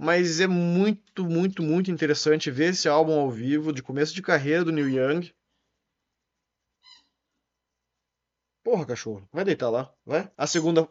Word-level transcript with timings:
mas 0.00 0.40
é 0.40 0.46
muito, 0.46 1.26
muito, 1.26 1.62
muito 1.62 1.90
interessante 1.90 2.50
ver 2.50 2.70
esse 2.70 2.88
álbum 2.88 3.20
ao 3.20 3.30
vivo, 3.30 3.70
de 3.70 3.82
começo 3.82 4.14
de 4.14 4.22
carreira 4.22 4.64
do 4.64 4.72
Neil 4.72 4.88
Young. 4.88 5.30
Porra, 8.64 8.86
cachorro, 8.86 9.28
vai 9.30 9.44
deitar 9.44 9.68
lá, 9.68 9.92
vai. 10.04 10.30
A 10.38 10.46
segunda. 10.46 10.84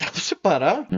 Dá 0.00 0.06
pra 0.06 0.14
você 0.14 0.34
parar? 0.34 0.88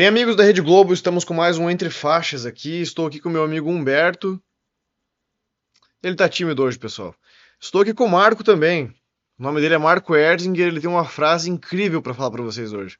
Bem, 0.00 0.06
amigos 0.06 0.34
da 0.34 0.44
Rede 0.44 0.62
Globo, 0.62 0.94
estamos 0.94 1.26
com 1.26 1.34
mais 1.34 1.58
um 1.58 1.68
Entre 1.68 1.90
Faixas 1.90 2.46
aqui. 2.46 2.80
Estou 2.80 3.06
aqui 3.06 3.20
com 3.20 3.28
meu 3.28 3.44
amigo 3.44 3.68
Humberto. 3.68 4.42
Ele 6.02 6.16
tá 6.16 6.26
tímido 6.26 6.62
hoje, 6.62 6.78
pessoal. 6.78 7.14
Estou 7.60 7.82
aqui 7.82 7.92
com 7.92 8.06
o 8.06 8.08
Marco 8.08 8.42
também. 8.42 8.86
O 9.38 9.42
nome 9.42 9.60
dele 9.60 9.74
é 9.74 9.78
Marco 9.78 10.16
Erzinger, 10.16 10.68
ele 10.68 10.80
tem 10.80 10.88
uma 10.88 11.04
frase 11.04 11.50
incrível 11.50 12.00
para 12.00 12.14
falar 12.14 12.30
para 12.30 12.42
vocês 12.42 12.72
hoje. 12.72 12.96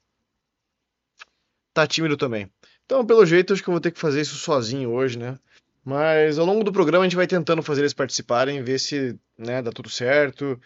Tá 1.72 1.86
tímido 1.86 2.18
também. 2.18 2.52
Então, 2.84 3.06
pelo 3.06 3.24
jeito, 3.24 3.54
acho 3.54 3.62
que 3.62 3.70
eu 3.70 3.72
vou 3.72 3.80
ter 3.80 3.92
que 3.92 3.98
fazer 3.98 4.20
isso 4.20 4.36
sozinho 4.36 4.90
hoje, 4.90 5.18
né? 5.18 5.38
Mas 5.82 6.38
ao 6.38 6.44
longo 6.44 6.62
do 6.62 6.70
programa 6.70 7.06
a 7.06 7.08
gente 7.08 7.16
vai 7.16 7.26
tentando 7.26 7.62
fazer 7.62 7.80
eles 7.80 7.94
participarem, 7.94 8.62
ver 8.62 8.78
se 8.78 9.18
né, 9.38 9.62
dá 9.62 9.72
tudo 9.72 9.88
certo. 9.88 10.60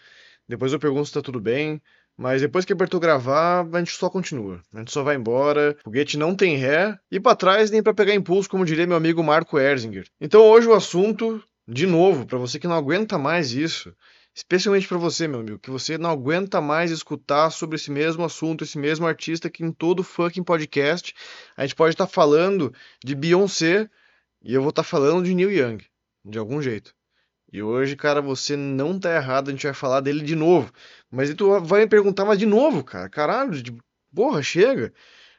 Depois 0.49 0.73
eu 0.73 0.79
pergunto 0.79 1.05
se 1.05 1.13
tá 1.13 1.21
tudo 1.21 1.39
bem. 1.39 1.81
Mas 2.17 2.41
depois 2.41 2.63
que 2.63 2.71
apertou 2.71 2.99
gravar, 2.99 3.67
a 3.71 3.79
gente 3.79 3.91
só 3.91 4.09
continua. 4.09 4.61
A 4.73 4.79
gente 4.79 4.91
só 4.91 5.03
vai 5.03 5.15
embora, 5.15 5.75
o 5.81 5.83
foguete 5.83 6.17
não 6.17 6.33
tem 6.33 6.55
ré, 6.55 6.97
e 7.11 7.19
para 7.19 7.35
trás 7.35 7.69
nem 7.69 7.83
para 7.83 7.93
pegar 7.93 8.15
impulso, 8.15 8.49
como 8.49 8.65
diria 8.65 8.87
meu 8.87 8.95
amigo 8.95 9.23
Marco 9.23 9.59
Erzinger. 9.59 10.07
Então 10.19 10.41
hoje 10.41 10.67
o 10.67 10.73
assunto, 10.73 11.43
de 11.67 11.85
novo, 11.85 12.25
para 12.25 12.37
você 12.37 12.57
que 12.57 12.67
não 12.67 12.75
aguenta 12.75 13.17
mais 13.17 13.51
isso, 13.51 13.93
especialmente 14.33 14.87
para 14.87 14.97
você, 14.97 15.27
meu 15.27 15.41
amigo, 15.41 15.59
que 15.59 15.69
você 15.69 15.97
não 15.97 16.09
aguenta 16.09 16.61
mais 16.61 16.89
escutar 16.89 17.49
sobre 17.49 17.75
esse 17.75 17.91
mesmo 17.91 18.23
assunto, 18.23 18.63
esse 18.63 18.77
mesmo 18.77 19.05
artista 19.05 19.49
que 19.49 19.63
em 19.63 19.71
todo 19.71 20.03
fucking 20.03 20.43
podcast 20.43 21.13
a 21.57 21.63
gente 21.63 21.75
pode 21.75 21.95
estar 21.95 22.05
tá 22.05 22.11
falando 22.11 22.73
de 23.03 23.13
Beyoncé 23.13 23.89
e 24.41 24.53
eu 24.53 24.61
vou 24.61 24.69
estar 24.69 24.83
tá 24.83 24.87
falando 24.87 25.25
de 25.25 25.35
Neil 25.35 25.51
Young, 25.51 25.83
de 26.23 26.37
algum 26.37 26.61
jeito. 26.61 26.93
E 27.55 27.63
hoje, 27.63 27.95
cara, 27.95 28.21
você 28.21 28.57
não 28.57 28.99
tá 28.99 29.15
errado, 29.15 29.47
a 29.47 29.51
gente 29.51 29.63
vai 29.63 29.73
falar 29.73 30.01
dele 30.01 30.21
de 30.21 30.35
novo. 30.35 30.69
Mas 31.09 31.33
tu 31.35 31.57
vai 31.61 31.83
me 31.83 31.87
perguntar, 31.87 32.25
mas 32.25 32.37
de 32.37 32.45
novo, 32.45 32.83
cara, 32.83 33.07
caralho, 33.07 33.63
de... 33.63 33.73
porra, 34.13 34.43
chega. 34.43 34.91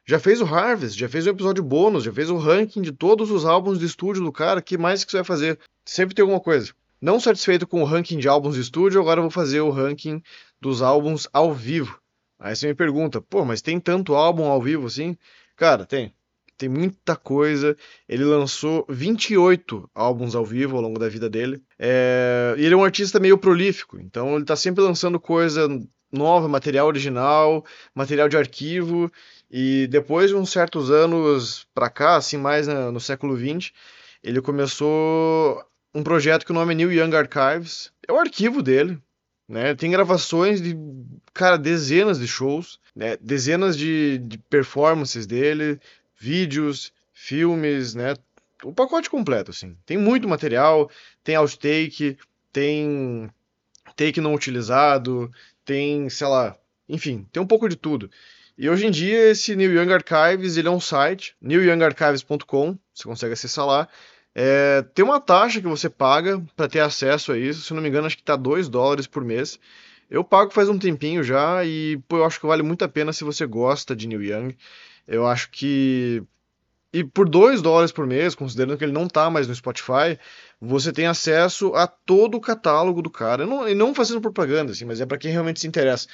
Já 0.06 0.19
fez 0.19 0.41
o 0.41 0.47
Harvest, 0.47 0.98
já 0.98 1.11
fez 1.11 1.27
o 1.27 1.28
episódio 1.28 1.62
bônus, 1.62 2.05
já 2.05 2.12
fez 2.14 2.31
o 2.31 2.39
ranking 2.39 2.81
de 2.81 2.91
todos 2.91 3.31
os 3.31 3.45
álbuns 3.45 3.78
de 3.78 3.84
estúdio 3.84 4.25
do 4.25 4.33
cara, 4.33 4.62
que 4.62 4.78
mais 4.78 5.05
que 5.05 5.11
você 5.11 5.19
vai 5.19 5.25
fazer? 5.25 5.58
Sempre 5.84 6.14
tem 6.14 6.23
alguma 6.23 6.41
coisa. 6.41 6.73
Não 7.03 7.20
satisfeito 7.20 7.67
com 7.67 7.83
o 7.83 7.84
ranking 7.84 8.17
de 8.17 8.28
álbuns 8.28 8.55
de 8.55 8.62
estúdio, 8.62 8.98
agora 8.98 9.19
eu 9.19 9.25
vou 9.25 9.30
fazer 9.30 9.61
o 9.61 9.69
ranking 9.69 10.23
dos 10.58 10.80
álbuns 10.80 11.28
ao 11.34 11.53
vivo. 11.53 12.01
Aí 12.39 12.56
você 12.56 12.67
me 12.67 12.75
pergunta, 12.75 13.20
pô, 13.20 13.45
mas 13.45 13.61
tem 13.61 13.78
tanto 13.78 14.14
álbum 14.14 14.45
ao 14.45 14.62
vivo 14.62 14.86
assim? 14.86 15.19
Cara, 15.55 15.84
tem 15.84 16.14
tem 16.57 16.69
muita 16.69 17.17
coisa. 17.17 17.77
Ele 18.09 18.25
lançou 18.25 18.85
28 18.89 19.91
álbuns 19.95 20.35
ao 20.35 20.45
vivo 20.45 20.77
ao 20.77 20.83
longo 20.83 20.98
da 20.98 21.09
vida 21.09 21.29
dele. 21.29 21.63
É... 21.79 22.55
E 22.59 22.65
ele 22.65 22.75
é 22.75 22.77
um 22.77 22.85
artista 22.85 23.21
meio 23.21 23.39
prolífico, 23.39 23.98
então 24.01 24.35
ele 24.35 24.43
está 24.43 24.57
sempre 24.57 24.83
lançando 24.83 25.21
coisa 25.21 25.69
nova, 26.13 26.48
material 26.48 26.87
original, 26.87 27.65
material 27.95 28.29
de 28.29 28.37
arquivo. 28.37 29.11
E 29.51 29.87
depois 29.89 30.31
de 30.31 30.37
uns 30.37 30.51
certos 30.51 30.91
anos 30.91 31.67
para 31.75 31.91
cá, 31.91 32.17
assim, 32.17 32.37
mais 32.37 32.67
no 32.67 33.01
século 33.01 33.37
XX, 33.37 33.73
ele 34.23 34.41
começou 34.41 35.63
um 35.95 36.03
projeto 36.03 36.45
que 36.45 36.51
o 36.51 36.55
nome 36.55 36.73
é 36.73 36.77
New 36.77 36.93
Young 36.93 37.15
Archives. 37.15 37.93
É 38.07 38.13
o 38.13 38.19
arquivo 38.19 38.63
dele, 38.63 38.98
né? 39.48 39.75
Tem 39.75 39.91
gravações 39.91 40.61
de, 40.61 40.77
cara, 41.33 41.57
dezenas 41.57 42.19
de 42.19 42.27
shows, 42.27 42.80
né? 42.95 43.17
dezenas 43.20 43.77
de, 43.77 44.19
de 44.19 44.39
performances 44.39 45.27
dele, 45.27 45.79
vídeos, 46.17 46.93
filmes, 47.13 47.95
né? 47.95 48.15
O 48.63 48.73
pacote 48.73 49.11
completo, 49.11 49.51
assim. 49.51 49.77
Tem 49.85 49.97
muito 49.99 50.29
material, 50.29 50.91
tem 51.23 51.37
outtake, 51.37 52.17
tem 52.53 53.31
take 53.97 54.21
não 54.21 54.35
utilizado, 54.35 55.31
tem, 55.65 56.09
sei 56.09 56.27
lá, 56.27 56.57
enfim, 56.89 57.27
tem 57.33 57.43
um 57.43 57.47
pouco 57.47 57.69
de 57.69 57.77
tudo. 57.77 58.11
E 58.59 58.69
hoje 58.71 58.87
em 58.87 58.91
dia 58.91 59.31
esse 59.31 59.55
New 59.55 59.73
Young 59.73 59.93
Archives 59.93 60.57
ele 60.57 60.69
é 60.69 60.71
um 60.71 60.81
site, 60.81 61.37
newyoungarchives.com, 61.41 62.79
você 62.95 63.05
consegue 63.05 63.35
acessar 63.35 63.67
lá. 63.67 63.89
É, 64.35 64.83
tem 64.95 65.05
uma 65.05 65.21
taxa 65.21 65.61
que 65.61 65.67
você 65.67 65.89
paga 65.89 66.43
para 66.55 66.69
ter 66.69 66.81
acesso 66.81 67.33
a 67.33 67.39
isso, 67.39 67.63
se 67.63 67.75
não 67.75 67.83
me 67.83 67.89
engano 67.89 68.07
acho 68.07 68.17
que 68.17 68.23
tá 68.23 68.37
2 68.37 68.69
dólares 68.69 69.07
por 69.07 69.25
mês. 69.25 69.59
Eu 70.11 70.22
pago 70.22 70.50
faz 70.52 70.68
um 70.68 70.78
tempinho 70.78 71.22
já 71.22 71.64
e 71.64 71.98
pô, 72.08 72.18
eu 72.18 72.24
acho 72.24 72.40
que 72.40 72.46
vale 72.46 72.62
muito 72.62 72.84
a 72.84 72.89
pena 72.89 73.12
se 73.12 73.24
você 73.24 73.46
gosta 73.46 73.94
de 73.94 74.06
New 74.06 74.22
Young. 74.22 74.56
Eu 75.06 75.27
acho 75.27 75.50
que. 75.50 76.22
E 76.92 77.05
por 77.05 77.28
2 77.28 77.61
dólares 77.61 77.92
por 77.92 78.06
mês, 78.06 78.34
considerando 78.34 78.78
que 78.78 78.84
ele 78.84 78.92
não 78.92 79.06
está 79.06 79.28
mais 79.28 79.46
no 79.46 79.55
Spotify, 79.55 80.18
você 80.61 80.92
tem 80.92 81.06
acesso 81.06 81.74
a 81.74 81.86
todo 81.86 82.36
o 82.36 82.40
catálogo 82.40 83.02
do 83.02 83.11
cara. 83.11 83.44
Não, 83.44 83.68
e 83.68 83.74
não 83.74 83.94
fazendo 83.94 84.20
propaganda, 84.20 84.72
assim, 84.72 84.84
mas 84.84 85.00
é 85.00 85.06
para 85.06 85.18
quem 85.18 85.30
realmente 85.30 85.61
se 85.61 85.67
interessa. 85.67 86.08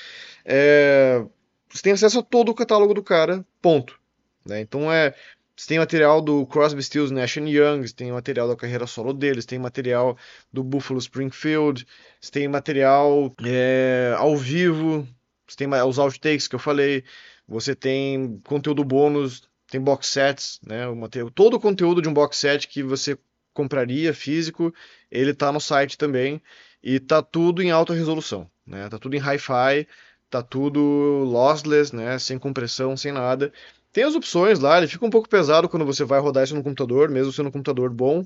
É, 0.45 1.25
você 1.69 1.83
tem 1.83 1.93
acesso 1.93 2.19
a 2.19 2.23
todo 2.23 2.51
o 2.51 2.55
catálogo 2.55 2.95
do 2.95 3.03
cara, 3.03 3.45
ponto. 3.61 3.99
Né? 4.45 4.61
Então 4.61 4.93
é. 4.93 5.15
Você 5.57 5.69
tem 5.69 5.79
material 5.79 6.23
do 6.23 6.47
Crosby, 6.47 6.83
Stills, 6.83 7.13
Nash 7.13 7.37
Young, 7.37 7.87
você 7.87 7.95
tem 7.95 8.11
material 8.11 8.49
da 8.49 8.57
carreira 8.57 8.87
solo 8.87 9.13
deles, 9.13 9.45
tem 9.45 9.59
material 9.59 10.17
do 10.53 10.65
Buffalo 10.65 10.99
Springfield, 10.99 11.87
você 12.21 12.31
tem 12.31 12.49
material 12.49 13.35
é, 13.45 14.15
ao 14.17 14.37
vivo, 14.37 15.07
você 15.47 15.57
tem 15.57 15.69
os 15.69 15.99
outtakes 15.99 16.49
que 16.49 16.55
eu 16.55 16.59
falei, 16.59 17.05
você 17.47 17.75
tem 17.75 18.41
conteúdo 18.45 18.83
bônus, 18.83 19.43
tem 19.71 19.81
box 19.81 20.07
sets, 20.09 20.61
né? 20.67 20.89
Uma, 20.89 21.09
todo 21.35 21.55
o 21.55 21.61
conteúdo 21.61 22.01
de 22.01 22.09
um 22.09 22.15
box 22.15 22.37
set 22.39 22.67
que 22.67 22.83
você 22.83 23.19
compraria 23.53 24.15
físico, 24.15 24.75
ele 25.11 25.35
tá 25.35 25.53
no 25.53 25.61
site 25.61 25.99
também 25.99 26.41
e 26.83 26.99
tá 26.99 27.23
tudo 27.23 27.63
em 27.63 27.71
alta 27.71 27.93
resolução, 27.93 28.51
né? 28.67 28.89
Tá 28.89 28.99
tudo 28.99 29.15
em 29.17 29.21
hi-fi, 29.21 29.87
tá 30.31 30.43
tudo 30.43 30.81
lossless, 31.25 31.95
né? 31.95 32.19
Sem 32.19 32.39
compressão, 32.39 32.97
sem 32.97 33.13
nada. 33.13 33.53
Tem 33.93 34.05
as 34.05 34.15
opções 34.15 34.59
lá, 34.59 34.79
ele 34.79 34.89
fica 34.89 35.05
um 35.05 35.11
pouco 35.11 35.29
pesado 35.29 35.69
quando 35.69 35.85
você 35.85 36.05
vai 36.05 36.21
rodar 36.21 36.45
isso 36.45 36.55
no 36.55 36.63
computador, 36.63 37.11
mesmo 37.11 37.33
sendo 37.33 37.49
um 37.49 37.53
computador 37.53 37.91
bom, 37.91 38.25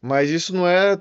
mas 0.00 0.30
isso 0.30 0.54
não 0.54 0.68
é 0.68 1.00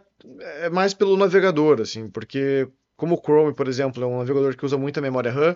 é 0.64 0.70
mais 0.70 0.94
pelo 0.94 1.18
navegador, 1.18 1.82
assim, 1.82 2.10
porque 2.10 2.68
como 2.96 3.16
o 3.16 3.22
Chrome, 3.22 3.54
por 3.54 3.68
exemplo, 3.68 4.04
é 4.04 4.08
um 4.08 4.20
navegador 4.20 4.56
que 4.56 4.66
usa 4.66 4.78
muita 4.78 5.02
memória 5.02 5.32
RAM, 5.32 5.56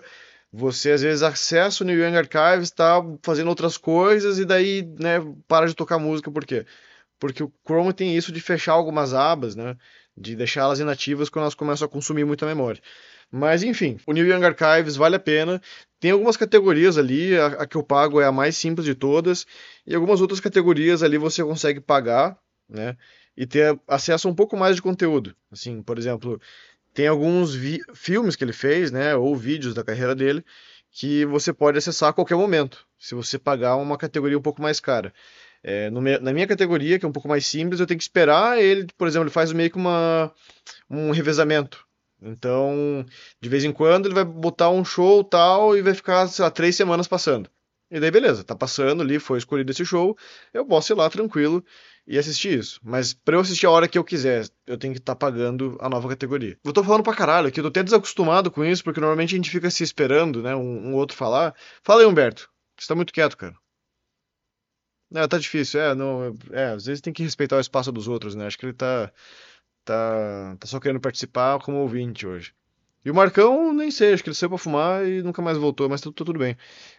você 0.52 0.92
às 0.92 1.02
vezes 1.02 1.22
acessa 1.22 1.82
o 1.82 1.86
New 1.86 1.96
Young 1.96 2.16
Archives, 2.16 2.68
está 2.68 3.02
fazendo 3.22 3.48
outras 3.48 3.76
coisas 3.76 4.38
e 4.38 4.44
daí 4.44 4.82
né, 4.98 5.18
para 5.48 5.66
de 5.66 5.74
tocar 5.74 5.98
música, 5.98 6.30
por 6.30 6.44
quê? 6.44 6.66
Porque 7.18 7.42
o 7.42 7.52
Chrome 7.66 7.92
tem 7.92 8.16
isso 8.16 8.32
de 8.32 8.40
fechar 8.40 8.72
algumas 8.72 9.14
abas, 9.14 9.54
né? 9.54 9.76
De 10.16 10.34
deixá-las 10.34 10.80
inativas 10.80 11.28
quando 11.28 11.44
elas 11.44 11.54
começam 11.54 11.86
a 11.86 11.88
consumir 11.88 12.24
muita 12.24 12.46
memória. 12.46 12.80
Mas 13.30 13.62
enfim, 13.62 13.98
o 14.06 14.12
New 14.12 14.26
Young 14.26 14.44
Archives 14.44 14.96
vale 14.96 15.16
a 15.16 15.20
pena. 15.20 15.60
Tem 16.00 16.10
algumas 16.10 16.36
categorias 16.36 16.98
ali, 16.98 17.36
a, 17.36 17.46
a, 17.46 17.66
que 17.66 17.76
eu 17.76 17.82
pago 17.82 18.20
é 18.20 18.24
a 18.26 18.32
mais 18.32 18.56
simples 18.56 18.84
de 18.84 18.94
todas, 18.94 19.46
e 19.86 19.94
algumas 19.94 20.20
outras 20.20 20.40
categorias 20.40 21.02
ali 21.02 21.18
você 21.18 21.44
consegue 21.44 21.80
pagar, 21.80 22.36
né? 22.68 22.96
E 23.36 23.46
ter 23.46 23.78
acesso 23.86 24.26
a 24.26 24.30
um 24.30 24.34
pouco 24.34 24.56
mais 24.56 24.76
de 24.76 24.82
conteúdo. 24.82 25.34
Assim, 25.52 25.82
por 25.82 25.98
exemplo, 25.98 26.40
tem 26.92 27.06
alguns 27.06 27.54
filmes 27.94 28.34
que 28.36 28.44
ele 28.44 28.52
fez, 28.52 28.90
né, 28.90 29.14
ou 29.14 29.36
vídeos 29.36 29.74
da 29.74 29.84
carreira 29.84 30.14
dele, 30.14 30.44
que 30.90 31.24
você 31.26 31.52
pode 31.52 31.78
acessar 31.78 32.10
a 32.10 32.12
qualquer 32.12 32.36
momento, 32.36 32.84
se 32.98 33.14
você 33.14 33.38
pagar 33.38 33.76
uma 33.76 33.96
categoria 33.96 34.36
um 34.36 34.42
pouco 34.42 34.60
mais 34.60 34.80
cara. 34.80 35.12
É, 35.62 35.90
no, 35.90 36.00
na 36.00 36.32
minha 36.32 36.46
categoria, 36.46 36.98
que 36.98 37.04
é 37.04 37.08
um 37.08 37.12
pouco 37.12 37.28
mais 37.28 37.46
simples, 37.46 37.80
eu 37.80 37.86
tenho 37.86 37.98
que 37.98 38.04
esperar 38.04 38.60
ele, 38.60 38.86
por 38.96 39.06
exemplo, 39.06 39.26
ele 39.26 39.32
faz 39.32 39.52
meio 39.52 39.70
que 39.70 39.76
uma, 39.76 40.32
um 40.88 41.10
revezamento. 41.10 41.86
Então, 42.22 43.04
de 43.40 43.48
vez 43.48 43.64
em 43.64 43.72
quando, 43.72 44.06
ele 44.06 44.14
vai 44.14 44.24
botar 44.24 44.70
um 44.70 44.84
show 44.84 45.24
tal 45.24 45.76
e 45.76 45.82
vai 45.82 45.94
ficar, 45.94 46.26
sei 46.28 46.44
lá, 46.44 46.50
três 46.50 46.76
semanas 46.76 47.08
passando. 47.08 47.50
E 47.90 47.98
daí, 47.98 48.10
beleza, 48.10 48.44
tá 48.44 48.54
passando 48.54 49.02
ali, 49.02 49.18
foi 49.18 49.38
escolhido 49.38 49.70
esse 49.72 49.84
show, 49.84 50.16
eu 50.54 50.64
posso 50.64 50.92
ir 50.92 50.96
lá 50.96 51.10
tranquilo 51.10 51.64
e 52.06 52.18
assistir 52.18 52.58
isso. 52.58 52.80
Mas 52.84 53.12
para 53.12 53.36
eu 53.36 53.40
assistir 53.40 53.66
a 53.66 53.70
hora 53.70 53.88
que 53.88 53.98
eu 53.98 54.04
quiser, 54.04 54.48
eu 54.66 54.78
tenho 54.78 54.94
que 54.94 55.00
estar 55.00 55.14
tá 55.14 55.18
pagando 55.18 55.76
a 55.80 55.88
nova 55.88 56.08
categoria. 56.08 56.56
Eu 56.64 56.72
tô 56.72 56.84
falando 56.84 57.02
pra 57.02 57.14
caralho 57.14 57.48
aqui, 57.48 57.58
eu 57.58 57.64
tô 57.64 57.68
até 57.68 57.82
desacostumado 57.82 58.50
com 58.50 58.64
isso, 58.64 58.84
porque 58.84 59.00
normalmente 59.00 59.34
a 59.34 59.36
gente 59.36 59.50
fica 59.50 59.70
se 59.70 59.82
esperando, 59.82 60.42
né, 60.42 60.54
um, 60.54 60.90
um 60.90 60.94
outro 60.94 61.16
falar. 61.16 61.54
Fala 61.82 62.02
aí, 62.02 62.06
Humberto. 62.06 62.48
Você 62.78 62.86
tá 62.86 62.94
muito 62.94 63.12
quieto, 63.12 63.36
cara. 63.36 63.54
É, 65.12 65.26
tá 65.26 65.38
difícil, 65.38 65.80
é, 65.80 65.92
não, 65.92 66.36
é, 66.52 66.66
às 66.66 66.86
vezes 66.86 67.00
tem 67.00 67.12
que 67.12 67.22
respeitar 67.24 67.56
o 67.56 67.60
espaço 67.60 67.90
dos 67.90 68.06
outros, 68.06 68.36
né? 68.36 68.46
Acho 68.46 68.56
que 68.56 68.66
ele 68.66 68.72
tá, 68.72 69.12
tá, 69.84 70.56
tá 70.58 70.66
só 70.66 70.80
querendo 70.80 71.00
participar 71.00 71.58
como 71.60 71.78
ouvinte 71.78 72.26
hoje. 72.26 72.52
E 73.04 73.10
o 73.10 73.14
Marcão, 73.14 73.72
nem 73.72 73.90
sei, 73.90 74.12
acho 74.12 74.22
que 74.22 74.28
ele 74.28 74.36
saiu 74.36 74.50
pra 74.50 74.58
fumar 74.58 75.06
e 75.06 75.22
nunca 75.22 75.40
mais 75.40 75.56
voltou, 75.56 75.88
mas 75.88 76.02
tudo, 76.02 76.12
tudo 76.12 76.38
bem. 76.38 76.56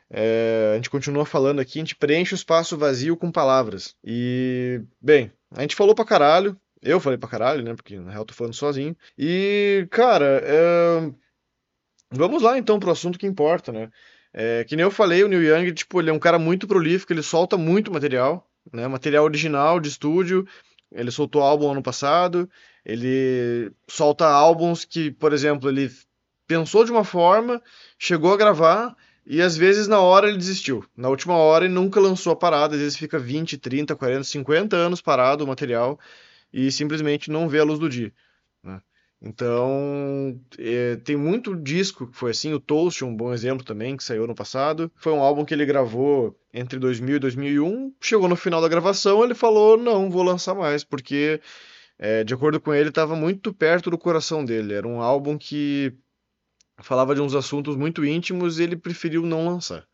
É, 0.10 0.72
a 0.74 0.76
gente 0.76 0.90
continua 0.90 1.26
falando 1.26 1.60
aqui, 1.60 1.78
a 1.78 1.82
gente 1.82 1.96
preenche 1.96 2.34
o 2.34 2.36
espaço 2.36 2.78
vazio 2.78 3.16
com 3.16 3.32
palavras. 3.32 3.96
E, 4.04 4.82
bem, 5.00 5.32
a 5.52 5.62
gente 5.62 5.76
falou 5.76 5.94
pra 5.94 6.04
caralho. 6.04 6.58
Eu 6.82 7.00
falei 7.00 7.20
pra 7.20 7.30
caralho, 7.30 7.64
né? 7.64 7.76
Porque 7.76 8.00
na 8.00 8.12
real 8.12 8.26
tô 8.26 8.34
falando 8.34 8.56
sozinho. 8.56 8.98
E, 9.16 9.88
cara, 9.92 10.42
é... 10.44 11.12
vamos 12.10 12.42
lá 12.42 12.58
então 12.58 12.80
pro 12.80 12.92
assunto 12.92 13.20
que 13.20 13.28
importa, 13.28 13.72
né? 13.72 13.92
É, 14.34 14.64
que 14.64 14.76
nem 14.76 14.84
eu 14.84 14.92
falei, 14.92 15.24
o 15.24 15.28
Neil 15.28 15.44
Young, 15.44 15.72
tipo, 15.74 16.00
ele 16.02 16.10
é 16.10 16.14
um 16.14 16.20
cara 16.20 16.40
muito 16.40 16.68
prolífico, 16.68 17.14
ele 17.14 17.22
solta 17.22 17.58
muito 17.58 17.92
material, 17.92 18.50
né? 18.74 18.88
Material 18.88 19.24
original 19.24 19.80
de 19.80 19.90
estúdio. 19.90 20.48
Ele 20.92 21.12
soltou 21.12 21.42
álbum 21.42 21.72
ano 21.72 21.84
passado. 21.84 22.50
Ele 22.86 23.72
solta 23.88 24.28
álbuns 24.28 24.86
que, 24.86 25.12
por 25.12 25.34
exemplo, 25.34 25.70
ele 25.70 25.92
pensou 26.48 26.84
de 26.84 26.92
uma 26.92 27.04
forma, 27.04 27.62
chegou 27.98 28.34
a 28.34 28.38
gravar 28.38 28.96
e 29.26 29.42
às 29.42 29.56
vezes 29.56 29.88
na 29.88 30.00
hora 30.00 30.28
ele 30.28 30.38
desistiu. 30.38 30.84
Na 30.98 31.10
última 31.10 31.36
hora 31.36 31.66
ele 31.66 31.74
nunca 31.74 32.00
lançou 32.00 32.34
a 32.34 32.36
parada, 32.36 32.76
às 32.76 32.82
vezes 32.82 32.98
fica 32.98 33.20
20, 33.20 33.58
30, 33.58 33.96
40, 33.96 34.24
50 34.24 34.76
anos 34.76 35.02
parado 35.02 35.44
o 35.44 35.48
material 35.48 36.00
e 36.52 36.72
simplesmente 36.72 37.32
não 37.32 37.48
vê 37.48 37.60
a 37.60 37.64
luz 37.64 37.80
do 37.80 37.88
dia. 37.88 38.12
Né? 38.64 38.82
Então, 39.22 40.40
é, 40.58 40.96
tem 40.98 41.16
muito 41.16 41.56
disco 41.56 42.08
que 42.08 42.18
foi 42.18 42.32
assim, 42.32 42.54
o 42.54 42.60
Toast, 42.60 43.06
um 43.06 43.16
bom 43.16 43.32
exemplo 43.32 43.64
também, 43.64 43.96
que 43.96 44.04
saiu 44.04 44.26
no 44.26 44.34
passado. 44.34 44.92
Foi 44.96 45.14
um 45.14 45.22
álbum 45.22 45.46
que 45.46 45.54
ele 45.54 45.66
gravou 45.66 46.36
entre 46.52 46.80
2000 46.80 47.18
e 47.18 47.20
2001. 47.20 47.94
Chegou 48.02 48.28
no 48.28 48.36
final 48.36 48.60
da 48.60 48.68
gravação, 48.68 49.24
ele 49.24 49.36
falou: 49.36 49.78
Não, 49.78 50.10
vou 50.10 50.24
lançar 50.24 50.56
mais, 50.56 50.84
porque, 50.84 51.40
é, 52.02 52.24
de 52.24 52.34
acordo 52.34 52.60
com 52.60 52.74
ele, 52.74 52.90
estava 52.90 53.16
muito 53.16 53.54
perto 53.54 53.92
do 53.92 53.98
coração 53.98 54.44
dele. 54.44 54.74
Era 54.74 54.88
um 54.88 55.00
álbum 55.00 55.38
que 55.38 55.94
falava 56.80 57.14
de 57.14 57.22
uns 57.22 57.36
assuntos 57.36 57.76
muito 57.76 58.04
íntimos 58.04 58.58
e 58.58 58.64
ele 58.64 58.76
preferiu 58.76 59.22
não 59.22 59.46
lançar. 59.46 59.88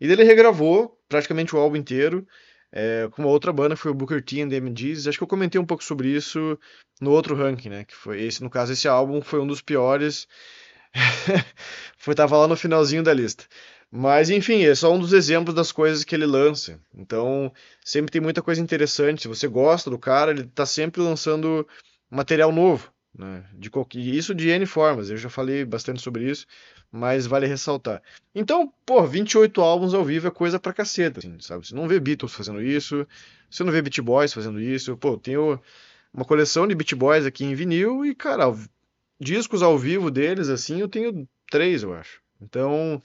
E 0.00 0.06
ele 0.06 0.22
regravou 0.22 0.96
praticamente 1.08 1.56
o 1.56 1.58
álbum 1.58 1.74
inteiro 1.74 2.24
é, 2.70 3.08
com 3.10 3.22
uma 3.22 3.30
outra 3.30 3.52
banda, 3.52 3.74
que 3.74 3.80
foi 3.80 3.90
o 3.90 3.94
Booker 3.94 4.22
T 4.22 4.40
and 4.40 4.48
the 4.50 4.60
MGs. 4.60 5.08
Acho 5.08 5.18
que 5.18 5.24
eu 5.24 5.28
comentei 5.28 5.60
um 5.60 5.66
pouco 5.66 5.82
sobre 5.82 6.08
isso 6.08 6.56
no 7.00 7.10
outro 7.10 7.34
ranking, 7.34 7.70
né? 7.70 7.84
Que 7.84 7.94
foi 7.94 8.22
esse, 8.22 8.40
no 8.40 8.48
caso, 8.48 8.72
esse 8.72 8.86
álbum 8.86 9.20
foi 9.20 9.40
um 9.40 9.46
dos 9.46 9.60
piores. 9.60 10.28
foi 11.98 12.14
tava 12.14 12.36
lá 12.36 12.46
no 12.46 12.56
finalzinho 12.56 13.02
da 13.02 13.12
lista. 13.12 13.44
Mas 13.90 14.28
enfim, 14.28 14.64
é 14.64 14.74
só 14.74 14.92
um 14.92 14.98
dos 14.98 15.12
exemplos 15.12 15.54
das 15.54 15.72
coisas 15.72 16.04
que 16.04 16.14
ele 16.14 16.26
lança. 16.26 16.78
Então, 16.94 17.52
sempre 17.84 18.12
tem 18.12 18.20
muita 18.20 18.42
coisa 18.42 18.60
interessante. 18.60 19.22
Se 19.22 19.28
você 19.28 19.48
gosta 19.48 19.90
do 19.90 19.98
cara, 19.98 20.30
ele 20.30 20.44
tá 20.44 20.66
sempre 20.66 21.00
lançando 21.00 21.66
material 22.10 22.52
novo. 22.52 22.92
Né? 23.18 23.44
De, 23.54 23.70
isso 24.16 24.34
de 24.34 24.48
N 24.48 24.66
formas, 24.66 25.10
eu 25.10 25.16
já 25.16 25.28
falei 25.28 25.64
bastante 25.64 26.00
sobre 26.00 26.30
isso, 26.30 26.46
mas 26.92 27.26
vale 27.26 27.46
ressaltar. 27.46 28.02
Então, 28.34 28.72
pô, 28.86 29.04
28 29.04 29.60
álbuns 29.60 29.94
ao 29.94 30.04
vivo 30.04 30.28
é 30.28 30.30
coisa 30.30 30.60
pra 30.60 30.72
caceta, 30.72 31.18
assim, 31.18 31.36
sabe? 31.40 31.66
Você 31.66 31.74
não 31.74 31.88
vê 31.88 31.98
Beatles 31.98 32.32
fazendo 32.32 32.62
isso, 32.62 33.06
você 33.50 33.64
não 33.64 33.72
vê 33.72 33.82
Beat 33.82 34.00
Boys 34.00 34.32
fazendo 34.32 34.60
isso. 34.60 34.96
Pô, 34.96 35.16
tenho 35.16 35.60
uma 36.12 36.24
coleção 36.24 36.66
de 36.66 36.74
Beat 36.74 36.94
Boys 36.94 37.26
aqui 37.26 37.44
em 37.44 37.54
vinil 37.54 38.04
e, 38.04 38.14
cara, 38.14 38.54
discos 39.20 39.62
ao 39.62 39.76
vivo 39.78 40.10
deles, 40.10 40.48
assim, 40.48 40.80
eu 40.80 40.88
tenho 40.88 41.28
três, 41.50 41.82
eu 41.82 41.94
acho. 41.94 42.20
Então, 42.40 43.02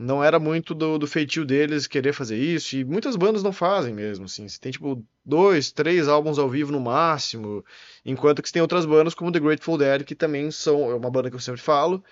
não 0.00 0.24
era 0.24 0.38
muito 0.40 0.74
do, 0.74 0.96
do, 0.96 1.06
feitio 1.06 1.44
deles 1.44 1.86
querer 1.86 2.14
fazer 2.14 2.38
isso, 2.38 2.74
e 2.74 2.84
muitas 2.84 3.16
bandas 3.16 3.42
não 3.42 3.52
fazem 3.52 3.92
mesmo, 3.92 4.24
assim, 4.24 4.48
você 4.48 4.58
tem 4.58 4.72
tipo 4.72 5.04
dois, 5.22 5.70
três 5.70 6.08
álbuns 6.08 6.38
ao 6.38 6.48
vivo 6.48 6.72
no 6.72 6.80
máximo, 6.80 7.62
enquanto 8.02 8.40
que 8.40 8.48
você 8.48 8.54
tem 8.54 8.62
outras 8.62 8.86
bandas 8.86 9.12
como 9.12 9.30
The 9.30 9.38
Grateful 9.38 9.76
Dead, 9.76 10.04
que 10.04 10.14
também 10.14 10.50
são 10.50 10.90
é 10.90 10.94
uma 10.94 11.10
banda 11.10 11.28
que 11.28 11.36
eu 11.36 11.40
sempre 11.40 11.60
falo, 11.60 12.02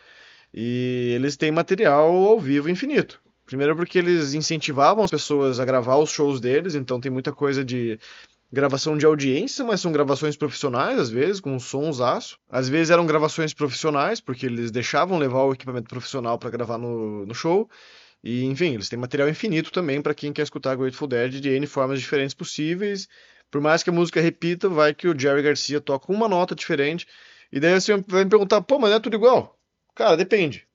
e 0.53 1.13
eles 1.15 1.35
têm 1.39 1.51
material 1.51 2.11
ao 2.11 2.39
vivo 2.39 2.69
infinito. 2.69 3.23
Primeiro 3.47 3.75
porque 3.75 3.99
eles 3.99 4.35
incentivavam 4.35 5.05
as 5.05 5.11
pessoas 5.11 5.59
a 5.59 5.65
gravar 5.65 5.97
os 5.97 6.11
shows 6.11 6.41
deles, 6.41 6.75
então 6.75 7.01
tem 7.01 7.11
muita 7.11 7.33
coisa 7.33 7.65
de 7.65 7.99
gravação 8.53 8.97
de 8.97 9.05
audiência, 9.05 9.65
mas 9.65 9.81
são 9.81 9.93
gravações 9.93 10.37
profissionais, 10.37 10.99
às 10.99 11.11
vezes, 11.11 11.41
com 11.41 11.59
sons 11.59 12.01
aço. 12.01 12.39
Às 12.49 12.69
vezes 12.69 12.91
eram 12.91 13.07
gravações 13.07 13.53
profissionais, 13.53 14.21
porque 14.21 14.47
eles 14.47 14.71
deixavam 14.71 15.19
levar 15.19 15.45
o 15.45 15.53
equipamento 15.53 15.89
profissional 15.89 16.39
para 16.39 16.51
gravar 16.51 16.79
no, 16.79 17.27
no 17.27 17.35
show. 17.35 17.69
E, 18.23 18.45
enfim, 18.45 18.75
eles 18.75 18.89
têm 18.89 18.99
material 18.99 19.29
infinito 19.29 19.71
também 19.71 20.01
para 20.03 20.15
quem 20.15 20.33
quer 20.33 20.43
escutar 20.43 20.77
Grateful 20.77 21.09
Dead 21.09 21.41
de 21.41 21.49
N 21.51 21.67
formas 21.67 22.01
diferentes 22.01 22.35
possíveis. 22.35 23.09
Por 23.51 23.61
mais 23.61 23.83
que 23.83 23.91
a 23.91 23.93
música 23.93 24.21
repita, 24.21 24.69
vai 24.69 24.95
que 24.95 25.09
o 25.09 25.19
Jerry 25.19 25.43
Garcia 25.43 25.81
toca 25.81 26.13
uma 26.13 26.29
nota 26.29 26.55
diferente. 26.55 27.07
E 27.53 27.61
daí 27.61 27.81
você 27.81 27.97
vai 28.07 28.25
me 28.25 28.31
perguntar, 28.31 28.61
pô, 28.63 28.79
mas 28.79 28.91
não 28.91 28.97
é 28.97 29.01
tudo 29.01 29.17
igual? 29.17 29.59
Cara, 29.95 30.17
depende. 30.17 30.67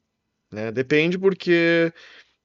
Né? 0.52 0.72
Depende 0.72 1.18
porque 1.18 1.92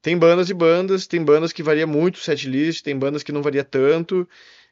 tem 0.03 0.17
bandas 0.19 0.51
e 0.51 0.55
bandas, 0.55 1.07
tem 1.07 1.23
bandas 1.23 1.53
que 1.53 1.63
varia 1.63 1.87
muito 1.87 2.17
o 2.17 2.21
setlist, 2.21 2.83
tem 2.83 2.99
bandas 2.99 3.23
que 3.23 3.33
não 3.33 3.43
varia 3.43 3.65
tanto. 3.65 4.29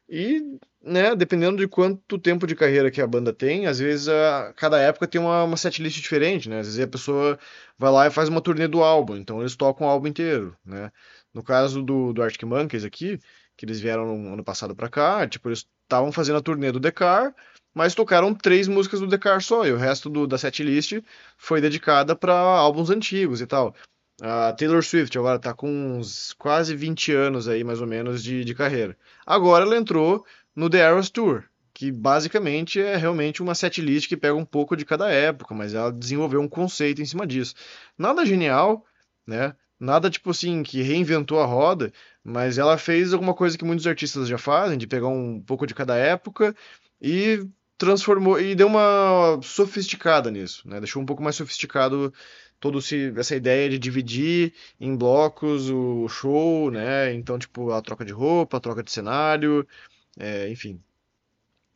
E, 0.08 0.40
né, 0.82 1.16
dependendo 1.16 1.56
de 1.58 1.66
quanto 1.66 2.18
tempo 2.18 2.46
de 2.46 2.54
carreira 2.54 2.90
que 2.90 3.00
a 3.00 3.06
banda 3.06 3.32
tem, 3.32 3.66
às 3.66 3.78
vezes 3.80 4.08
a, 4.08 4.52
cada 4.56 4.78
época 4.78 5.08
tem 5.08 5.20
uma, 5.20 5.42
uma 5.42 5.56
setlist 5.56 6.00
diferente, 6.00 6.48
né? 6.48 6.60
Às 6.60 6.66
vezes 6.66 6.80
a 6.80 6.86
pessoa 6.86 7.38
vai 7.76 7.90
lá 7.90 8.06
e 8.06 8.10
faz 8.10 8.28
uma 8.28 8.40
turnê 8.40 8.68
do 8.68 8.82
álbum, 8.82 9.16
então 9.16 9.40
eles 9.40 9.56
tocam 9.56 9.86
o 9.86 9.90
álbum 9.90 10.06
inteiro, 10.06 10.56
né? 10.64 10.92
No 11.34 11.42
caso 11.42 11.82
do, 11.82 12.12
do 12.12 12.22
Arctic 12.22 12.44
Monkeys 12.44 12.84
aqui, 12.84 13.18
que 13.56 13.66
eles 13.66 13.80
vieram 13.80 14.06
no 14.16 14.34
ano 14.34 14.44
passado 14.44 14.76
pra 14.76 14.88
cá, 14.88 15.26
tipo, 15.28 15.48
eles 15.48 15.66
estavam 15.82 16.12
fazendo 16.12 16.38
a 16.38 16.42
turnê 16.42 16.70
do 16.70 16.80
Decar, 16.80 17.34
mas 17.74 17.94
tocaram 17.94 18.32
três 18.34 18.68
músicas 18.68 19.00
do 19.00 19.06
Decar 19.08 19.42
só, 19.42 19.66
e 19.66 19.72
o 19.72 19.76
resto 19.76 20.08
do, 20.08 20.26
da 20.26 20.38
setlist 20.38 21.02
foi 21.36 21.60
dedicada 21.60 22.14
para 22.14 22.32
álbuns 22.32 22.90
antigos 22.90 23.40
e 23.40 23.46
tal. 23.46 23.74
A 24.20 24.52
Taylor 24.52 24.82
Swift 24.82 25.16
agora 25.18 25.36
está 25.36 25.52
com 25.52 25.68
uns 25.68 26.32
quase 26.34 26.74
20 26.74 27.12
anos 27.12 27.48
aí, 27.48 27.62
mais 27.62 27.80
ou 27.80 27.86
menos, 27.86 28.22
de, 28.22 28.44
de 28.44 28.54
carreira. 28.54 28.96
Agora 29.26 29.64
ela 29.64 29.76
entrou 29.76 30.24
no 30.54 30.70
The 30.70 30.78
Eras 30.78 31.10
Tour, 31.10 31.44
que 31.74 31.92
basicamente 31.92 32.80
é 32.80 32.96
realmente 32.96 33.42
uma 33.42 33.54
setlist 33.54 34.08
que 34.08 34.16
pega 34.16 34.34
um 34.34 34.44
pouco 34.44 34.74
de 34.74 34.86
cada 34.86 35.10
época, 35.10 35.54
mas 35.54 35.74
ela 35.74 35.92
desenvolveu 35.92 36.40
um 36.40 36.48
conceito 36.48 37.02
em 37.02 37.04
cima 37.04 37.26
disso. 37.26 37.54
Nada 37.98 38.24
genial, 38.24 38.86
né? 39.26 39.54
Nada 39.78 40.08
tipo 40.08 40.30
assim 40.30 40.62
que 40.62 40.80
reinventou 40.80 41.38
a 41.38 41.44
roda, 41.44 41.92
mas 42.24 42.56
ela 42.56 42.78
fez 42.78 43.12
alguma 43.12 43.34
coisa 43.34 43.58
que 43.58 43.64
muitos 43.64 43.86
artistas 43.86 44.26
já 44.26 44.38
fazem, 44.38 44.78
de 44.78 44.86
pegar 44.86 45.08
um 45.08 45.38
pouco 45.38 45.66
de 45.66 45.74
cada 45.74 45.94
época 45.94 46.56
e 46.98 47.46
transformou 47.76 48.40
e 48.40 48.54
deu 48.54 48.68
uma 48.68 49.38
sofisticada 49.42 50.30
nisso, 50.30 50.66
né? 50.66 50.80
Deixou 50.80 51.02
um 51.02 51.06
pouco 51.06 51.22
mais 51.22 51.36
sofisticado 51.36 52.12
todo 52.60 52.78
essa 52.78 53.36
ideia 53.36 53.68
de 53.68 53.78
dividir 53.78 54.52
em 54.80 54.96
blocos 54.96 55.70
o 55.70 56.08
show, 56.08 56.70
né? 56.70 57.12
Então, 57.14 57.38
tipo, 57.38 57.70
a 57.70 57.82
troca 57.82 58.04
de 58.04 58.12
roupa, 58.12 58.56
a 58.56 58.60
troca 58.60 58.82
de 58.82 58.90
cenário, 58.90 59.66
é, 60.18 60.48
enfim, 60.50 60.80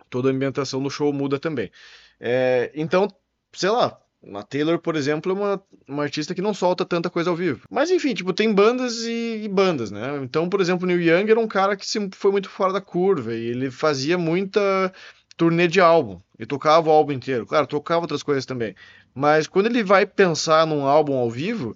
toda 0.08 0.28
a 0.28 0.32
ambientação 0.32 0.82
do 0.82 0.90
show 0.90 1.12
muda 1.12 1.38
também. 1.38 1.70
É, 2.18 2.70
então, 2.74 3.08
sei 3.52 3.70
lá, 3.70 3.98
a 4.34 4.42
Taylor, 4.42 4.78
por 4.78 4.96
exemplo, 4.96 5.32
é 5.32 5.34
uma, 5.34 5.62
uma 5.88 6.02
artista 6.02 6.34
que 6.34 6.42
não 6.42 6.52
solta 6.52 6.84
tanta 6.84 7.08
coisa 7.08 7.30
ao 7.30 7.36
vivo. 7.36 7.66
Mas 7.70 7.90
enfim, 7.90 8.12
tipo, 8.12 8.32
tem 8.32 8.52
bandas 8.52 9.04
e, 9.04 9.42
e, 9.44 9.48
bandas, 9.48 9.90
né? 9.90 10.20
Então, 10.22 10.48
por 10.48 10.60
exemplo, 10.60 10.86
Neil 10.86 11.00
Young 11.00 11.30
era 11.30 11.40
um 11.40 11.48
cara 11.48 11.76
que 11.76 11.86
sempre 11.86 12.18
foi 12.18 12.30
muito 12.30 12.50
fora 12.50 12.72
da 12.72 12.80
curva 12.80 13.34
e 13.34 13.46
ele 13.46 13.70
fazia 13.70 14.18
muita 14.18 14.92
turnê 15.40 15.66
de 15.66 15.80
álbum 15.80 16.20
e 16.38 16.44
tocava 16.44 16.90
o 16.90 16.92
álbum 16.92 17.12
inteiro. 17.12 17.46
Claro, 17.46 17.66
tocava 17.66 18.02
outras 18.02 18.22
coisas 18.22 18.44
também. 18.44 18.74
Mas 19.14 19.46
quando 19.46 19.66
ele 19.68 19.82
vai 19.82 20.04
pensar 20.04 20.66
num 20.66 20.84
álbum 20.84 21.16
ao 21.16 21.30
vivo, 21.30 21.74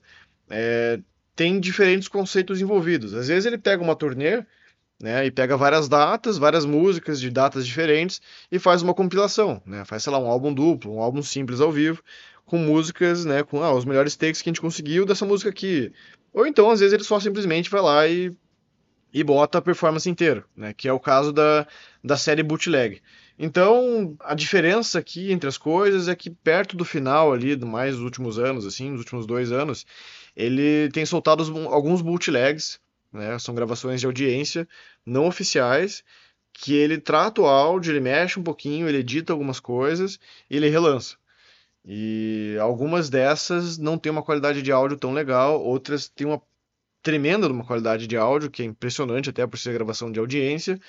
é, 0.51 1.01
tem 1.35 1.59
diferentes 1.59 2.07
conceitos 2.07 2.61
envolvidos. 2.61 3.15
Às 3.15 3.29
vezes 3.29 3.47
ele 3.47 3.57
pega 3.57 3.83
uma 3.83 3.97
turnê 3.97 4.45
né, 5.01 5.25
e 5.25 5.31
pega 5.31 5.57
várias 5.57 5.89
datas, 5.89 6.37
várias 6.37 6.67
músicas 6.67 7.19
de 7.19 7.31
datas 7.31 7.67
diferentes 7.67 8.21
e 8.53 8.59
faz 8.59 8.83
uma 8.83 8.93
compilação, 8.93 9.63
né, 9.65 9.83
faz, 9.87 10.03
sei 10.03 10.13
lá, 10.13 10.19
um 10.19 10.27
álbum 10.29 10.53
duplo, 10.53 10.95
um 10.95 11.01
álbum 11.01 11.23
simples 11.23 11.63
ao 11.63 11.73
vivo, 11.73 12.03
com 12.45 12.59
músicas, 12.59 13.25
né, 13.25 13.43
com 13.43 13.63
ah, 13.63 13.73
os 13.73 13.87
melhores 13.87 14.15
takes 14.15 14.43
que 14.43 14.51
a 14.51 14.53
gente 14.53 14.61
conseguiu 14.61 15.07
dessa 15.07 15.25
música 15.25 15.49
aqui. 15.49 15.91
Ou 16.35 16.47
então, 16.47 16.71
às 16.71 16.81
vezes, 16.81 16.93
ele 16.93 17.05
só 17.05 17.19
simplesmente 17.19 17.71
vai 17.71 17.81
lá 17.81 18.07
e, 18.07 18.31
e 19.11 19.25
bota 19.25 19.57
a 19.57 19.63
performance 19.63 20.09
inteira, 20.09 20.45
né, 20.55 20.75
que 20.75 20.87
é 20.87 20.93
o 20.93 21.01
caso 21.01 21.33
da, 21.33 21.67
da 22.03 22.19
série 22.19 22.43
Bootleg. 22.43 23.01
Então, 23.39 24.17
a 24.21 24.35
diferença 24.35 24.99
aqui 24.99 25.33
entre 25.33 25.49
as 25.49 25.59
coisas 25.59 26.09
é 26.09 26.15
que 26.15 26.31
perto 26.31 26.77
do 26.77 26.85
final 26.85 27.33
ali, 27.33 27.57
mais 27.57 27.95
dos 27.95 28.05
últimos 28.05 28.39
anos, 28.39 28.65
assim, 28.65 28.91
nos 28.91 29.01
últimos 29.01 29.27
dois 29.27 29.51
anos, 29.51 29.85
ele 30.37 30.89
tem 30.93 31.05
soltado 31.05 31.43
alguns 31.69 32.01
bootlegs, 32.01 32.81
né? 33.13 33.39
São 33.39 33.55
gravações 33.55 34.01
de 34.01 34.07
audiência 34.07 34.69
não 35.05 35.27
oficiais, 35.27 36.05
que 36.53 36.75
ele 36.75 36.99
trata 36.99 37.41
o 37.43 37.47
áudio, 37.47 37.93
ele 37.93 38.01
mexe 38.01 38.39
um 38.39 38.43
pouquinho, 38.43 38.89
ele 38.89 38.99
edita 38.99 39.33
algumas 39.33 39.59
coisas 39.61 40.19
e 40.49 40.57
ele 40.57 40.69
relança. 40.69 41.17
E 41.85 42.57
algumas 42.61 43.11
dessas 43.11 43.77
não 43.79 43.99
tem 43.99 44.11
uma 44.11 44.23
qualidade 44.23 44.63
de 44.63 44.73
áudio 44.73 44.97
tão 44.97 45.13
legal, 45.13 45.63
outras 45.63 46.09
têm 46.09 46.27
uma 46.27 46.41
tremenda 47.03 47.47
uma 47.49 47.65
qualidade 47.65 48.07
de 48.07 48.17
áudio, 48.17 48.51
que 48.51 48.63
é 48.63 48.65
impressionante 48.65 49.29
até 49.29 49.47
por 49.47 49.59
ser 49.59 49.75
gravação 49.75 50.11
de 50.11 50.19
audiência, 50.19 50.81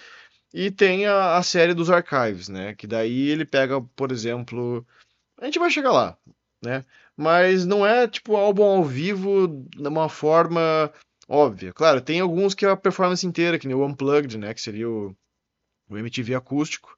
e 0.58 0.72
tem 0.72 1.06
a, 1.06 1.36
a 1.36 1.44
série 1.44 1.74
dos 1.74 1.90
archives, 1.90 2.48
né? 2.48 2.74
Que 2.76 2.88
daí 2.88 3.28
ele 3.28 3.44
pega, 3.44 3.82
por 3.82 4.10
exemplo. 4.10 4.88
A 5.38 5.46
gente 5.46 5.60
vai 5.60 5.70
chegar 5.70 5.92
lá. 5.92 6.18
né? 6.64 6.86
Mas 7.18 7.66
não 7.66 7.86
é 7.86 8.08
tipo 8.08 8.38
álbum 8.38 8.64
ao 8.64 8.84
vivo 8.86 9.48
de 9.48 9.88
uma 9.88 10.08
forma 10.08 10.90
óbvia. 11.28 11.74
Claro, 11.74 12.00
tem 12.00 12.22
alguns 12.22 12.54
que 12.56 12.66
é 12.66 12.70
a 12.70 12.78
performance 12.78 13.28
inteira, 13.28 13.60
que 13.60 13.68
nem 13.68 13.76
o 13.76 13.86
Unplugged, 13.86 14.38
né? 14.38 14.54
Que 14.54 14.62
seria 14.62 14.90
o, 14.90 15.14
o 15.90 15.98
MTV 15.98 16.36
acústico, 16.36 16.98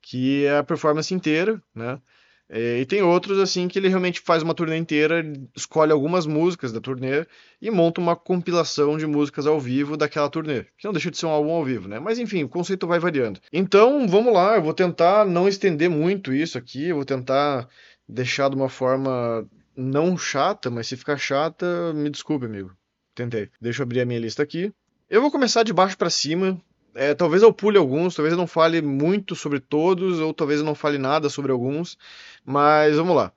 que 0.00 0.44
é 0.46 0.58
a 0.58 0.64
performance 0.64 1.12
inteira, 1.12 1.60
né? 1.74 2.00
É, 2.48 2.78
e 2.78 2.86
tem 2.86 3.02
outros 3.02 3.38
assim 3.40 3.66
que 3.66 3.78
ele 3.78 3.88
realmente 3.88 4.20
faz 4.20 4.42
uma 4.42 4.54
turnê 4.54 4.76
inteira, 4.76 5.24
escolhe 5.54 5.90
algumas 5.90 6.26
músicas 6.26 6.72
da 6.72 6.80
turnê 6.80 7.26
e 7.60 7.70
monta 7.70 8.00
uma 8.00 8.14
compilação 8.14 8.96
de 8.96 9.06
músicas 9.06 9.46
ao 9.46 9.58
vivo 9.58 9.96
daquela 9.96 10.30
turnê, 10.30 10.64
que 10.78 10.84
não 10.84 10.92
deixa 10.92 11.10
de 11.10 11.18
ser 11.18 11.26
um 11.26 11.30
álbum 11.30 11.50
ao 11.50 11.64
vivo, 11.64 11.88
né? 11.88 11.98
Mas 11.98 12.20
enfim, 12.20 12.44
o 12.44 12.48
conceito 12.48 12.86
vai 12.86 13.00
variando. 13.00 13.40
Então, 13.52 14.06
vamos 14.06 14.32
lá, 14.32 14.56
eu 14.56 14.62
vou 14.62 14.72
tentar 14.72 15.24
não 15.24 15.48
estender 15.48 15.90
muito 15.90 16.32
isso 16.32 16.56
aqui, 16.56 16.88
eu 16.88 16.96
vou 16.96 17.04
tentar 17.04 17.68
deixar 18.08 18.48
de 18.48 18.54
uma 18.54 18.68
forma 18.68 19.44
não 19.76 20.16
chata, 20.16 20.70
mas 20.70 20.86
se 20.86 20.96
ficar 20.96 21.18
chata, 21.18 21.92
me 21.92 22.08
desculpe, 22.08 22.46
amigo. 22.46 22.72
Tentei. 23.14 23.50
Deixa 23.60 23.82
eu 23.82 23.84
abrir 23.84 24.00
a 24.00 24.06
minha 24.06 24.20
lista 24.20 24.42
aqui. 24.42 24.72
Eu 25.08 25.20
vou 25.20 25.30
começar 25.30 25.62
de 25.62 25.72
baixo 25.72 25.96
para 25.96 26.10
cima, 26.10 26.60
é, 26.96 27.14
talvez 27.14 27.42
eu 27.42 27.52
pule 27.52 27.78
alguns, 27.78 28.14
talvez 28.14 28.32
eu 28.32 28.38
não 28.38 28.46
fale 28.46 28.80
muito 28.82 29.36
sobre 29.36 29.60
todos, 29.60 30.18
ou 30.18 30.32
talvez 30.32 30.60
eu 30.60 30.66
não 30.66 30.74
fale 30.74 30.98
nada 30.98 31.28
sobre 31.28 31.52
alguns, 31.52 31.96
mas 32.44 32.96
vamos 32.96 33.14
lá. 33.14 33.32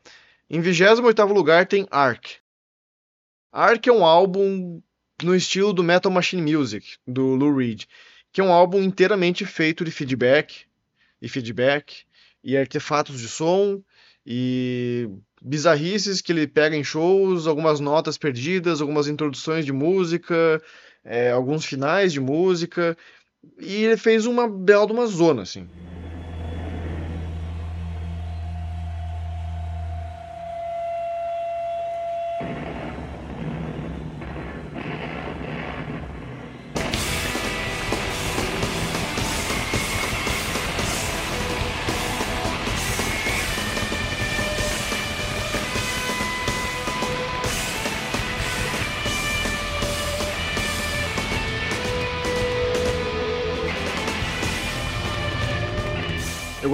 Em 0.49 0.61
28 0.61 1.01
lugar 1.25 1.67
tem 1.67 1.85
Ark. 1.91 2.37
Ark 3.51 3.87
é 3.87 3.91
um 3.91 4.05
álbum 4.05 4.81
no 5.21 5.35
estilo 5.35 5.73
do 5.73 5.83
Metal 5.83 6.11
Machine 6.11 6.41
Music, 6.41 6.97
do 7.05 7.35
Lou 7.35 7.55
Reed, 7.55 7.83
que 8.31 8.41
é 8.41 8.43
um 8.43 8.51
álbum 8.51 8.81
inteiramente 8.81 9.45
feito 9.45 9.83
de 9.83 9.91
feedback 9.91 10.65
e 11.21 11.27
feedback 11.27 12.05
e 12.43 12.57
artefatos 12.57 13.19
de 13.19 13.27
som 13.27 13.83
e 14.25 15.09
bizarrices 15.41 16.21
que 16.21 16.31
ele 16.31 16.47
pega 16.47 16.75
em 16.75 16.83
shows, 16.83 17.47
algumas 17.47 17.79
notas 17.79 18.17
perdidas, 18.17 18.81
algumas 18.81 19.07
introduções 19.07 19.65
de 19.65 19.73
música, 19.73 20.61
é, 21.03 21.31
alguns 21.31 21.65
finais 21.65 22.13
de 22.13 22.19
música, 22.19 22.97
e 23.59 23.83
ele 23.83 23.97
fez 23.97 24.25
uma 24.25 24.47
bela 24.47 24.85
de 24.85 24.93
uma 24.93 25.05
zona, 25.05 25.43
assim. 25.43 25.67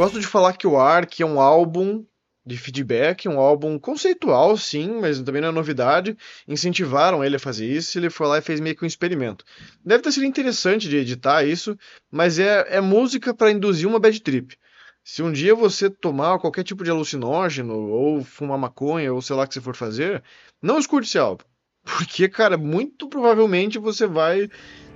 Gosto 0.05 0.19
de 0.19 0.27
falar 0.27 0.53
que 0.53 0.67
o 0.67 0.77
Ark 0.77 1.19
é 1.19 1.25
um 1.25 1.39
álbum 1.39 2.05
de 2.45 2.55
feedback, 2.59 3.27
um 3.27 3.39
álbum 3.39 3.79
conceitual, 3.79 4.55
sim, 4.55 4.99
mas 5.01 5.19
também 5.19 5.41
não 5.41 5.49
é 5.49 5.51
novidade. 5.51 6.15
Incentivaram 6.47 7.23
ele 7.23 7.37
a 7.37 7.39
fazer 7.39 7.65
isso 7.65 7.97
ele 7.97 8.11
foi 8.11 8.27
lá 8.27 8.37
e 8.37 8.41
fez 8.41 8.59
meio 8.59 8.75
que 8.75 8.83
um 8.83 8.87
experimento. 8.87 9.43
Deve 9.83 10.03
ter 10.03 10.11
sido 10.11 10.27
interessante 10.27 10.87
de 10.87 10.97
editar 10.97 11.43
isso, 11.43 11.75
mas 12.11 12.37
é, 12.37 12.67
é 12.69 12.79
música 12.79 13.33
para 13.33 13.49
induzir 13.49 13.87
uma 13.87 13.99
bad 13.99 14.21
trip. 14.21 14.55
Se 15.03 15.23
um 15.23 15.31
dia 15.31 15.55
você 15.55 15.89
tomar 15.89 16.37
qualquer 16.37 16.63
tipo 16.63 16.83
de 16.83 16.91
alucinógeno, 16.91 17.75
ou 17.75 18.23
fumar 18.23 18.59
maconha, 18.59 19.11
ou 19.11 19.23
sei 19.23 19.35
lá 19.35 19.43
o 19.43 19.47
que 19.47 19.55
você 19.55 19.61
for 19.61 19.75
fazer, 19.75 20.23
não 20.61 20.77
escute 20.77 21.07
esse 21.07 21.17
álbum. 21.17 21.45
Porque, 21.83 22.29
cara, 22.29 22.57
muito 22.57 23.09
provavelmente 23.09 23.79
você 23.79 24.05
vai 24.05 24.51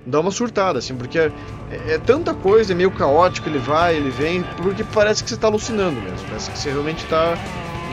dá 0.06 0.20
uma 0.20 0.30
surtada, 0.30 0.78
assim, 0.78 0.94
porque 0.94 1.18
é, 1.18 1.32
é, 1.70 1.94
é, 1.94 1.98
tanta 1.98 2.34
coisa, 2.34 2.72
é 2.72 2.76
meio 2.76 2.90
caótico, 2.90 3.48
ele 3.48 3.58
vai, 3.58 3.96
ele 3.96 4.10
vem, 4.10 4.42
porque 4.62 4.84
parece 4.84 5.22
que 5.22 5.28
você 5.28 5.34
está 5.34 5.46
alucinando 5.46 6.00
mesmo, 6.00 6.26
parece 6.26 6.50
que 6.50 6.58
você 6.58 6.70
realmente 6.70 7.04
tá, 7.06 7.36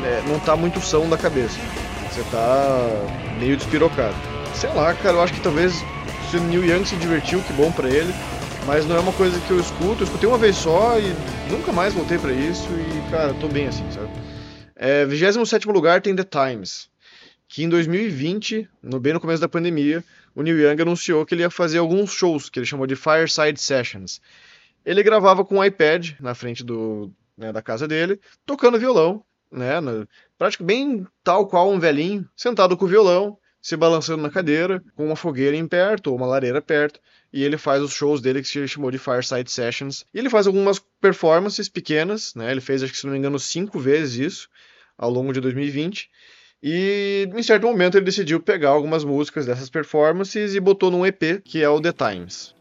é, 0.04 0.24
não 0.28 0.38
está 0.38 0.56
muito 0.56 0.80
são 0.82 1.10
da 1.10 1.18
cabeça, 1.18 1.58
você 2.10 2.22
está 2.22 2.88
meio 3.40 3.58
despirocado. 3.58 4.16
Sei 4.54 4.70
lá, 4.74 4.94
cara, 4.94 5.18
eu 5.18 5.22
acho 5.22 5.34
que 5.34 5.42
talvez 5.42 5.84
se 6.32 6.38
o 6.38 6.42
Neil 6.42 6.66
Young 6.66 6.86
se 6.86 6.96
divertiu, 6.96 7.42
que 7.42 7.54
bom 7.54 7.72
para 7.72 7.90
ele, 7.90 8.14
mas 8.66 8.86
não 8.86 8.98
é 8.98 9.00
uma 9.00 9.14
coisa 9.14 9.40
que 9.40 9.52
eu 9.52 9.60
escuto, 9.60 10.04
eu 10.04 10.06
escutei 10.06 10.28
uma 10.28 10.38
vez 10.38 10.56
só 10.56 11.00
e 11.00 11.14
nunca 11.50 11.72
mais 11.72 11.94
voltei 11.94 12.18
para 12.18 12.34
isso 12.34 12.68
e, 12.72 13.12
cara, 13.12 13.34
tô 13.36 13.48
bem 13.48 13.68
assim, 13.68 13.90
sabe? 13.92 14.10
É, 14.76 15.06
27 15.06 15.68
lugar 15.70 16.02
tem 16.02 16.16
The 16.16 16.24
Times, 16.24 16.90
que 17.48 17.64
em 17.64 17.70
2020, 17.70 18.68
no, 18.84 19.00
bem 19.00 19.14
no 19.14 19.20
começo 19.20 19.42
da 19.42 19.48
pandemia, 19.48 20.04
o 20.38 20.44
Neil 20.44 20.60
Young 20.60 20.84
anunciou 20.84 21.26
que 21.26 21.34
ele 21.34 21.42
ia 21.42 21.50
fazer 21.50 21.80
alguns 21.80 22.12
shows, 22.12 22.48
que 22.48 22.60
ele 22.60 22.66
chamou 22.68 22.86
de 22.86 22.96
Fireside 22.96 23.60
Sessions. 23.60 24.22
Ele 24.86 25.02
gravava 25.02 25.44
com 25.44 25.56
um 25.56 25.64
iPad 25.64 26.12
na 26.20 26.36
frente 26.36 26.64
do, 26.64 27.12
né, 27.36 27.52
da 27.52 27.60
casa 27.60 27.88
dele, 27.88 28.20
tocando 28.46 28.78
violão, 28.78 29.26
né, 29.52 29.80
no, 29.80 30.08
bem 30.60 31.08
tal 31.24 31.48
qual 31.48 31.72
um 31.72 31.80
velhinho, 31.80 32.30
sentado 32.36 32.78
com 32.78 32.86
o 32.86 32.88
violão, 32.88 33.36
se 33.60 33.76
balançando 33.76 34.22
na 34.22 34.30
cadeira, 34.30 34.84
com 34.96 35.08
uma 35.08 35.16
fogueira 35.16 35.58
em 35.58 35.68
perto, 35.68 36.12
ou 36.12 36.16
uma 36.16 36.28
lareira 36.28 36.62
perto, 36.62 37.00
e 37.34 37.44
ele 37.44 37.58
faz 37.58 37.82
os 37.82 37.92
shows 37.92 38.22
dele 38.22 38.44
que 38.44 38.48
se 38.48 38.68
chamou 38.68 38.92
de 38.92 39.00
Fireside 39.00 39.50
Sessions. 39.50 40.06
E 40.14 40.20
ele 40.20 40.30
faz 40.30 40.46
algumas 40.46 40.78
performances 41.02 41.68
pequenas, 41.68 42.36
né, 42.36 42.52
ele 42.52 42.62
fez, 42.62 42.84
acho 42.84 42.94
que 42.94 43.00
se 43.00 43.08
não 43.08 43.14
me 43.14 43.18
engano, 43.18 43.40
cinco 43.40 43.80
vezes 43.80 44.34
isso, 44.34 44.50
ao 44.96 45.10
longo 45.10 45.34
de 45.34 45.42
2020, 45.42 46.12
e 46.62 47.30
em 47.34 47.44
certo 47.44 47.68
momento 47.68 47.98
ele 47.98 48.06
decidiu 48.06 48.40
pegar 48.42 48.70
algumas 48.70 49.04
músicas 49.04 49.46
dessas 49.46 49.70
performances 49.70 50.56
e 50.56 50.60
botou 50.60 50.90
num 50.90 51.06
EP 51.06 51.42
que 51.44 51.62
é 51.62 51.70
o 51.70 51.82
The 51.82 51.94
Times. 51.94 52.57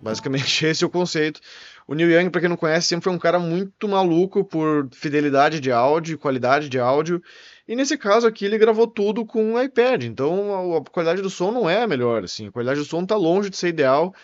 Basicamente 0.00 0.64
esse 0.66 0.82
é 0.82 0.86
o 0.86 0.90
conceito. 0.90 1.40
O 1.86 1.94
Neil 1.94 2.10
Young, 2.10 2.30
para 2.30 2.40
quem 2.40 2.50
não 2.50 2.56
conhece, 2.56 2.88
sempre 2.88 3.04
foi 3.04 3.12
um 3.12 3.18
cara 3.18 3.38
muito 3.38 3.88
maluco 3.88 4.44
por 4.44 4.88
fidelidade 4.92 5.60
de 5.60 5.70
áudio, 5.70 6.18
qualidade 6.18 6.68
de 6.68 6.78
áudio. 6.78 7.22
E 7.66 7.76
nesse 7.76 7.96
caso 7.96 8.26
aqui 8.26 8.44
ele 8.44 8.58
gravou 8.58 8.86
tudo 8.86 9.24
com 9.24 9.42
um 9.42 9.62
iPad, 9.62 10.04
então 10.04 10.76
a 10.76 10.84
qualidade 10.84 11.22
do 11.22 11.30
som 11.30 11.52
não 11.52 11.68
é 11.70 11.82
a 11.82 11.86
melhor, 11.86 12.24
assim. 12.24 12.48
A 12.48 12.52
qualidade 12.52 12.80
do 12.80 12.86
som 12.86 13.04
tá 13.04 13.16
longe 13.16 13.50
de 13.50 13.56
ser 13.56 13.68
ideal. 13.68 14.14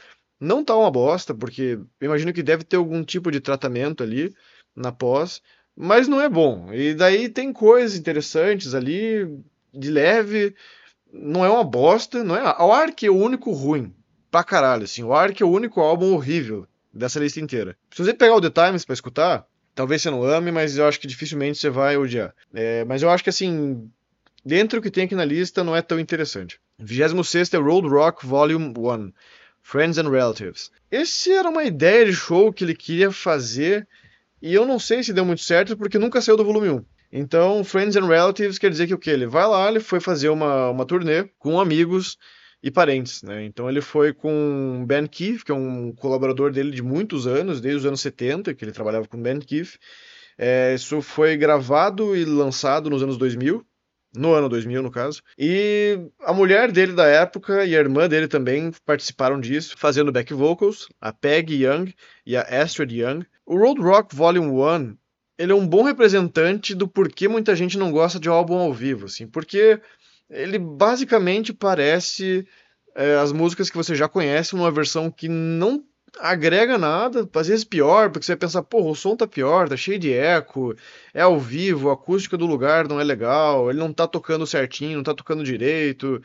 Não 0.41 0.65
tá 0.65 0.77
uma 0.77 0.91
bosta, 0.91 1.35
porque 1.35 1.81
imagino 2.01 2.33
que 2.33 2.43
deve 2.43 2.65
ter 2.65 2.77
algum 2.77 3.03
tipo 3.05 3.31
de 3.31 3.41
tratamento 3.41 4.03
ali 4.03 4.35
na 4.75 4.93
pós, 4.93 5.43
mas 5.77 6.07
não 6.07 6.21
é 6.21 6.29
bom. 6.29 6.73
E 6.73 6.95
daí 6.95 7.29
tem 7.29 7.53
coisas 7.53 7.99
interessantes 7.99 8.75
ali, 8.75 9.27
de 9.75 9.91
leve, 9.91 10.55
não 11.13 11.45
é 11.45 11.51
uma 11.51 11.65
bosta, 11.65 12.23
não 12.23 12.37
é? 12.37 12.43
O 12.63 12.73
Ark 12.73 13.05
é 13.05 13.11
o 13.11 13.17
único 13.17 13.51
ruim, 13.53 13.93
pra 14.31 14.45
caralho, 14.45 14.85
assim. 14.85 15.03
O 15.03 15.13
Ark 15.13 15.43
é 15.43 15.47
o 15.47 15.51
único 15.51 15.81
álbum 15.81 16.15
horrível 16.15 16.67
dessa 16.93 17.21
lista 17.21 17.41
inteira. 17.41 17.77
Se 17.95 18.03
você 18.03 18.15
pegar 18.15 18.35
o 18.35 18.41
The 18.41 18.51
Times 18.51 18.85
pra 18.85 18.95
escutar, 18.95 19.47
talvez 19.75 20.03
você 20.03 20.11
não 20.11 20.25
ame, 20.25 20.51
mas 20.51 20.77
eu 20.77 20.87
acho 20.87 21.01
que 21.01 21.07
dificilmente 21.07 21.59
você 21.59 21.71
vai 21.71 21.97
odiar. 21.97 22.35
É, 22.53 22.85
mas 22.85 23.03
eu 23.03 23.11
acho 23.11 23.23
que, 23.23 23.31
assim, 23.31 23.91
dentro 24.45 24.81
do 24.81 24.83
que 24.83 24.91
tem 24.91 25.05
aqui 25.05 25.15
na 25.15 25.25
lista, 25.25 25.63
não 25.63 25.77
é 25.77 25.83
tão 25.83 25.99
interessante. 25.99 26.61
26 26.79 27.55
é 27.55 27.59
Road 27.59 27.89
Rock 27.89 28.27
Volume 28.27 28.73
1. 28.77 29.13
Friends 29.63 29.99
and 29.99 30.09
Relatives. 30.09 30.71
Esse 30.91 31.31
era 31.31 31.47
uma 31.47 31.63
ideia 31.63 32.07
de 32.07 32.15
show 32.15 32.51
que 32.51 32.65
ele 32.65 32.75
queria 32.75 33.11
fazer 33.11 33.87
e 34.41 34.55
eu 34.55 34.65
não 34.65 34.79
sei 34.79 35.03
se 35.03 35.13
deu 35.13 35.27
muito 35.27 35.43
certo 35.43 35.77
porque 35.77 35.99
nunca 35.99 36.23
saiu 36.23 36.39
do 36.39 36.45
volume 36.45 36.71
1. 36.71 36.85
Então, 37.13 37.63
Friends 37.63 37.95
and 37.95 38.07
Relatives 38.07 38.59
quer 38.59 38.71
dizer 38.71 38.87
que 38.87 38.95
o 38.95 38.99
que? 38.99 39.11
Ele 39.11 39.27
vai 39.27 39.47
lá, 39.47 39.69
ele 39.69 39.81
foi 39.81 40.01
fazer 40.01 40.31
uma, 40.31 40.71
uma 40.71 40.87
turnê 40.87 41.25
com 41.39 41.61
amigos 41.61 42.17
e 42.63 42.71
parentes, 42.71 43.23
né? 43.23 43.45
Então 43.45 43.69
ele 43.69 43.81
foi 43.81 44.13
com 44.13 44.85
Ben 44.87 45.07
Keith, 45.07 45.45
que 45.45 45.53
é 45.53 45.55
um 45.55 45.93
colaborador 45.93 46.51
dele 46.51 46.71
de 46.71 46.83
muitos 46.83 47.27
anos, 47.27 47.61
desde 47.61 47.81
os 47.81 47.87
anos 47.87 48.01
70, 48.01 48.55
que 48.55 48.65
ele 48.65 48.73
trabalhava 48.73 49.07
com 49.07 49.21
Ben 49.21 49.39
Keith. 49.39 49.79
É, 50.37 50.75
isso 50.75 51.01
foi 51.03 51.37
gravado 51.37 52.17
e 52.17 52.25
lançado 52.25 52.91
nos 52.91 53.03
anos 53.03 53.17
2000, 53.17 53.65
no 54.17 54.33
ano 54.33 54.49
2000, 54.49 54.83
no 54.83 54.91
caso. 54.91 55.23
E 55.37 55.99
a 56.21 56.33
mulher 56.33 56.73
dele 56.73 56.93
da 56.93 57.07
época 57.07 57.65
e 57.65 57.77
a 57.77 57.81
irmã 57.81 58.09
dele 58.09 58.29
também 58.29 58.73
participaram 58.85 59.41
disso, 59.41 59.75
fazendo 59.77 60.13
back 60.13 60.33
vocals, 60.33 60.89
a 61.01 61.13
Peggy 61.13 61.65
Young 61.65 61.93
e 62.27 62.37
a 62.37 62.43
Astrid 62.43 62.93
Young. 62.93 63.25
O 63.47 63.57
Road 63.57 63.81
Rock 63.81 64.15
Volume 64.15 64.49
1, 64.49 64.97
ele 65.39 65.53
é 65.53 65.55
um 65.55 65.67
bom 65.67 65.85
representante 65.85 66.75
do 66.75 66.89
porquê 66.89 67.29
muita 67.29 67.55
gente 67.55 67.79
não 67.79 67.93
gosta 67.93 68.19
de 68.19 68.29
álbum 68.29 68.59
ao 68.59 68.73
vivo, 68.73 69.07
assim, 69.07 69.27
porque 69.27 69.81
ele 70.31 70.59
basicamente 70.59 71.53
parece 71.53 72.47
é, 72.95 73.17
as 73.17 73.33
músicas 73.33 73.71
que 73.71 73.77
você 73.77 73.95
já 73.95 74.09
conhece 74.09 74.55
numa 74.55 74.71
versão 74.71 75.11
que 75.11 75.29
não 75.29 75.85
agrega 76.19 76.79
nada, 76.79 77.29
às 77.35 77.49
vezes 77.49 77.65
pior, 77.65 78.11
porque 78.11 78.25
você 78.25 78.33
vai 78.33 78.39
pensar, 78.39 78.63
pô, 78.63 78.91
o 78.91 78.95
som 78.95 79.15
tá 79.17 79.27
pior, 79.27 79.69
tá 79.69 79.77
cheio 79.77 79.99
de 79.99 80.13
eco, 80.13 80.75
é 81.13 81.21
ao 81.21 81.39
vivo, 81.39 81.91
a 81.91 81.95
acústica 81.95 82.37
do 82.37 82.47
lugar 82.47 82.89
não 82.89 83.01
é 83.01 83.05
legal, 83.05 83.71
ele 83.71 83.79
não 83.79 83.93
tá 83.93 84.07
tocando 84.07 84.47
certinho, 84.47 84.97
não 84.97 85.05
tá 85.05 85.15
tocando 85.15 85.45
direito, 85.45 86.21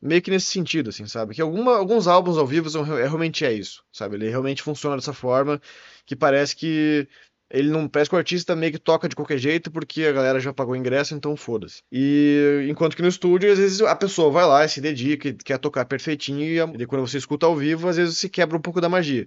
meio 0.00 0.22
que 0.22 0.30
nesse 0.30 0.46
sentido, 0.46 0.90
assim, 0.90 1.06
sabe? 1.06 1.34
Que 1.34 1.42
alguma, 1.42 1.76
alguns 1.76 2.06
álbuns 2.06 2.36
ao 2.38 2.46
vivo 2.46 2.68
são, 2.70 2.84
é, 2.96 3.02
realmente 3.06 3.44
é 3.44 3.52
isso, 3.52 3.82
sabe? 3.92 4.16
Ele 4.16 4.28
realmente 4.28 4.62
funciona 4.62 4.96
dessa 4.96 5.12
forma, 5.12 5.60
que 6.06 6.14
parece 6.14 6.54
que 6.54 7.08
ele 7.50 7.70
não 7.70 7.88
parece 7.88 8.10
que 8.10 8.16
o 8.16 8.18
artista 8.18 8.56
meio 8.56 8.72
que 8.72 8.78
toca 8.78 9.08
de 9.08 9.16
qualquer 9.16 9.38
jeito 9.38 9.70
porque 9.70 10.04
a 10.04 10.12
galera 10.12 10.40
já 10.40 10.52
pagou 10.52 10.74
o 10.74 10.76
ingresso, 10.76 11.14
então 11.14 11.36
foda-se. 11.36 11.82
E 11.92 12.66
enquanto 12.68 12.96
que 12.96 13.02
no 13.02 13.08
estúdio, 13.08 13.52
às 13.52 13.58
vezes 13.58 13.80
a 13.80 13.96
pessoa 13.96 14.30
vai 14.30 14.46
lá 14.46 14.64
e 14.64 14.68
se 14.68 14.80
dedica, 14.80 15.32
quer 15.44 15.58
tocar 15.58 15.84
perfeitinho 15.84 16.74
e 16.78 16.86
quando 16.86 17.06
você 17.06 17.18
escuta 17.18 17.46
ao 17.46 17.56
vivo, 17.56 17.88
às 17.88 17.96
vezes 17.96 18.18
se 18.18 18.28
quebra 18.28 18.56
um 18.56 18.60
pouco 18.60 18.80
da 18.80 18.88
magia. 18.88 19.26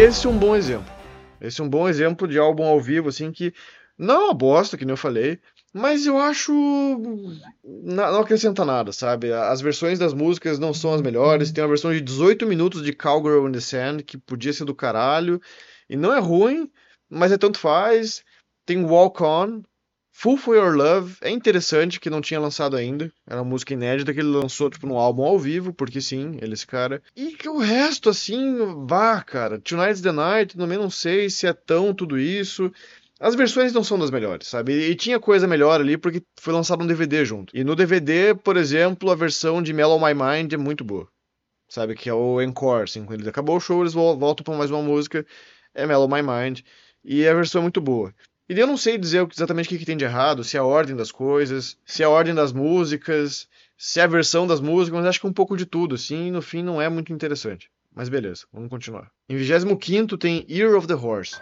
Esse 0.00 0.26
é 0.26 0.30
um 0.30 0.38
bom 0.38 0.56
exemplo. 0.56 0.90
Esse 1.40 1.60
é 1.60 1.64
um 1.64 1.68
bom 1.68 1.86
exemplo 1.86 2.26
de 2.26 2.38
álbum 2.38 2.64
ao 2.64 2.80
vivo, 2.80 3.10
assim, 3.10 3.30
que 3.30 3.52
não 3.98 4.14
é 4.14 4.24
uma 4.24 4.34
bosta, 4.34 4.78
que 4.78 4.84
nem 4.84 4.94
eu 4.94 4.96
falei, 4.96 5.38
mas 5.74 6.06
eu 6.06 6.18
acho. 6.18 6.52
Não 7.62 8.20
acrescenta 8.20 8.64
nada, 8.64 8.92
sabe? 8.92 9.30
As 9.30 9.60
versões 9.60 9.98
das 9.98 10.14
músicas 10.14 10.58
não 10.58 10.72
são 10.72 10.94
as 10.94 11.02
melhores. 11.02 11.52
Tem 11.52 11.62
uma 11.62 11.68
versão 11.68 11.92
de 11.92 12.00
18 12.00 12.46
minutos 12.46 12.82
de 12.82 12.94
Cowgirl 12.94 13.46
in 13.46 13.52
the 13.52 13.60
Sand, 13.60 13.98
que 13.98 14.16
podia 14.16 14.54
ser 14.54 14.64
do 14.64 14.74
caralho, 14.74 15.40
e 15.88 15.96
não 15.96 16.14
é 16.14 16.18
ruim, 16.18 16.70
mas 17.08 17.30
é 17.30 17.36
tanto 17.36 17.58
faz. 17.58 18.24
Tem 18.64 18.82
Walk 18.82 19.22
On, 19.22 19.60
Full 20.20 20.36
for 20.36 20.54
Your 20.54 20.76
Love 20.76 21.16
é 21.22 21.30
interessante, 21.30 21.98
que 21.98 22.10
não 22.10 22.20
tinha 22.20 22.38
lançado 22.38 22.76
ainda. 22.76 23.10
Era 23.26 23.40
uma 23.40 23.48
música 23.48 23.72
inédita 23.72 24.12
que 24.12 24.20
ele 24.20 24.28
lançou, 24.28 24.68
tipo, 24.68 24.86
num 24.86 24.98
álbum 24.98 25.24
ao 25.24 25.38
vivo, 25.38 25.72
porque 25.72 25.98
sim, 25.98 26.36
ele 26.42 26.52
esse 26.52 26.66
cara. 26.66 27.02
E 27.16 27.28
que 27.28 27.48
o 27.48 27.56
resto, 27.56 28.10
assim, 28.10 28.58
vá, 28.86 29.22
cara. 29.22 29.58
Tonight's 29.58 30.02
the 30.02 30.12
Night, 30.12 30.58
também 30.58 30.76
não 30.76 30.90
sei 30.90 31.30
se 31.30 31.46
é 31.46 31.54
tão 31.54 31.94
tudo 31.94 32.18
isso. 32.18 32.70
As 33.18 33.34
versões 33.34 33.72
não 33.72 33.82
são 33.82 33.98
das 33.98 34.10
melhores, 34.10 34.46
sabe? 34.46 34.90
E 34.90 34.94
tinha 34.94 35.18
coisa 35.18 35.46
melhor 35.46 35.80
ali 35.80 35.96
porque 35.96 36.22
foi 36.38 36.52
lançado 36.52 36.84
um 36.84 36.86
DVD 36.86 37.24
junto. 37.24 37.56
E 37.56 37.64
no 37.64 37.74
DVD, 37.74 38.34
por 38.34 38.58
exemplo, 38.58 39.10
a 39.10 39.14
versão 39.14 39.62
de 39.62 39.72
Mellow 39.72 39.98
My 39.98 40.12
Mind 40.12 40.52
é 40.52 40.58
muito 40.58 40.84
boa. 40.84 41.08
Sabe? 41.66 41.94
Que 41.94 42.10
é 42.10 42.12
o 42.12 42.42
encore, 42.42 42.82
assim. 42.82 43.06
Quando 43.06 43.20
ele 43.20 43.30
acabou 43.30 43.56
o 43.56 43.60
show, 43.60 43.80
eles 43.80 43.94
voltam 43.94 44.44
pra 44.44 44.54
mais 44.54 44.70
uma 44.70 44.82
música. 44.82 45.24
É 45.74 45.86
Mellow 45.86 46.10
My 46.10 46.20
Mind. 46.20 46.60
E 47.02 47.26
a 47.26 47.32
versão 47.32 47.60
é 47.60 47.62
muito 47.62 47.80
boa. 47.80 48.14
E 48.50 48.58
eu 48.58 48.66
não 48.66 48.76
sei 48.76 48.98
dizer 48.98 49.24
exatamente 49.32 49.66
o 49.66 49.68
que, 49.68 49.78
que 49.78 49.84
tem 49.84 49.96
de 49.96 50.04
errado, 50.04 50.42
se 50.42 50.56
é 50.56 50.60
a 50.60 50.64
ordem 50.64 50.96
das 50.96 51.12
coisas, 51.12 51.78
se 51.86 52.02
é 52.02 52.06
a 52.06 52.10
ordem 52.10 52.34
das 52.34 52.52
músicas, 52.52 53.46
se 53.78 54.00
é 54.00 54.02
a 54.02 54.08
versão 54.08 54.44
das 54.44 54.60
músicas, 54.60 54.98
mas 54.98 55.08
acho 55.08 55.20
que 55.20 55.26
um 55.28 55.32
pouco 55.32 55.56
de 55.56 55.64
tudo, 55.64 55.94
assim, 55.94 56.32
no 56.32 56.42
fim 56.42 56.60
não 56.60 56.82
é 56.82 56.88
muito 56.88 57.12
interessante. 57.12 57.70
Mas 57.94 58.08
beleza, 58.08 58.46
vamos 58.52 58.68
continuar. 58.68 59.08
Em 59.28 59.36
25 59.36 60.18
tem 60.18 60.44
Year 60.50 60.74
of 60.74 60.88
the 60.88 60.94
Horse. 60.94 61.40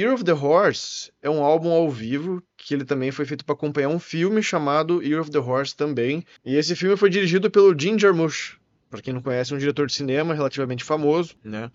Year 0.00 0.14
of 0.14 0.24
the 0.24 0.32
Horse 0.32 1.12
é 1.20 1.28
um 1.28 1.42
álbum 1.44 1.70
ao 1.70 1.90
vivo 1.90 2.42
que 2.56 2.72
ele 2.72 2.86
também 2.86 3.10
foi 3.10 3.26
feito 3.26 3.44
para 3.44 3.54
acompanhar 3.54 3.90
um 3.90 3.98
filme 3.98 4.42
chamado 4.42 5.02
Year 5.02 5.20
of 5.20 5.30
the 5.30 5.38
Horse 5.38 5.76
também. 5.76 6.24
E 6.42 6.56
esse 6.56 6.74
filme 6.74 6.96
foi 6.96 7.10
dirigido 7.10 7.50
pelo 7.50 7.78
Jim 7.78 7.98
Jarmusch. 7.98 8.56
Para 8.88 9.02
quem 9.02 9.12
não 9.12 9.20
conhece, 9.20 9.52
é 9.52 9.56
um 9.56 9.58
diretor 9.58 9.86
de 9.86 9.92
cinema 9.92 10.32
relativamente 10.32 10.84
famoso, 10.84 11.34
né? 11.44 11.70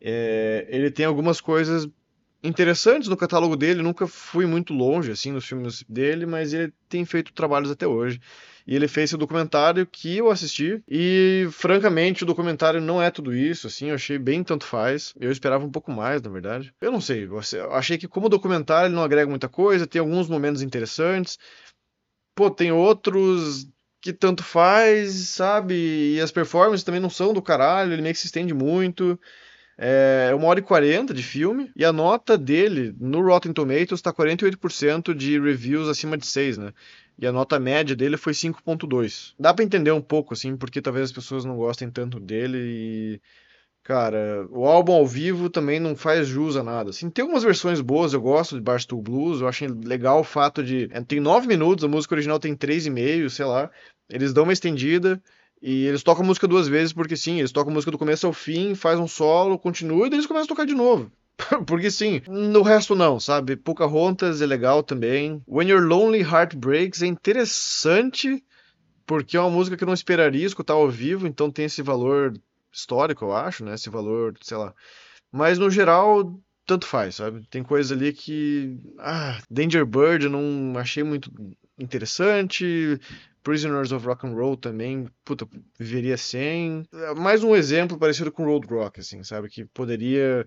É, 0.00 0.66
ele 0.70 0.90
tem 0.90 1.04
algumas 1.04 1.38
coisas 1.38 1.86
interessantes 2.42 3.08
no 3.08 3.16
catálogo 3.16 3.54
dele. 3.56 3.82
Nunca 3.82 4.06
fui 4.06 4.46
muito 4.46 4.72
longe 4.72 5.10
assim 5.10 5.30
nos 5.30 5.44
filmes 5.44 5.84
dele, 5.86 6.24
mas 6.24 6.54
ele 6.54 6.72
tem 6.88 7.04
feito 7.04 7.30
trabalhos 7.34 7.70
até 7.70 7.86
hoje. 7.86 8.20
E 8.66 8.76
ele 8.76 8.86
fez 8.86 9.10
esse 9.10 9.16
documentário 9.16 9.86
que 9.86 10.18
eu 10.18 10.30
assisti. 10.30 10.82
E, 10.88 11.48
francamente, 11.50 12.22
o 12.22 12.26
documentário 12.26 12.80
não 12.80 13.02
é 13.02 13.10
tudo 13.10 13.34
isso, 13.34 13.66
assim. 13.66 13.88
Eu 13.88 13.94
achei 13.94 14.18
bem 14.18 14.44
tanto 14.44 14.64
faz. 14.64 15.14
Eu 15.18 15.32
esperava 15.32 15.64
um 15.64 15.70
pouco 15.70 15.90
mais, 15.90 16.22
na 16.22 16.30
verdade. 16.30 16.72
Eu 16.80 16.92
não 16.92 17.00
sei. 17.00 17.24
Eu 17.24 17.72
achei 17.72 17.98
que, 17.98 18.06
como 18.06 18.28
documentário, 18.28 18.88
ele 18.88 18.94
não 18.94 19.02
agrega 19.02 19.28
muita 19.28 19.48
coisa. 19.48 19.86
Tem 19.86 20.00
alguns 20.00 20.28
momentos 20.28 20.62
interessantes. 20.62 21.38
Pô, 22.34 22.50
tem 22.50 22.70
outros 22.72 23.66
que 24.00 24.12
tanto 24.12 24.42
faz, 24.42 25.12
sabe? 25.28 26.14
E 26.14 26.20
as 26.20 26.30
performances 26.30 26.84
também 26.84 27.00
não 27.00 27.10
são 27.10 27.34
do 27.34 27.42
caralho. 27.42 27.92
Ele 27.92 28.02
meio 28.02 28.14
que 28.14 28.20
se 28.20 28.26
estende 28.26 28.54
muito. 28.54 29.18
É 29.82 30.34
uma 30.34 30.46
hora 30.46 30.60
e 30.60 30.62
quarenta 30.62 31.14
de 31.14 31.22
filme. 31.22 31.70
E 31.74 31.84
a 31.84 31.92
nota 31.92 32.36
dele 32.36 32.94
no 33.00 33.22
Rotten 33.22 33.52
Tomatoes 33.52 33.92
está 33.92 34.12
48% 34.12 35.14
de 35.14 35.40
reviews 35.40 35.88
acima 35.88 36.18
de 36.18 36.26
6, 36.26 36.58
né? 36.58 36.72
E 37.20 37.26
a 37.26 37.32
nota 37.32 37.60
média 37.60 37.94
dele 37.94 38.16
foi 38.16 38.32
5.2. 38.32 39.34
Dá 39.38 39.52
para 39.52 39.62
entender 39.62 39.92
um 39.92 40.00
pouco, 40.00 40.32
assim, 40.32 40.56
porque 40.56 40.80
talvez 40.80 41.04
as 41.04 41.12
pessoas 41.12 41.44
não 41.44 41.56
gostem 41.56 41.90
tanto 41.90 42.18
dele 42.18 42.58
e... 42.58 43.20
Cara, 43.82 44.46
o 44.50 44.66
álbum 44.66 44.92
ao 44.92 45.06
vivo 45.06 45.48
também 45.48 45.80
não 45.80 45.96
faz 45.96 46.28
jus 46.28 46.56
a 46.56 46.62
nada. 46.62 46.90
Assim, 46.90 47.10
tem 47.10 47.22
algumas 47.22 47.42
versões 47.42 47.80
boas, 47.80 48.12
eu 48.12 48.20
gosto 48.20 48.54
de 48.54 48.60
Barstool 48.60 49.02
Blues, 49.02 49.40
eu 49.40 49.48
achei 49.48 49.68
legal 49.68 50.20
o 50.20 50.24
fato 50.24 50.62
de... 50.62 50.88
É, 50.92 51.00
tem 51.02 51.18
9 51.18 51.46
minutos, 51.46 51.84
a 51.84 51.88
música 51.88 52.14
original 52.14 52.38
tem 52.38 52.54
3,5, 52.54 53.28
sei 53.30 53.44
lá. 53.44 53.70
Eles 54.08 54.32
dão 54.32 54.44
uma 54.44 54.52
estendida 54.52 55.22
e 55.60 55.86
eles 55.86 56.02
tocam 56.02 56.24
a 56.24 56.26
música 56.26 56.48
duas 56.48 56.68
vezes, 56.68 56.92
porque 56.92 57.16
sim, 57.16 57.38
eles 57.38 57.52
tocam 57.52 57.70
a 57.70 57.74
música 57.74 57.90
do 57.90 57.98
começo 57.98 58.26
ao 58.26 58.32
fim, 58.32 58.74
faz 58.74 58.98
um 58.98 59.08
solo, 59.08 59.58
continua 59.58 60.06
e 60.06 60.10
daí 60.10 60.18
eles 60.18 60.26
começam 60.26 60.44
a 60.44 60.48
tocar 60.48 60.66
de 60.66 60.74
novo. 60.74 61.10
Porque 61.66 61.90
sim, 61.90 62.20
no 62.28 62.62
resto 62.62 62.94
não, 62.94 63.18
sabe? 63.18 63.56
Pocahontas 63.56 64.42
é 64.42 64.46
legal 64.46 64.82
também. 64.82 65.42
When 65.46 65.68
Your 65.68 65.82
Lonely 65.82 66.20
Heart 66.20 66.56
Breaks 66.56 67.02
é 67.02 67.06
interessante, 67.06 68.44
porque 69.06 69.36
é 69.36 69.40
uma 69.40 69.50
música 69.50 69.76
que 69.76 69.82
eu 69.82 69.86
não 69.86 69.94
esperaria 69.94 70.46
escutar 70.46 70.74
ao 70.74 70.88
vivo, 70.88 71.26
então 71.26 71.50
tem 71.50 71.64
esse 71.64 71.82
valor 71.82 72.32
histórico, 72.72 73.24
eu 73.24 73.32
acho, 73.34 73.64
né? 73.64 73.74
Esse 73.74 73.90
valor, 73.90 74.34
sei 74.40 74.56
lá. 74.56 74.74
Mas 75.32 75.58
no 75.58 75.70
geral, 75.70 76.40
tanto 76.66 76.86
faz, 76.86 77.16
sabe? 77.16 77.46
Tem 77.48 77.62
coisa 77.62 77.94
ali 77.94 78.12
que. 78.12 78.78
Ah, 78.98 79.38
Danger 79.50 79.84
Bird 79.84 80.24
eu 80.24 80.30
não 80.30 80.78
achei 80.78 81.02
muito 81.02 81.30
interessante. 81.78 83.00
Prisoners 83.42 83.90
of 83.90 84.06
Rock 84.06 84.26
and 84.26 84.34
Roll 84.34 84.56
também, 84.56 85.08
puta, 85.24 85.48
viveria 85.78 86.16
sem. 86.16 86.84
Mais 87.16 87.42
um 87.42 87.56
exemplo 87.56 87.98
parecido 87.98 88.30
com 88.30 88.44
Road 88.44 88.66
Rock, 88.68 89.00
assim, 89.00 89.24
sabe? 89.24 89.48
Que 89.48 89.64
poderia 89.64 90.46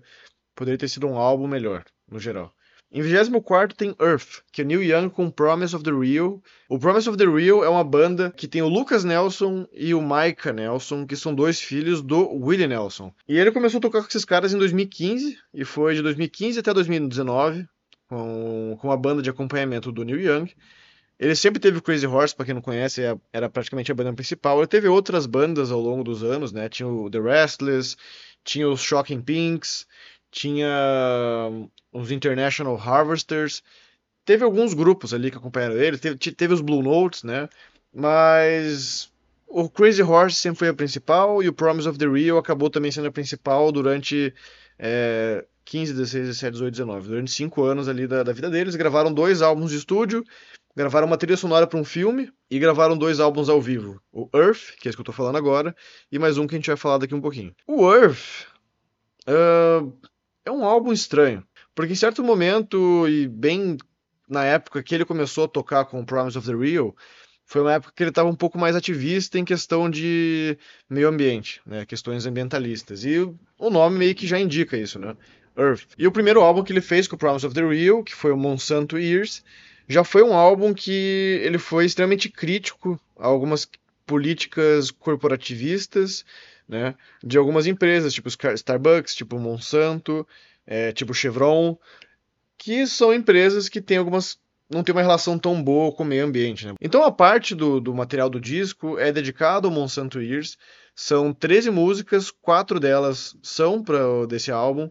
poderia 0.54 0.78
ter 0.78 0.88
sido 0.88 1.06
um 1.06 1.16
álbum 1.16 1.46
melhor, 1.46 1.84
no 2.10 2.18
geral. 2.18 2.52
Em 2.94 3.02
24 3.02 3.76
tem 3.76 3.92
Earth, 4.00 4.42
que 4.52 4.62
é 4.62 4.64
Neil 4.64 4.80
Young 4.80 5.10
com 5.10 5.28
Promise 5.28 5.74
of 5.74 5.84
the 5.84 5.90
Real. 5.90 6.40
O 6.68 6.78
Promise 6.78 7.08
of 7.08 7.18
the 7.18 7.26
Real 7.26 7.64
é 7.64 7.68
uma 7.68 7.82
banda 7.82 8.32
que 8.36 8.46
tem 8.46 8.62
o 8.62 8.68
Lucas 8.68 9.02
Nelson 9.02 9.66
e 9.72 9.92
o 9.92 10.00
Micah 10.00 10.52
Nelson, 10.52 11.04
que 11.04 11.16
são 11.16 11.34
dois 11.34 11.60
filhos 11.60 12.00
do 12.00 12.30
Willie 12.30 12.68
Nelson. 12.68 13.12
E 13.28 13.36
ele 13.36 13.50
começou 13.50 13.78
a 13.78 13.80
tocar 13.80 14.00
com 14.00 14.06
esses 14.06 14.24
caras 14.24 14.54
em 14.54 14.58
2015, 14.58 15.36
e 15.52 15.64
foi 15.64 15.96
de 15.96 16.02
2015 16.02 16.60
até 16.60 16.72
2019, 16.72 17.66
com, 18.08 18.78
com 18.80 18.92
a 18.92 18.96
banda 18.96 19.20
de 19.20 19.30
acompanhamento 19.30 19.90
do 19.90 20.04
Neil 20.04 20.20
Young. 20.20 20.52
Ele 21.18 21.34
sempre 21.34 21.58
teve 21.58 21.78
o 21.78 21.82
Crazy 21.82 22.06
Horse, 22.06 22.34
para 22.34 22.46
quem 22.46 22.54
não 22.54 22.62
conhece, 22.62 23.02
é, 23.02 23.16
era 23.32 23.48
praticamente 23.50 23.90
a 23.90 23.94
banda 23.94 24.12
principal. 24.12 24.58
Ele 24.58 24.68
teve 24.68 24.86
outras 24.86 25.26
bandas 25.26 25.72
ao 25.72 25.80
longo 25.80 26.04
dos 26.04 26.22
anos, 26.22 26.52
né? 26.52 26.68
Tinha 26.68 26.88
o 26.88 27.10
The 27.10 27.18
Restless, 27.18 27.96
tinha 28.44 28.68
os 28.68 28.80
Shocking 28.80 29.20
Pinks, 29.20 29.86
tinha 30.34 31.48
os 31.92 32.10
International 32.10 32.76
Harvesters. 32.76 33.62
Teve 34.24 34.42
alguns 34.42 34.74
grupos 34.74 35.14
ali 35.14 35.30
que 35.30 35.36
acompanharam 35.36 35.76
ele, 35.76 35.96
teve, 35.96 36.16
teve 36.16 36.52
os 36.52 36.60
Blue 36.60 36.82
Notes, 36.82 37.22
né? 37.22 37.48
Mas 37.94 39.12
o 39.46 39.70
Crazy 39.70 40.02
Horse 40.02 40.36
sempre 40.36 40.58
foi 40.58 40.68
a 40.68 40.74
principal 40.74 41.40
e 41.40 41.48
o 41.48 41.52
Promise 41.52 41.88
of 41.88 41.98
the 41.98 42.08
Real 42.08 42.36
acabou 42.36 42.68
também 42.68 42.90
sendo 42.90 43.06
a 43.06 43.12
principal 43.12 43.70
durante 43.70 44.34
é, 44.76 45.44
15, 45.66 45.92
16, 45.92 46.26
17, 46.26 46.52
18, 46.52 46.72
19. 46.72 47.08
Durante 47.08 47.30
5 47.30 47.62
anos 47.62 47.88
ali 47.88 48.08
da, 48.08 48.24
da 48.24 48.32
vida 48.32 48.50
deles. 48.50 48.74
Gravaram 48.74 49.12
dois 49.12 49.40
álbuns 49.40 49.70
de 49.70 49.76
estúdio, 49.76 50.24
gravaram 50.74 51.06
uma 51.06 51.16
trilha 51.16 51.36
sonora 51.36 51.68
para 51.68 51.78
um 51.78 51.84
filme 51.84 52.32
e 52.50 52.58
gravaram 52.58 52.98
dois 52.98 53.20
álbuns 53.20 53.48
ao 53.48 53.62
vivo. 53.62 54.00
O 54.12 54.28
Earth, 54.34 54.74
que 54.80 54.88
é 54.88 54.90
esse 54.90 54.96
que 54.96 55.00
eu 55.00 55.04
tô 55.06 55.12
falando 55.12 55.36
agora, 55.36 55.76
e 56.10 56.18
mais 56.18 56.38
um 56.38 56.46
que 56.48 56.56
a 56.56 56.58
gente 56.58 56.66
vai 56.66 56.76
falar 56.76 56.98
daqui 56.98 57.14
um 57.14 57.20
pouquinho. 57.20 57.54
O 57.68 57.88
Earth 57.94 58.48
uh, 59.28 59.92
é 60.44 60.50
um 60.50 60.64
álbum 60.64 60.92
estranho, 60.92 61.44
porque 61.74 61.92
em 61.92 61.96
certo 61.96 62.22
momento, 62.22 63.08
e 63.08 63.26
bem 63.28 63.76
na 64.28 64.44
época 64.44 64.82
que 64.82 64.94
ele 64.94 65.04
começou 65.04 65.44
a 65.44 65.48
tocar 65.48 65.84
com 65.84 66.04
Promise 66.04 66.38
of 66.38 66.46
the 66.46 66.56
Real, 66.56 66.94
foi 67.46 67.60
uma 67.60 67.74
época 67.74 67.92
que 67.94 68.02
ele 68.02 68.10
estava 68.10 68.28
um 68.28 68.34
pouco 68.34 68.58
mais 68.58 68.74
ativista 68.74 69.38
em 69.38 69.44
questão 69.44 69.88
de 69.90 70.56
meio 70.88 71.08
ambiente, 71.08 71.60
né, 71.66 71.84
questões 71.84 72.26
ambientalistas. 72.26 73.04
E 73.04 73.18
o 73.18 73.70
nome 73.70 73.98
meio 73.98 74.14
que 74.14 74.26
já 74.26 74.38
indica 74.38 74.76
isso, 74.76 74.98
né? 74.98 75.14
Earth. 75.56 75.86
E 75.96 76.06
o 76.06 76.12
primeiro 76.12 76.40
álbum 76.40 76.64
que 76.64 76.72
ele 76.72 76.80
fez 76.80 77.06
com 77.06 77.16
Promise 77.16 77.46
of 77.46 77.54
the 77.54 77.64
Real, 77.64 78.02
que 78.02 78.14
foi 78.14 78.32
o 78.32 78.36
Monsanto 78.36 78.98
Years, 78.98 79.44
já 79.88 80.02
foi 80.02 80.22
um 80.22 80.32
álbum 80.32 80.72
que 80.72 81.40
ele 81.44 81.58
foi 81.58 81.84
extremamente 81.84 82.28
crítico 82.28 82.98
a 83.18 83.26
algumas 83.26 83.68
políticas 84.06 84.90
corporativistas, 84.90 86.24
né, 86.68 86.94
de 87.22 87.38
algumas 87.38 87.66
empresas, 87.66 88.12
tipo 88.14 88.28
Starbucks, 88.28 89.14
tipo 89.14 89.38
Monsanto, 89.38 90.26
é, 90.66 90.92
tipo 90.92 91.14
Chevron, 91.14 91.76
que 92.56 92.86
são 92.86 93.12
empresas 93.12 93.68
que 93.68 93.80
têm 93.80 93.98
algumas 93.98 94.38
não 94.70 94.82
tem 94.82 94.94
uma 94.94 95.02
relação 95.02 95.38
tão 95.38 95.62
boa 95.62 95.92
com 95.92 96.02
o 96.02 96.06
meio 96.06 96.24
ambiente. 96.24 96.66
Né? 96.66 96.74
Então 96.80 97.02
a 97.04 97.12
parte 97.12 97.54
do, 97.54 97.80
do 97.80 97.94
material 97.94 98.30
do 98.30 98.40
disco 98.40 98.98
é 98.98 99.12
dedicado 99.12 99.68
ao 99.68 99.74
Monsanto 99.74 100.20
Years. 100.20 100.56
São 100.94 101.32
13 101.32 101.70
músicas, 101.70 102.30
quatro 102.30 102.80
delas 102.80 103.36
são 103.42 103.82
para 103.82 104.26
desse 104.26 104.50
álbum. 104.50 104.90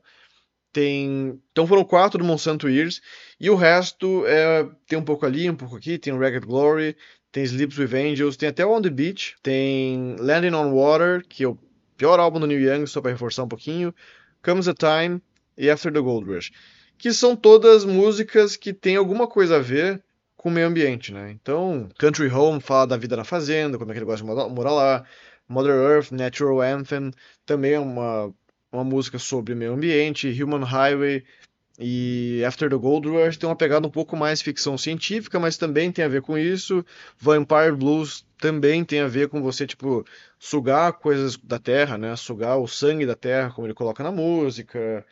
Tem, 0.72 1.40
então 1.52 1.68
foram 1.68 1.84
quatro 1.84 2.18
do 2.18 2.26
Monsanto 2.26 2.68
Years 2.68 3.02
e 3.40 3.50
o 3.50 3.56
resto 3.56 4.26
é, 4.26 4.68
tem 4.88 4.98
um 4.98 5.04
pouco 5.04 5.26
ali, 5.26 5.50
um 5.50 5.56
pouco 5.56 5.76
aqui. 5.76 5.98
Tem 5.98 6.18
Ragged 6.18 6.46
Glory, 6.46 6.96
tem 7.34 7.44
Sleeps 7.44 7.78
with 7.78 7.94
Angels, 7.94 8.38
tem 8.38 8.48
até 8.48 8.66
On 8.66 8.82
the 8.82 8.90
Beach, 8.90 9.36
tem 9.44 10.16
Landing 10.20 10.54
on 10.54 10.72
Water, 10.72 11.26
que 11.28 11.44
é 11.44 11.48
o 11.48 11.58
pior 11.98 12.18
álbum 12.18 12.40
do 12.40 12.48
Neil 12.48 12.62
Young, 12.62 12.88
só 12.88 13.02
para 13.02 13.12
reforçar 13.12 13.44
um 13.44 13.50
pouquinho. 13.50 13.94
Comes 14.42 14.70
a 14.70 14.74
Time 14.74 15.22
e 15.58 15.70
After 15.70 15.92
the 15.92 16.00
Gold 16.00 16.26
Rush 16.26 16.52
que 17.04 17.12
são 17.12 17.36
todas 17.36 17.84
músicas 17.84 18.56
que 18.56 18.74
têm 18.74 18.96
alguma 18.96 19.28
coisa 19.28 19.58
a 19.58 19.60
ver 19.60 20.02
com 20.38 20.48
o 20.48 20.52
meio 20.52 20.68
ambiente, 20.68 21.14
né? 21.14 21.32
Então, 21.32 21.90
Country 21.98 22.30
Home 22.30 22.62
fala 22.62 22.88
da 22.88 22.96
vida 22.96 23.18
na 23.18 23.26
fazenda, 23.26 23.78
como 23.78 23.92
é 23.92 23.94
que 23.94 24.00
ele 24.00 24.06
gosta 24.06 24.26
de 24.26 24.54
morar 24.54 24.72
lá. 24.72 25.04
Mother 25.48 25.74
Earth, 25.74 26.12
Natural 26.12 26.62
Anthem, 26.62 27.12
também 27.46 27.74
é 27.74 27.80
uma, 27.80 28.34
uma 28.72 28.86
música 28.86 29.20
sobre 29.20 29.54
meio 29.54 29.74
ambiente. 29.74 30.42
Human 30.42 30.64
Highway 30.64 31.26
e 31.80 32.44
After 32.46 32.70
the 32.70 32.76
Gold 32.76 33.08
Rush 33.10 33.38
tem 33.38 33.50
uma 33.50 33.56
pegada 33.56 33.88
um 33.88 33.92
pouco 33.92 34.16
mais 34.16 34.42
ficção 34.42 34.78
científica, 34.78 35.40
mas 35.40 35.58
também 35.58 35.92
tem 35.92 36.06
a 36.06 36.08
ver 36.08 36.22
com 36.22 36.38
isso. 36.38 36.86
Vampire 37.18 37.76
Blues 37.76 38.26
também 38.38 38.84
tem 38.86 39.00
a 39.00 39.08
ver 39.08 39.28
com 39.30 39.42
você, 39.42 39.66
tipo, 39.66 40.06
sugar 40.38 40.94
coisas 40.94 41.36
da 41.38 41.58
terra, 41.58 41.98
né? 41.98 42.16
Sugar 42.16 42.58
o 42.58 42.68
sangue 42.68 43.06
da 43.06 43.16
terra, 43.16 43.52
como 43.52 43.66
ele 43.66 43.74
coloca 43.74 44.04
na 44.04 44.12
música. 44.12 45.06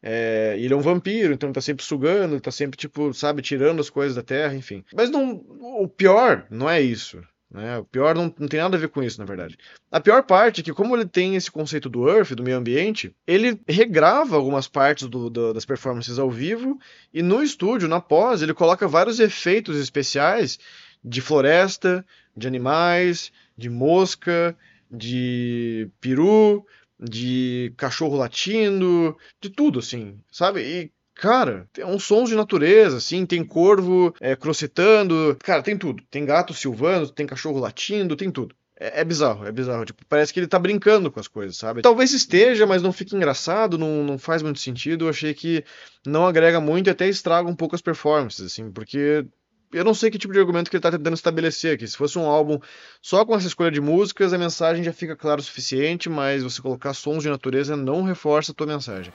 É, 0.00 0.54
ele 0.58 0.72
é 0.72 0.76
um 0.76 0.80
vampiro, 0.80 1.32
então 1.32 1.48
ele 1.48 1.54
tá 1.54 1.62
sempre 1.62 1.84
sugando, 1.84 2.34
ele 2.34 2.40
tá 2.40 2.50
sempre, 2.50 2.76
tipo, 2.76 3.12
sabe, 3.14 3.42
tirando 3.42 3.80
as 3.80 3.90
coisas 3.90 4.14
da 4.14 4.22
terra, 4.22 4.54
enfim. 4.54 4.84
Mas 4.94 5.10
não, 5.10 5.32
o 5.32 5.88
pior 5.88 6.46
não 6.50 6.68
é 6.68 6.80
isso. 6.80 7.22
Né? 7.54 7.78
O 7.78 7.84
pior 7.84 8.16
não, 8.16 8.34
não 8.36 8.48
tem 8.48 8.58
nada 8.58 8.76
a 8.76 8.80
ver 8.80 8.88
com 8.88 9.00
isso, 9.00 9.20
na 9.20 9.24
verdade. 9.24 9.56
A 9.88 10.00
pior 10.00 10.24
parte 10.24 10.60
é 10.60 10.64
que, 10.64 10.72
como 10.72 10.96
ele 10.96 11.06
tem 11.06 11.36
esse 11.36 11.48
conceito 11.48 11.88
do 11.88 12.08
Earth, 12.08 12.32
do 12.32 12.42
meio 12.42 12.56
ambiente, 12.56 13.14
ele 13.24 13.60
regrava 13.68 14.34
algumas 14.34 14.66
partes 14.66 15.06
do, 15.06 15.30
do, 15.30 15.54
das 15.54 15.64
performances 15.64 16.18
ao 16.18 16.28
vivo 16.28 16.76
e 17.12 17.22
no 17.22 17.44
estúdio, 17.44 17.88
na 17.88 18.00
pós, 18.00 18.42
ele 18.42 18.52
coloca 18.52 18.88
vários 18.88 19.20
efeitos 19.20 19.78
especiais 19.78 20.58
de 21.04 21.20
floresta, 21.20 22.04
de 22.36 22.48
animais, 22.48 23.30
de 23.56 23.70
mosca, 23.70 24.56
de 24.90 25.88
peru, 26.00 26.66
de 26.98 27.72
cachorro 27.76 28.16
latindo, 28.16 29.16
de 29.40 29.48
tudo, 29.48 29.78
assim, 29.78 30.18
sabe? 30.28 30.60
E, 30.60 30.90
cara, 31.14 31.68
tem 31.72 31.84
uns 31.84 32.04
sons 32.04 32.28
de 32.28 32.36
natureza, 32.36 32.96
assim, 32.96 33.24
tem 33.24 33.44
corvo 33.44 34.14
é, 34.20 34.34
crocetando, 34.34 35.36
cara, 35.42 35.62
tem 35.62 35.76
tudo. 35.76 36.02
Tem 36.10 36.24
gato 36.24 36.52
silvando, 36.52 37.10
tem 37.10 37.26
cachorro 37.26 37.58
latindo, 37.58 38.16
tem 38.16 38.30
tudo. 38.30 38.54
É, 38.78 39.00
é, 39.00 39.04
bizarro, 39.04 39.46
é 39.46 39.52
bizarro. 39.52 39.84
Tipo, 39.84 40.04
parece 40.08 40.32
que 40.32 40.40
ele 40.40 40.46
tá 40.46 40.58
brincando 40.58 41.10
com 41.10 41.20
as 41.20 41.28
coisas, 41.28 41.56
sabe? 41.56 41.82
Talvez 41.82 42.12
esteja, 42.12 42.66
mas 42.66 42.82
não 42.82 42.92
fica 42.92 43.16
engraçado, 43.16 43.78
não, 43.78 44.02
não 44.02 44.18
faz 44.18 44.42
muito 44.42 44.58
sentido. 44.58 45.04
Eu 45.04 45.10
achei 45.10 45.32
que 45.32 45.64
não 46.04 46.26
agrega 46.26 46.60
muito 46.60 46.88
e 46.88 46.90
até 46.90 47.08
estraga 47.08 47.48
um 47.48 47.56
pouco 47.56 47.74
as 47.74 47.82
performances, 47.82 48.44
assim, 48.44 48.70
porque 48.70 49.24
eu 49.72 49.84
não 49.84 49.94
sei 49.94 50.10
que 50.10 50.18
tipo 50.18 50.32
de 50.32 50.38
argumento 50.38 50.70
que 50.70 50.76
ele 50.76 50.80
está 50.80 50.90
tentando 50.90 51.14
estabelecer 51.14 51.74
aqui. 51.74 51.86
Se 51.86 51.96
fosse 51.96 52.18
um 52.18 52.26
álbum 52.26 52.58
só 53.00 53.24
com 53.24 53.34
essa 53.34 53.46
escolha 53.46 53.70
de 53.70 53.80
músicas, 53.80 54.32
a 54.32 54.38
mensagem 54.38 54.84
já 54.84 54.92
fica 54.92 55.16
clara 55.16 55.40
o 55.40 55.44
suficiente, 55.44 56.08
mas 56.08 56.42
você 56.42 56.60
colocar 56.60 56.94
sons 56.94 57.22
de 57.22 57.28
natureza 57.28 57.76
não 57.76 58.02
reforça 58.02 58.52
a 58.52 58.54
tua 58.54 58.66
mensagem. 58.66 59.12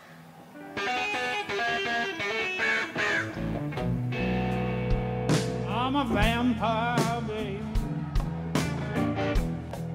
Vampire, 6.09 7.21
baby, 7.27 7.61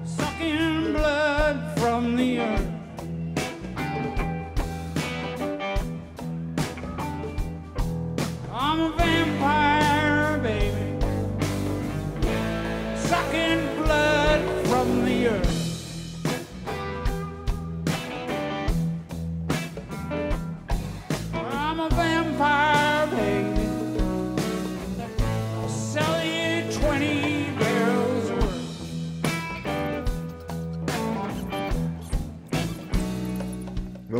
sucking 0.05 0.93
blood 0.93 1.77
from 1.77 2.15
the 2.15 2.39
earth. 2.39 2.54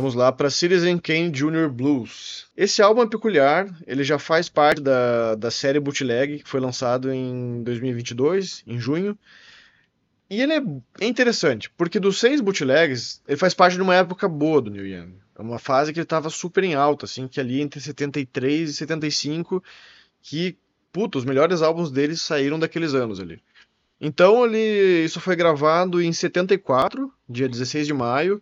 Vamos 0.06 0.14
lá 0.14 0.30
para 0.30 0.50
Citizen 0.50 0.98
Kane 0.98 1.32
Jr. 1.32 1.68
Blues. 1.68 2.46
Esse 2.56 2.80
álbum 2.80 3.02
é 3.02 3.08
peculiar, 3.08 3.66
ele 3.88 4.04
já 4.04 4.20
faz 4.20 4.48
parte 4.48 4.80
da, 4.80 5.34
da 5.34 5.50
série 5.50 5.80
Bootleg, 5.80 6.44
que 6.44 6.48
foi 6.48 6.60
lançado 6.60 7.12
em 7.12 7.60
2022, 7.64 8.62
em 8.68 8.78
junho. 8.78 9.18
E 10.30 10.40
ele 10.40 10.52
é 10.52 11.04
interessante, 11.04 11.68
porque 11.70 11.98
dos 11.98 12.20
seis 12.20 12.40
bootlegs, 12.40 13.20
ele 13.26 13.36
faz 13.36 13.52
parte 13.52 13.74
de 13.74 13.82
uma 13.82 13.96
época 13.96 14.28
boa 14.28 14.62
do 14.62 14.70
Neil 14.70 14.86
Young. 14.86 15.14
É 15.36 15.42
uma 15.42 15.58
fase 15.58 15.92
que 15.92 15.98
ele 15.98 16.04
estava 16.04 16.30
super 16.30 16.62
em 16.62 16.76
alta, 16.76 17.04
assim, 17.04 17.26
que 17.26 17.40
ali 17.40 17.60
entre 17.60 17.80
73 17.80 18.70
e 18.70 18.74
75, 18.74 19.60
que, 20.22 20.56
puta, 20.92 21.18
os 21.18 21.24
melhores 21.24 21.62
álbuns 21.62 21.90
dele 21.90 22.16
saíram 22.16 22.60
daqueles 22.60 22.94
anos 22.94 23.18
ali. 23.18 23.42
Então 24.00 24.46
ele, 24.46 25.04
isso 25.04 25.20
foi 25.20 25.34
gravado 25.34 26.00
em 26.00 26.12
74, 26.12 27.12
dia 27.28 27.48
16 27.48 27.88
de 27.88 27.92
maio, 27.92 28.40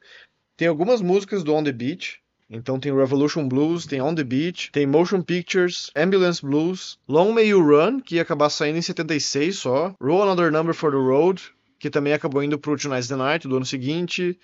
tem 0.57 0.69
algumas 0.69 1.01
músicas 1.01 1.43
do 1.43 1.55
On 1.55 1.63
the 1.63 1.73
Beach. 1.73 2.21
Então 2.49 2.79
tem 2.79 2.95
Revolution 2.95 3.49
Blues, 3.49 3.87
tem 3.87 4.01
On 4.01 4.15
the 4.15 4.23
Beach, 4.23 4.71
tem 4.71 4.87
Motion 4.87 5.23
Pictures, 5.23 5.91
Ambulance 5.97 6.45
Blues, 6.45 6.99
Long 7.09 7.33
May 7.33 7.49
You 7.49 7.61
Run, 7.61 8.01
que 8.01 8.17
ia 8.17 8.23
acabar 8.23 8.51
saindo 8.51 8.79
em 8.79 8.83
76 8.83 9.57
só, 9.57 9.95
Roll 10.01 10.23
Another 10.23 10.53
Number 10.53 10.75
for 10.75 10.93
the 10.93 10.99
Road, 10.99 11.43
que 11.79 11.91
também 11.91 12.13
acabou 12.13 12.43
indo 12.43 12.59
pro 12.59 12.77
Tonight's 12.77 13.09
the 13.09 13.17
Night 13.17 13.49
do 13.49 13.57
ano 13.57 13.65
seguinte, 13.65 14.39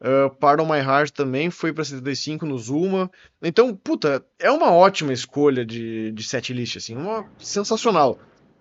uh, 0.00 0.32
Pardon 0.36 0.66
My 0.66 0.78
Heart 0.78 1.10
também 1.12 1.50
foi 1.50 1.72
para 1.72 1.82
75 1.82 2.44
no 2.44 2.58
Zuma. 2.58 3.10
Então, 3.42 3.74
puta, 3.74 4.24
é 4.38 4.50
uma 4.50 4.70
ótima 4.70 5.12
escolha 5.12 5.64
de, 5.64 6.12
de 6.12 6.22
setlist, 6.22 6.76
assim, 6.76 6.94
uma 6.94 7.26
sensacional. 7.38 8.18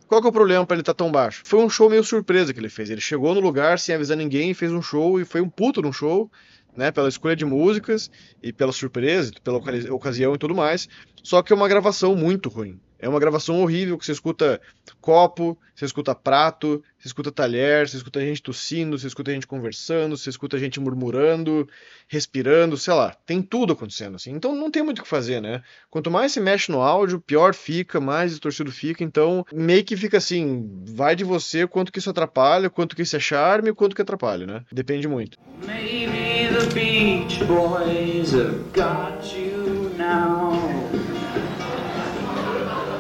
Qual 0.07 0.21
que 0.21 0.27
é 0.27 0.29
o 0.29 0.33
problema 0.33 0.65
para 0.65 0.75
ele 0.75 0.81
estar 0.81 0.93
tá 0.93 1.03
tão 1.03 1.11
baixo? 1.11 1.41
Foi 1.45 1.59
um 1.59 1.69
show 1.69 1.89
meio 1.89 2.03
surpresa 2.03 2.53
que 2.53 2.59
ele 2.59 2.69
fez. 2.69 2.89
Ele 2.89 3.01
chegou 3.01 3.33
no 3.33 3.41
lugar 3.41 3.79
sem 3.79 3.95
avisar 3.95 4.15
ninguém, 4.15 4.53
fez 4.53 4.71
um 4.71 4.81
show 4.81 5.19
e 5.19 5.25
foi 5.25 5.41
um 5.41 5.49
puto 5.49 5.81
num 5.81 5.91
show 5.91 6.31
né, 6.75 6.91
pela 6.91 7.09
escolha 7.09 7.35
de 7.35 7.45
músicas 7.45 8.09
e 8.41 8.51
pela 8.51 8.71
surpresa, 8.71 9.31
pela 9.43 9.61
ocasião 9.91 10.35
e 10.35 10.37
tudo 10.37 10.55
mais. 10.55 10.87
Só 11.23 11.41
que 11.41 11.51
é 11.51 11.55
uma 11.55 11.67
gravação 11.67 12.15
muito 12.15 12.49
ruim. 12.49 12.79
É 13.05 13.07
uma 13.07 13.19
gravação 13.19 13.61
horrível 13.61 13.99
que 13.99 14.05
você 14.05 14.13
escuta 14.13 14.59
copo, 14.99 15.55
você 15.75 15.85
escuta 15.85 16.15
prato, 16.15 16.83
você 16.97 17.07
escuta 17.07 17.31
talher, 17.31 17.87
você 17.87 17.97
escuta 17.97 18.19
gente 18.19 18.41
tossindo, 18.41 18.97
você 18.97 19.05
escuta 19.05 19.31
gente 19.31 19.45
conversando, 19.45 20.17
você 20.17 20.31
escuta 20.31 20.57
gente 20.57 20.79
murmurando, 20.79 21.69
respirando, 22.07 22.75
sei 22.77 22.95
lá, 22.95 23.15
tem 23.23 23.43
tudo 23.43 23.73
acontecendo 23.73 24.15
assim. 24.15 24.31
Então 24.31 24.55
não 24.55 24.71
tem 24.71 24.81
muito 24.81 25.01
o 25.01 25.03
que 25.03 25.07
fazer, 25.07 25.39
né? 25.39 25.61
Quanto 25.87 26.09
mais 26.09 26.31
se 26.31 26.39
mexe 26.39 26.71
no 26.71 26.81
áudio, 26.81 27.21
pior 27.21 27.53
fica, 27.53 28.01
mais 28.01 28.31
distorcido 28.31 28.71
fica. 28.71 29.03
Então 29.03 29.45
meio 29.53 29.83
que 29.83 29.95
fica 29.95 30.17
assim, 30.17 30.83
vai 30.87 31.15
de 31.15 31.23
você 31.23 31.67
quanto 31.67 31.91
que 31.91 31.99
isso 31.99 32.09
atrapalha, 32.09 32.71
quanto 32.71 32.95
que 32.95 33.03
isso 33.03 33.15
é 33.15 33.19
charme, 33.19 33.71
quanto 33.71 33.95
que 33.95 34.01
atrapalha, 34.01 34.47
né? 34.47 34.63
Depende 34.71 35.07
muito. 35.07 35.37
Maybe 35.63 36.49
the 36.51 36.73
Beach 36.73 37.43
Boys 37.43 38.33
have 38.33 38.63
got 38.73 39.31
you 39.31 39.91
now 39.95 40.44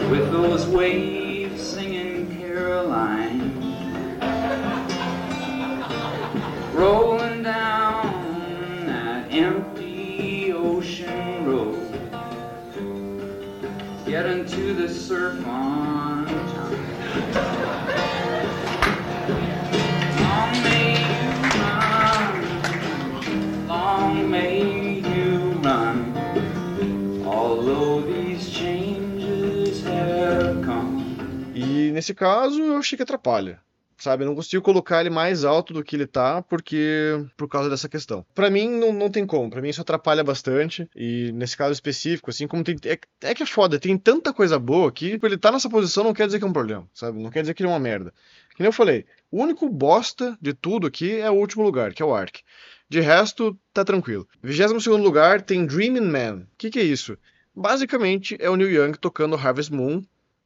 with 0.09 0.31
those 0.31 0.67
waves 0.67 1.61
singing 1.61 2.37
Caroline. 2.37 3.61
Rolling 6.73 7.43
down 7.43 8.85
that 8.85 9.31
empty 9.31 10.51
ocean 10.51 11.45
road 11.45 11.85
getting 14.05 14.45
to 14.45 14.73
the 14.73 14.87
surf 14.87 15.45
on 15.47 15.94
nesse 31.95 32.13
caso 32.13 32.61
eu 32.61 32.77
achei 32.77 32.95
que 32.95 33.03
atrapalha 33.03 33.59
sabe? 33.97 34.25
Não 34.25 34.35
consigo 34.35 34.63
colocar 34.63 35.01
ele 35.01 35.09
mais 35.09 35.43
alto 35.43 35.73
do 35.73 35.83
que 35.83 35.95
ele 35.95 36.05
tá, 36.05 36.41
porque 36.41 37.25
por 37.37 37.47
causa 37.47 37.69
dessa 37.69 37.87
questão. 37.87 38.25
Para 38.33 38.49
mim 38.49 38.69
não, 38.69 38.91
não 38.91 39.09
tem 39.09 39.25
como, 39.25 39.49
para 39.49 39.61
mim 39.61 39.69
isso 39.69 39.81
atrapalha 39.81 40.23
bastante 40.23 40.87
e 40.95 41.31
nesse 41.33 41.55
caso 41.55 41.73
específico, 41.73 42.29
assim, 42.29 42.47
como 42.47 42.63
tem 42.63 42.75
é, 42.85 42.99
é, 43.21 43.33
que 43.33 43.43
é 43.43 43.45
foda, 43.45 43.79
tem 43.79 43.97
tanta 43.97 44.33
coisa 44.33 44.59
boa 44.59 44.91
que 44.91 45.19
ele 45.21 45.37
tá 45.37 45.51
nessa 45.51 45.69
posição 45.69 46.03
não 46.03 46.13
quer 46.13 46.25
dizer 46.25 46.39
que 46.39 46.45
é 46.45 46.47
um 46.47 46.53
problema, 46.53 46.87
sabe? 46.93 47.21
Não 47.21 47.31
quer 47.31 47.41
dizer 47.41 47.53
que 47.53 47.63
ele 47.63 47.69
é 47.69 47.73
uma 47.73 47.79
merda. 47.79 48.13
Que 48.55 48.61
nem 48.61 48.67
eu 48.67 48.73
falei, 48.73 49.05
o 49.31 49.41
único 49.41 49.69
bosta 49.69 50.37
de 50.41 50.53
tudo 50.53 50.87
aqui 50.87 51.17
é 51.17 51.29
o 51.29 51.35
último 51.35 51.63
lugar, 51.63 51.93
que 51.93 52.01
é 52.01 52.05
o 52.05 52.13
Ark. 52.13 52.41
De 52.87 52.99
resto, 52.99 53.57
tá 53.73 53.83
tranquilo. 53.83 54.27
22 54.43 54.83
segundo 54.83 55.03
lugar 55.03 55.41
tem 55.41 55.65
Dreaming 55.65 56.01
Man. 56.01 56.35
O 56.35 56.47
que, 56.57 56.69
que 56.69 56.79
é 56.79 56.83
isso? 56.83 57.17
Basicamente 57.53 58.37
é 58.39 58.49
o 58.49 58.55
Neil 58.55 58.83
Young 58.83 58.93
tocando 58.93 59.35
Harvest 59.35 59.73
Moon 59.73 60.03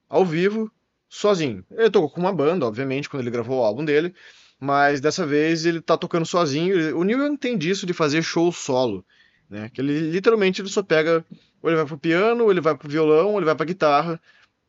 ao 0.08 0.26
vivo 0.26 0.72
sozinho. 1.10 1.66
Ele 1.72 1.90
tocou 1.90 2.10
com 2.10 2.22
uma 2.22 2.32
banda, 2.32 2.66
obviamente, 2.66 3.10
quando 3.10 3.24
ele 3.24 3.32
gravou 3.32 3.60
o 3.60 3.64
álbum 3.64 3.84
dele, 3.84 4.14
mas 4.60 5.02
dessa 5.02 5.26
vez 5.26 5.66
ele 5.66 5.82
tá 5.82 5.98
tocando 5.98 6.26
sozinho. 6.26 6.98
O 6.98 7.04
Neil 7.04 7.26
Young 7.26 7.38
tem 7.38 7.58
disso 7.58 7.86
de 7.86 7.94
fazer 7.94 8.22
show 8.22 8.52
solo, 8.52 9.04
né? 9.50 9.70
Que 9.74 9.82
ele 9.82 10.12
literalmente 10.12 10.62
ele 10.62 10.70
só 10.70 10.84
pega, 10.84 11.26
ou 11.62 11.70
ele 11.70 11.78
vai 11.78 11.86
pro 11.86 11.98
piano, 11.98 12.44
ou 12.44 12.52
ele 12.52 12.62
vai 12.62 12.76
pro 12.76 12.88
violão, 12.88 13.32
ou 13.32 13.38
ele 13.38 13.46
vai 13.46 13.56
pra 13.56 13.66
guitarra, 13.66 14.22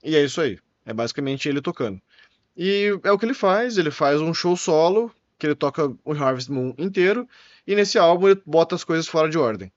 e 0.02 0.16
é 0.16 0.24
isso 0.24 0.40
aí. 0.40 0.58
É 0.86 0.94
basicamente 0.94 1.48
ele 1.48 1.60
tocando. 1.60 2.00
E 2.56 2.98
é 3.04 3.12
o 3.12 3.18
que 3.18 3.26
ele 3.26 3.34
faz, 3.34 3.78
ele 3.78 3.90
faz 3.90 4.20
um 4.20 4.32
show 4.34 4.56
solo, 4.56 5.12
que 5.38 5.46
ele 5.46 5.54
toca 5.54 5.92
o 6.04 6.12
Harvest 6.12 6.50
Moon 6.50 6.74
inteiro, 6.78 7.28
e 7.66 7.74
nesse 7.74 7.98
álbum 7.98 8.28
ele 8.28 8.42
bota 8.44 8.74
as 8.74 8.84
coisas 8.84 9.06
fora 9.06 9.28
de 9.28 9.38
ordem. 9.38 9.70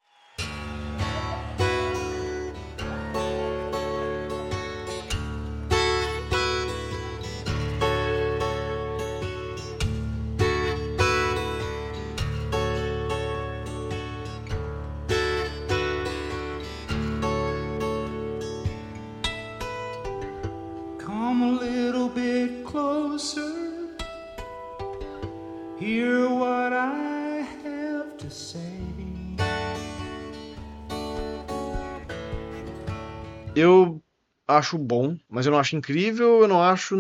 Acho 34.53 34.77
bom, 34.77 35.17
mas 35.29 35.45
eu 35.45 35.51
não 35.51 35.59
acho 35.59 35.75
incrível, 35.75 36.41
eu 36.41 36.47
não 36.47 36.61
acho 36.61 36.95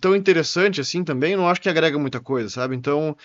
tão 0.00 0.16
interessante 0.16 0.80
assim 0.80 1.04
também, 1.04 1.36
não 1.36 1.48
acho 1.48 1.60
que 1.60 1.68
agrega 1.68 1.98
muita 1.98 2.20
coisa, 2.20 2.48
sabe? 2.48 2.74
Então, 2.74 3.16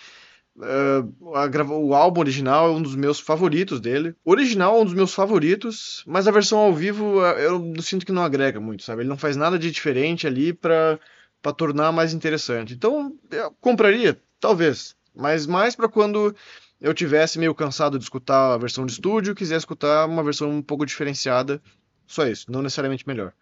uh, 0.58 1.36
a, 1.36 1.74
o 1.74 1.94
álbum 1.94 2.20
original 2.22 2.68
é 2.68 2.72
um 2.72 2.82
dos 2.82 2.96
meus 2.96 3.20
favoritos 3.20 3.80
dele. 3.80 4.16
O 4.24 4.32
original 4.32 4.78
é 4.78 4.82
um 4.82 4.86
dos 4.86 4.94
meus 4.94 5.14
favoritos, 5.14 6.04
mas 6.06 6.28
a 6.28 6.32
versão 6.32 6.60
ao 6.60 6.74
vivo 6.74 7.22
eu 7.38 7.74
sinto 7.82 8.06
que 8.06 8.12
não 8.12 8.24
agrega 8.24 8.60
muito, 8.60 8.84
sabe? 8.84 9.02
Ele 9.02 9.10
não 9.10 9.18
faz 9.18 9.36
nada 9.36 9.58
de 9.58 9.72
diferente 9.72 10.28
ali 10.28 10.54
pra 10.54 11.00
tornar 11.58 11.92
mais 11.92 12.14
interessante. 12.14 12.74
Então, 12.74 13.16
eu 13.32 13.52
compraria, 13.62 14.20
talvez, 14.40 14.96
mas 15.16 15.48
mais 15.48 15.76
para 15.76 15.90
quando 15.90 16.36
eu 16.82 16.94
tivesse 16.94 17.40
meio 17.40 17.56
cansado 17.56 17.98
de 17.98 18.04
escutar 18.04 18.54
a 18.54 18.58
versão 18.58 18.86
de 18.86 18.92
estúdio, 18.92 19.34
quiser 19.34 19.56
escutar 19.56 20.06
uma 20.06 20.22
versão 20.22 20.50
um 20.50 20.62
pouco 20.62 20.86
diferenciada 20.86 21.62
só 22.08 22.28
isso, 22.28 22.52
não 22.52 22.62
necessariamente 22.62 23.08
melhor. 23.08 23.34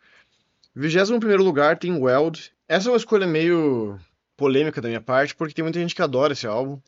21 0.75 1.17
lugar 1.37 1.77
tem 1.77 1.93
Weld. 1.93 2.51
Essa 2.67 2.89
é 2.89 2.91
uma 2.91 2.97
escolha 2.97 3.27
meio 3.27 3.99
polêmica 4.37 4.81
da 4.81 4.87
minha 4.87 5.01
parte, 5.01 5.35
porque 5.35 5.53
tem 5.53 5.63
muita 5.63 5.79
gente 5.79 5.93
que 5.93 6.01
adora 6.01 6.33
esse 6.33 6.47
álbum. 6.47 6.79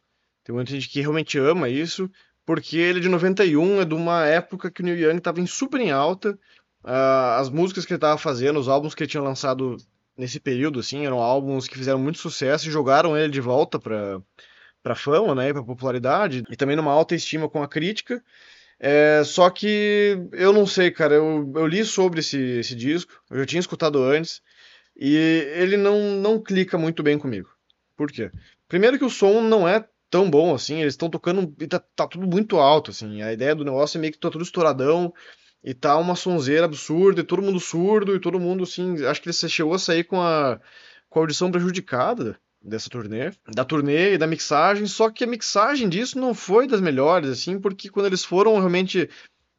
Tem 0.43 0.53
muita 0.53 0.71
gente 0.71 0.89
que 0.89 1.01
realmente 1.01 1.37
ama 1.37 1.69
isso, 1.69 2.09
porque 2.45 2.77
ele 2.77 2.99
é 2.99 3.01
de 3.01 3.09
91, 3.09 3.81
é 3.81 3.85
de 3.85 3.93
uma 3.93 4.25
época 4.25 4.71
que 4.71 4.81
o 4.81 4.85
Neil 4.85 4.97
Young 4.97 5.17
estava 5.17 5.39
em 5.39 5.45
super 5.45 5.79
em 5.79 5.91
alta. 5.91 6.31
Uh, 6.83 7.39
as 7.39 7.49
músicas 7.49 7.85
que 7.85 7.93
ele 7.93 7.97
estava 7.97 8.17
fazendo, 8.17 8.59
os 8.59 8.67
álbuns 8.67 8.93
que 8.93 9.03
ele 9.03 9.09
tinha 9.09 9.23
lançado 9.23 9.77
nesse 10.17 10.39
período, 10.39 10.79
assim, 10.79 11.05
eram 11.05 11.19
álbuns 11.19 11.67
que 11.67 11.77
fizeram 11.77 11.99
muito 11.99 12.19
sucesso 12.19 12.67
e 12.67 12.71
jogaram 12.71 13.17
ele 13.17 13.31
de 13.31 13.41
volta 13.41 13.79
para 13.79 14.21
para 14.83 14.95
fama, 14.95 15.33
né, 15.33 15.53
para 15.53 15.63
popularidade 15.63 16.43
e 16.49 16.57
também 16.57 16.75
numa 16.75 16.91
alta 16.91 17.15
estima 17.15 17.47
com 17.47 17.63
a 17.63 17.67
crítica. 17.69 18.21
É, 18.85 19.23
só 19.23 19.49
que 19.49 20.27
eu 20.33 20.51
não 20.51 20.67
sei, 20.67 20.91
cara. 20.91 21.15
Eu, 21.15 21.49
eu 21.55 21.65
li 21.65 21.85
sobre 21.85 22.19
esse, 22.19 22.37
esse 22.37 22.75
disco, 22.75 23.13
eu 23.31 23.37
já 23.37 23.45
tinha 23.45 23.59
escutado 23.61 24.03
antes, 24.03 24.41
e 24.93 25.15
ele 25.55 25.77
não, 25.77 26.17
não 26.17 26.37
clica 26.37 26.77
muito 26.77 27.01
bem 27.01 27.17
comigo. 27.17 27.49
Por 27.95 28.11
quê? 28.11 28.29
Primeiro 28.67 28.97
que 28.99 29.05
o 29.05 29.09
som 29.09 29.41
não 29.41 29.65
é 29.65 29.87
tão 30.09 30.29
bom 30.29 30.53
assim, 30.53 30.81
eles 30.81 30.95
estão 30.95 31.09
tocando 31.09 31.55
e 31.61 31.65
tá, 31.65 31.79
tá, 31.95 32.07
tudo 32.07 32.27
muito 32.27 32.57
alto, 32.59 32.91
assim. 32.91 33.21
A 33.21 33.31
ideia 33.31 33.55
do 33.55 33.63
negócio 33.63 33.97
é 33.97 34.01
meio 34.01 34.11
que 34.11 34.19
tá 34.19 34.29
tudo 34.29 34.43
estouradão 34.43 35.13
e 35.63 35.73
tá 35.73 35.97
uma 35.97 36.15
sonzeira 36.15 36.65
absurda, 36.65 37.21
e 37.21 37.23
todo 37.23 37.41
mundo 37.41 37.61
surdo, 37.61 38.13
e 38.13 38.19
todo 38.19 38.37
mundo 38.37 38.63
assim. 38.63 39.05
Acho 39.05 39.21
que 39.21 39.29
ele 39.29 39.49
chegou 39.49 39.75
a 39.75 39.79
sair 39.79 40.03
com 40.03 40.21
a, 40.21 40.59
com 41.09 41.19
a 41.19 41.23
audição 41.23 41.49
prejudicada 41.49 42.37
dessa 42.63 42.89
turnê, 42.89 43.31
da 43.53 43.65
turnê 43.65 44.13
e 44.13 44.17
da 44.17 44.25
mixagem, 44.25 44.87
só 44.87 45.09
que 45.09 45.23
a 45.23 45.27
mixagem 45.27 45.89
disso 45.89 46.17
não 46.17 46.33
foi 46.33 46.67
das 46.67 46.79
melhores, 46.79 47.29
assim, 47.29 47.59
porque 47.59 47.89
quando 47.89 48.05
eles 48.05 48.23
foram 48.23 48.57
realmente 48.57 49.09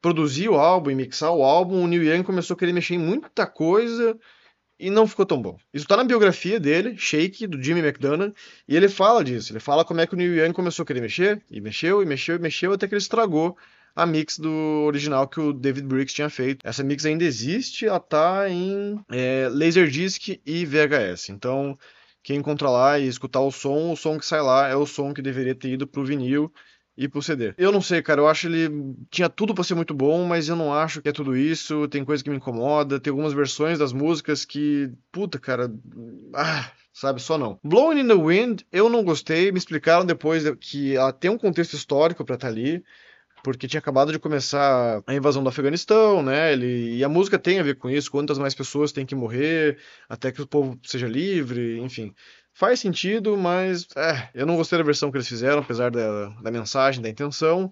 produzir 0.00 0.48
o 0.48 0.54
álbum 0.54 0.90
e 0.90 0.94
mixar 0.94 1.32
o 1.32 1.42
álbum, 1.42 1.82
o 1.82 1.86
Neil 1.86 2.04
Young 2.04 2.22
começou 2.22 2.54
a 2.54 2.58
querer 2.58 2.72
mexer 2.72 2.94
em 2.94 2.98
muita 2.98 3.46
coisa 3.46 4.18
e 4.78 4.90
não 4.90 5.06
ficou 5.06 5.24
tão 5.24 5.40
bom. 5.40 5.56
Isso 5.72 5.86
tá 5.86 5.96
na 5.96 6.04
biografia 6.04 6.58
dele, 6.58 6.96
Shake, 6.96 7.46
do 7.46 7.62
Jimmy 7.62 7.80
McDonough, 7.80 8.32
e 8.66 8.76
ele 8.76 8.88
fala 8.88 9.22
disso, 9.22 9.52
ele 9.52 9.60
fala 9.60 9.84
como 9.84 10.00
é 10.00 10.06
que 10.06 10.14
o 10.14 10.16
Neil 10.16 10.36
Young 10.36 10.52
começou 10.52 10.82
a 10.82 10.86
querer 10.86 11.00
mexer, 11.00 11.42
e 11.50 11.60
mexeu, 11.60 12.02
e 12.02 12.06
mexeu, 12.06 12.36
e 12.36 12.38
mexeu, 12.38 12.72
até 12.72 12.86
que 12.86 12.94
ele 12.94 13.00
estragou 13.00 13.56
a 13.94 14.04
mix 14.04 14.38
do 14.38 14.84
original 14.86 15.28
que 15.28 15.38
o 15.38 15.52
David 15.52 15.86
Briggs 15.86 16.14
tinha 16.14 16.28
feito. 16.28 16.66
Essa 16.66 16.82
mix 16.82 17.06
ainda 17.06 17.24
existe, 17.24 17.86
ela 17.86 18.00
tá 18.00 18.48
em 18.50 19.00
é, 19.10 19.48
Laserdisc 19.50 20.40
e 20.44 20.66
VHS, 20.66 21.28
então 21.30 21.78
quem 22.24 22.38
encontra 22.38 22.70
lá 22.70 22.98
e 22.98 23.06
escutar 23.06 23.40
o 23.40 23.52
som, 23.52 23.92
o 23.92 23.96
som 23.96 24.18
que 24.18 24.24
sai 24.24 24.40
lá 24.40 24.66
é 24.66 24.74
o 24.74 24.86
som 24.86 25.12
que 25.12 25.20
deveria 25.20 25.54
ter 25.54 25.68
ido 25.68 25.86
pro 25.86 26.04
vinil 26.04 26.50
e 26.96 27.06
pro 27.06 27.22
CD. 27.22 27.52
Eu 27.58 27.70
não 27.70 27.82
sei, 27.82 28.00
cara, 28.00 28.20
eu 28.20 28.26
acho 28.26 28.46
ele 28.46 28.94
tinha 29.10 29.28
tudo 29.28 29.54
para 29.54 29.62
ser 29.62 29.74
muito 29.74 29.92
bom, 29.92 30.24
mas 30.24 30.48
eu 30.48 30.56
não 30.56 30.72
acho 30.72 31.02
que 31.02 31.08
é 31.08 31.12
tudo 31.12 31.36
isso. 31.36 31.86
Tem 31.88 32.04
coisa 32.04 32.24
que 32.24 32.30
me 32.30 32.36
incomoda, 32.36 32.98
tem 32.98 33.10
algumas 33.10 33.34
versões 33.34 33.78
das 33.78 33.92
músicas 33.92 34.44
que, 34.44 34.90
puta, 35.12 35.38
cara, 35.38 35.70
ah, 36.32 36.70
sabe, 36.92 37.20
só 37.20 37.36
não. 37.36 37.60
Blowing 37.62 38.00
in 38.00 38.08
the 38.08 38.14
Wind, 38.14 38.62
eu 38.72 38.88
não 38.88 39.04
gostei, 39.04 39.52
me 39.52 39.58
explicaram 39.58 40.06
depois 40.06 40.44
que 40.60 40.96
ela 40.96 41.12
tem 41.12 41.30
um 41.30 41.38
contexto 41.38 41.74
histórico 41.74 42.24
para 42.24 42.36
estar 42.36 42.46
tá 42.46 42.52
ali 42.52 42.82
porque 43.44 43.68
tinha 43.68 43.78
acabado 43.78 44.10
de 44.10 44.18
começar 44.18 45.02
a 45.06 45.14
invasão 45.14 45.42
do 45.42 45.48
Afeganistão, 45.50 46.22
né? 46.22 46.54
Ele, 46.54 46.96
e 46.96 47.04
a 47.04 47.08
música 47.08 47.38
tem 47.38 47.60
a 47.60 47.62
ver 47.62 47.76
com 47.76 47.90
isso, 47.90 48.10
quantas 48.10 48.38
mais 48.38 48.54
pessoas 48.54 48.90
têm 48.90 49.04
que 49.04 49.14
morrer 49.14 49.78
até 50.08 50.32
que 50.32 50.40
o 50.40 50.46
povo 50.46 50.80
seja 50.82 51.06
livre, 51.06 51.78
enfim. 51.78 52.14
Faz 52.54 52.80
sentido, 52.80 53.36
mas 53.36 53.86
é, 53.96 54.30
eu 54.34 54.46
não 54.46 54.56
gostei 54.56 54.78
da 54.78 54.84
versão 54.84 55.10
que 55.10 55.18
eles 55.18 55.28
fizeram, 55.28 55.58
apesar 55.60 55.90
da, 55.90 56.28
da 56.40 56.50
mensagem, 56.50 57.02
da 57.02 57.08
intenção. 57.08 57.70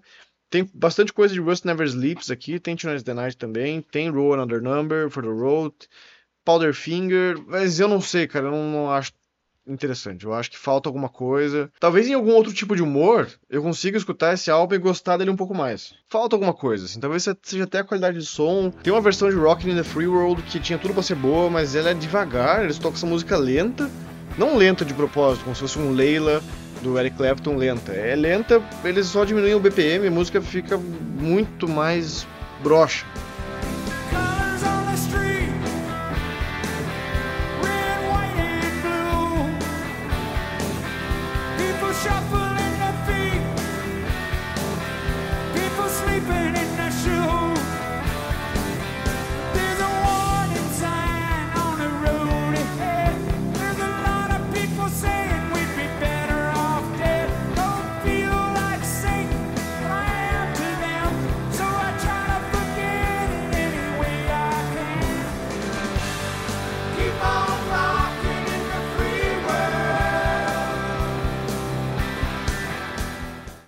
Tem 0.49 0.69
bastante 0.75 1.11
coisa 1.11 1.33
de 1.33 1.39
Rust 1.39 1.65
Never 1.65 1.87
Sleeps 1.87 2.29
aqui, 2.29 2.59
tem 2.59 2.75
Tonight's 2.75 3.03
the 3.03 3.13
Night 3.13 3.35
também, 3.35 3.81
tem 3.81 4.11
Roll 4.11 4.35
Another 4.35 4.61
Number, 4.61 5.09
For 5.09 5.23
the 5.23 5.29
Road, 5.29 5.73
Powderfinger, 6.45 7.43
mas 7.47 7.79
eu 7.79 7.87
não 7.87 7.99
sei, 7.99 8.27
cara, 8.27 8.47
eu 8.47 8.51
não, 8.51 8.71
não 8.71 8.91
acho 8.91 9.11
interessante. 9.67 10.25
Eu 10.25 10.33
acho 10.33 10.51
que 10.51 10.57
falta 10.57 10.89
alguma 10.89 11.09
coisa. 11.09 11.71
Talvez 11.79 12.07
em 12.07 12.13
algum 12.13 12.31
outro 12.31 12.53
tipo 12.53 12.75
de 12.75 12.83
humor 12.83 13.27
eu 13.49 13.61
consiga 13.61 13.97
escutar 13.97 14.33
esse 14.33 14.51
álbum 14.51 14.75
e 14.75 14.79
gostar 14.79 15.17
dele 15.17 15.31
um 15.31 15.35
pouco 15.35 15.55
mais. 15.55 15.93
Falta 16.09 16.35
alguma 16.35 16.53
coisa, 16.53 16.85
assim. 16.85 16.99
Talvez 16.99 17.27
seja 17.41 17.63
até 17.63 17.79
a 17.79 17.83
qualidade 17.83 18.19
de 18.19 18.25
som. 18.25 18.69
Tem 18.69 18.91
uma 18.91 19.01
versão 19.01 19.29
de 19.29 19.35
Rockin' 19.35 19.71
in 19.71 19.75
the 19.75 19.83
Free 19.83 20.07
World 20.07 20.41
que 20.43 20.59
tinha 20.59 20.77
tudo 20.77 20.93
para 20.93 21.03
ser 21.03 21.15
boa, 21.15 21.49
mas 21.49 21.75
ela 21.75 21.89
é 21.89 21.93
devagar. 21.93 22.63
Eles 22.63 22.77
tocam 22.77 22.97
essa 22.97 23.05
música 23.05 23.37
lenta. 23.37 23.89
Não 24.37 24.57
lenta 24.57 24.83
de 24.83 24.93
propósito, 24.93 25.43
como 25.43 25.55
se 25.55 25.61
fosse 25.61 25.77
um 25.77 25.91
Leila 25.91 26.41
do 26.81 26.99
Eric 26.99 27.15
Clapton 27.15 27.55
lenta. 27.55 27.93
É 27.93 28.15
lenta, 28.15 28.61
eles 28.83 29.07
só 29.07 29.23
diminuem 29.23 29.55
o 29.55 29.59
BPM 29.59 30.05
e 30.05 30.07
a 30.07 30.11
música 30.11 30.41
fica 30.41 30.77
muito 30.77 31.67
mais 31.67 32.27
broxa. 32.61 33.05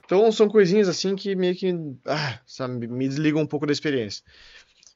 Então 0.05 0.31
são 0.31 0.47
coisinhas 0.47 0.87
assim 0.87 1.15
que 1.15 1.35
meio 1.35 1.55
que 1.55 1.73
ah, 2.05 2.39
sabe, 2.45 2.87
me 2.87 3.07
desligam 3.07 3.41
um 3.41 3.47
pouco 3.47 3.65
da 3.65 3.73
experiência. 3.73 4.23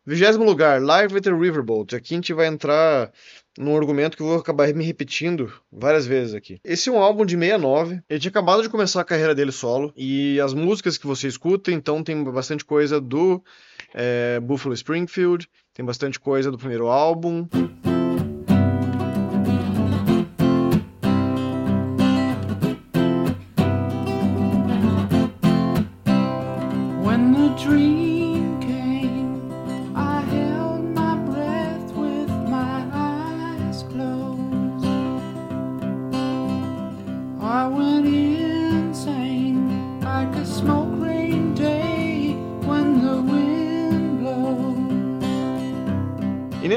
Vigésimo 0.05 0.43
lugar, 0.43 0.81
Live 0.81 1.13
with 1.13 1.21
the 1.21 1.31
Riverboat. 1.31 1.95
Aqui 1.95 2.13
a 2.13 2.17
gente 2.17 2.33
vai 2.33 2.47
entrar 2.47 3.11
num 3.57 3.75
argumento 3.75 4.15
que 4.15 4.23
eu 4.23 4.27
vou 4.27 4.39
acabar 4.39 4.73
me 4.73 4.83
repetindo 4.83 5.53
várias 5.71 6.07
vezes 6.07 6.33
aqui. 6.33 6.59
Esse 6.63 6.89
é 6.89 6.91
um 6.91 6.97
álbum 6.97 7.25
de 7.25 7.35
69. 7.35 8.01
Ele 8.09 8.19
tinha 8.19 8.29
acabado 8.29 8.63
de 8.63 8.69
começar 8.69 9.01
a 9.01 9.05
carreira 9.05 9.35
dele 9.35 9.51
solo. 9.51 9.93
E 9.95 10.39
as 10.39 10.53
músicas 10.53 10.97
que 10.97 11.05
você 11.05 11.27
escuta, 11.27 11.71
então, 11.71 12.01
tem 12.03 12.23
bastante 12.23 12.65
coisa 12.65 12.99
do 12.99 13.43
é, 13.93 14.39
Buffalo 14.39 14.73
Springfield, 14.73 15.47
tem 15.73 15.85
bastante 15.85 16.19
coisa 16.19 16.49
do 16.49 16.57
primeiro 16.57 16.87
álbum. 16.87 17.47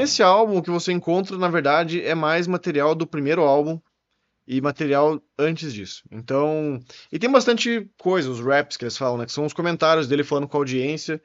Nesse 0.03 0.21
álbum, 0.21 0.57
o 0.57 0.61
que 0.61 0.69
você 0.69 0.91
encontra, 0.91 1.37
na 1.37 1.47
verdade, 1.47 2.01
é 2.01 2.13
mais 2.13 2.45
material 2.45 2.93
do 2.93 3.07
primeiro 3.07 3.41
álbum 3.41 3.79
e 4.45 4.59
material 4.59 5.21
antes 5.39 5.73
disso. 5.73 6.03
Então, 6.11 6.79
e 7.11 7.17
tem 7.17 7.31
bastante 7.31 7.89
coisa, 7.97 8.29
os 8.29 8.41
raps 8.41 8.75
que 8.75 8.83
eles 8.83 8.97
falam, 8.97 9.17
né, 9.17 9.25
que 9.25 9.31
são 9.31 9.45
os 9.45 9.53
comentários 9.53 10.07
dele 10.07 10.23
falando 10.23 10.47
com 10.47 10.57
a 10.57 10.59
audiência. 10.59 11.21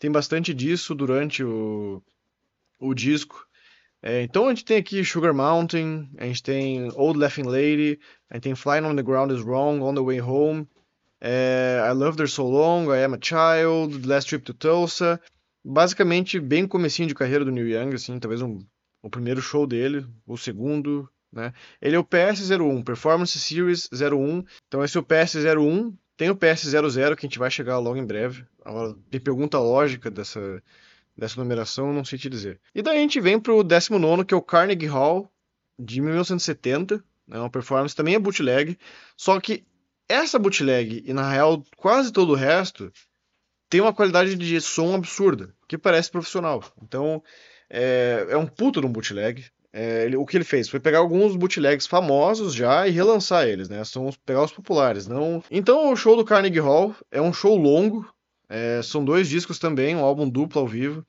Tem 0.00 0.10
bastante 0.10 0.52
disso 0.54 0.94
durante 0.94 1.44
o, 1.44 2.02
o 2.80 2.94
disco. 2.94 3.46
É, 4.02 4.22
então 4.22 4.46
a 4.46 4.48
gente 4.48 4.64
tem 4.64 4.78
aqui 4.78 5.04
Sugar 5.04 5.34
Mountain, 5.34 6.08
a 6.18 6.24
gente 6.24 6.42
tem 6.42 6.90
Old 6.96 7.18
Laughing 7.18 7.44
Lady, 7.44 8.00
a 8.28 8.34
gente 8.34 8.44
tem 8.44 8.54
Flying 8.54 8.84
on 8.84 8.96
the 8.96 9.02
Ground 9.02 9.30
is 9.30 9.42
Wrong, 9.42 9.80
On 9.80 9.94
the 9.94 10.00
Way 10.00 10.20
Home, 10.22 10.66
é, 11.20 11.80
I 11.86 11.92
Loved 11.92 12.20
Her 12.20 12.28
So 12.28 12.48
Long, 12.48 12.86
I 12.92 13.04
Am 13.04 13.14
a 13.14 13.18
Child, 13.20 14.08
Last 14.08 14.28
Trip 14.28 14.44
to 14.44 14.54
Tulsa 14.54 15.20
basicamente 15.64 16.40
bem 16.40 16.66
comecinho 16.66 17.08
de 17.08 17.14
carreira 17.14 17.44
do 17.44 17.50
Neil 17.50 17.68
Young, 17.68 17.94
assim, 17.94 18.18
talvez 18.18 18.42
um, 18.42 18.64
o 19.02 19.10
primeiro 19.10 19.40
show 19.40 19.66
dele, 19.66 20.06
o 20.26 20.36
segundo, 20.36 21.08
né? 21.32 21.52
Ele 21.80 21.96
é 21.96 21.98
o 21.98 22.04
PS01, 22.04 22.84
Performance 22.84 23.38
Series 23.38 23.88
01. 23.92 24.44
Então 24.68 24.84
esse 24.84 24.96
é 24.96 25.00
o 25.00 25.04
PS01, 25.04 25.94
tem 26.16 26.30
o 26.30 26.36
PS00 26.36 27.16
que 27.16 27.26
a 27.26 27.28
gente 27.28 27.38
vai 27.38 27.50
chegar 27.50 27.78
logo 27.78 27.96
em 27.96 28.04
breve. 28.04 28.44
Agora, 28.64 28.94
me 29.12 29.20
pergunta 29.20 29.56
a 29.56 29.60
lógica 29.60 30.10
dessa 30.10 30.62
dessa 31.16 31.38
numeração, 31.38 31.92
não 31.92 32.04
sei 32.04 32.18
te 32.18 32.30
dizer. 32.30 32.58
E 32.74 32.80
daí 32.80 32.96
a 32.96 33.00
gente 33.00 33.20
vem 33.20 33.38
pro 33.38 33.62
19 33.62 34.24
que 34.24 34.32
é 34.32 34.36
o 34.36 34.42
Carnegie 34.42 34.86
Hall 34.86 35.30
de 35.78 36.00
1970, 36.00 37.04
né? 37.26 37.38
Uma 37.38 37.50
performance 37.50 37.94
também 37.94 38.14
é 38.14 38.18
bootleg, 38.18 38.78
só 39.16 39.38
que 39.40 39.64
essa 40.08 40.38
bootleg 40.38 41.02
e 41.06 41.12
na 41.12 41.30
real 41.30 41.62
quase 41.76 42.12
todo 42.12 42.32
o 42.32 42.36
resto 42.36 42.90
tem 43.72 43.80
uma 43.80 43.94
qualidade 43.94 44.34
de 44.34 44.60
som 44.60 44.94
absurda, 44.94 45.48
que 45.66 45.78
parece 45.78 46.10
profissional. 46.10 46.62
Então, 46.82 47.22
é, 47.70 48.26
é 48.28 48.36
um 48.36 48.46
puto 48.46 48.82
de 48.82 48.86
um 48.86 48.92
bootleg. 48.92 49.46
É, 49.72 50.04
ele, 50.04 50.14
o 50.14 50.26
que 50.26 50.36
ele 50.36 50.44
fez 50.44 50.68
foi 50.68 50.78
pegar 50.78 50.98
alguns 50.98 51.34
bootlegs 51.34 51.86
famosos 51.86 52.52
já 52.52 52.86
e 52.86 52.90
relançar 52.90 53.48
eles, 53.48 53.70
né? 53.70 53.82
São 53.84 54.10
pegar 54.26 54.44
os 54.44 54.52
populares, 54.52 55.06
não. 55.06 55.42
Então, 55.50 55.90
o 55.90 55.96
show 55.96 56.14
do 56.14 56.22
Carnegie 56.22 56.60
Hall 56.60 56.94
é 57.10 57.22
um 57.22 57.32
show 57.32 57.56
longo. 57.56 58.06
É, 58.46 58.82
são 58.82 59.02
dois 59.02 59.26
discos 59.26 59.58
também, 59.58 59.96
um 59.96 60.04
álbum 60.04 60.28
duplo 60.28 60.60
ao 60.60 60.68
vivo. 60.68 61.02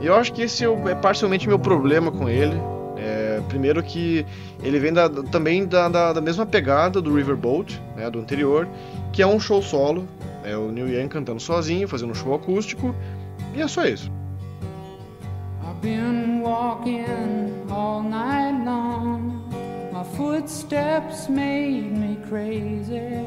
E 0.00 0.06
eu 0.06 0.14
acho 0.14 0.32
que 0.32 0.42
esse 0.42 0.64
é, 0.64 0.68
é 0.68 0.94
parcialmente 0.94 1.48
meu 1.48 1.58
problema 1.58 2.12
com 2.12 2.28
ele. 2.28 2.54
Primeiro 3.48 3.82
que 3.82 4.24
ele 4.62 4.78
vem 4.78 4.92
da, 4.92 5.08
também 5.08 5.66
da, 5.66 5.88
da, 5.88 6.12
da, 6.12 6.20
mesma 6.20 6.46
pegada 6.46 7.00
do 7.00 7.14
Riverboat, 7.14 7.80
né, 7.96 8.10
do 8.10 8.20
anterior, 8.20 8.68
que 9.12 9.22
é 9.22 9.26
um 9.26 9.40
show 9.40 9.62
solo. 9.62 10.06
É 10.44 10.56
o 10.56 10.70
Neil 10.70 10.88
Young 10.88 11.08
cantando 11.08 11.40
sozinho, 11.40 11.88
fazendo 11.88 12.12
um 12.12 12.14
show 12.14 12.34
acústico, 12.34 12.94
e 13.54 13.60
é 13.60 13.66
só 13.66 13.84
isso. 13.84 14.10
I've 15.62 15.80
been 15.82 16.40
walking 16.42 17.66
all 17.68 18.02
night 18.02 18.64
long. 18.64 19.42
My 19.92 20.04
footsteps 20.16 21.28
made 21.28 21.90
me 21.90 22.16
crazy. 22.28 23.26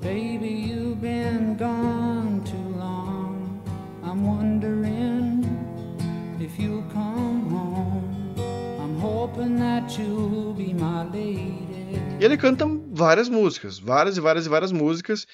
Baby, 0.00 0.48
you've 0.48 1.00
been 1.00 1.56
gone 1.56 2.42
too 2.44 2.78
long. 2.78 3.60
I'm 4.04 4.24
wondering 4.24 5.44
if 6.40 6.58
you'll 6.60 6.84
come 6.92 7.35
E 12.20 12.24
ele 12.24 12.36
canta 12.36 12.66
várias 12.90 13.28
músicas, 13.28 13.78
várias 13.78 14.16
e 14.16 14.20
várias 14.20 14.46
e 14.46 14.48
várias 14.48 14.72
músicas. 14.72 15.26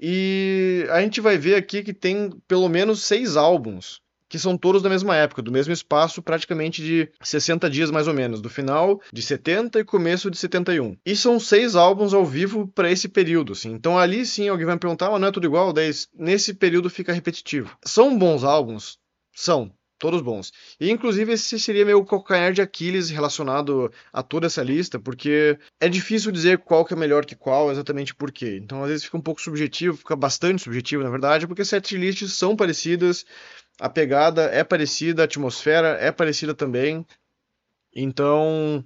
E 0.00 0.86
a 0.90 1.00
gente 1.00 1.20
vai 1.20 1.36
ver 1.36 1.56
aqui 1.56 1.82
que 1.82 1.92
tem 1.92 2.30
pelo 2.46 2.68
menos 2.68 3.02
seis 3.02 3.36
álbuns, 3.36 4.00
que 4.28 4.38
são 4.38 4.56
todos 4.56 4.82
da 4.82 4.88
mesma 4.88 5.16
época, 5.16 5.42
do 5.42 5.50
mesmo 5.50 5.72
espaço, 5.72 6.22
praticamente 6.22 6.82
de 6.82 7.10
60 7.22 7.68
dias 7.68 7.90
mais 7.90 8.06
ou 8.06 8.14
menos, 8.14 8.40
do 8.40 8.48
final 8.48 9.00
de 9.12 9.22
70 9.22 9.80
e 9.80 9.84
começo 9.84 10.30
de 10.30 10.38
71. 10.38 10.96
E 11.04 11.16
são 11.16 11.40
seis 11.40 11.74
álbuns 11.74 12.14
ao 12.14 12.24
vivo 12.24 12.68
para 12.68 12.90
esse 12.90 13.08
período, 13.08 13.52
assim. 13.52 13.72
Então 13.72 13.98
ali 13.98 14.24
sim 14.24 14.48
alguém 14.48 14.66
vai 14.66 14.74
me 14.76 14.80
perguntar, 14.80 15.10
mas 15.10 15.20
não 15.20 15.28
é 15.28 15.32
tudo 15.32 15.46
igual? 15.46 15.72
Daí 15.72 15.90
nesse 16.14 16.54
período 16.54 16.88
fica 16.88 17.12
repetitivo. 17.12 17.76
São 17.84 18.16
bons 18.16 18.44
álbuns? 18.44 18.98
São. 19.34 19.72
Todos 19.98 20.22
bons. 20.22 20.52
E 20.78 20.90
inclusive 20.90 21.32
esse 21.32 21.58
seria 21.58 21.84
meu 21.84 22.04
calcanhar 22.04 22.52
de 22.52 22.62
Aquiles 22.62 23.10
relacionado 23.10 23.92
a 24.12 24.22
toda 24.22 24.46
essa 24.46 24.62
lista, 24.62 24.98
porque 24.98 25.58
é 25.80 25.88
difícil 25.88 26.30
dizer 26.30 26.58
qual 26.58 26.84
que 26.84 26.94
é 26.94 26.96
melhor 26.96 27.24
que 27.24 27.34
qual, 27.34 27.70
exatamente 27.72 28.14
por 28.14 28.30
quê. 28.30 28.60
Então 28.62 28.82
às 28.82 28.90
vezes 28.90 29.04
fica 29.04 29.16
um 29.16 29.20
pouco 29.20 29.40
subjetivo, 29.40 29.96
fica 29.96 30.14
bastante 30.14 30.62
subjetivo 30.62 31.02
na 31.02 31.10
verdade, 31.10 31.48
porque 31.48 31.64
setlists 31.64 32.32
são 32.34 32.54
parecidas, 32.54 33.26
a 33.80 33.88
pegada 33.88 34.42
é 34.44 34.62
parecida, 34.62 35.22
a 35.22 35.24
atmosfera 35.24 35.98
é 36.00 36.12
parecida 36.12 36.54
também. 36.54 37.04
Então, 37.94 38.84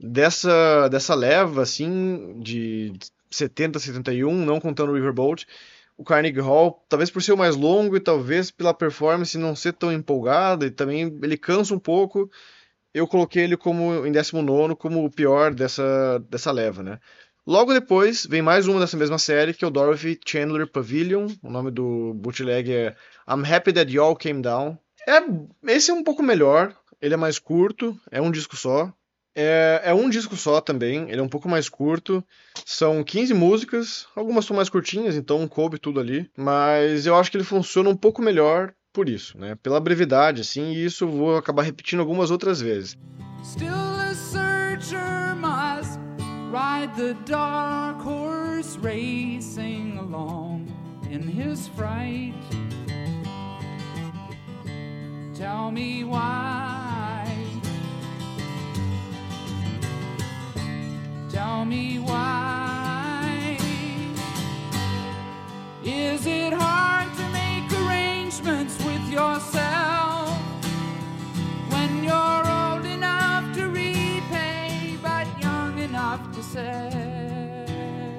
dessa 0.00 0.88
dessa 0.88 1.14
leva 1.14 1.62
assim 1.62 2.40
de 2.40 2.94
70, 3.30 3.78
71, 3.78 4.32
não 4.44 4.60
contando 4.60 4.92
o 4.92 4.94
Riverboat, 4.94 5.46
o 5.96 6.04
Carnegie 6.04 6.40
Hall, 6.40 6.84
talvez 6.88 7.10
por 7.10 7.22
ser 7.22 7.32
o 7.32 7.36
mais 7.36 7.56
longo 7.56 7.96
e 7.96 8.00
talvez 8.00 8.50
pela 8.50 8.74
performance 8.74 9.36
não 9.38 9.56
ser 9.56 9.72
tão 9.72 9.92
empolgada 9.92 10.66
e 10.66 10.70
também 10.70 11.18
ele 11.22 11.36
cansa 11.36 11.74
um 11.74 11.78
pouco, 11.78 12.30
eu 12.92 13.06
coloquei 13.06 13.44
ele 13.44 13.56
como 13.56 14.06
em 14.06 14.12
19 14.12 14.74
como 14.76 15.04
o 15.04 15.10
pior 15.10 15.54
dessa, 15.54 16.18
dessa 16.30 16.50
leva, 16.50 16.82
né? 16.82 16.98
Logo 17.46 17.72
depois 17.72 18.26
vem 18.26 18.42
mais 18.42 18.66
uma 18.66 18.80
dessa 18.80 18.96
mesma 18.96 19.18
série, 19.18 19.54
que 19.54 19.64
é 19.64 19.68
o 19.68 19.70
Dorothy 19.70 20.18
Chandler 20.26 20.66
Pavilion. 20.66 21.28
O 21.42 21.48
nome 21.48 21.70
do 21.70 22.12
bootleg 22.14 22.72
é 22.72 22.96
I'm 23.28 23.44
Happy 23.46 23.72
That 23.72 23.92
Y'all 23.92 24.16
Came 24.16 24.42
Down. 24.42 24.76
É, 25.06 25.20
esse 25.72 25.92
é 25.92 25.94
um 25.94 26.02
pouco 26.02 26.24
melhor, 26.24 26.76
ele 27.00 27.14
é 27.14 27.16
mais 27.16 27.38
curto, 27.38 27.96
é 28.10 28.20
um 28.20 28.32
disco 28.32 28.56
só. 28.56 28.92
É, 29.38 29.82
é, 29.84 29.94
um 29.94 30.08
disco 30.08 30.34
só 30.34 30.62
também, 30.62 31.10
ele 31.10 31.20
é 31.20 31.22
um 31.22 31.28
pouco 31.28 31.46
mais 31.46 31.68
curto. 31.68 32.24
São 32.64 33.04
15 33.04 33.34
músicas, 33.34 34.06
algumas 34.16 34.46
são 34.46 34.56
mais 34.56 34.70
curtinhas, 34.70 35.14
então 35.14 35.46
coube 35.46 35.78
tudo 35.78 36.00
ali. 36.00 36.30
Mas 36.34 37.04
eu 37.04 37.14
acho 37.14 37.30
que 37.30 37.36
ele 37.36 37.44
funciona 37.44 37.90
um 37.90 37.96
pouco 37.96 38.22
melhor 38.22 38.72
por 38.94 39.10
isso, 39.10 39.38
né? 39.38 39.54
Pela 39.62 39.78
brevidade, 39.78 40.40
assim, 40.40 40.72
e 40.72 40.86
isso 40.86 41.04
eu 41.04 41.10
vou 41.10 41.36
acabar 41.36 41.62
repetindo 41.62 42.00
algumas 42.00 42.30
outras 42.30 42.62
vezes. 42.62 42.96
Still 43.44 43.74
a 43.74 44.14
searcher 44.14 45.16
Tell 61.36 61.66
me 61.66 61.98
why. 61.98 63.58
Is 65.84 66.26
it 66.26 66.54
hard 66.54 67.12
to 67.14 67.24
make 67.28 67.70
arrangements 67.82 68.82
with 68.82 69.04
yourself 69.12 70.32
when 71.68 72.02
you're 72.02 72.44
old 72.58 72.86
enough 72.86 73.44
to 73.56 73.68
repay, 73.68 74.96
but 75.02 75.26
young 75.38 75.78
enough 75.78 76.22
to 76.34 76.42
say? 76.42 76.88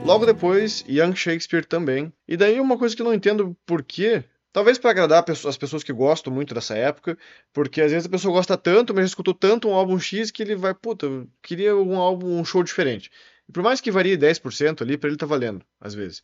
Logo 0.06 0.28
depois, 0.28 0.86
Young 0.88 1.16
Shakespeare 1.16 1.66
também. 1.66 2.14
E 2.28 2.38
daí 2.38 2.60
uma 2.60 2.78
coisa 2.78 2.96
que 2.96 3.02
eu 3.02 3.06
não 3.08 3.16
entendo 3.16 3.58
por 3.66 3.82
quê 3.82 4.26
Talvez 4.58 4.80
para 4.80 4.90
agradar 4.90 5.24
as 5.30 5.56
pessoas 5.56 5.84
que 5.84 5.94
gostam 5.94 6.34
muito 6.34 6.52
dessa 6.52 6.76
época, 6.76 7.16
porque 7.54 7.80
às 7.80 7.92
vezes 7.92 8.08
a 8.08 8.10
pessoa 8.10 8.34
gosta 8.34 8.58
tanto, 8.58 8.92
mas 8.92 9.06
escutou 9.06 9.32
tanto 9.32 9.70
um 9.70 9.74
álbum 9.76 10.00
X 10.00 10.32
que 10.32 10.42
ele 10.42 10.56
vai, 10.56 10.74
puta, 10.74 11.28
queria 11.44 11.76
um 11.76 11.96
álbum, 11.96 12.40
um 12.40 12.44
show 12.44 12.64
diferente. 12.64 13.12
E 13.48 13.52
por 13.52 13.62
mais 13.62 13.80
que 13.80 13.92
varie 13.92 14.18
10% 14.18 14.82
ali, 14.82 14.98
para 14.98 15.10
ele 15.10 15.16
tá 15.16 15.28
valendo, 15.28 15.64
às 15.80 15.94
vezes. 15.94 16.24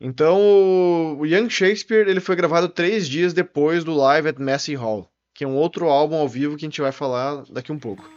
Então, 0.00 1.18
o 1.18 1.26
Young 1.26 1.50
Shakespeare 1.50 2.06
ele 2.06 2.20
foi 2.20 2.36
gravado 2.36 2.68
três 2.68 3.08
dias 3.08 3.32
depois 3.32 3.82
do 3.82 3.92
Live 3.92 4.28
at 4.28 4.38
Massey 4.38 4.76
Hall, 4.76 5.10
que 5.34 5.42
é 5.42 5.48
um 5.48 5.56
outro 5.56 5.88
álbum 5.88 6.14
ao 6.14 6.28
vivo 6.28 6.56
que 6.56 6.64
a 6.64 6.68
gente 6.68 6.80
vai 6.80 6.92
falar 6.92 7.42
daqui 7.50 7.72
um 7.72 7.78
pouco. 7.80 8.08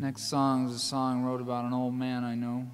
Next 0.00 0.26
song 0.26 0.70
is 0.70 0.76
a 0.76 0.78
song 0.78 1.22
wrote 1.22 1.42
about 1.42 1.66
an 1.66 1.74
old 1.74 1.94
man 1.94 2.24
I 2.24 2.34
know. 2.34 2.64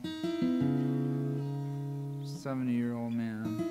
70 2.24 2.70
year 2.70 2.95
old 2.95 3.12
man. 3.12 3.62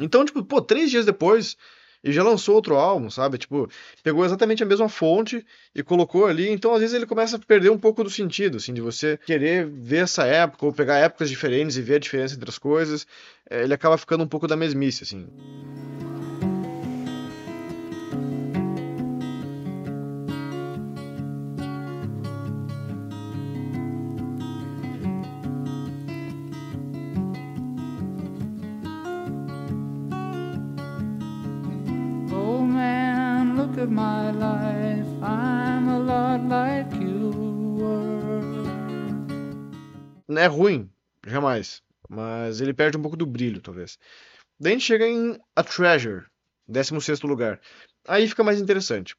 Então, 0.00 0.24
tipo, 0.24 0.44
pô, 0.44 0.60
três 0.60 0.90
dias 0.90 1.06
depois 1.06 1.56
e 2.04 2.12
já 2.12 2.22
lançou 2.22 2.56
outro 2.56 2.74
álbum, 2.74 3.08
sabe? 3.08 3.38
Tipo, 3.38 3.68
pegou 4.02 4.24
exatamente 4.24 4.62
a 4.62 4.66
mesma 4.66 4.88
fonte 4.88 5.44
e 5.74 5.82
colocou 5.82 6.26
ali. 6.26 6.48
Então, 6.48 6.74
às 6.74 6.80
vezes, 6.80 6.94
ele 6.94 7.06
começa 7.06 7.36
a 7.36 7.38
perder 7.38 7.70
um 7.70 7.78
pouco 7.78 8.02
do 8.02 8.10
sentido, 8.10 8.56
assim, 8.56 8.74
de 8.74 8.80
você 8.80 9.18
querer 9.24 9.66
ver 9.66 10.02
essa 10.02 10.24
época 10.24 10.66
ou 10.66 10.72
pegar 10.72 10.98
épocas 10.98 11.30
diferentes 11.30 11.76
e 11.76 11.82
ver 11.82 11.96
a 11.96 12.00
diferença 12.00 12.34
entre 12.34 12.50
as 12.50 12.58
coisas. 12.58 13.06
É, 13.48 13.62
ele 13.62 13.74
acaba 13.74 13.96
ficando 13.96 14.24
um 14.24 14.28
pouco 14.28 14.48
da 14.48 14.56
mesmice, 14.56 15.04
assim. 15.04 15.28
É 40.42 40.46
ruim, 40.46 40.90
jamais. 41.26 41.82
Mas 42.08 42.60
ele 42.60 42.74
perde 42.74 42.98
um 42.98 43.02
pouco 43.02 43.16
do 43.16 43.24
brilho, 43.24 43.60
talvez. 43.60 43.98
Daí 44.58 44.72
a 44.72 44.74
gente 44.74 44.86
chega 44.86 45.06
em 45.06 45.38
A 45.54 45.62
Treasure, 45.62 46.26
16 46.68 47.22
lugar. 47.22 47.60
Aí 48.06 48.26
fica 48.28 48.42
mais 48.42 48.60
interessante. 48.60 49.14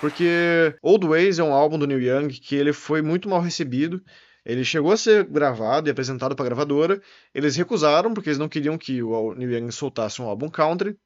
Porque 0.00 0.76
Old 0.82 1.06
Ways 1.06 1.38
é 1.38 1.44
um 1.44 1.52
álbum 1.52 1.78
do 1.78 1.86
Neil 1.86 2.00
Young 2.02 2.28
que 2.28 2.56
ele 2.56 2.72
foi 2.72 3.00
muito 3.00 3.28
mal 3.28 3.40
recebido. 3.40 4.02
Ele 4.44 4.64
chegou 4.64 4.92
a 4.92 4.96
ser 4.96 5.24
gravado 5.24 5.88
e 5.88 5.90
apresentado 5.90 6.34
para 6.34 6.44
a 6.44 6.48
gravadora. 6.48 7.00
Eles 7.32 7.56
recusaram 7.56 8.12
porque 8.12 8.28
eles 8.28 8.38
não 8.38 8.48
queriam 8.48 8.76
que 8.76 9.02
o 9.02 9.34
Neil 9.34 9.52
Young 9.52 9.70
soltasse 9.70 10.20
um 10.20 10.26
álbum 10.26 10.50
country. 10.50 10.98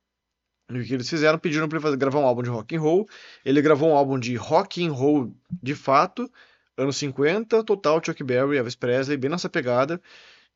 O 0.68 0.82
que 0.82 0.94
eles 0.94 1.08
fizeram? 1.08 1.38
Pediram 1.38 1.68
para 1.68 1.88
ele 1.88 1.96
gravar 1.96 2.18
um 2.18 2.26
álbum 2.26 2.42
de 2.42 2.50
rock 2.50 2.74
and 2.74 2.80
roll. 2.80 3.08
Ele 3.44 3.62
gravou 3.62 3.90
um 3.90 3.96
álbum 3.96 4.18
de 4.18 4.34
rock 4.34 4.84
and 4.84 4.92
roll 4.92 5.32
de 5.62 5.74
fato, 5.76 6.28
anos 6.76 6.96
50, 6.96 7.62
total 7.62 8.02
Chuck 8.04 8.22
Berry, 8.24 8.58
Elvis 8.58 8.74
Presley, 8.74 9.16
bem 9.16 9.30
nessa 9.30 9.48
pegada, 9.48 10.00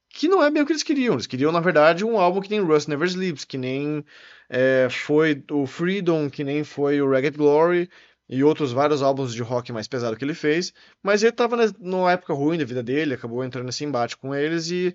que 0.09 0.27
não 0.27 0.43
é 0.43 0.51
bem 0.51 0.63
o 0.63 0.67
que 0.67 0.73
eles 0.73 0.83
queriam. 0.83 1.15
Eles 1.15 1.29
queriam, 1.29 1.53
na 1.53 1.61
verdade, 1.61 2.05
um 2.05 2.19
álbum 2.19 2.41
que 2.41 2.51
nem 2.51 2.61
Rust 2.61 2.89
Never 2.89 3.07
Sleeps, 3.07 3.45
que 3.45 3.57
nem 3.57 4.05
é, 4.49 4.89
foi 4.91 5.45
o 5.51 5.65
Freedom, 5.65 6.29
que 6.29 6.43
nem 6.43 6.65
foi 6.65 7.01
o 7.01 7.09
Ragged 7.09 7.37
Glory 7.39 7.89
e 8.29 8.43
outros 8.43 8.73
vários 8.73 9.03
álbuns 9.03 9.33
de 9.33 9.43
rock 9.43 9.73
mais 9.73 9.89
pesado 9.89 10.17
que 10.17 10.25
ele 10.25 10.35
fez, 10.35 10.73
mas 11.03 11.23
ele 11.23 11.31
estava 11.31 11.57
numa 11.79 12.13
época 12.13 12.33
ruim 12.33 12.59
da 12.59 12.65
vida 12.65 12.83
dele, 12.83 13.15
acabou 13.15 13.45
entrando 13.45 13.67
nesse 13.67 13.85
embate 13.85 14.17
com 14.17 14.35
eles 14.35 14.71
e 14.71 14.95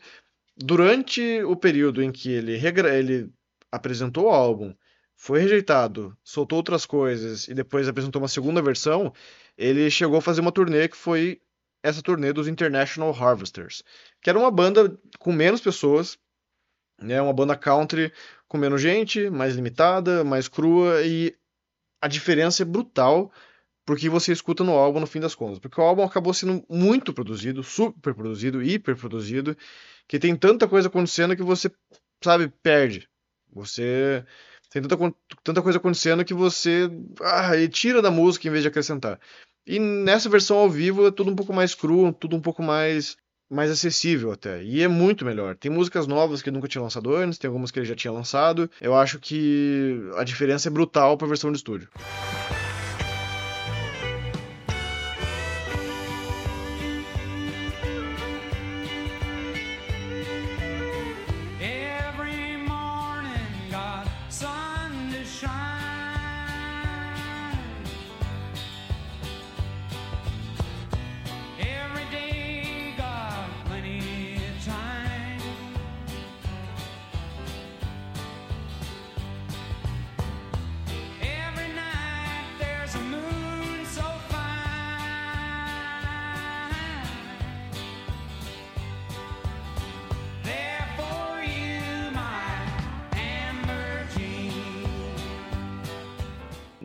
durante 0.57 1.43
o 1.43 1.55
período 1.55 2.01
em 2.01 2.11
que 2.11 2.31
ele, 2.31 2.53
ele 2.53 3.29
apresentou 3.71 4.25
o 4.25 4.29
álbum 4.29 4.73
foi 5.15 5.39
rejeitado, 5.39 6.15
soltou 6.23 6.57
outras 6.57 6.85
coisas 6.85 7.47
e 7.47 7.53
depois 7.53 7.87
apresentou 7.87 8.21
uma 8.21 8.27
segunda 8.27 8.61
versão, 8.61 9.13
ele 9.57 9.89
chegou 9.89 10.17
a 10.17 10.21
fazer 10.21 10.41
uma 10.41 10.51
turnê 10.51 10.87
que 10.87 10.97
foi 10.97 11.41
essa 11.81 12.01
turnê 12.01 12.33
dos 12.33 12.47
International 12.47 13.11
Harvesters, 13.13 13.83
que 14.21 14.29
era 14.29 14.39
uma 14.39 14.51
banda 14.51 14.97
com 15.19 15.31
menos 15.31 15.61
pessoas, 15.61 16.17
né, 16.99 17.21
uma 17.21 17.33
banda 17.33 17.55
country 17.55 18.11
com 18.47 18.57
menos 18.57 18.81
gente, 18.81 19.29
mais 19.29 19.55
limitada, 19.55 20.23
mais 20.23 20.47
crua 20.47 21.01
e 21.03 21.35
a 22.01 22.07
diferença 22.07 22.63
é 22.63 22.65
brutal 22.65 23.31
porque 23.85 24.09
você 24.09 24.31
escuta 24.31 24.63
no 24.63 24.73
álbum 24.73 24.99
no 24.99 25.07
fim 25.07 25.19
das 25.19 25.35
contas, 25.35 25.59
porque 25.59 25.79
o 25.79 25.83
álbum 25.83 26.03
acabou 26.03 26.33
sendo 26.33 26.65
muito 26.67 27.13
produzido, 27.13 27.63
super 27.63 28.15
produzido, 28.15 28.63
hiper 28.63 28.97
produzido, 28.97 29.55
que 30.07 30.17
tem 30.17 30.35
tanta 30.35 30.67
coisa 30.67 30.87
acontecendo 30.87 31.35
que 31.35 31.43
você, 31.43 31.71
sabe, 32.23 32.51
perde. 32.63 33.07
Você 33.53 34.25
tem 34.75 34.81
tanta, 34.81 35.15
tanta 35.41 35.61
coisa 35.61 35.77
acontecendo 35.77 36.25
que 36.25 36.33
você 36.33 36.89
ah, 37.21 37.51
tira 37.71 38.01
da 38.01 38.11
música 38.11 38.47
em 38.47 38.51
vez 38.51 38.61
de 38.61 38.67
acrescentar. 38.67 39.17
E 39.65 39.79
nessa 39.79 40.27
versão 40.27 40.57
ao 40.57 40.69
vivo 40.69 41.07
é 41.07 41.11
tudo 41.11 41.31
um 41.31 41.35
pouco 41.35 41.53
mais 41.53 41.73
cru, 41.73 42.11
tudo 42.11 42.35
um 42.35 42.41
pouco 42.41 42.61
mais 42.61 43.15
mais 43.49 43.69
acessível 43.71 44.31
até. 44.31 44.63
E 44.63 44.81
é 44.81 44.87
muito 44.87 45.23
melhor. 45.23 45.55
Tem 45.55 45.71
músicas 45.71 46.07
novas 46.07 46.41
que 46.41 46.51
nunca 46.51 46.67
tinha 46.67 46.81
lançado 46.81 47.15
antes, 47.15 47.37
tem 47.37 47.47
algumas 47.47 47.71
que 47.71 47.79
ele 47.79 47.85
já 47.85 47.95
tinha 47.95 48.11
lançado. 48.11 48.69
Eu 48.81 48.95
acho 48.95 49.19
que 49.19 49.97
a 50.17 50.23
diferença 50.23 50.67
é 50.67 50.71
brutal 50.71 51.15
para 51.15 51.25
a 51.25 51.29
versão 51.29 51.51
de 51.51 51.57
estúdio. 51.57 51.87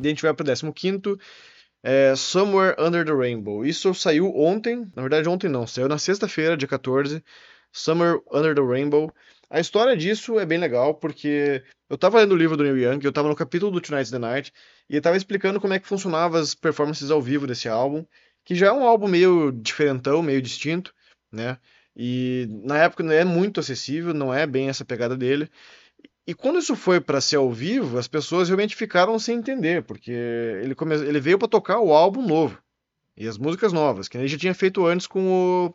A 0.00 0.08
gente 0.08 0.22
vai 0.22 0.34
para 0.34 0.68
o 0.68 0.72
15, 0.72 1.00
é 1.82 2.14
Somewhere 2.16 2.76
Under 2.78 3.04
the 3.04 3.12
Rainbow. 3.12 3.64
Isso 3.64 3.94
saiu 3.94 4.34
ontem, 4.36 4.90
na 4.94 5.02
verdade 5.02 5.28
ontem 5.28 5.48
não, 5.48 5.66
saiu 5.66 5.88
na 5.88 5.98
sexta-feira, 5.98 6.56
dia 6.56 6.68
14, 6.68 7.22
Somewhere 7.72 8.20
Under 8.32 8.54
the 8.54 8.62
Rainbow. 8.62 9.12
A 9.48 9.58
história 9.58 9.96
disso 9.96 10.38
é 10.38 10.46
bem 10.46 10.58
legal, 10.58 10.94
porque 10.94 11.62
eu 11.88 11.98
tava 11.98 12.20
lendo 12.20 12.32
o 12.32 12.36
livro 12.36 12.56
do 12.56 12.62
Neil 12.62 12.78
Young, 12.78 13.00
eu 13.04 13.12
tava 13.12 13.28
no 13.28 13.34
capítulo 13.34 13.72
do 13.72 13.80
Tonight's 13.80 14.10
the 14.10 14.18
Night, 14.18 14.52
e 14.88 14.94
ele 14.94 15.00
tava 15.00 15.16
explicando 15.16 15.60
como 15.60 15.74
é 15.74 15.78
que 15.78 15.88
funcionavam 15.88 16.40
as 16.40 16.54
performances 16.54 17.10
ao 17.10 17.20
vivo 17.20 17.46
desse 17.46 17.68
álbum, 17.68 18.04
que 18.44 18.54
já 18.54 18.68
é 18.68 18.72
um 18.72 18.84
álbum 18.84 19.08
meio 19.08 19.50
diferentão, 19.50 20.22
meio 20.22 20.40
distinto, 20.40 20.94
né? 21.32 21.58
E 21.96 22.46
na 22.64 22.78
época 22.78 23.02
não 23.02 23.12
é 23.12 23.24
muito 23.24 23.60
acessível, 23.60 24.14
não 24.14 24.32
é 24.32 24.46
bem 24.46 24.68
essa 24.68 24.84
pegada 24.84 25.16
dele. 25.16 25.50
E 26.30 26.34
quando 26.34 26.60
isso 26.60 26.76
foi 26.76 27.00
para 27.00 27.20
ser 27.20 27.34
ao 27.34 27.50
vivo, 27.50 27.98
as 27.98 28.06
pessoas 28.06 28.48
realmente 28.48 28.76
ficaram 28.76 29.18
sem 29.18 29.38
entender, 29.38 29.82
porque 29.82 30.12
ele, 30.12 30.76
come... 30.76 30.94
ele 30.94 31.18
veio 31.18 31.36
para 31.36 31.48
tocar 31.48 31.80
o 31.80 31.92
álbum 31.92 32.24
novo 32.24 32.56
e 33.16 33.26
as 33.26 33.36
músicas 33.36 33.72
novas, 33.72 34.06
que 34.06 34.16
ele 34.16 34.28
já 34.28 34.38
tinha 34.38 34.54
feito 34.54 34.86
antes 34.86 35.08
com 35.08 35.74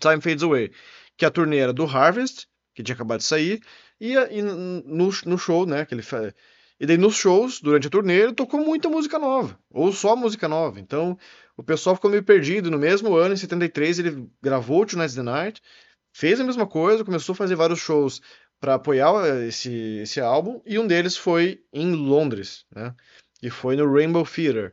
Time 0.00 0.20
Fades 0.20 0.42
Away, 0.42 0.72
que 1.16 1.24
a 1.24 1.30
turnê 1.30 1.58
era 1.58 1.72
do 1.72 1.84
Harvest, 1.84 2.48
que 2.74 2.82
tinha 2.82 2.96
acabado 2.96 3.20
de 3.20 3.26
sair, 3.26 3.62
e, 4.00 4.14
e 4.14 4.42
no, 4.42 5.12
no, 5.24 5.38
show, 5.38 5.64
né, 5.64 5.86
que 5.86 5.94
ele. 5.94 6.02
E 6.80 6.84
daí 6.84 6.98
nos 6.98 7.14
shows, 7.14 7.60
durante 7.60 7.86
a 7.86 7.90
turnê, 7.90 8.16
ele 8.16 8.32
tocou 8.32 8.58
muita 8.58 8.88
música 8.88 9.16
nova, 9.16 9.56
ou 9.70 9.92
só 9.92 10.16
música 10.16 10.48
nova. 10.48 10.80
Então, 10.80 11.16
o 11.56 11.62
pessoal 11.62 11.94
ficou 11.94 12.10
meio 12.10 12.24
perdido. 12.24 12.68
No 12.68 12.78
mesmo 12.78 13.14
ano, 13.14 13.34
em 13.34 13.36
73, 13.36 14.00
ele 14.00 14.28
gravou 14.42 14.84
Tonight's 14.84 15.14
the 15.14 15.22
Night, 15.22 15.62
fez 16.12 16.40
a 16.40 16.44
mesma 16.44 16.66
coisa, 16.66 17.04
começou 17.04 17.32
a 17.32 17.36
fazer 17.36 17.54
vários 17.54 17.78
shows 17.78 18.20
para 18.60 18.74
apoiar 18.74 19.12
esse, 19.46 19.98
esse 20.02 20.20
álbum, 20.20 20.60
e 20.66 20.78
um 20.78 20.86
deles 20.86 21.16
foi 21.16 21.62
em 21.72 21.92
Londres, 21.92 22.64
né? 22.74 22.94
E 23.42 23.50
foi 23.50 23.76
no 23.76 23.92
Rainbow 23.92 24.24
Theatre. 24.24 24.72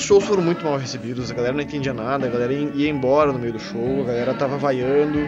Os 0.00 0.06
shows 0.06 0.24
foram 0.24 0.42
muito 0.42 0.64
mal 0.64 0.78
recebidos, 0.78 1.30
a 1.30 1.34
galera 1.34 1.52
não 1.52 1.60
entendia 1.60 1.92
nada, 1.92 2.26
a 2.26 2.30
galera 2.30 2.54
ia 2.54 2.88
embora 2.88 3.34
no 3.34 3.38
meio 3.38 3.52
do 3.52 3.60
show, 3.60 4.00
a 4.00 4.04
galera 4.04 4.32
tava 4.32 4.56
vaiando, 4.56 5.18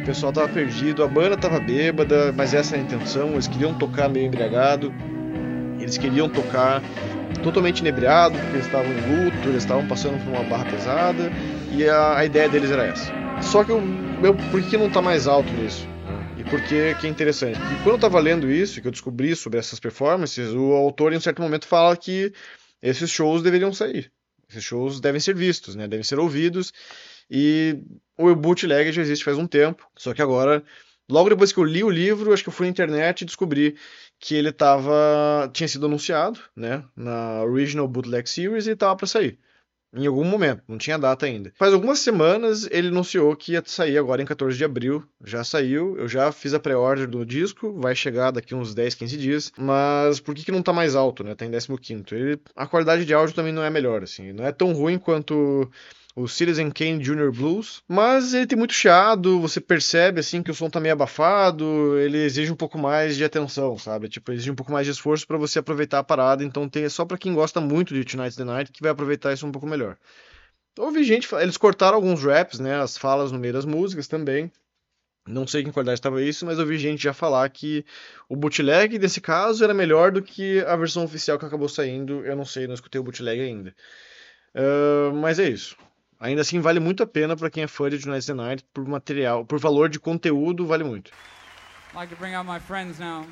o 0.00 0.06
pessoal 0.06 0.32
tava 0.32 0.48
perdido, 0.48 1.04
a 1.04 1.06
banda 1.06 1.36
tava 1.36 1.60
bêbada, 1.60 2.32
mas 2.32 2.54
essa 2.54 2.74
é 2.74 2.78
a 2.78 2.82
intenção, 2.82 3.32
eles 3.32 3.46
queriam 3.46 3.74
tocar 3.74 4.08
meio 4.08 4.26
embriagado, 4.26 4.94
eles 5.78 5.98
queriam 5.98 6.26
tocar 6.26 6.82
totalmente 7.42 7.80
inebriado, 7.80 8.38
porque 8.38 8.56
eles 8.56 8.64
estavam 8.64 8.90
em 8.90 9.24
luto, 9.24 9.48
eles 9.48 9.62
estavam 9.62 9.86
passando 9.86 10.18
por 10.24 10.32
uma 10.32 10.42
barra 10.44 10.64
pesada, 10.70 11.30
e 11.70 11.86
a, 11.86 12.16
a 12.16 12.24
ideia 12.24 12.48
deles 12.48 12.70
era 12.70 12.86
essa. 12.86 13.12
Só 13.42 13.62
que 13.62 13.72
o 13.72 13.80
meu, 13.82 14.34
por 14.34 14.62
que 14.62 14.78
não 14.78 14.88
tá 14.88 15.02
mais 15.02 15.26
alto 15.26 15.52
nisso? 15.52 15.86
E 16.38 16.44
por 16.44 16.62
que, 16.62 16.74
é 16.74 17.06
interessante? 17.06 17.58
Porque 17.58 17.74
quando 17.82 17.96
eu 17.96 17.98
tava 17.98 18.18
lendo 18.20 18.50
isso, 18.50 18.80
que 18.80 18.88
eu 18.88 18.92
descobri 18.92 19.36
sobre 19.36 19.58
essas 19.58 19.78
performances, 19.78 20.54
o 20.54 20.72
autor 20.72 21.12
em 21.12 21.18
um 21.18 21.20
certo 21.20 21.42
momento 21.42 21.66
fala 21.66 21.94
que 21.94 22.32
esses 22.84 23.10
shows 23.10 23.42
deveriam 23.42 23.72
sair. 23.72 24.13
Esses 24.54 24.64
shows 24.64 25.00
devem 25.00 25.20
ser 25.20 25.34
vistos, 25.34 25.74
né? 25.74 25.88
devem 25.88 26.04
ser 26.04 26.18
ouvidos. 26.18 26.72
E 27.30 27.78
o 28.16 28.34
bootleg 28.34 28.92
já 28.92 29.02
existe 29.02 29.24
faz 29.24 29.36
um 29.36 29.46
tempo, 29.46 29.88
só 29.96 30.14
que 30.14 30.22
agora, 30.22 30.62
logo 31.08 31.30
depois 31.30 31.52
que 31.52 31.58
eu 31.58 31.64
li 31.64 31.82
o 31.82 31.90
livro, 31.90 32.32
acho 32.32 32.42
que 32.42 32.48
eu 32.48 32.52
fui 32.52 32.66
na 32.66 32.70
internet 32.70 33.22
e 33.22 33.24
descobri 33.24 33.76
que 34.18 34.34
ele 34.34 34.52
tava, 34.52 35.50
tinha 35.52 35.66
sido 35.66 35.86
anunciado 35.86 36.38
né, 36.54 36.84
na 36.94 37.42
Original 37.42 37.88
Bootleg 37.88 38.28
Series 38.28 38.66
e 38.66 38.72
estava 38.72 38.94
para 38.96 39.06
sair 39.06 39.38
em 39.94 40.06
algum 40.06 40.24
momento, 40.24 40.62
não 40.68 40.76
tinha 40.76 40.98
data 40.98 41.26
ainda. 41.26 41.52
Faz 41.56 41.72
algumas 41.72 42.00
semanas 42.00 42.68
ele 42.70 42.88
anunciou 42.88 43.34
que 43.36 43.52
ia 43.52 43.62
sair 43.64 43.96
agora 43.96 44.22
em 44.22 44.26
14 44.26 44.56
de 44.56 44.64
abril. 44.64 45.04
Já 45.24 45.44
saiu, 45.44 45.96
eu 45.96 46.08
já 46.08 46.32
fiz 46.32 46.52
a 46.52 46.60
pré-order 46.60 47.08
do 47.08 47.24
disco, 47.24 47.72
vai 47.80 47.94
chegar 47.94 48.30
daqui 48.30 48.54
uns 48.54 48.74
10, 48.74 48.94
15 48.94 49.16
dias. 49.16 49.52
Mas 49.56 50.20
por 50.20 50.34
que, 50.34 50.44
que 50.44 50.52
não 50.52 50.62
tá 50.62 50.72
mais 50.72 50.96
alto, 50.96 51.22
né? 51.22 51.34
Tá 51.34 51.46
em 51.46 51.50
15. 51.50 52.04
Ele, 52.12 52.40
a 52.56 52.66
qualidade 52.66 53.04
de 53.04 53.14
áudio 53.14 53.34
também 53.34 53.52
não 53.52 53.62
é 53.62 53.70
melhor, 53.70 54.02
assim. 54.02 54.32
Não 54.32 54.44
é 54.44 54.52
tão 54.52 54.72
ruim 54.72 54.98
quanto 54.98 55.70
o 56.16 56.28
Citizen 56.28 56.70
Kane 56.70 57.02
Junior 57.02 57.32
Blues, 57.32 57.82
mas 57.88 58.34
ele 58.34 58.46
tem 58.46 58.56
muito 58.56 58.72
chiado, 58.72 59.40
você 59.40 59.60
percebe 59.60 60.20
assim 60.20 60.42
que 60.42 60.50
o 60.50 60.54
som 60.54 60.70
tá 60.70 60.78
meio 60.78 60.92
abafado, 60.92 61.98
ele 61.98 62.18
exige 62.18 62.52
um 62.52 62.56
pouco 62.56 62.78
mais 62.78 63.16
de 63.16 63.24
atenção, 63.24 63.76
sabe? 63.76 64.08
Tipo, 64.08 64.32
exige 64.32 64.50
um 64.50 64.54
pouco 64.54 64.70
mais 64.70 64.86
de 64.86 64.92
esforço 64.92 65.26
para 65.26 65.36
você 65.36 65.58
aproveitar 65.58 65.98
a 65.98 66.04
parada, 66.04 66.44
então 66.44 66.68
tem 66.68 66.84
é 66.84 66.88
só 66.88 67.04
para 67.04 67.18
quem 67.18 67.34
gosta 67.34 67.60
muito 67.60 67.92
de 67.94 68.04
Tonight's 68.04 68.36
the 68.36 68.44
Night 68.44 68.70
que 68.70 68.82
vai 68.82 68.92
aproveitar 68.92 69.32
isso 69.32 69.46
um 69.46 69.52
pouco 69.52 69.66
melhor. 69.66 69.96
Ouvi 70.78 71.04
gente, 71.04 71.28
eles 71.36 71.56
cortaram 71.56 71.96
alguns 71.96 72.22
raps, 72.22 72.60
né, 72.60 72.80
as 72.80 72.96
falas 72.96 73.32
no 73.32 73.38
meio 73.38 73.52
das 73.52 73.64
músicas 73.64 74.06
também. 74.06 74.50
Não 75.26 75.46
sei 75.46 75.62
em 75.62 75.64
que 75.64 75.72
qualidade 75.72 75.98
estava 75.98 76.22
isso, 76.22 76.44
mas 76.44 76.58
eu 76.58 76.66
vi 76.66 76.76
gente 76.76 77.02
já 77.02 77.14
falar 77.14 77.48
que 77.48 77.84
o 78.28 78.36
bootleg 78.36 78.98
desse 78.98 79.20
caso 79.22 79.64
era 79.64 79.72
melhor 79.72 80.12
do 80.12 80.20
que 80.20 80.60
a 80.60 80.76
versão 80.76 81.02
oficial 81.02 81.38
que 81.38 81.46
acabou 81.46 81.68
saindo. 81.68 82.24
Eu 82.26 82.36
não 82.36 82.44
sei, 82.44 82.66
não 82.66 82.74
escutei 82.74 83.00
o 83.00 83.04
bootleg 83.04 83.40
ainda. 83.40 83.74
Uh, 84.54 85.14
mas 85.14 85.38
é 85.38 85.48
isso. 85.48 85.76
Ainda 86.24 86.40
assim, 86.40 86.58
vale 86.58 86.80
muito 86.80 87.02
a 87.02 87.06
pena 87.06 87.36
para 87.36 87.50
quem 87.50 87.64
é 87.64 87.66
fã 87.66 87.90
de 87.90 87.98
Tonight's 87.98 88.24
the 88.24 88.32
Night 88.32 88.64
por 88.72 88.88
material, 88.88 89.44
por 89.44 89.58
valor 89.58 89.90
de 89.90 90.00
conteúdo, 90.00 90.66
vale 90.66 90.82
muito. 90.82 91.10
Like 91.94 92.14
to 92.14 92.18
bring 92.18 92.34
out 92.34 92.46
my 92.46 92.58
friends 92.58 92.98
now. 92.98 93.26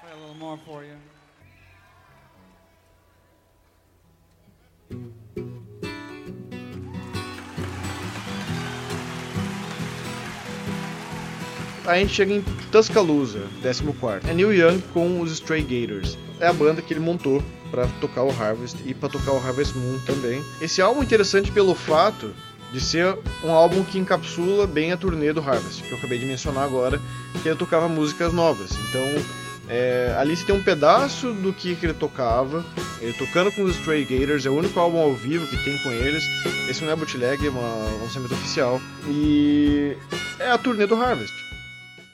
Play 0.00 0.10
a 0.10 0.16
little 0.16 0.34
more 0.34 0.58
for 0.64 0.82
you. 0.82 0.96
a 11.84 11.98
gente 11.98 12.14
chega 12.14 12.32
em 12.32 12.42
Tuscaloosa, 12.70 13.40
14. 13.62 14.30
É 14.30 14.32
Neil 14.32 14.54
Young 14.54 14.80
com 14.94 15.20
os 15.20 15.32
Stray 15.32 15.62
Gators. 15.62 16.16
É 16.42 16.48
a 16.48 16.52
banda 16.52 16.82
que 16.82 16.92
ele 16.92 16.98
montou 16.98 17.40
para 17.70 17.86
tocar 18.00 18.24
o 18.24 18.30
Harvest 18.30 18.76
e 18.84 18.92
para 18.92 19.08
tocar 19.08 19.30
o 19.30 19.36
Harvest 19.36 19.78
Moon 19.78 20.00
também. 20.04 20.42
Esse 20.60 20.82
álbum 20.82 21.00
é 21.00 21.04
interessante 21.04 21.52
pelo 21.52 21.72
fato 21.72 22.34
de 22.72 22.80
ser 22.80 23.16
um 23.44 23.52
álbum 23.52 23.84
que 23.84 23.96
encapsula 23.96 24.66
bem 24.66 24.90
a 24.90 24.96
turnê 24.96 25.32
do 25.32 25.40
Harvest, 25.40 25.84
que 25.84 25.92
eu 25.92 25.98
acabei 25.98 26.18
de 26.18 26.26
mencionar 26.26 26.64
agora, 26.64 27.00
que 27.40 27.48
ele 27.48 27.56
tocava 27.56 27.86
músicas 27.88 28.32
novas. 28.32 28.72
Então, 28.72 29.02
é, 29.68 30.16
ali 30.18 30.36
você 30.36 30.44
tem 30.44 30.52
um 30.56 30.64
pedaço 30.64 31.32
do 31.32 31.52
que, 31.52 31.76
que 31.76 31.86
ele 31.86 31.94
tocava, 31.94 32.64
ele 33.00 33.12
tocando 33.12 33.52
com 33.52 33.62
os 33.62 33.76
Stray 33.76 34.04
Gators, 34.04 34.44
é 34.44 34.50
o 34.50 34.56
único 34.56 34.80
álbum 34.80 34.98
ao 34.98 35.14
vivo 35.14 35.46
que 35.46 35.62
tem 35.62 35.78
com 35.78 35.92
eles. 35.92 36.24
Esse 36.68 36.82
não 36.82 36.90
é 36.90 36.96
bootleg, 36.96 37.46
é 37.46 37.50
um 37.52 38.02
lançamento 38.02 38.34
oficial. 38.34 38.80
E 39.06 39.96
é 40.40 40.50
a 40.50 40.58
turnê 40.58 40.88
do 40.88 40.96
Harvest 40.96 41.51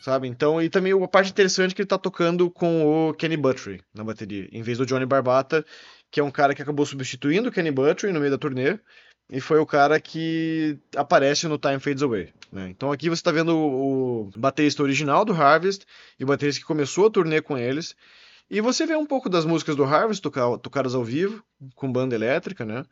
sabe? 0.08 0.26
Então, 0.26 0.60
e 0.62 0.70
também 0.70 0.92
a 0.92 1.06
parte 1.08 1.30
interessante 1.30 1.72
é 1.72 1.74
que 1.74 1.82
ele 1.82 1.86
tá 1.86 1.98
tocando 1.98 2.50
com 2.50 3.10
o 3.10 3.12
Kenny 3.12 3.36
Buttrey 3.36 3.78
na 3.94 4.02
bateria, 4.02 4.48
em 4.50 4.62
vez 4.62 4.78
do 4.78 4.86
Johnny 4.86 5.04
Barbata, 5.04 5.64
que 6.10 6.18
é 6.18 6.24
um 6.24 6.30
cara 6.30 6.54
que 6.54 6.62
acabou 6.62 6.86
substituindo 6.86 7.50
o 7.50 7.52
Kenny 7.52 7.70
Buttrey 7.70 8.10
no 8.10 8.18
meio 8.18 8.30
da 8.30 8.38
turnê, 8.38 8.78
e 9.30 9.38
foi 9.38 9.58
o 9.58 9.66
cara 9.66 10.00
que 10.00 10.78
aparece 10.96 11.46
no 11.46 11.58
Time 11.58 11.78
Fades 11.78 12.02
Away. 12.02 12.32
Né? 12.50 12.70
Então 12.70 12.90
aqui 12.90 13.10
você 13.10 13.20
está 13.20 13.30
vendo 13.30 13.54
o, 13.54 14.28
o 14.28 14.30
baterista 14.34 14.82
original 14.82 15.26
do 15.26 15.34
Harvest 15.34 15.84
e 16.18 16.24
o 16.24 16.26
baterista 16.26 16.62
que 16.62 16.66
começou 16.66 17.08
a 17.08 17.10
turnê 17.10 17.42
com 17.42 17.58
eles. 17.58 17.94
E 18.50 18.62
você 18.62 18.86
vê 18.86 18.96
um 18.96 19.04
pouco 19.04 19.28
das 19.28 19.44
músicas 19.44 19.76
do 19.76 19.84
Harvest 19.84 20.22
tocadas 20.22 20.94
ao 20.94 21.04
vivo, 21.04 21.44
com 21.74 21.92
banda 21.92 22.14
elétrica, 22.14 22.64
né? 22.64 22.82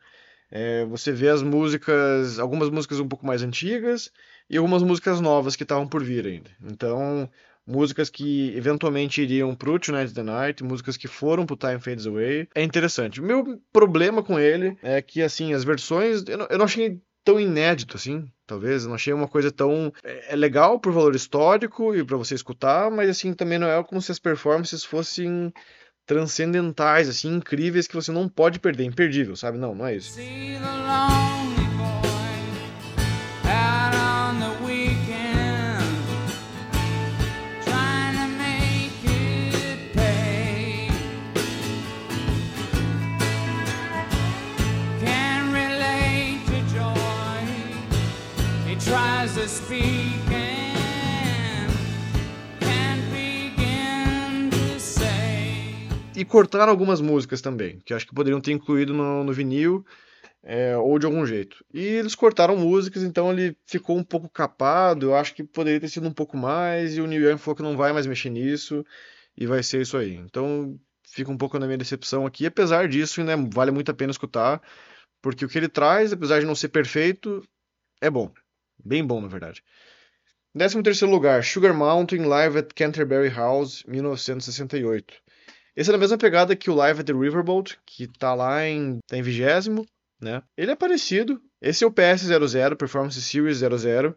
É, 0.51 0.85
você 0.85 1.11
vê 1.11 1.29
as 1.29 1.41
músicas, 1.41 2.37
algumas 2.37 2.69
músicas 2.69 2.99
um 2.99 3.07
pouco 3.07 3.25
mais 3.25 3.41
antigas 3.41 4.11
e 4.49 4.57
algumas 4.57 4.83
músicas 4.83 5.19
novas 5.19 5.55
que 5.55 5.63
estavam 5.63 5.87
por 5.87 6.03
vir 6.03 6.25
ainda. 6.25 6.49
Então, 6.61 7.29
músicas 7.65 8.09
que 8.09 8.55
eventualmente 8.55 9.21
iriam 9.21 9.53
pro 9.53 9.77
Tonight 9.77 10.13
the 10.13 10.23
Night, 10.23 10.63
músicas 10.63 10.95
que 10.95 11.07
foram 11.07 11.45
pro 11.45 11.57
Time 11.57 11.79
Fades 11.79 12.07
Away. 12.07 12.47
É 12.55 12.63
interessante. 12.63 13.21
Meu 13.21 13.61
problema 13.73 14.23
com 14.23 14.39
ele 14.39 14.77
é 14.81 15.01
que, 15.01 15.21
assim, 15.21 15.53
as 15.53 15.63
versões, 15.63 16.23
eu 16.27 16.37
não, 16.37 16.47
eu 16.49 16.57
não 16.57 16.65
achei 16.65 17.01
tão 17.27 17.37
inédito 17.37 17.97
assim, 17.97 18.25
talvez. 18.45 18.83
Eu 18.83 18.89
não 18.89 18.95
achei 18.95 19.11
uma 19.11 19.27
coisa 19.27 19.51
tão. 19.51 19.91
É, 20.01 20.33
é 20.33 20.35
legal 20.35 20.79
por 20.79 20.93
valor 20.93 21.13
histórico 21.13 21.93
e 21.93 22.03
para 22.03 22.15
você 22.15 22.33
escutar, 22.33 22.89
mas 22.89 23.09
assim, 23.09 23.33
também 23.33 23.59
não 23.59 23.67
é 23.67 23.83
como 23.83 24.01
se 24.01 24.13
as 24.13 24.19
performances 24.19 24.85
fossem 24.85 25.51
transcendentais, 26.05 27.09
assim, 27.09 27.35
incríveis 27.35 27.85
que 27.85 27.95
você 27.95 28.13
não 28.13 28.29
pode 28.29 28.61
perder, 28.61 28.85
imperdível, 28.85 29.35
sabe? 29.35 29.57
Não, 29.57 29.75
não 29.75 29.85
é 29.85 29.97
isso. 29.97 30.17
E 56.15 56.25
cortaram 56.25 56.71
algumas 56.71 56.99
músicas 56.99 57.41
também, 57.41 57.79
que 57.85 57.93
acho 57.93 58.07
que 58.07 58.15
poderiam 58.15 58.41
ter 58.41 58.51
incluído 58.51 58.91
no, 58.91 59.23
no 59.23 59.31
vinil 59.31 59.85
é, 60.41 60.75
ou 60.75 60.97
de 60.97 61.05
algum 61.05 61.25
jeito. 61.25 61.63
E 61.71 61.79
eles 61.79 62.15
cortaram 62.15 62.57
músicas, 62.57 63.03
então 63.03 63.31
ele 63.31 63.55
ficou 63.67 63.97
um 63.97 64.03
pouco 64.03 64.27
capado. 64.27 65.07
Eu 65.07 65.15
acho 65.15 65.35
que 65.35 65.43
poderia 65.43 65.79
ter 65.79 65.89
sido 65.89 66.07
um 66.07 66.13
pouco 66.13 66.35
mais. 66.35 66.97
E 66.97 67.01
o 67.01 67.05
Neil 67.05 67.29
Young 67.29 67.37
falou 67.37 67.55
que 67.55 67.61
não 67.61 67.77
vai 67.77 67.93
mais 67.93 68.07
mexer 68.07 68.29
nisso 68.29 68.83
e 69.37 69.45
vai 69.45 69.61
ser 69.61 69.81
isso 69.81 69.95
aí. 69.95 70.15
Então 70.15 70.79
fica 71.07 71.31
um 71.31 71.37
pouco 71.37 71.59
na 71.59 71.67
minha 71.67 71.77
decepção 71.77 72.25
aqui. 72.25 72.45
Apesar 72.45 72.87
disso, 72.87 73.23
né, 73.23 73.35
vale 73.53 73.71
muito 73.71 73.91
a 73.91 73.93
pena 73.93 74.11
escutar, 74.11 74.61
porque 75.21 75.45
o 75.45 75.49
que 75.49 75.57
ele 75.57 75.69
traz, 75.69 76.11
apesar 76.11 76.39
de 76.39 76.45
não 76.45 76.55
ser 76.55 76.69
perfeito, 76.69 77.43
é 78.01 78.09
bom. 78.09 78.31
Bem 78.87 79.05
bom, 79.05 79.19
na 79.19 79.27
verdade. 79.27 79.61
13 80.57 80.81
terceiro 80.81 81.13
lugar, 81.13 81.43
Sugar 81.43 81.73
Mountain 81.73 82.23
Live 82.23 82.57
at 82.57 82.69
Canterbury 82.73 83.27
House, 83.29 83.83
1968. 83.83 85.13
Esse 85.75 85.89
é 85.89 85.93
na 85.93 85.99
mesma 85.99 86.17
pegada 86.17 86.55
que 86.55 86.69
o 86.69 86.73
Live 86.73 87.01
at 87.01 87.05
the 87.05 87.11
Riverboat, 87.11 87.77
que 87.85 88.07
tá 88.07 88.33
lá 88.33 88.65
em, 88.65 88.99
tá 89.05 89.17
em 89.17 89.21
vigésimo, 89.21 89.85
né? 90.21 90.41
Ele 90.55 90.71
é 90.71 90.75
parecido. 90.75 91.41
Esse 91.61 91.83
é 91.83 91.87
o 91.87 91.91
PS00, 91.91 92.77
Performance 92.77 93.21
Series 93.21 93.57
00, 93.57 94.15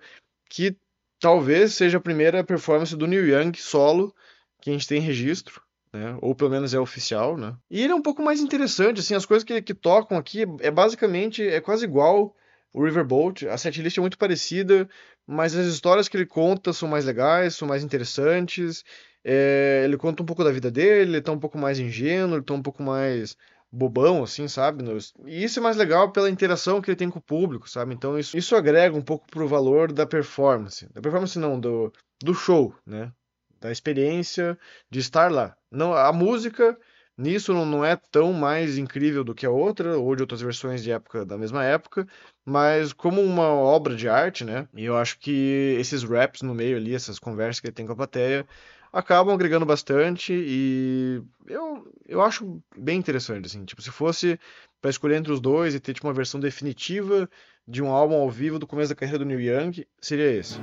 que 0.49 0.77
talvez 1.18 1.75
seja 1.75 1.99
a 1.99 2.01
primeira 2.01 2.45
performance 2.45 2.95
do 2.95 3.09
Neil 3.09 3.27
Young 3.27 3.53
solo 3.57 4.14
que 4.62 4.71
a 4.71 4.73
gente 4.73 4.87
tem 4.87 5.01
registro, 5.01 5.61
né? 5.93 6.16
Ou 6.23 6.33
pelo 6.33 6.51
menos 6.51 6.73
é 6.73 6.79
oficial, 6.79 7.37
né? 7.37 7.57
E 7.68 7.83
ele 7.83 7.93
é 7.93 7.97
um 7.97 8.03
pouco 8.03 8.23
mais 8.23 8.41
interessante, 8.41 9.01
assim, 9.01 9.16
as 9.16 9.27
coisas 9.27 9.43
que, 9.43 9.61
que 9.61 9.75
tocam 9.75 10.16
aqui 10.16 10.45
é 10.61 10.71
basicamente, 10.71 11.43
é 11.43 11.61
quase 11.61 11.85
igual 11.85 12.37
o 12.73 12.85
Riverboat, 12.85 13.49
a 13.49 13.59
setlist 13.59 13.99
é 13.99 14.01
muito 14.01 14.18
parecida, 14.18 14.89
mas 15.27 15.55
as 15.55 15.66
histórias 15.66 16.09
que 16.09 16.16
ele 16.16 16.27
conta 16.27 16.73
são 16.73 16.89
mais 16.89 17.05
legais, 17.05 17.55
são 17.55 17.66
mais 17.66 17.83
interessantes. 17.83 18.85
É, 19.25 19.83
ele 19.85 19.97
conta 19.97 20.23
um 20.23 20.27
pouco 20.27 20.45
da 20.45 20.51
vida 20.51 20.71
dele, 20.71 21.12
ele 21.12 21.21
tá 21.21 21.33
um 21.33 21.39
pouco 21.39 21.59
mais 21.59 21.79
ingênuo, 21.79 22.37
ele 22.37 22.45
tá 22.45 22.55
um 22.55 22.62
pouco 22.62 22.83
mais 22.83 23.37
bobão, 23.73 24.23
assim, 24.23 24.49
sabe? 24.49 24.85
E 25.27 25.45
isso 25.45 25.59
é 25.59 25.62
mais 25.62 25.77
legal 25.77 26.11
pela 26.11 26.31
interação 26.31 26.81
que 26.81 26.91
ele 26.91 26.97
tem 26.97 27.11
com 27.11 27.18
o 27.18 27.23
público, 27.23 27.68
sabe? 27.68 27.95
Então 27.95 28.18
isso, 28.18 28.37
isso 28.37 28.57
agrega 28.57 28.97
um 28.97 29.03
pouco 29.03 29.27
pro 29.31 29.47
valor 29.47 29.93
da 29.93 30.07
performance. 30.07 30.89
Da 30.93 31.01
performance 31.01 31.39
não, 31.39 31.59
do, 31.59 31.93
do 32.23 32.35
show, 32.35 32.75
né? 32.87 33.12
Da 33.61 33.71
experiência 33.71 34.59
de 34.91 35.01
estar 35.01 35.31
lá. 35.31 35.57
Não, 35.71 35.93
a 35.93 36.12
música 36.12 36.77
nisso 37.21 37.53
não, 37.53 37.85
é 37.85 37.97
tão 37.97 38.33
mais 38.33 38.79
incrível 38.79 39.23
do 39.23 39.35
que 39.35 39.47
a 39.47 39.51
outra, 39.51 39.99
ou 39.99 40.16
de 40.16 40.23
outras 40.23 40.41
versões 40.41 40.83
de 40.83 40.91
época 40.91 41.25
da 41.25 41.37
mesma 41.37 41.64
época, 41.64 42.07
mas 42.45 42.93
como 42.93 43.21
uma 43.21 43.49
obra 43.49 43.95
de 43.95 44.09
arte, 44.09 44.45
né? 44.45 44.66
E 44.75 44.85
eu 44.85 44.97
acho 44.97 45.18
que 45.18 45.77
esses 45.79 46.03
raps 46.03 46.43
no 46.43 46.55
meio 46.55 46.77
ali, 46.77 46.95
essas 46.95 47.18
conversas 47.18 47.61
que 47.61 47.66
ele 47.66 47.75
tem 47.75 47.87
com 47.87 47.93
a 47.93 47.97
plateia, 47.97 48.47
acabam 48.93 49.35
agregando 49.35 49.64
bastante 49.64 50.33
e 50.33 51.23
eu, 51.47 51.87
eu 52.09 52.23
acho 52.23 52.61
bem 52.77 52.99
interessante, 52.99 53.47
assim. 53.47 53.64
Tipo, 53.64 53.83
se 53.83 53.91
fosse 53.91 54.39
para 54.81 54.91
escolher 54.91 55.16
entre 55.16 55.33
os 55.33 55.41
dois 55.41 55.75
e 55.75 55.81
ter 55.81 55.95
tipo, 55.95 56.07
uma 56.07 56.14
versão 56.14 56.41
definitiva 56.41 57.29
de 57.66 57.83
um 57.83 57.89
álbum 57.89 58.16
ao 58.16 58.31
vivo 58.31 58.59
do 58.59 58.66
começo 58.66 58.89
da 58.89 58.97
carreira 58.97 59.18
do 59.18 59.25
Neil 59.25 59.41
Young, 59.41 59.87
seria 60.01 60.33
esse. 60.33 60.59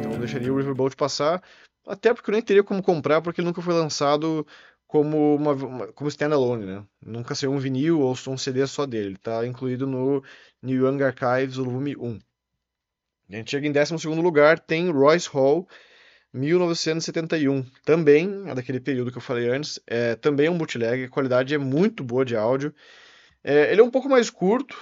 Então 0.00 0.18
deixaria 0.18 0.52
o 0.52 0.56
Riverboat 0.56 0.96
passar, 0.96 1.42
até 1.86 2.12
porque 2.12 2.30
eu 2.30 2.32
nem 2.32 2.42
teria 2.42 2.62
como 2.64 2.82
comprar, 2.82 3.20
porque 3.20 3.40
ele 3.40 3.48
nunca 3.48 3.62
foi 3.62 3.74
lançado 3.74 4.46
como 4.86 5.34
uma, 5.34 5.52
uma 5.52 5.86
como 5.92 6.08
standalone, 6.08 6.66
né? 6.66 6.84
Nunca 7.04 7.34
saiu 7.34 7.52
um 7.52 7.58
vinil 7.58 8.00
ou 8.00 8.14
um 8.28 8.38
CD 8.38 8.66
só 8.66 8.86
dele. 8.86 9.08
Ele 9.08 9.16
tá 9.16 9.44
incluído 9.46 9.86
no 9.86 10.22
New 10.62 10.86
Young 10.86 11.02
Archives 11.02 11.56
volume 11.56 11.96
1. 11.96 12.18
A 13.30 13.36
gente 13.36 13.50
chega 13.50 13.66
em 13.66 13.72
12 13.72 14.06
lugar, 14.20 14.60
tem 14.60 14.90
Royce 14.90 15.28
Hall, 15.28 15.66
1971. 16.32 17.64
Também, 17.84 18.44
é 18.46 18.54
daquele 18.54 18.80
período 18.80 19.10
que 19.10 19.18
eu 19.18 19.22
falei 19.22 19.48
antes, 19.48 19.80
é 19.86 20.14
também 20.14 20.48
um 20.48 20.58
bootleg, 20.58 21.04
a 21.04 21.08
qualidade 21.08 21.54
é 21.54 21.58
muito 21.58 22.04
boa 22.04 22.24
de 22.24 22.36
áudio. 22.36 22.74
É, 23.42 23.72
ele 23.72 23.80
é 23.80 23.84
um 23.84 23.90
pouco 23.90 24.08
mais 24.08 24.30
curto, 24.30 24.76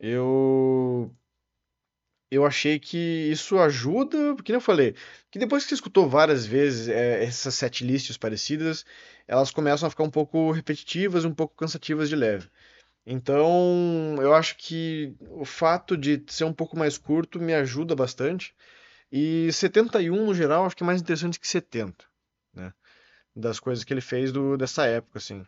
eu 0.00 1.10
eu 2.34 2.44
achei 2.46 2.78
que 2.78 2.98
isso 3.30 3.58
ajuda, 3.58 4.34
porque 4.34 4.52
eu 4.52 4.60
falei, 4.60 4.94
que 5.30 5.38
depois 5.38 5.62
que 5.62 5.70
você 5.70 5.74
escutou 5.74 6.08
várias 6.08 6.46
vezes 6.46 6.88
é, 6.88 7.24
essas 7.24 7.54
set 7.54 7.84
lists 7.84 8.16
parecidas, 8.16 8.84
elas 9.26 9.50
começam 9.50 9.86
a 9.86 9.90
ficar 9.90 10.04
um 10.04 10.10
pouco 10.10 10.50
repetitivas, 10.50 11.24
um 11.24 11.34
pouco 11.34 11.54
cansativas 11.56 12.08
de 12.08 12.16
leve. 12.16 12.48
Então, 13.06 14.16
eu 14.20 14.34
acho 14.34 14.56
que 14.56 15.14
o 15.20 15.44
fato 15.44 15.96
de 15.96 16.22
ser 16.28 16.44
um 16.44 16.52
pouco 16.52 16.76
mais 16.76 16.96
curto 16.96 17.38
me 17.38 17.52
ajuda 17.54 17.94
bastante. 17.94 18.54
E 19.12 19.52
71 19.52 20.26
no 20.26 20.34
geral, 20.34 20.64
acho 20.64 20.76
que 20.76 20.82
é 20.82 20.86
mais 20.86 21.00
interessante 21.00 21.38
que 21.38 21.46
70, 21.46 22.04
né? 22.54 22.72
Das 23.36 23.60
coisas 23.60 23.84
que 23.84 23.92
ele 23.92 24.00
fez 24.00 24.32
do, 24.32 24.56
dessa 24.56 24.86
época, 24.86 25.18
assim. 25.18 25.44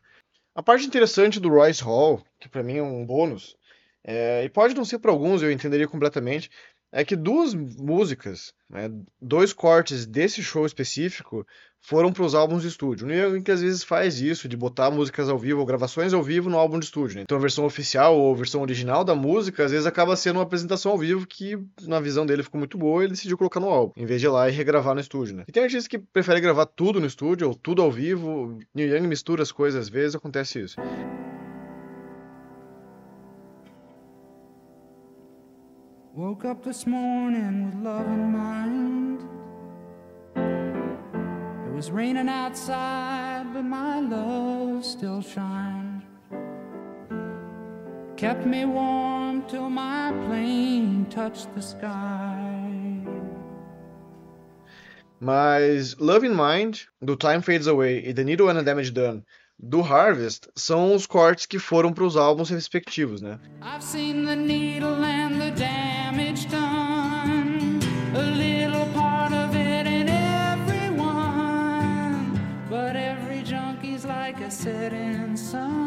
A 0.54 0.62
parte 0.62 0.86
interessante 0.86 1.40
do 1.40 1.48
Royce 1.48 1.82
Hall, 1.82 2.24
que 2.38 2.48
para 2.48 2.62
mim 2.62 2.76
é 2.76 2.82
um 2.82 3.04
bônus, 3.04 3.56
é, 4.04 4.44
e 4.44 4.48
pode 4.48 4.74
não 4.74 4.84
ser 4.84 5.00
para 5.00 5.10
alguns, 5.10 5.42
eu 5.42 5.50
entenderia 5.50 5.88
completamente, 5.88 6.48
é 6.92 7.04
que 7.04 7.16
duas 7.16 7.54
músicas, 7.54 8.52
né, 8.70 8.90
dois 9.20 9.52
cortes 9.52 10.06
desse 10.06 10.42
show 10.42 10.64
específico 10.64 11.46
foram 11.86 12.12
para 12.12 12.24
os 12.24 12.34
álbuns 12.34 12.62
de 12.62 12.68
estúdio. 12.68 13.06
O 13.06 13.12
Young 13.12 13.44
às 13.48 13.60
vezes 13.60 13.84
faz 13.84 14.20
isso, 14.20 14.48
de 14.48 14.56
botar 14.56 14.90
músicas 14.90 15.28
ao 15.28 15.38
vivo 15.38 15.60
ou 15.60 15.66
gravações 15.66 16.12
ao 16.12 16.22
vivo 16.22 16.50
no 16.50 16.58
álbum 16.58 16.80
de 16.80 16.84
estúdio. 16.86 17.16
Né? 17.16 17.22
Então 17.22 17.38
a 17.38 17.40
versão 17.40 17.64
oficial 17.64 18.18
ou 18.18 18.34
a 18.34 18.36
versão 18.36 18.60
original 18.60 19.04
da 19.04 19.14
música 19.14 19.64
às 19.64 19.70
vezes 19.70 19.86
acaba 19.86 20.16
sendo 20.16 20.36
uma 20.36 20.42
apresentação 20.42 20.90
ao 20.90 20.98
vivo 20.98 21.26
que 21.26 21.56
na 21.82 22.00
visão 22.00 22.26
dele 22.26 22.42
ficou 22.42 22.58
muito 22.58 22.76
boa 22.76 23.02
e 23.02 23.06
ele 23.06 23.12
decidiu 23.12 23.38
colocar 23.38 23.60
no 23.60 23.68
álbum, 23.68 23.92
em 23.96 24.04
vez 24.04 24.20
de 24.20 24.26
ir 24.26 24.30
lá 24.30 24.48
e 24.48 24.52
regravar 24.52 24.94
no 24.94 25.00
estúdio. 25.00 25.36
Né? 25.36 25.44
E 25.46 25.52
tem 25.52 25.62
artistas 25.62 25.86
que 25.86 25.98
preferem 25.98 26.42
gravar 26.42 26.66
tudo 26.66 27.00
no 27.00 27.06
estúdio 27.06 27.48
ou 27.48 27.54
tudo 27.54 27.82
ao 27.82 27.92
vivo. 27.92 28.58
Neil 28.74 28.96
Young 28.96 29.06
mistura 29.06 29.42
as 29.42 29.52
coisas 29.52 29.82
às 29.82 29.88
vezes, 29.88 30.16
acontece 30.16 30.60
isso. 30.60 30.76
Woke 36.16 36.46
up 36.46 36.64
this 36.64 36.86
morning 36.86 37.66
with 37.66 37.84
love 37.84 38.06
in 38.06 38.32
mind. 38.32 39.20
It 40.34 41.74
was 41.74 41.90
raining 41.90 42.30
outside, 42.30 43.44
but 43.52 43.64
my 43.64 44.00
love 44.00 44.82
still 44.82 45.20
shines. 45.20 46.04
Kept 48.16 48.46
me 48.46 48.64
warm 48.64 49.42
till 49.46 49.68
my 49.68 50.10
plane 50.26 51.04
touched 51.10 51.54
the 51.54 51.60
sky. 51.60 52.98
Mas 55.20 56.00
Love 56.00 56.24
in 56.24 56.34
Mind, 56.34 56.80
do 57.04 57.14
Time 57.16 57.42
Fades 57.42 57.66
Away 57.66 57.98
e 57.98 58.12
The 58.12 58.24
Needle 58.24 58.48
and 58.48 58.58
the 58.58 58.62
Damage 58.62 58.94
Done 58.94 59.22
do 59.58 59.80
Harvest 59.80 60.48
são 60.54 60.94
os 60.94 61.06
cortes 61.06 61.46
que 61.46 61.58
foram 61.58 61.92
para 61.92 62.04
os 62.04 62.16
álbuns 62.16 62.50
respectivos, 62.50 63.22
né? 63.22 63.38
I've 63.62 63.82
seen 63.82 64.24
the 64.24 64.36
needle 64.36 65.02
and 65.02 65.40
the 65.40 65.50
damage 65.52 66.46
done, 66.48 67.80
a 68.14 68.22
little 68.36 68.86
part 68.92 69.32
of 69.32 69.56
it 69.56 69.86
in 69.86 70.08
everyone, 70.08 71.50
but 72.68 72.94
every 72.96 73.42
junkie's 73.42 74.04
like 74.04 74.40
a 74.44 74.50
setting 74.50 75.36
sun. 75.36 75.85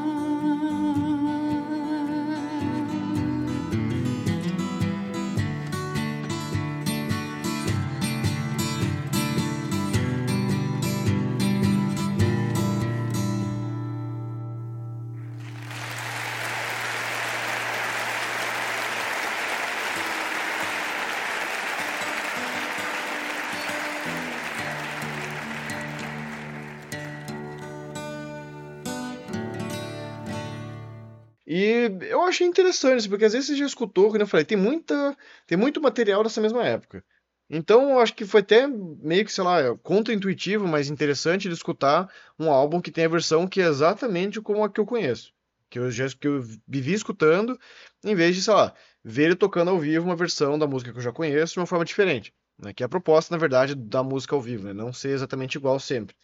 E 31.49 31.89
eu 32.03 32.21
achei 32.21 32.45
interessante, 32.47 33.09
porque 33.09 33.25
às 33.25 33.33
vezes 33.33 33.47
você 33.47 33.55
já 33.55 33.65
escutou, 33.65 34.09
como 34.09 34.21
eu 34.21 34.27
falei, 34.27 34.45
tem, 34.45 34.57
muita, 34.57 35.17
tem 35.47 35.57
muito 35.57 35.81
material 35.81 36.23
dessa 36.23 36.39
mesma 36.39 36.63
época. 36.63 37.03
Então 37.49 37.89
eu 37.89 37.99
acho 37.99 38.13
que 38.15 38.23
foi 38.25 38.41
até 38.41 38.67
meio 38.67 39.25
que, 39.25 39.33
sei 39.33 39.43
lá, 39.43 39.75
contra-intuitivo, 39.79 40.67
mas 40.67 40.89
interessante 40.91 41.47
de 41.49 41.55
escutar 41.55 42.07
um 42.37 42.51
álbum 42.51 42.79
que 42.79 42.91
tem 42.91 43.05
a 43.05 43.09
versão 43.09 43.47
que 43.47 43.61
é 43.61 43.65
exatamente 43.65 44.39
como 44.41 44.63
a 44.63 44.69
que 44.71 44.79
eu 44.79 44.85
conheço. 44.85 45.33
que 45.69 45.79
eu 45.79 45.89
já 45.91 46.07
que 46.09 46.27
eu 46.27 46.41
vivi 46.67 46.93
escutando, 46.93 47.59
em 48.03 48.15
vez 48.15 48.35
de, 48.35 48.43
sei 48.43 48.53
lá, 48.53 48.73
ver 49.03 49.25
ele 49.25 49.35
tocando 49.35 49.71
ao 49.71 49.79
vivo 49.79 50.05
uma 50.05 50.15
versão 50.15 50.57
da 50.59 50.67
música 50.67 50.91
que 50.91 50.99
eu 50.99 51.03
já 51.03 51.11
conheço 51.11 51.53
de 51.53 51.59
uma 51.59 51.65
forma 51.67 51.85
diferente. 51.85 52.33
Né? 52.59 52.73
Que 52.73 52.83
é 52.83 52.85
a 52.85 52.89
proposta, 52.89 53.33
na 53.33 53.39
verdade, 53.39 53.73
da 53.75 54.03
música 54.03 54.35
ao 54.35 54.41
vivo, 54.41 54.65
né? 54.67 54.73
não 54.73 54.93
ser 54.93 55.09
exatamente 55.09 55.55
igual 55.57 55.79
sempre. 55.79 56.15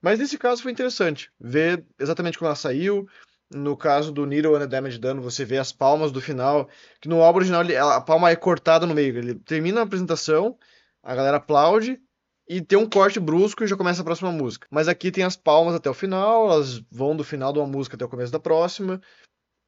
Mas 0.00 0.18
nesse 0.18 0.38
caso 0.38 0.62
foi 0.62 0.72
interessante 0.72 1.30
ver 1.40 1.84
exatamente 1.98 2.38
quando 2.38 2.48
ela 2.48 2.56
saiu. 2.56 3.08
No 3.52 3.76
caso 3.76 4.12
do 4.12 4.24
Needle 4.24 4.56
and 4.56 4.68
Damage 4.68 4.98
Done, 4.98 5.20
você 5.20 5.44
vê 5.44 5.58
as 5.58 5.72
palmas 5.72 6.12
do 6.12 6.20
final, 6.20 6.68
que 7.00 7.08
no 7.08 7.20
álbum 7.20 7.38
original 7.38 7.62
a 7.92 8.00
palma 8.00 8.30
é 8.30 8.36
cortada 8.36 8.86
no 8.86 8.94
meio. 8.94 9.18
Ele 9.18 9.34
termina 9.34 9.80
a 9.80 9.82
apresentação, 9.82 10.56
a 11.02 11.14
galera 11.14 11.38
aplaude 11.38 12.00
e 12.48 12.60
tem 12.60 12.78
um 12.78 12.88
corte 12.88 13.18
brusco 13.18 13.64
e 13.64 13.66
já 13.66 13.76
começa 13.76 14.02
a 14.02 14.04
próxima 14.04 14.30
música. 14.30 14.68
Mas 14.70 14.86
aqui 14.86 15.10
tem 15.10 15.24
as 15.24 15.36
palmas 15.36 15.74
até 15.74 15.90
o 15.90 15.94
final, 15.94 16.50
elas 16.50 16.78
vão 16.90 17.16
do 17.16 17.24
final 17.24 17.52
de 17.52 17.58
uma 17.58 17.66
música 17.66 17.96
até 17.96 18.04
o 18.04 18.08
começo 18.08 18.32
da 18.32 18.38
próxima. 18.38 19.00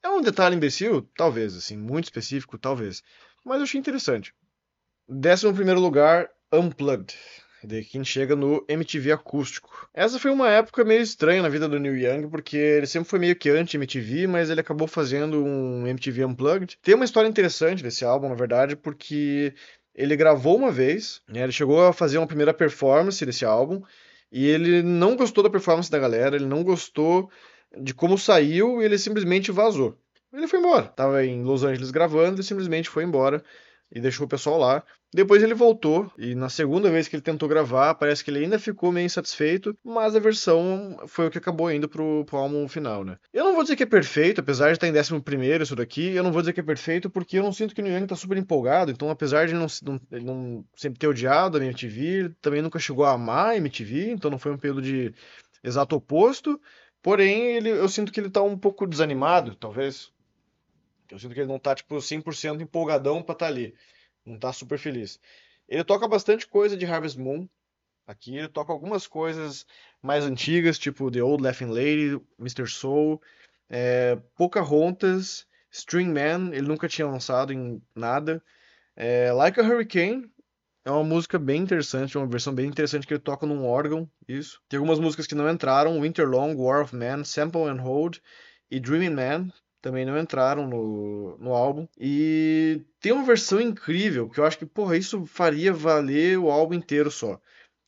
É 0.02 0.08
um 0.08 0.20
detalhe 0.20 0.56
imbecil? 0.56 1.02
Talvez, 1.16 1.56
assim, 1.56 1.76
muito 1.76 2.04
específico, 2.04 2.58
talvez. 2.58 3.02
Mas 3.44 3.58
eu 3.58 3.64
achei 3.64 3.80
interessante. 3.80 4.32
Décimo 5.08 5.54
primeiro 5.54 5.80
lugar, 5.80 6.28
Unplugged. 6.52 7.14
De 7.64 7.84
quem 7.84 8.04
chega 8.04 8.34
no 8.34 8.64
MTV 8.68 9.12
acústico. 9.12 9.88
Essa 9.94 10.18
foi 10.18 10.30
uma 10.30 10.50
época 10.50 10.84
meio 10.84 11.00
estranha 11.00 11.42
na 11.42 11.48
vida 11.48 11.68
do 11.68 11.78
Neil 11.78 11.96
Young, 11.96 12.28
porque 12.28 12.56
ele 12.56 12.86
sempre 12.86 13.08
foi 13.08 13.18
meio 13.18 13.36
que 13.36 13.48
anti-MTV, 13.48 14.26
mas 14.26 14.50
ele 14.50 14.60
acabou 14.60 14.88
fazendo 14.88 15.44
um 15.44 15.86
MTV 15.86 16.24
Unplugged. 16.24 16.78
Tem 16.82 16.94
uma 16.94 17.04
história 17.04 17.28
interessante 17.28 17.82
desse 17.82 18.04
álbum, 18.04 18.28
na 18.28 18.34
verdade, 18.34 18.74
porque 18.74 19.54
ele 19.94 20.16
gravou 20.16 20.56
uma 20.56 20.72
vez, 20.72 21.22
né, 21.28 21.42
ele 21.42 21.52
chegou 21.52 21.86
a 21.86 21.92
fazer 21.92 22.18
uma 22.18 22.26
primeira 22.26 22.52
performance 22.52 23.24
desse 23.24 23.44
álbum, 23.44 23.82
e 24.30 24.46
ele 24.46 24.82
não 24.82 25.14
gostou 25.14 25.44
da 25.44 25.50
performance 25.50 25.90
da 25.90 25.98
galera, 25.98 26.34
ele 26.34 26.46
não 26.46 26.64
gostou 26.64 27.30
de 27.78 27.94
como 27.94 28.18
saiu 28.18 28.80
e 28.80 28.84
ele 28.84 28.98
simplesmente 28.98 29.52
vazou. 29.52 29.96
Ele 30.32 30.48
foi 30.48 30.58
embora. 30.58 30.88
Tava 30.88 31.24
em 31.24 31.42
Los 31.42 31.62
Angeles 31.62 31.90
gravando 31.90 32.40
e 32.40 32.44
simplesmente 32.44 32.88
foi 32.88 33.04
embora 33.04 33.44
e 33.94 34.00
deixou 34.00 34.26
o 34.26 34.28
pessoal 34.28 34.58
lá. 34.58 34.82
Depois 35.14 35.42
ele 35.42 35.52
voltou 35.52 36.10
e 36.16 36.34
na 36.34 36.48
segunda 36.48 36.90
vez 36.90 37.06
que 37.06 37.14
ele 37.14 37.22
tentou 37.22 37.46
gravar, 37.46 37.94
parece 37.94 38.24
que 38.24 38.30
ele 38.30 38.38
ainda 38.38 38.58
ficou 38.58 38.90
meio 38.90 39.04
insatisfeito, 39.04 39.76
mas 39.84 40.16
a 40.16 40.18
versão 40.18 40.96
foi 41.06 41.26
o 41.26 41.30
que 41.30 41.36
acabou 41.36 41.70
indo 41.70 41.86
pro, 41.86 42.24
pro 42.24 42.38
álbum 42.38 42.66
final, 42.66 43.04
né? 43.04 43.18
Eu 43.30 43.44
não 43.44 43.52
vou 43.52 43.62
dizer 43.62 43.76
que 43.76 43.82
é 43.82 43.86
perfeito, 43.86 44.40
apesar 44.40 44.68
de 44.68 44.72
estar 44.72 44.88
em 44.88 44.98
11 44.98 45.20
primeiro 45.20 45.62
isso 45.62 45.76
daqui, 45.76 46.14
eu 46.14 46.22
não 46.22 46.32
vou 46.32 46.40
dizer 46.40 46.54
que 46.54 46.60
é 46.60 46.62
perfeito 46.62 47.10
porque 47.10 47.38
eu 47.38 47.42
não 47.42 47.52
sinto 47.52 47.74
que 47.74 47.82
o 47.82 47.84
New 47.84 47.94
Young 47.94 48.06
tá 48.06 48.16
super 48.16 48.38
empolgado, 48.38 48.90
então 48.90 49.10
apesar 49.10 49.46
de 49.46 49.52
não, 49.52 49.66
não, 49.82 50.00
ele 50.10 50.24
não 50.24 50.64
sempre 50.74 50.98
ter 50.98 51.08
odiado 51.08 51.58
a 51.58 51.64
MTV, 51.64 52.32
também 52.40 52.62
nunca 52.62 52.78
chegou 52.78 53.04
a 53.04 53.12
amar 53.12 53.50
a 53.50 53.56
MTV, 53.58 54.12
então 54.12 54.30
não 54.30 54.38
foi 54.38 54.52
um 54.52 54.58
período 54.58 54.80
de 54.80 55.12
exato 55.62 55.94
oposto, 55.94 56.58
porém 57.02 57.56
ele, 57.56 57.68
eu 57.68 57.88
sinto 57.88 58.10
que 58.10 58.18
ele 58.18 58.30
tá 58.30 58.42
um 58.42 58.56
pouco 58.56 58.86
desanimado, 58.86 59.54
talvez, 59.56 60.10
eu 61.12 61.18
sinto 61.18 61.34
que 61.34 61.40
ele 61.40 61.48
não 61.48 61.58
tá, 61.58 61.74
tipo, 61.74 62.00
100% 62.00 62.62
empolgadão 62.62 63.22
pra 63.22 63.34
estar 63.34 63.46
tá 63.46 63.52
ali. 63.52 63.74
Não 64.24 64.38
tá 64.38 64.52
super 64.52 64.78
feliz. 64.78 65.20
Ele 65.68 65.84
toca 65.84 66.08
bastante 66.08 66.46
coisa 66.46 66.76
de 66.76 66.86
Harvest 66.86 67.18
Moon. 67.18 67.46
Aqui 68.06 68.36
ele 68.36 68.48
toca 68.48 68.72
algumas 68.72 69.06
coisas 69.06 69.66
mais 70.00 70.24
antigas, 70.24 70.78
tipo 70.78 71.10
The 71.10 71.22
Old 71.22 71.42
Laughing 71.42 71.66
Lady, 71.66 72.20
Mr. 72.38 72.66
Soul, 72.66 73.22
é, 73.68 74.16
Pocahontas, 74.36 75.46
String 75.70 76.12
Man, 76.12 76.50
ele 76.52 76.66
nunca 76.66 76.88
tinha 76.88 77.06
lançado 77.06 77.52
em 77.52 77.80
nada. 77.94 78.42
É, 78.96 79.32
like 79.32 79.60
a 79.60 79.62
Hurricane, 79.62 80.30
é 80.84 80.90
uma 80.90 81.04
música 81.04 81.38
bem 81.38 81.62
interessante, 81.62 82.18
uma 82.18 82.26
versão 82.26 82.54
bem 82.54 82.66
interessante 82.66 83.06
que 83.06 83.14
ele 83.14 83.20
toca 83.20 83.46
num 83.46 83.66
órgão, 83.66 84.10
isso. 84.26 84.60
Tem 84.68 84.78
algumas 84.78 84.98
músicas 84.98 85.26
que 85.26 85.34
não 85.34 85.48
entraram, 85.48 86.00
Winter 86.00 86.28
Long, 86.28 86.56
War 86.56 86.82
of 86.82 86.96
Man, 86.96 87.22
Sample 87.24 87.68
and 87.68 87.80
Hold 87.80 88.18
e 88.70 88.80
Dreaming 88.80 89.14
Man, 89.14 89.52
também 89.82 90.06
não 90.06 90.16
entraram 90.16 90.66
no, 90.66 91.36
no 91.38 91.52
álbum. 91.52 91.86
E 91.98 92.80
tem 93.00 93.12
uma 93.12 93.24
versão 93.24 93.60
incrível 93.60 94.30
que 94.30 94.38
eu 94.38 94.46
acho 94.46 94.56
que, 94.56 94.64
porra, 94.64 94.96
isso 94.96 95.26
faria 95.26 95.72
valer 95.72 96.38
o 96.38 96.50
álbum 96.50 96.74
inteiro 96.74 97.10
só. 97.10 97.38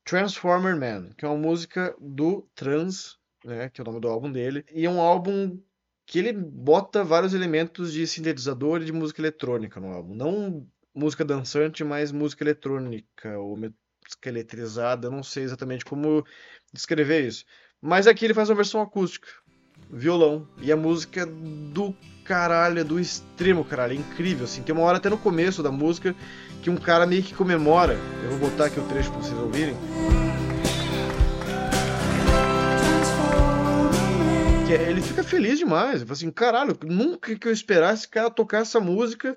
Transformer 0.05 0.77
Man, 0.77 1.11
que 1.17 1.25
é 1.25 1.29
uma 1.29 1.39
música 1.39 1.97
do 1.99 2.43
Trans, 2.55 3.17
né, 3.45 3.71
que 3.71 3.81
é 3.81 3.83
o 3.83 3.87
nome 3.87 4.01
do 4.01 4.09
álbum 4.09 4.31
dele, 4.31 4.65
e 4.71 4.85
é 4.85 4.91
um 4.91 5.01
álbum 5.01 5.59
que 6.07 6.19
ele 6.19 6.33
bota 6.33 7.03
vários 7.03 7.33
elementos 7.33 7.93
de 7.93 8.07
sintetizador 8.07 8.83
e 8.83 8.85
de 8.85 8.93
música 8.93 9.23
eletrônica 9.23 9.81
no 9.81 9.89
álbum. 9.89 10.15
Não 10.15 10.69
música 10.95 11.25
dançante, 11.25 11.83
mas 11.83 12.13
música 12.13 12.45
eletrônica 12.45 13.39
ou 13.39 13.57
música 13.57 14.29
eletrizada, 14.29 15.11
não 15.11 15.23
sei 15.23 15.45
exatamente 15.45 15.85
como 15.85 16.25
descrever 16.73 17.27
isso. 17.27 17.45
Mas 17.81 18.07
aqui 18.07 18.25
ele 18.25 18.35
faz 18.35 18.51
uma 18.51 18.57
versão 18.57 18.81
acústica, 18.81 19.29
violão. 19.91 20.47
E 20.61 20.71
a 20.73 20.77
música 20.77 21.27
do 21.27 21.95
caralho, 22.25 22.81
é 22.81 22.85
do 22.85 22.99
extremo, 22.99 23.65
caralho. 23.65 23.93
É 23.93 23.97
incrível, 23.97 24.45
assim. 24.45 24.63
Tem 24.63 24.75
uma 24.75 24.85
hora 24.85 24.97
até 24.97 25.09
no 25.09 25.19
começo 25.19 25.63
da 25.63 25.71
música 25.71 26.15
que 26.63 26.71
um 26.71 26.77
cara 26.77 27.07
meio 27.07 27.23
que 27.23 27.35
comemora. 27.35 27.97
Eu 28.23 28.31
vou 28.31 28.51
botar 28.51 28.67
aqui 28.67 28.81
o 28.81 28.89
trecho 28.89 29.11
pra 29.11 29.21
vocês 29.21 29.39
ouvirem. 29.39 29.77
Que 34.67 34.75
é, 34.75 34.91
ele 34.91 35.03
fica 35.03 35.23
feliz 35.23 35.59
demais. 35.59 35.97
Ele 35.97 36.07
fala 36.07 36.13
assim, 36.13 36.31
caralho, 36.31 36.79
nunca 36.85 37.37
que 37.37 37.47
eu 37.47 37.53
esperasse 37.53 38.03
esse 38.03 38.09
cara 38.09 38.31
tocar 38.31 38.63
essa 38.63 38.81
música 38.81 39.37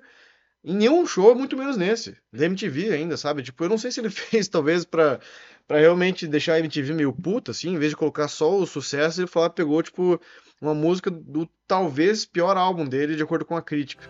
em 0.64 0.74
nenhum 0.74 1.06
show, 1.06 1.34
muito 1.34 1.56
menos 1.56 1.76
nesse. 1.76 2.16
Da 2.32 2.46
MTV 2.46 2.92
ainda, 2.92 3.16
sabe? 3.16 3.42
Tipo, 3.42 3.64
eu 3.64 3.68
não 3.68 3.78
sei 3.78 3.90
se 3.90 4.00
ele 4.00 4.10
fez, 4.10 4.48
talvez, 4.48 4.84
pra 4.84 5.20
para 5.68 5.78
realmente 5.78 6.26
deixar 6.26 6.54
a 6.54 6.58
MTV 6.58 6.94
meio 6.94 7.12
puta, 7.12 7.50
assim, 7.50 7.74
em 7.74 7.78
vez 7.78 7.90
de 7.90 7.96
colocar 7.96 8.26
só 8.26 8.56
o 8.56 8.66
sucesso, 8.66 9.20
ele 9.20 9.28
falou, 9.28 9.50
pegou, 9.50 9.82
tipo, 9.82 10.18
uma 10.62 10.74
música 10.74 11.10
do 11.10 11.46
talvez 11.66 12.24
pior 12.24 12.56
álbum 12.56 12.86
dele, 12.86 13.14
de 13.14 13.22
acordo 13.22 13.44
com 13.44 13.54
a 13.54 13.62
crítica. 13.62 14.08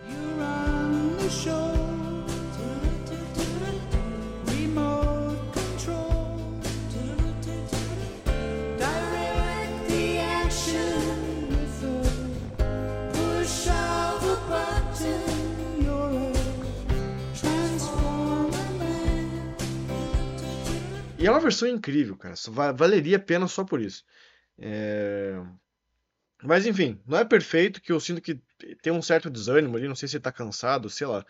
É 21.29 21.31
uma 21.31 21.41
versão 21.41 21.68
incrível, 21.68 22.16
cara. 22.16 22.35
Valeria 22.74 23.16
a 23.16 23.20
pena 23.20 23.47
só 23.47 23.64
por 23.64 23.81
isso. 23.81 24.05
É... 24.59 25.41
Mas 26.43 26.66
enfim, 26.66 27.01
não 27.07 27.18
é 27.18 27.24
perfeito, 27.24 27.81
que 27.81 27.93
eu 27.93 27.99
sinto 27.99 28.20
que 28.20 28.41
tem 28.83 28.93
um 28.93 29.03
certo 29.03 29.29
desânimo 29.29 29.76
ali, 29.76 29.89
não 29.89 29.95
sei 29.95 30.09
se 30.09 30.20
tá 30.20 30.31
cansado, 30.33 30.89
sei 30.89 31.07
lá. 31.07 31.24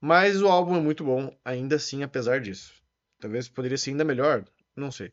Mas 0.00 0.40
o 0.40 0.48
álbum 0.48 0.76
é 0.76 0.80
muito 0.80 1.04
bom, 1.04 1.34
ainda 1.44 1.76
assim, 1.76 2.02
apesar 2.02 2.40
disso. 2.40 2.72
Talvez 3.20 3.48
poderia 3.48 3.78
ser 3.78 3.90
ainda 3.90 4.04
melhor, 4.04 4.44
não 4.76 4.90
sei. 4.90 5.12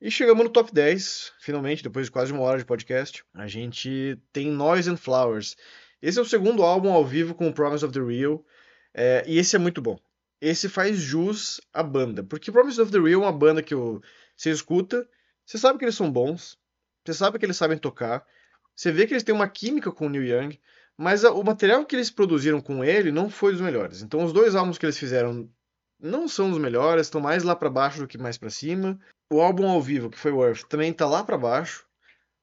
E 0.00 0.10
chegamos 0.10 0.44
no 0.44 0.50
top 0.50 0.72
10, 0.72 1.32
finalmente, 1.40 1.82
depois 1.82 2.06
de 2.06 2.12
quase 2.12 2.32
uma 2.32 2.42
hora 2.42 2.58
de 2.58 2.64
podcast. 2.64 3.24
A 3.34 3.46
gente 3.46 4.18
tem 4.32 4.50
Noise 4.50 4.90
and 4.90 4.96
Flowers. 4.96 5.56
Esse 6.00 6.18
é 6.18 6.22
o 6.22 6.24
segundo 6.24 6.62
álbum 6.62 6.90
ao 6.90 7.04
vivo 7.04 7.34
com 7.34 7.48
o 7.48 7.52
Promise 7.52 7.84
of 7.84 7.92
the 7.92 8.00
Real. 8.00 8.44
É, 8.94 9.22
e 9.26 9.38
esse 9.38 9.54
é 9.54 9.58
muito 9.58 9.82
bom 9.82 9.98
esse 10.40 10.68
faz 10.68 10.98
jus 10.98 11.60
à 11.72 11.82
banda. 11.82 12.22
Porque 12.24 12.50
Promise 12.50 12.80
of 12.80 12.90
the 12.90 12.98
Real 12.98 13.22
é 13.22 13.24
uma 13.26 13.32
banda 13.32 13.62
que 13.62 13.74
você 13.74 14.50
escuta, 14.50 15.06
você 15.44 15.58
sabe 15.58 15.78
que 15.78 15.84
eles 15.84 15.94
são 15.94 16.10
bons, 16.10 16.58
você 17.04 17.12
sabe 17.12 17.38
que 17.38 17.44
eles 17.44 17.56
sabem 17.56 17.76
tocar, 17.76 18.24
você 18.74 18.90
vê 18.90 19.06
que 19.06 19.12
eles 19.12 19.22
têm 19.22 19.34
uma 19.34 19.48
química 19.48 19.92
com 19.92 20.06
o 20.06 20.08
Neil 20.08 20.24
Young, 20.24 20.58
mas 20.96 21.24
o 21.24 21.42
material 21.42 21.84
que 21.84 21.94
eles 21.94 22.10
produziram 22.10 22.60
com 22.60 22.82
ele 22.84 23.12
não 23.12 23.28
foi 23.28 23.52
dos 23.52 23.60
melhores. 23.60 24.02
Então 24.02 24.24
os 24.24 24.32
dois 24.32 24.54
álbuns 24.54 24.78
que 24.78 24.86
eles 24.86 24.98
fizeram 24.98 25.48
não 25.98 26.26
são 26.26 26.50
os 26.50 26.58
melhores, 26.58 27.06
estão 27.06 27.20
mais 27.20 27.42
lá 27.42 27.54
para 27.54 27.68
baixo 27.68 27.98
do 28.00 28.06
que 28.06 28.16
mais 28.16 28.38
para 28.38 28.48
cima. 28.48 28.98
O 29.30 29.40
álbum 29.40 29.68
ao 29.68 29.82
vivo, 29.82 30.10
que 30.10 30.18
foi 30.18 30.32
o 30.32 30.44
Earth, 30.44 30.64
também 30.68 30.92
tá 30.92 31.06
lá 31.06 31.22
para 31.22 31.36
baixo. 31.36 31.86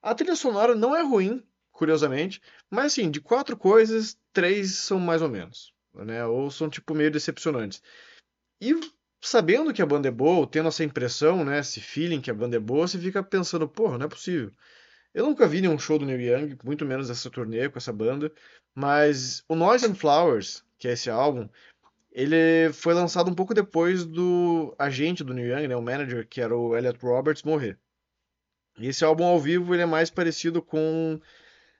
A 0.02 0.14
trilha 0.14 0.36
sonora 0.36 0.76
não 0.76 0.96
é 0.96 1.02
ruim, 1.02 1.44
curiosamente, 1.72 2.42
mas 2.70 2.88
assim, 2.88 3.10
de 3.10 3.20
quatro 3.20 3.58
coisas, 3.58 4.18
três 4.32 4.76
são 4.76 5.00
mais 5.00 5.22
ou 5.22 5.30
menos 5.30 5.76
né? 6.06 6.26
Ou 6.26 6.50
são 6.52 6.70
tipo 6.70 6.94
meio 6.94 7.12
decepcionantes. 7.12 7.82
E 8.62 8.74
sabendo 9.22 9.74
que 9.74 9.82
a 9.82 9.86
banda 9.86 10.08
é 10.08 10.12
boa, 10.12 10.48
tendo 10.48 10.70
essa 10.70 10.84
impressão, 10.84 11.44
né, 11.44 11.60
esse 11.60 11.82
feeling 11.82 12.22
que 12.22 12.32
a 12.32 12.34
banda 12.34 12.56
é 12.58 12.60
boa, 12.60 12.88
você 12.88 12.98
fica 13.00 13.24
pensando, 13.24 13.68
porra, 13.68 13.98
não 13.98 14.06
é 14.06 14.10
possível. 14.10 14.52
Eu 15.14 15.26
nunca 15.26 15.48
vi 15.48 15.62
nenhum 15.62 15.80
show 15.80 15.98
do 15.98 16.06
Neil 16.06 16.22
Young, 16.22 16.58
muito 16.64 16.86
menos 16.86 17.10
essa 17.10 17.30
turnê 17.30 17.70
com 17.70 17.78
essa 17.78 17.92
banda, 17.92 18.32
mas 18.76 19.44
o 19.48 19.56
Noise 19.56 19.86
and 19.88 19.96
Flowers, 19.96 20.64
que 20.78 20.88
é 20.88 20.94
esse 20.94 21.10
álbum, 21.10 21.50
ele 22.12 22.72
foi 22.74 22.94
lançado 22.94 23.30
um 23.30 23.36
pouco 23.36 23.54
depois 23.54 24.06
do 24.06 24.76
agente 24.78 25.24
do 25.24 25.34
Neil 25.34 25.58
Young, 25.58 25.68
né, 25.68 25.76
o 25.76 25.82
manager, 25.82 26.28
que 26.28 26.42
era 26.42 26.56
o 26.56 26.76
Elliot 26.76 27.00
Roberts, 27.02 27.44
morrer. 27.44 27.78
E 28.78 28.88
esse 28.88 29.04
álbum 29.04 29.26
ao 29.26 29.40
vivo 29.40 29.74
ele 29.74 29.82
é 29.82 29.88
mais 29.88 30.10
parecido 30.10 30.62
com 30.62 31.20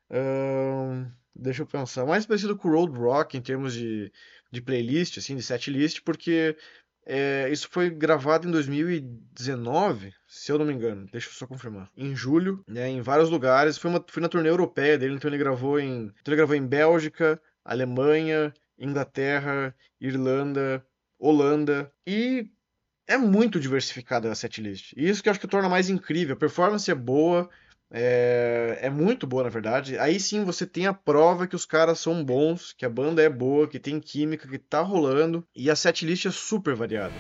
uh, 0.10 1.12
Deixa 1.40 1.62
eu 1.64 1.68
pensar. 1.68 2.06
Mais 2.06 2.26
parecido 2.26 2.58
com 2.58 2.68
o 2.68 2.72
Road 2.72 2.98
Rock 2.98 3.38
em 3.38 3.42
termos 3.42 3.74
de, 3.74 4.12
de 4.52 4.62
playlist, 4.62 5.18
assim, 5.18 5.36
de 5.36 5.44
setlist, 5.44 6.02
porque 6.04 6.56
É, 7.10 7.50
isso 7.50 7.70
foi 7.72 7.90
gravado 7.90 8.48
em 8.48 8.52
2019, 8.52 10.14
se 10.28 10.52
eu 10.52 10.58
não 10.58 10.66
me 10.66 10.74
engano. 10.74 11.08
Deixa 11.10 11.30
eu 11.30 11.34
só 11.34 11.48
confirmar. 11.48 11.90
Em 11.96 12.14
julho, 12.14 12.62
né, 12.68 12.90
em 12.90 13.02
vários 13.02 13.30
lugares. 13.30 13.78
Foi, 13.78 13.90
uma, 13.90 14.04
foi 14.10 14.22
na 14.22 14.28
turnê 14.28 14.50
europeia 14.50 14.98
dele, 14.98 15.16
então 15.16 15.30
ele 15.30 15.38
gravou 15.38 15.80
em. 15.80 16.12
Então 16.22 16.34
ele 16.34 16.36
gravou 16.36 16.56
em 16.56 16.68
Bélgica, 16.68 17.42
Alemanha, 17.64 18.54
Inglaterra, 18.78 19.74
Irlanda, 20.02 20.86
Holanda 21.18 21.92
e 22.06 22.52
é 23.08 23.18
muito 23.18 23.58
diversificada 23.60 24.30
a 24.30 24.36
setlist. 24.36 24.92
E 24.98 25.08
isso 25.08 25.24
que 25.24 25.30
eu 25.30 25.32
acho 25.32 25.40
que 25.40 25.48
torna 25.48 25.70
mais 25.70 25.90
incrível. 25.90 26.36
A 26.36 26.40
performance 26.40 26.92
é 26.92 26.96
boa, 26.96 27.50
é, 27.92 28.80
é 28.82 28.90
muito 28.90 29.26
boa, 29.26 29.44
na 29.44 29.50
verdade. 29.50 29.98
Aí 29.98 30.20
sim 30.20 30.44
você 30.44 30.66
tem 30.66 30.88
a 30.88 30.94
prova 30.94 31.48
que 31.48 31.56
os 31.56 31.66
caras 31.66 32.00
são 32.00 32.24
bons, 32.24 32.74
que 32.74 32.86
a 32.86 32.90
banda 32.90 33.22
é 33.22 33.30
boa, 33.30 33.68
que 33.68 33.80
tem 33.80 34.00
química, 34.00 34.48
que 34.48 34.60
tá 34.60 34.82
rolando. 34.82 35.46
E 35.56 35.70
a 35.70 35.76
setlist 35.76 36.26
é 36.26 36.32
super 36.32 36.76
variada. 36.76 37.14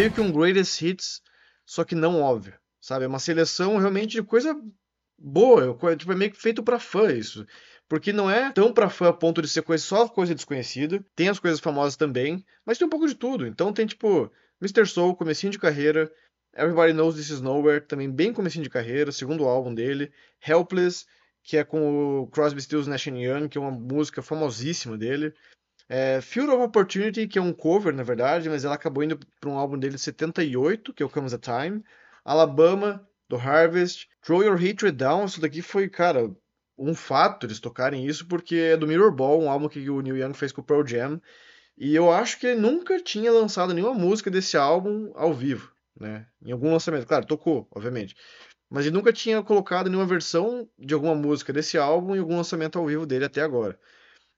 Meio 0.00 0.12
que 0.12 0.20
um 0.20 0.32
greatest 0.32 0.80
hits, 0.80 1.20
só 1.66 1.84
que 1.84 1.94
não 1.94 2.22
óbvio, 2.22 2.54
sabe? 2.80 3.04
É 3.04 3.08
uma 3.08 3.18
seleção 3.18 3.76
realmente 3.76 4.12
de 4.12 4.22
coisa 4.22 4.58
boa, 5.18 5.76
tipo, 5.96 6.12
é 6.12 6.16
meio 6.16 6.30
que 6.30 6.40
feito 6.40 6.62
para 6.62 6.78
fã 6.78 7.12
isso. 7.12 7.46
Porque 7.86 8.12
não 8.12 8.30
é 8.30 8.50
tão 8.52 8.72
pra 8.72 8.88
fã 8.88 9.08
a 9.08 9.12
ponto 9.12 9.42
de 9.42 9.48
ser 9.48 9.62
coisa, 9.62 9.84
só 9.84 10.08
coisa 10.08 10.34
desconhecida. 10.34 11.04
Tem 11.14 11.28
as 11.28 11.38
coisas 11.38 11.60
famosas 11.60 11.96
também, 11.96 12.42
mas 12.64 12.78
tem 12.78 12.86
um 12.86 12.90
pouco 12.90 13.06
de 13.06 13.14
tudo. 13.14 13.46
Então 13.46 13.72
tem 13.72 13.84
tipo 13.84 14.32
Mr. 14.62 14.86
Soul, 14.86 15.16
comecinho 15.16 15.52
de 15.52 15.58
carreira, 15.58 16.10
Everybody 16.54 16.92
Knows 16.92 17.16
This 17.16 17.30
Is 17.30 17.40
Nowhere, 17.40 17.80
também 17.80 18.10
bem 18.10 18.32
comecinho 18.32 18.62
de 18.62 18.70
carreira, 18.70 19.12
segundo 19.12 19.44
álbum 19.44 19.74
dele, 19.74 20.10
Helpless, 20.46 21.04
que 21.42 21.56
é 21.56 21.64
com 21.64 22.22
o 22.22 22.26
Crosby, 22.28 22.62
Stills, 22.62 22.88
Nash 22.88 23.06
Young, 23.06 23.48
que 23.48 23.58
é 23.58 23.60
uma 23.60 23.70
música 23.70 24.22
famosíssima 24.22 24.96
dele. 24.96 25.34
É, 25.92 26.20
Field 26.20 26.52
of 26.52 26.62
Opportunity, 26.62 27.26
que 27.26 27.36
é 27.36 27.42
um 27.42 27.52
cover, 27.52 27.92
na 27.92 28.04
verdade, 28.04 28.48
mas 28.48 28.64
ela 28.64 28.76
acabou 28.76 29.02
indo 29.02 29.18
para 29.40 29.50
um 29.50 29.58
álbum 29.58 29.76
dele 29.76 29.96
de 29.96 30.00
78, 30.00 30.94
que 30.94 31.02
é 31.02 31.06
o 31.06 31.10
Comes 31.10 31.34
a 31.34 31.38
Time. 31.38 31.82
Alabama, 32.24 33.04
do 33.28 33.36
Harvest. 33.36 34.08
Throw 34.22 34.40
Your 34.44 34.54
Hatred 34.54 34.92
Down, 34.92 35.24
isso 35.24 35.40
daqui 35.40 35.60
foi, 35.60 35.88
cara, 35.88 36.30
um 36.78 36.94
fato 36.94 37.44
eles 37.44 37.58
tocarem 37.58 38.06
isso, 38.06 38.24
porque 38.28 38.54
é 38.54 38.76
do 38.76 38.86
Mirror 38.86 39.10
Ball, 39.10 39.42
um 39.42 39.50
álbum 39.50 39.68
que 39.68 39.90
o 39.90 40.00
Neil 40.00 40.16
Young 40.16 40.32
fez 40.32 40.52
com 40.52 40.60
o 40.60 40.64
Pearl 40.64 40.86
Jam. 40.86 41.20
E 41.76 41.92
eu 41.92 42.12
acho 42.12 42.38
que 42.38 42.46
ele 42.46 42.60
nunca 42.60 43.02
tinha 43.02 43.32
lançado 43.32 43.74
nenhuma 43.74 43.94
música 43.94 44.30
desse 44.30 44.56
álbum 44.56 45.10
ao 45.16 45.34
vivo, 45.34 45.72
né? 45.98 46.24
Em 46.40 46.52
algum 46.52 46.70
lançamento. 46.70 47.04
Claro, 47.04 47.26
tocou, 47.26 47.66
obviamente. 47.74 48.14
Mas 48.70 48.86
ele 48.86 48.94
nunca 48.94 49.12
tinha 49.12 49.42
colocado 49.42 49.90
nenhuma 49.90 50.06
versão 50.06 50.68
de 50.78 50.94
alguma 50.94 51.16
música 51.16 51.52
desse 51.52 51.76
álbum 51.76 52.14
em 52.14 52.20
algum 52.20 52.36
lançamento 52.36 52.78
ao 52.78 52.86
vivo 52.86 53.04
dele 53.04 53.24
até 53.24 53.42
agora. 53.42 53.76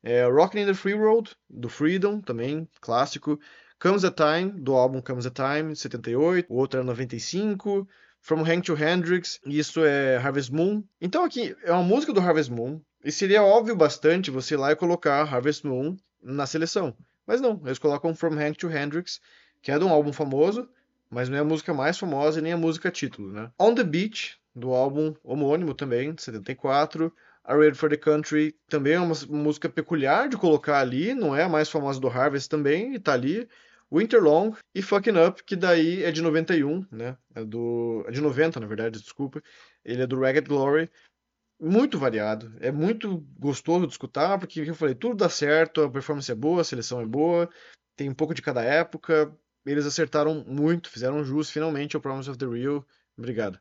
É, 0.03 0.25
Rockin' 0.25 0.61
in 0.61 0.67
the 0.67 0.75
Free 0.75 0.95
Road, 0.95 1.31
do 1.49 1.69
Freedom, 1.69 2.21
também, 2.21 2.69
clássico. 2.81 3.39
Comes 3.81 4.05
a 4.05 4.11
Time, 4.11 4.51
do 4.61 4.75
álbum 4.75 5.01
Comes 5.01 5.27
a 5.27 5.31
Time, 5.31 5.75
78. 5.75 6.47
O 6.53 6.57
outro 6.57 6.81
é 6.81 6.83
95. 6.83 7.89
From 8.21 8.45
Hank 8.45 8.63
to 8.63 8.77
Hendrix, 8.77 9.41
isso 9.45 9.85
é 9.85 10.17
Harvest 10.17 10.53
Moon. 10.53 10.85
Então 11.01 11.25
aqui 11.25 11.57
é 11.65 11.73
uma 11.73 11.83
música 11.83 12.13
do 12.13 12.21
Harvest 12.21 12.53
Moon, 12.53 12.81
e 13.05 13.11
seria 13.11 13.43
óbvio 13.43 13.75
bastante 13.75 14.31
você 14.31 14.55
ir 14.55 14.59
lá 14.59 14.71
e 14.71 14.77
colocar 14.77 15.23
Harvest 15.23 15.67
Moon 15.67 15.97
na 16.23 16.47
seleção. 16.47 16.97
Mas 17.27 17.41
não, 17.41 17.61
eles 17.65 17.81
colocam 17.81 18.15
From 18.15 18.39
Hank 18.39 18.59
to 18.59 18.71
Hendrix, 18.71 19.21
que 19.61 19.73
é 19.73 19.79
de 19.79 19.85
um 19.85 19.91
álbum 19.91 20.13
famoso, 20.13 20.69
mas 21.11 21.29
não 21.29 21.37
é 21.37 21.41
a 21.41 21.45
música 21.45 21.75
mais 21.75 21.99
famosa 21.99 22.39
e 22.39 22.43
nem 22.43 22.53
a 22.53 22.57
música 22.57 22.93
título, 22.93 23.33
né? 23.33 23.51
On 23.59 23.75
the 23.75 23.83
Beach, 23.83 24.39
do 24.55 24.71
álbum 24.73 25.15
homônimo 25.25 25.75
também, 25.75 26.15
de 26.15 26.23
74. 26.23 27.13
A 27.45 27.57
Red 27.57 27.74
for 27.74 27.90
the 27.90 27.97
Country 27.97 28.55
também 28.68 28.95
é 28.95 29.01
uma 29.01 29.14
música 29.28 29.68
peculiar 29.68 30.28
de 30.28 30.36
colocar 30.36 30.78
ali, 30.78 31.12
não 31.12 31.34
é 31.34 31.43
a 31.43 31.49
mais 31.49 31.68
famosa 31.68 32.01
do 32.01 32.09
Harvest 32.09 32.49
também, 32.49 32.95
e 32.95 32.99
tá 32.99 33.12
ali. 33.12 33.49
Winter 33.93 34.22
Long 34.22 34.55
e 34.74 34.80
Fucking 34.80 35.18
Up, 35.18 35.45
que 35.45 35.55
daí 35.55 36.03
é 36.03 36.11
de 36.11 36.22
91, 36.22 36.86
né? 36.90 37.16
É, 37.34 37.45
do, 37.45 38.03
é 38.09 38.11
de 38.11 38.22
90, 38.22 38.59
na 38.59 38.66
verdade, 38.66 38.99
desculpa. 38.99 39.43
Ele 39.84 40.03
é 40.03 40.07
do 40.07 40.18
Ragged 40.18 40.49
Glory. 40.49 40.90
Muito 41.61 41.99
variado, 41.99 42.53
é 42.59 42.72
muito 42.72 43.18
gostoso 43.38 43.86
de 43.86 43.93
escutar, 43.93 44.38
porque 44.38 44.61
eu 44.61 44.74
falei, 44.74 44.95
tudo 44.95 45.14
dá 45.14 45.28
certo, 45.28 45.82
a 45.82 45.90
performance 45.90 46.32
é 46.32 46.34
boa, 46.34 46.62
a 46.62 46.64
seleção 46.64 47.01
é 47.01 47.07
boa, 47.07 47.49
tem 47.95 48.09
um 48.09 48.14
pouco 48.14 48.34
de 48.34 48.43
cada 48.43 48.62
época. 48.62 49.32
Eles 49.64 49.86
acertaram 49.86 50.45
muito, 50.45 50.90
fizeram 50.90 51.22
jus 51.22 51.51
finalmente 51.51 51.95
ao 51.95 52.03
Promise 52.03 52.30
of 52.30 52.38
the 52.38 52.47
Real. 52.47 52.84
Obrigado. 53.16 53.61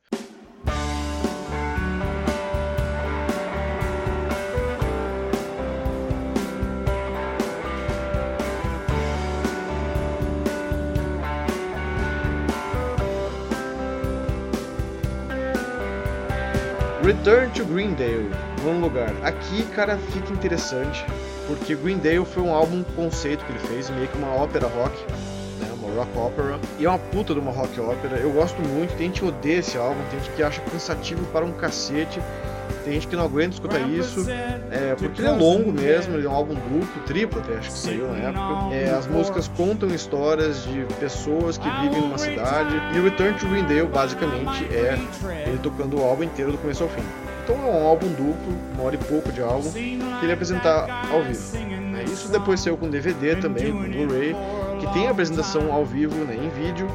Return 17.12 17.52
to 17.52 17.66
Greendale, 17.66 18.32
num 18.64 18.80
lugar. 18.80 19.14
Aqui, 19.22 19.64
cara, 19.76 19.98
fica 19.98 20.32
interessante, 20.32 21.06
porque 21.46 21.76
Greendale 21.76 22.24
foi 22.24 22.42
um 22.42 22.54
álbum 22.54 22.84
conceito 22.96 23.44
que 23.44 23.52
ele 23.52 23.60
fez, 23.60 23.90
meio 23.90 24.08
que 24.08 24.18
uma 24.18 24.34
ópera 24.34 24.66
rock, 24.68 24.98
né, 25.60 25.70
uma 25.74 25.94
rock 25.94 26.18
opera, 26.18 26.58
e 26.80 26.86
é 26.86 26.90
uma 26.90 26.98
puta 26.98 27.34
de 27.34 27.42
uma 27.42 27.52
rock 27.52 27.78
opera. 27.82 28.16
Eu 28.16 28.32
gosto 28.32 28.62
muito, 28.62 28.96
tem 28.96 29.08
gente 29.08 29.20
que 29.20 29.28
odeia 29.28 29.60
esse 29.60 29.78
álbum, 29.78 30.02
tem 30.10 30.22
gente 30.22 30.32
que 30.38 30.42
acha 30.42 30.62
cansativo 30.62 31.26
para 31.34 31.44
um 31.44 31.52
cacete, 31.52 32.22
tem 32.84 32.94
gente 32.94 33.08
que 33.08 33.16
não 33.16 33.26
aguenta 33.26 33.56
escutar 33.56 33.80
isso, 33.90 34.26
é, 34.30 34.96
porque 34.96 35.22
ele 35.22 35.28
é 35.28 35.32
longo 35.32 35.72
mesmo, 35.72 36.16
ele 36.16 36.26
é 36.26 36.30
um 36.30 36.34
álbum 36.34 36.54
duplo, 36.54 37.02
triplo 37.06 37.40
até, 37.40 37.58
acho 37.58 37.70
que 37.70 37.78
saiu 37.78 38.08
na 38.08 38.18
época. 38.18 38.76
É, 38.76 38.90
as 38.90 39.08
músicas 39.08 39.48
contam 39.50 39.90
histórias 39.90 40.64
de 40.64 40.86
pessoas 41.00 41.58
que 41.58 41.70
vivem 41.82 42.02
numa 42.02 42.18
cidade, 42.18 42.76
e 42.96 43.00
o 43.00 43.04
Return 43.04 43.38
to 43.38 43.48
Greendale, 43.48 43.88
basicamente, 43.88 44.66
é 44.72 44.98
ele 45.48 45.60
tocando 45.62 45.98
o 45.98 46.04
álbum 46.04 46.24
inteiro 46.24 46.52
do 46.52 46.58
começo 46.58 46.84
ao 46.84 46.90
fim. 46.90 47.04
Então 47.44 47.56
é 47.56 47.72
um 47.72 47.88
álbum 47.88 48.08
duplo, 48.10 48.54
uma 48.74 48.84
hora 48.84 48.96
e 48.96 48.98
pouco 49.00 49.32
de 49.32 49.42
álbum, 49.42 49.72
que 49.72 50.24
ele 50.24 50.32
apresentar 50.32 51.10
ao 51.12 51.24
vivo. 51.24 51.58
Né? 51.58 52.04
Isso 52.06 52.32
depois 52.32 52.60
saiu 52.60 52.78
com 52.78 52.90
DVD 52.90 53.36
também, 53.36 53.72
com 53.72 53.80
Blu-ray, 53.80 54.36
que 54.80 54.94
tem 54.94 55.08
a 55.08 55.12
apresentação 55.12 55.72
ao 55.72 55.86
vivo 55.86 56.16
né, 56.26 56.36
em 56.36 56.50
vídeo. 56.50 56.88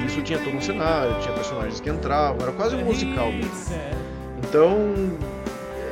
E 0.00 0.06
isso 0.06 0.22
tinha 0.22 0.38
todo 0.38 0.56
um 0.56 0.60
cenário, 0.60 1.20
tinha 1.20 1.34
personagens 1.34 1.80
que 1.80 1.90
entravam, 1.90 2.40
era 2.40 2.52
quase 2.52 2.76
um 2.76 2.84
musical 2.84 3.30
mesmo. 3.32 3.52
Então, 4.48 4.78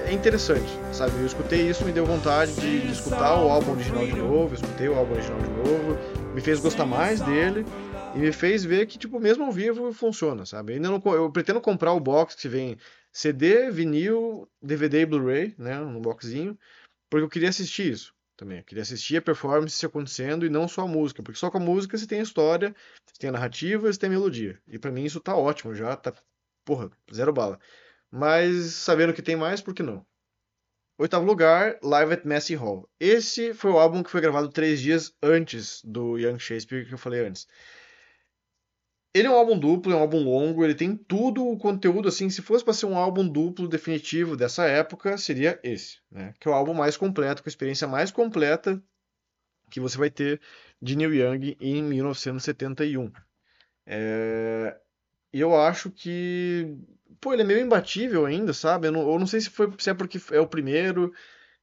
é 0.06 0.12
interessante, 0.14 0.66
sabe? 0.90 1.12
Eu 1.18 1.26
escutei 1.26 1.68
isso, 1.68 1.84
me 1.84 1.92
deu 1.92 2.06
vontade 2.06 2.54
de, 2.54 2.80
de, 2.80 2.90
escutar 2.90 3.38
o 3.38 3.50
álbum 3.50 3.72
original 3.72 4.06
de 4.06 4.16
novo, 4.16 4.54
eu 4.54 4.54
escutei 4.54 4.88
o 4.88 4.94
álbum 4.94 5.12
original 5.12 5.38
de 5.38 5.48
novo, 5.50 6.34
me 6.34 6.40
fez 6.40 6.58
gostar 6.58 6.86
mais 6.86 7.20
dele 7.20 7.66
e 8.14 8.18
me 8.18 8.32
fez 8.32 8.64
ver 8.64 8.86
que, 8.86 8.96
tipo, 8.96 9.20
mesmo 9.20 9.44
ao 9.44 9.52
vivo 9.52 9.92
funciona, 9.92 10.46
sabe? 10.46 10.72
Ainda 10.72 10.88
não, 10.88 11.02
eu 11.12 11.30
pretendo 11.30 11.60
comprar 11.60 11.92
o 11.92 12.00
box 12.00 12.34
que 12.34 12.48
vem 12.48 12.78
CD, 13.12 13.70
vinil, 13.70 14.48
DVD 14.62 15.02
e 15.02 15.06
Blu-ray, 15.06 15.54
né, 15.58 15.78
no 15.78 16.00
boxzinho, 16.00 16.58
porque 17.10 17.24
eu 17.24 17.28
queria 17.28 17.50
assistir 17.50 17.92
isso 17.92 18.14
também. 18.38 18.58
Eu 18.58 18.64
queria 18.64 18.82
assistir 18.82 19.18
a 19.18 19.22
performance 19.22 19.84
acontecendo 19.84 20.46
e 20.46 20.48
não 20.48 20.66
só 20.66 20.82
a 20.82 20.88
música, 20.88 21.22
porque 21.22 21.38
só 21.38 21.50
com 21.50 21.58
a 21.58 21.60
música 21.60 21.98
você 21.98 22.06
tem 22.06 22.20
a 22.20 22.22
história, 22.22 22.74
você 23.04 23.18
tem 23.18 23.28
a 23.28 23.32
narrativa, 23.34 23.92
você 23.92 23.98
tem 23.98 24.08
a 24.08 24.12
melodia. 24.12 24.58
E 24.66 24.78
para 24.78 24.90
mim 24.90 25.04
isso 25.04 25.20
tá 25.20 25.36
ótimo 25.36 25.74
já, 25.74 25.94
tá, 25.94 26.14
porra, 26.64 26.90
zero 27.12 27.34
bala. 27.34 27.58
Mas 28.10 28.74
sabendo 28.74 29.12
que 29.12 29.22
tem 29.22 29.36
mais, 29.36 29.60
por 29.60 29.74
que 29.74 29.82
não? 29.82 30.04
Oitavo 30.98 31.26
lugar, 31.26 31.78
Live 31.82 32.14
at 32.14 32.24
Massey 32.24 32.56
Hall. 32.56 32.88
Esse 32.98 33.52
foi 33.52 33.70
o 33.70 33.78
álbum 33.78 34.02
que 34.02 34.10
foi 34.10 34.20
gravado 34.20 34.48
três 34.48 34.80
dias 34.80 35.14
antes 35.22 35.82
do 35.84 36.16
Young 36.16 36.38
Shakespeare 36.38 36.86
que 36.86 36.94
eu 36.94 36.98
falei 36.98 37.26
antes. 37.26 37.46
Ele 39.14 39.28
é 39.28 39.30
um 39.30 39.34
álbum 39.34 39.58
duplo, 39.58 39.92
é 39.92 39.96
um 39.96 40.00
álbum 40.00 40.22
longo, 40.22 40.62
ele 40.64 40.74
tem 40.74 40.94
tudo 40.94 41.46
o 41.46 41.56
conteúdo 41.56 42.08
assim. 42.08 42.28
Se 42.28 42.42
fosse 42.42 42.64
para 42.64 42.74
ser 42.74 42.86
um 42.86 42.96
álbum 42.96 43.26
duplo 43.26 43.66
definitivo 43.66 44.36
dessa 44.36 44.66
época, 44.66 45.16
seria 45.16 45.58
esse, 45.62 45.98
né? 46.10 46.34
Que 46.38 46.48
é 46.48 46.50
o 46.50 46.54
álbum 46.54 46.74
mais 46.74 46.96
completo, 46.96 47.42
com 47.42 47.48
a 47.48 47.50
experiência 47.50 47.88
mais 47.88 48.10
completa 48.10 48.82
que 49.70 49.80
você 49.80 49.96
vai 49.98 50.10
ter 50.10 50.40
de 50.80 50.96
Neil 50.96 51.14
Young 51.14 51.56
em 51.60 51.82
1971. 51.82 53.10
É... 53.86 54.76
Eu 55.32 55.58
acho 55.58 55.90
que, 55.90 56.76
pô, 57.20 57.32
ele 57.32 57.42
é 57.42 57.44
meio 57.44 57.60
imbatível 57.60 58.26
ainda, 58.26 58.52
sabe? 58.52 58.88
Eu 58.88 58.92
não, 58.92 59.12
eu 59.12 59.18
não 59.18 59.26
sei 59.26 59.40
se, 59.40 59.50
foi, 59.50 59.72
se 59.78 59.90
é 59.90 59.94
porque 59.94 60.20
é 60.32 60.40
o 60.40 60.46
primeiro 60.46 61.12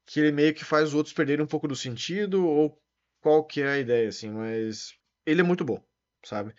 que 0.06 0.20
ele 0.20 0.32
meio 0.32 0.54
que 0.54 0.66
faz 0.66 0.90
os 0.90 0.94
outros 0.96 1.14
perderem 1.14 1.44
um 1.44 1.48
pouco 1.48 1.68
do 1.68 1.76
sentido 1.76 2.46
ou 2.46 2.80
qual 3.22 3.46
que 3.46 3.62
é 3.62 3.70
a 3.70 3.80
ideia, 3.80 4.10
assim, 4.10 4.30
mas 4.30 4.94
ele 5.26 5.42
é 5.42 5.44
muito 5.44 5.64
bom, 5.64 5.82
sabe? 6.24 6.54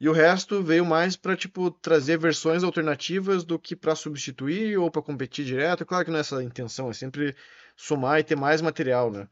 E 0.00 0.08
o 0.08 0.12
resto 0.12 0.62
veio 0.62 0.84
mais 0.84 1.16
para 1.16 1.36
tipo 1.36 1.70
trazer 1.70 2.18
versões 2.18 2.64
alternativas 2.64 3.44
do 3.44 3.58
que 3.58 3.76
para 3.76 3.94
substituir 3.94 4.78
ou 4.78 4.90
para 4.90 5.02
competir 5.02 5.44
direto. 5.44 5.84
Claro 5.84 6.04
que 6.04 6.10
não 6.10 6.18
é 6.18 6.20
essa 6.20 6.38
a 6.38 6.44
intenção, 6.44 6.90
é 6.90 6.94
sempre 6.94 7.36
somar 7.76 8.18
e 8.20 8.24
ter 8.24 8.36
mais 8.36 8.62
material, 8.62 9.10
né? 9.10 9.28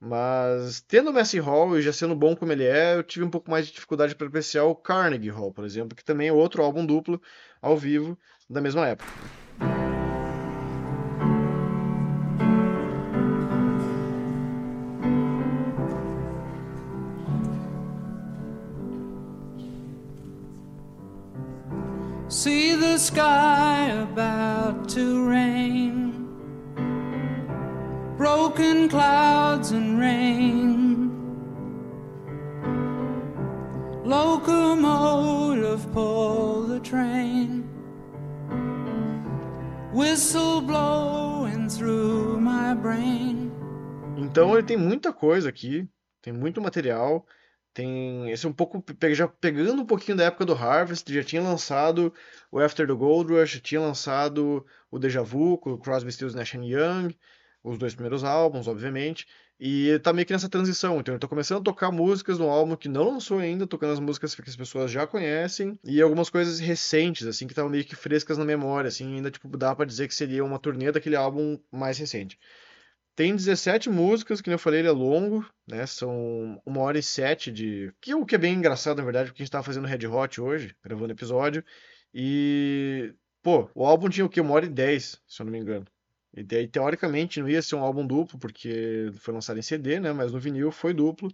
Mas 0.00 0.80
tendo 0.82 1.10
o 1.10 1.12
Messi 1.12 1.38
Hall 1.38 1.78
e 1.78 1.82
já 1.82 1.92
sendo 1.92 2.14
bom 2.14 2.34
como 2.36 2.52
ele 2.52 2.64
é, 2.64 2.96
eu 2.96 3.02
tive 3.02 3.24
um 3.24 3.30
pouco 3.30 3.50
mais 3.50 3.66
de 3.66 3.72
dificuldade 3.72 4.14
para 4.14 4.28
apreciar 4.28 4.64
o 4.64 4.74
Carnegie 4.74 5.30
Hall, 5.30 5.52
por 5.52 5.64
exemplo, 5.64 5.96
que 5.96 6.04
também 6.04 6.28
é 6.28 6.32
outro 6.32 6.62
álbum 6.62 6.86
duplo 6.86 7.20
ao 7.60 7.76
vivo 7.76 8.18
da 8.50 8.60
mesma 8.60 8.86
época. 8.88 9.12
See 22.30 22.74
the 22.74 22.98
sky 22.98 23.90
about 23.90 24.88
to 24.90 25.28
rain 25.28 26.08
broken 28.16 28.88
clouds 28.88 29.70
and 29.72 29.98
rain. 29.98 31.10
Locomotive 34.04 35.92
pull 35.92 36.27
Whistle 39.98 40.60
blowing 40.60 41.68
through 41.68 42.40
my 42.40 42.72
brain. 42.72 43.50
Então 44.16 44.54
ele 44.54 44.64
tem 44.64 44.76
muita 44.76 45.12
coisa 45.12 45.48
aqui, 45.48 45.88
tem 46.22 46.32
muito 46.32 46.62
material. 46.62 47.26
Tem 47.74 48.30
esse 48.30 48.46
um 48.46 48.52
pouco 48.52 48.80
já 49.10 49.26
pegando 49.26 49.82
um 49.82 49.84
pouquinho 49.84 50.16
da 50.16 50.26
época 50.26 50.44
do 50.44 50.54
Harvest, 50.54 51.12
já 51.12 51.24
tinha 51.24 51.42
lançado 51.42 52.14
o 52.48 52.60
After 52.60 52.86
the 52.86 52.94
Gold 52.94 53.32
Rush, 53.32 53.60
tinha 53.60 53.80
lançado 53.80 54.64
o 54.88 55.00
Deja 55.00 55.24
Vu 55.24 55.58
com 55.58 55.72
o 55.72 55.78
Crosby, 55.78 56.12
Stills, 56.12 56.36
Nash 56.36 56.54
Young 56.54 57.12
os 57.62 57.78
dois 57.78 57.94
primeiros 57.94 58.24
álbuns, 58.24 58.68
obviamente, 58.68 59.26
e 59.60 59.98
tá 60.00 60.12
meio 60.12 60.26
que 60.26 60.32
nessa 60.32 60.48
transição. 60.48 61.00
Então 61.00 61.14
ele 61.14 61.20
tá 61.20 61.28
começando 61.28 61.60
a 61.60 61.64
tocar 61.64 61.90
músicas 61.90 62.38
no 62.38 62.48
álbum 62.48 62.76
que 62.76 62.88
não 62.88 63.10
lançou 63.10 63.38
ainda, 63.38 63.66
tocando 63.66 63.92
as 63.92 64.00
músicas 64.00 64.34
que 64.34 64.48
as 64.48 64.56
pessoas 64.56 64.90
já 64.90 65.06
conhecem, 65.06 65.78
e 65.84 66.00
algumas 66.00 66.30
coisas 66.30 66.60
recentes, 66.60 67.26
assim, 67.26 67.46
que 67.46 67.52
estavam 67.52 67.70
meio 67.70 67.84
que 67.84 67.96
frescas 67.96 68.38
na 68.38 68.44
memória, 68.44 68.88
assim, 68.88 69.16
ainda, 69.16 69.30
tipo, 69.30 69.48
dá 69.56 69.74
para 69.74 69.86
dizer 69.86 70.08
que 70.08 70.14
seria 70.14 70.44
uma 70.44 70.58
turnê 70.58 70.92
daquele 70.92 71.16
álbum 71.16 71.58
mais 71.72 71.98
recente. 71.98 72.38
Tem 73.18 73.34
17 73.34 73.90
músicas, 73.90 74.40
que 74.40 74.48
eu 74.48 74.58
falei, 74.60 74.78
ele 74.78 74.86
é 74.86 74.92
longo, 74.92 75.44
né? 75.66 75.84
São 75.86 76.62
uma 76.64 76.82
hora 76.82 77.00
e 77.00 77.02
sete 77.02 77.50
de. 77.50 77.92
Que, 78.00 78.14
o 78.14 78.24
que 78.24 78.36
é 78.36 78.38
bem 78.38 78.54
engraçado, 78.54 78.98
na 78.98 79.02
verdade, 79.02 79.30
porque 79.30 79.42
a 79.42 79.44
gente 79.44 79.50
tava 79.50 79.64
fazendo 79.64 79.88
Red 79.88 80.06
Hot 80.06 80.40
hoje, 80.40 80.76
gravando 80.84 81.12
episódio. 81.12 81.64
E. 82.14 83.12
Pô, 83.42 83.68
o 83.74 83.84
álbum 83.84 84.08
tinha 84.08 84.24
o 84.24 84.28
quê? 84.28 84.40
Uma 84.40 84.54
hora 84.54 84.66
e 84.66 84.68
dez, 84.68 85.20
se 85.26 85.42
eu 85.42 85.46
não 85.46 85.52
me 85.52 85.58
engano. 85.58 85.84
E 86.34 86.42
daí, 86.42 86.68
teoricamente, 86.68 87.40
não 87.40 87.48
ia 87.48 87.62
ser 87.62 87.74
um 87.76 87.82
álbum 87.82 88.06
duplo, 88.06 88.38
porque 88.38 89.10
foi 89.18 89.34
lançado 89.34 89.58
em 89.58 89.62
CD, 89.62 89.98
né? 89.98 90.12
Mas 90.12 90.32
no 90.32 90.38
vinil 90.38 90.70
foi 90.70 90.92
duplo. 90.92 91.32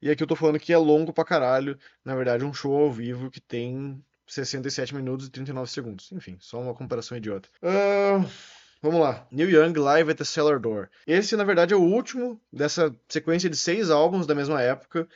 E 0.00 0.10
aqui 0.10 0.22
eu 0.22 0.26
tô 0.26 0.34
falando 0.34 0.58
que 0.58 0.72
é 0.72 0.76
longo 0.76 1.12
pra 1.12 1.24
caralho. 1.24 1.78
Na 2.04 2.14
verdade, 2.14 2.44
um 2.44 2.52
show 2.52 2.74
ao 2.76 2.90
vivo 2.90 3.30
que 3.30 3.40
tem 3.40 4.02
67 4.26 4.94
minutos 4.94 5.28
e 5.28 5.30
39 5.30 5.70
segundos. 5.70 6.10
Enfim, 6.12 6.36
só 6.40 6.60
uma 6.60 6.74
comparação 6.74 7.16
idiota. 7.16 7.48
Uh, 7.62 8.28
vamos 8.82 9.00
lá. 9.00 9.26
New 9.30 9.48
Young 9.48 9.78
Live 9.78 10.10
at 10.10 10.18
the 10.18 10.24
Cellar 10.24 10.58
Door. 10.58 10.88
Esse, 11.06 11.36
na 11.36 11.44
verdade, 11.44 11.72
é 11.72 11.76
o 11.76 11.82
último 11.82 12.40
dessa 12.52 12.94
sequência 13.08 13.48
de 13.48 13.56
seis 13.56 13.90
álbuns 13.90 14.26
da 14.26 14.34
mesma 14.34 14.60
época 14.60 15.08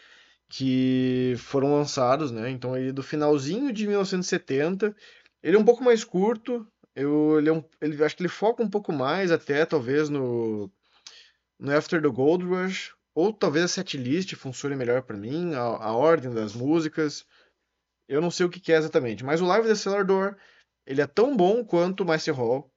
que 0.48 1.34
foram 1.38 1.74
lançados, 1.74 2.30
né? 2.30 2.48
Então, 2.50 2.76
ele 2.76 2.90
é 2.90 2.92
do 2.92 3.02
finalzinho 3.02 3.72
de 3.72 3.88
1970. 3.88 4.94
Ele 5.42 5.56
é 5.56 5.58
um 5.58 5.64
pouco 5.64 5.82
mais 5.82 6.04
curto, 6.04 6.66
eu, 6.96 7.38
ele, 7.38 7.50
é 7.50 7.52
um, 7.52 7.62
ele 7.80 8.02
acho 8.02 8.16
que 8.16 8.22
ele 8.22 8.28
foca 8.28 8.62
um 8.62 8.70
pouco 8.70 8.90
mais 8.90 9.30
até, 9.30 9.66
talvez, 9.66 10.08
no, 10.08 10.72
no 11.58 11.76
After 11.76 12.00
the 12.00 12.08
Gold 12.08 12.44
Rush, 12.44 12.96
ou 13.14 13.34
talvez 13.34 13.66
a 13.66 13.68
setlist 13.68 14.34
funcione 14.34 14.74
melhor 14.74 15.02
para 15.02 15.16
mim, 15.16 15.54
a, 15.54 15.60
a, 15.60 15.92
ordem 15.94 16.32
das 16.32 16.54
músicas. 16.54 17.26
Eu 18.08 18.22
não 18.22 18.30
sei 18.30 18.46
o 18.46 18.48
que, 18.48 18.58
que 18.58 18.72
é 18.72 18.76
exatamente, 18.76 19.22
mas 19.22 19.42
o 19.42 19.46
Live 19.46 19.68
the 19.68 19.74
Cellar 19.74 20.06
Door, 20.06 20.36
ele 20.86 21.02
é 21.02 21.06
tão 21.06 21.36
bom 21.36 21.62
quanto 21.62 22.02
o 22.02 22.06
Master 22.06 22.34
Hall, 22.34 22.72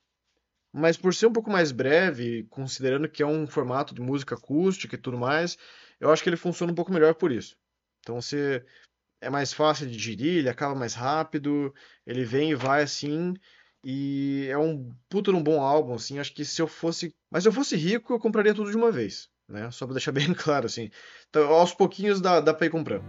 mas 0.74 0.98
por 0.98 1.14
ser 1.14 1.28
um 1.28 1.34
pouco 1.34 1.50
mais 1.50 1.72
breve, 1.72 2.44
considerando 2.50 3.08
que 3.08 3.24
é 3.24 3.26
um 3.26 3.48
formato 3.48 3.96
de 3.96 4.02
música 4.02 4.36
acústica 4.36 4.96
e 4.96 5.00
tudo 5.00 5.18
mais, 5.18 5.58
eu 6.00 6.12
acho 6.12 6.22
que 6.22 6.30
ele 6.30 6.36
funciona 6.36 6.74
um 6.74 6.76
pouco 6.76 6.92
melhor 6.92 7.16
por 7.16 7.32
isso. 7.32 7.58
Então 8.02 8.22
você 8.22 8.66
é 9.22 9.30
mais 9.30 9.54
fácil 9.54 9.88
de 9.88 9.96
digerir, 9.96 10.40
ele 10.40 10.50
acaba 10.50 10.76
mais 10.76 10.94
rápido, 10.94 11.74
ele 12.06 12.26
vem 12.26 12.52
e 12.52 12.56
vai 12.56 12.84
assim, 12.84 13.34
e 13.84 14.48
é 14.50 14.58
um 14.58 14.92
puto 15.10 15.32
um 15.36 15.44
bom 15.44 15.62
álbum, 15.62 15.94
assim. 15.94 16.20
Acho 16.20 16.34
que 16.34 16.44
se 16.46 16.62
eu 16.62 16.68
fosse. 16.68 17.14
Mas 17.32 17.44
se 17.44 17.50
eu 17.50 17.54
fosse 17.54 17.76
rico, 17.76 18.14
eu 18.14 18.20
compraria 18.20 18.54
tudo 18.54 18.72
de 18.72 18.78
uma 18.78 18.92
vez, 18.92 19.30
né? 19.48 19.70
Só 19.72 19.86
pra 19.86 19.94
deixar 19.94 20.12
bem 20.14 20.34
claro, 20.34 20.66
assim. 20.66 20.90
Então, 21.30 21.50
aos 21.50 21.74
pouquinhos 21.74 22.22
dá, 22.22 22.40
dá 22.40 22.54
pra 22.54 22.68
ir 22.68 22.70
comprando. 22.70 23.04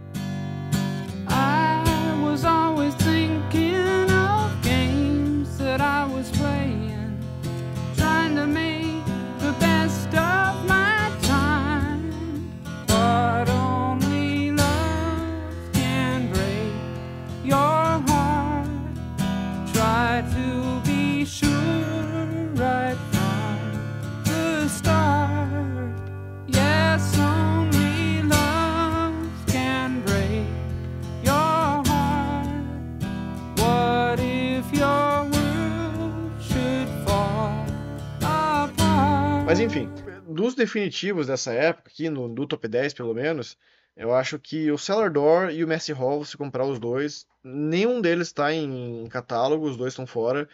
Mas 39.51 39.59
enfim, 39.59 39.89
dos 40.33 40.55
definitivos 40.55 41.27
dessa 41.27 41.51
época, 41.51 41.89
aqui 41.89 42.09
no, 42.09 42.29
no 42.29 42.47
top 42.47 42.69
10 42.69 42.93
pelo 42.93 43.13
menos, 43.13 43.57
eu 43.97 44.15
acho 44.15 44.39
que 44.39 44.71
o 44.71 44.77
Cellar 44.77 45.11
Door 45.11 45.49
e 45.49 45.61
o 45.61 45.67
Messi 45.67 45.91
Hall, 45.91 46.23
se 46.23 46.37
comprar 46.37 46.65
os 46.65 46.79
dois, 46.79 47.27
nenhum 47.43 47.99
deles 47.99 48.29
está 48.29 48.53
em 48.53 49.05
catálogo, 49.09 49.67
os 49.67 49.75
dois 49.75 49.91
estão 49.91 50.07
fora, 50.07 50.47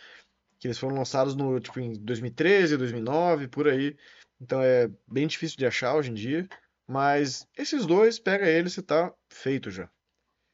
que 0.57 0.65
eles 0.65 0.79
foram 0.79 0.95
lançados 0.95 1.35
no 1.35 1.59
tipo 1.59 1.79
em 1.79 1.93
2013, 1.93 2.75
2009, 2.75 3.47
por 3.47 3.67
aí. 3.67 3.95
Então 4.41 4.63
é 4.63 4.89
bem 5.07 5.27
difícil 5.27 5.59
de 5.59 5.67
achar 5.67 5.93
hoje 5.93 6.09
em 6.09 6.15
dia, 6.15 6.49
mas 6.87 7.47
esses 7.55 7.85
dois, 7.85 8.17
pega 8.17 8.49
eles 8.49 8.75
e 8.77 8.81
tá 8.81 9.13
feito 9.29 9.69
já. 9.69 9.87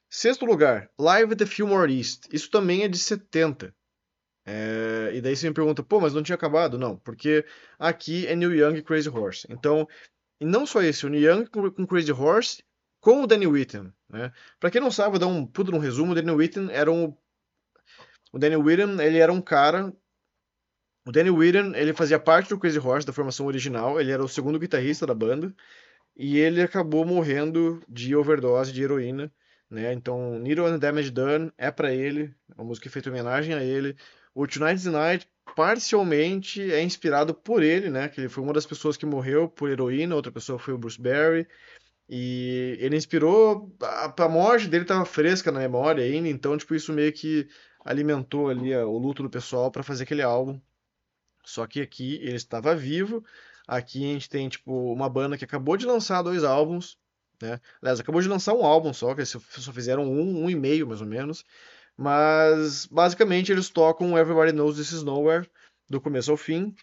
Sexto 0.10 0.46
lugar, 0.46 0.91
Live 1.00 1.32
at 1.32 1.39
the 1.39 1.46
Fillmore 1.46 1.98
East. 1.98 2.26
Isso 2.30 2.52
também 2.52 2.84
é 2.84 2.89
de 2.89 2.98
70. 2.98 3.74
É, 4.46 5.12
e 5.14 5.22
daí 5.22 5.36
você 5.36 5.48
me 5.48 5.54
pergunta, 5.54 5.82
pô, 5.82 6.02
mas 6.02 6.14
não 6.14 6.24
tinha 6.24 6.36
acabado? 6.36 6.78
Não, 6.78 6.98
porque 6.98 7.46
aqui 7.80 8.28
é 8.28 8.36
Neil 8.36 8.54
Young 8.54 8.78
e 8.78 8.82
Crazy 8.82 9.10
Horse. 9.10 9.48
Então, 9.50 9.88
e 10.39 10.46
não 10.46 10.66
só 10.66 10.82
esse, 10.82 11.06
o 11.06 11.10
Neil 11.10 11.32
Young 11.32 11.46
com, 11.48 11.72
com 11.72 11.88
Crazy 11.88 12.12
Horse 12.12 12.64
com 13.00 13.24
o 13.24 13.28
Danny 13.28 13.48
Whitten. 13.48 13.94
Né? 14.10 14.32
Pra 14.60 14.70
quem 14.70 14.82
não 14.82 14.91
sabe, 14.91 15.12
vou 15.12 15.20
dar 15.20 15.28
um 15.28 15.46
puto 15.46 15.74
um 15.74 15.80
resumo, 15.80 16.12
o 16.12 16.16
Danny 16.16 16.32
Whitten 16.32 16.70
era 16.72 16.91
um... 16.91 17.16
O 18.32 18.39
Danny 18.39 18.56
Whitten, 18.56 19.00
ele 19.02 19.18
era 19.18 19.32
um 19.32 19.41
cara... 19.41 19.94
O 21.06 21.12
Danny 21.12 21.30
Whitten, 21.30 21.76
ele 21.76 21.94
fazia 21.94 22.18
parte 22.18 22.50
do 22.50 22.58
Crazy 22.58 22.80
Horse, 22.80 23.06
da 23.06 23.12
formação 23.12 23.46
original, 23.46 24.00
ele 24.00 24.12
era 24.12 24.24
o 24.24 24.30
segundo 24.30 24.58
guitarrista 24.58 25.06
da 25.06 25.14
banda, 25.14 25.54
e 26.16 26.38
ele 26.38 26.62
acabou 26.62 27.06
morrendo 27.06 27.84
de 27.89 28.16
overdose 28.16 28.72
de 28.72 28.84
heroína, 28.84 29.30
né? 29.70 29.91
Então, 29.91 30.39
Needle 30.39 30.68
and 30.68 30.80
Damage 30.80 31.12
Done 31.12 31.52
é 31.58 31.70
para 31.72 31.94
ele, 31.94 32.34
uma 32.56 32.64
música 32.64 32.89
feita 32.89 33.10
em 33.10 33.12
homenagem 33.12 33.54
a 33.54 33.62
ele. 33.62 33.98
O 34.34 34.48
Tonight's 34.48 34.86
Night 34.86 35.28
parcialmente 35.56 36.62
é 36.72 36.82
inspirado 36.82 37.34
por 37.34 37.62
ele, 37.62 37.90
né? 37.90 38.10
Que 38.10 38.22
ele 38.22 38.30
foi 38.30 38.44
uma 38.44 38.54
das 38.54 38.66
pessoas 38.66 38.98
que 38.98 39.06
morreu 39.06 39.48
por 39.48 39.70
heroína, 39.70 40.16
outra 40.16 40.32
pessoa 40.32 40.58
foi 40.58 40.74
o 40.74 40.78
Bruce 40.78 41.00
Berry. 41.00 41.48
E 42.10 42.78
ele 42.80 42.98
inspirou. 42.98 43.76
A, 43.82 44.14
a 44.24 44.30
morte 44.30 44.68
dele 44.68 44.84
estava 44.84 45.06
fresca 45.06 45.52
na 45.52 45.60
memória 45.60 46.04
ainda, 46.04 46.28
então, 46.28 46.58
tipo, 46.58 46.76
isso 46.76 46.92
meio 46.94 47.14
que 47.14 47.48
alimentou 47.86 48.50
ali 48.50 48.76
o 48.76 48.98
luto 48.98 49.24
do 49.24 49.30
pessoal 49.30 49.72
para 49.72 49.84
fazer 49.84 50.04
aquele 50.04 50.22
álbum. 50.22 50.60
Só 51.46 51.68
que 51.68 51.82
aqui 51.82 52.16
ele 52.22 52.36
estava 52.36 52.76
vivo. 52.76 53.24
Aqui 53.68 54.04
a 54.04 54.14
gente 54.14 54.30
tem, 54.30 54.50
tipo, 54.50 54.94
uma 54.94 55.10
banda 55.10 55.38
que 55.38 55.46
acabou 55.46 55.78
de 55.78 55.86
lançar 55.86 56.22
dois 56.22 56.44
álbuns, 56.44 56.98
né? 57.42 57.60
Aliás, 57.82 58.00
acabou 58.00 58.22
de 58.22 58.28
lançar 58.28 58.54
um 58.54 58.66
álbum 58.66 58.94
só, 58.94 59.14
que 59.14 59.22
eles 59.22 59.30
só 59.30 59.72
fizeram 59.72 60.04
um, 60.04 60.44
um 60.44 60.50
e 60.50 60.56
meio 60.56 60.88
mais 60.88 61.02
ou 61.02 61.08
menos. 61.08 61.46
Mas 61.98 62.86
basicamente 62.86 63.52
eles 63.52 63.70
tocam 63.70 64.18
Everybody 64.18 64.52
Knows 64.52 64.78
This 64.78 64.91
Is 64.91 65.04
Nowhere 65.04 65.50
do 65.89 66.02
começo 66.02 66.32
ao 66.32 66.38
fim, 66.38 66.76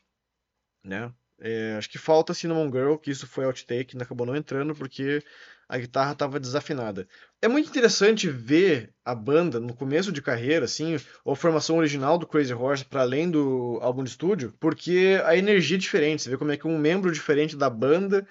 né? 0.84 1.12
É, 1.40 1.74
acho 1.76 1.88
que 1.88 1.98
falta 1.98 2.34
Cinnamon 2.34 2.70
Girl, 2.70 2.96
que 2.96 3.10
isso 3.10 3.26
foi 3.26 3.46
outtake, 3.46 3.96
acabou 4.00 4.26
não 4.26 4.36
entrando 4.36 4.74
porque 4.74 5.24
a 5.66 5.78
guitarra 5.78 6.12
estava 6.12 6.38
desafinada. 6.38 7.08
É 7.40 7.48
muito 7.48 7.70
interessante 7.70 8.28
ver 8.28 8.92
a 9.04 9.14
banda 9.14 9.58
no 9.58 9.74
começo 9.74 10.12
de 10.12 10.20
carreira, 10.20 10.64
assim, 10.66 10.96
ou 11.24 11.32
a 11.32 11.36
formação 11.36 11.78
original 11.78 12.18
do 12.18 12.26
Crazy 12.26 12.52
Horse 12.52 12.84
para 12.84 13.02
além 13.02 13.30
do 13.30 13.78
álbum 13.80 14.04
de 14.04 14.10
estúdio, 14.10 14.52
porque 14.60 15.18
a 15.24 15.36
energia 15.36 15.76
é 15.76 15.80
diferente. 15.80 16.22
Você 16.22 16.30
vê 16.30 16.36
como 16.36 16.52
é 16.52 16.56
que 16.56 16.66
um 16.66 16.76
membro 16.76 17.10
diferente 17.10 17.56
da 17.56 17.70
banda 17.70 18.26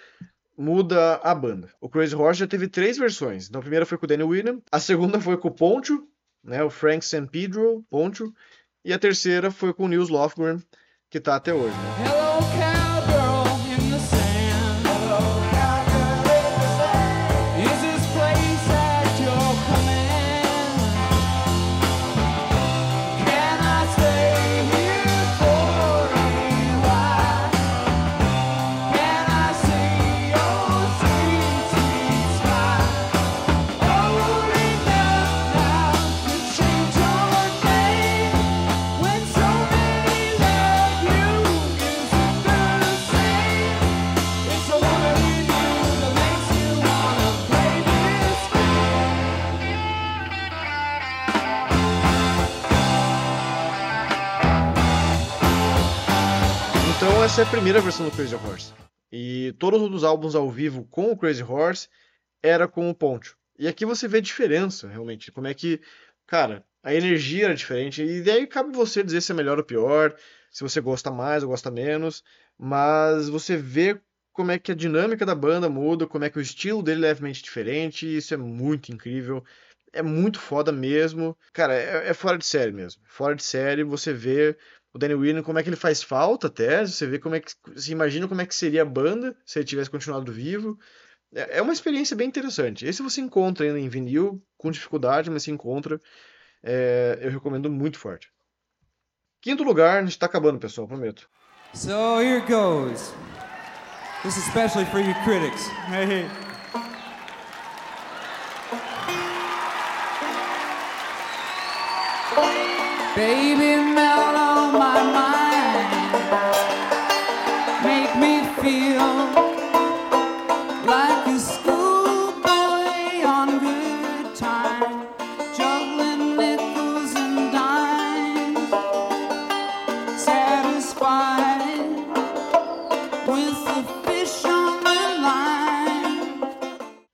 muda 0.56 1.16
a 1.24 1.34
banda. 1.34 1.72
O 1.80 1.90
Crazy 1.90 2.16
Horse 2.16 2.42
já 2.42 2.48
teve 2.48 2.68
três 2.68 2.98
versões. 2.98 3.48
Então 3.48 3.60
a 3.60 3.64
primeira 3.64 3.86
foi 3.86 3.98
com 3.98 4.06
o 4.06 4.08
Danny 4.08 4.24
William, 4.24 4.62
a 4.70 4.80
segunda 4.80 5.20
foi 5.20 5.38
com 5.38 5.48
o 5.48 5.54
Poncho, 5.54 6.06
né, 6.44 6.64
o 6.64 6.70
Frank 6.70 7.06
San 7.06 7.26
Pedro, 7.26 7.86
Poncho, 7.90 8.34
e 8.84 8.94
a 8.94 9.00
terceira 9.00 9.52
foi 9.52 9.74
com 9.74 9.86
o 9.86 9.88
Nils 9.88 10.10
Lofgren, 10.10 10.62
que 11.10 11.18
está 11.18 11.36
até 11.36 11.54
hoje. 11.54 11.76
Né? 11.76 12.06
Hello, 12.06 12.69
essa 57.40 57.48
é 57.48 57.48
a 57.48 57.52
primeira 57.52 57.80
versão 57.80 58.06
do 58.06 58.12
Crazy 58.14 58.36
Horse. 58.36 58.74
E 59.10 59.56
todos 59.58 59.82
os 59.82 60.04
álbuns 60.04 60.36
ao 60.36 60.52
vivo 60.52 60.84
com 60.92 61.14
o 61.14 61.18
Crazy 61.18 61.42
Horse 61.42 61.88
era 62.44 62.68
com 62.68 62.90
o 62.90 62.94
Poncho. 62.94 63.38
E 63.58 63.66
aqui 63.66 63.86
você 63.86 64.10
vê 64.10 64.18
a 64.18 64.22
diferença, 64.22 64.90
realmente. 64.90 65.32
Como 65.32 65.48
é 65.48 65.54
que, 65.54 65.80
cara, 66.28 66.66
a 66.84 66.94
energia 66.94 67.46
era 67.46 67.56
diferente. 67.56 68.04
E 68.04 68.22
daí 68.22 68.46
cabe 68.46 68.76
você 68.76 69.02
dizer 69.02 69.22
se 69.22 69.32
é 69.32 69.36
melhor 69.36 69.58
ou 69.58 69.64
pior, 69.64 70.14
se 70.52 70.64
você 70.64 70.82
gosta 70.82 71.12
mais 71.12 71.42
ou 71.42 71.48
gosta 71.48 71.72
menos. 71.72 72.26
Mas 72.58 73.30
você 73.30 73.56
vê 73.56 73.98
como 74.34 74.52
é 74.52 74.60
que 74.60 74.74
a 74.74 74.76
dinâmica 74.76 75.26
da 75.26 75.34
banda 75.34 75.70
muda, 75.70 76.06
como 76.06 76.26
é 76.26 76.30
que 76.30 76.40
o 76.40 76.42
estilo 76.42 76.84
dele 76.84 77.06
é 77.06 77.08
levemente 77.08 77.42
diferente. 77.42 78.06
E 78.06 78.18
isso 78.18 78.34
é 78.34 78.38
muito 78.38 78.92
incrível. 78.92 79.46
É 79.94 80.02
muito 80.02 80.42
foda 80.42 80.74
mesmo. 80.74 81.38
Cara, 81.54 81.74
é, 81.74 82.10
é 82.10 82.14
fora 82.14 82.38
de 82.38 82.46
série 82.46 82.74
mesmo. 82.74 83.02
Fora 83.06 83.34
de 83.34 83.44
série, 83.44 83.86
você 83.86 84.12
vê 84.12 84.58
o 84.94 84.98
Danny 84.98 85.14
Williams, 85.14 85.46
como 85.46 85.60
é 85.60 85.64
que 85.64 85.70
ele 85.70 85.76
faz 85.76 86.02
falta 86.02 86.48
até, 86.48 86.86
você 86.86 87.06
vê 87.06 87.20
como 87.20 87.36
é 87.36 87.40
que, 87.40 87.52
se 87.76 87.92
imagina 87.92 88.28
como 88.28 88.42
é 88.42 88.46
que 88.46 88.56
seria 88.56 88.82
a 88.82 88.86
banda 88.86 89.36
se 89.46 89.60
ele 89.60 89.66
tivesse 89.66 89.90
continuado 89.90 90.32
vivo. 90.32 90.78
É, 91.34 91.60
é 91.60 91.62
uma 91.62 91.74
experiência 91.74 92.16
bem 92.16 92.28
interessante. 92.28 92.86
Esse 92.86 93.02
você 93.02 93.22
encontra 93.22 93.66
ainda 93.66 93.80
em 93.80 93.90
vinil, 93.90 94.42
com 94.58 94.72
dificuldade, 94.72 95.30
mas 95.30 95.44
se 95.44 95.52
encontra. 95.52 96.00
É, 96.64 97.20
eu 97.22 97.32
recomendo 97.32 97.70
muito 97.70 98.00
forte. 98.00 98.32
Quinto 99.42 99.64
lugar, 99.64 100.00
a 100.00 100.06
gente 100.06 100.20
tá 100.20 100.26
acabando, 100.26 100.60
pessoal, 100.60 100.88
prometo. 100.88 101.30
So 101.74 102.20
here 102.20 102.42
goes. 102.42 103.14
This 104.24 104.36
is 104.36 104.48
especially 104.48 104.86
for 104.86 105.00
you 105.00 105.14
critics. 105.24 105.68
Hey. 105.88 106.28
Baby, 113.16 113.94
melt 113.94 114.29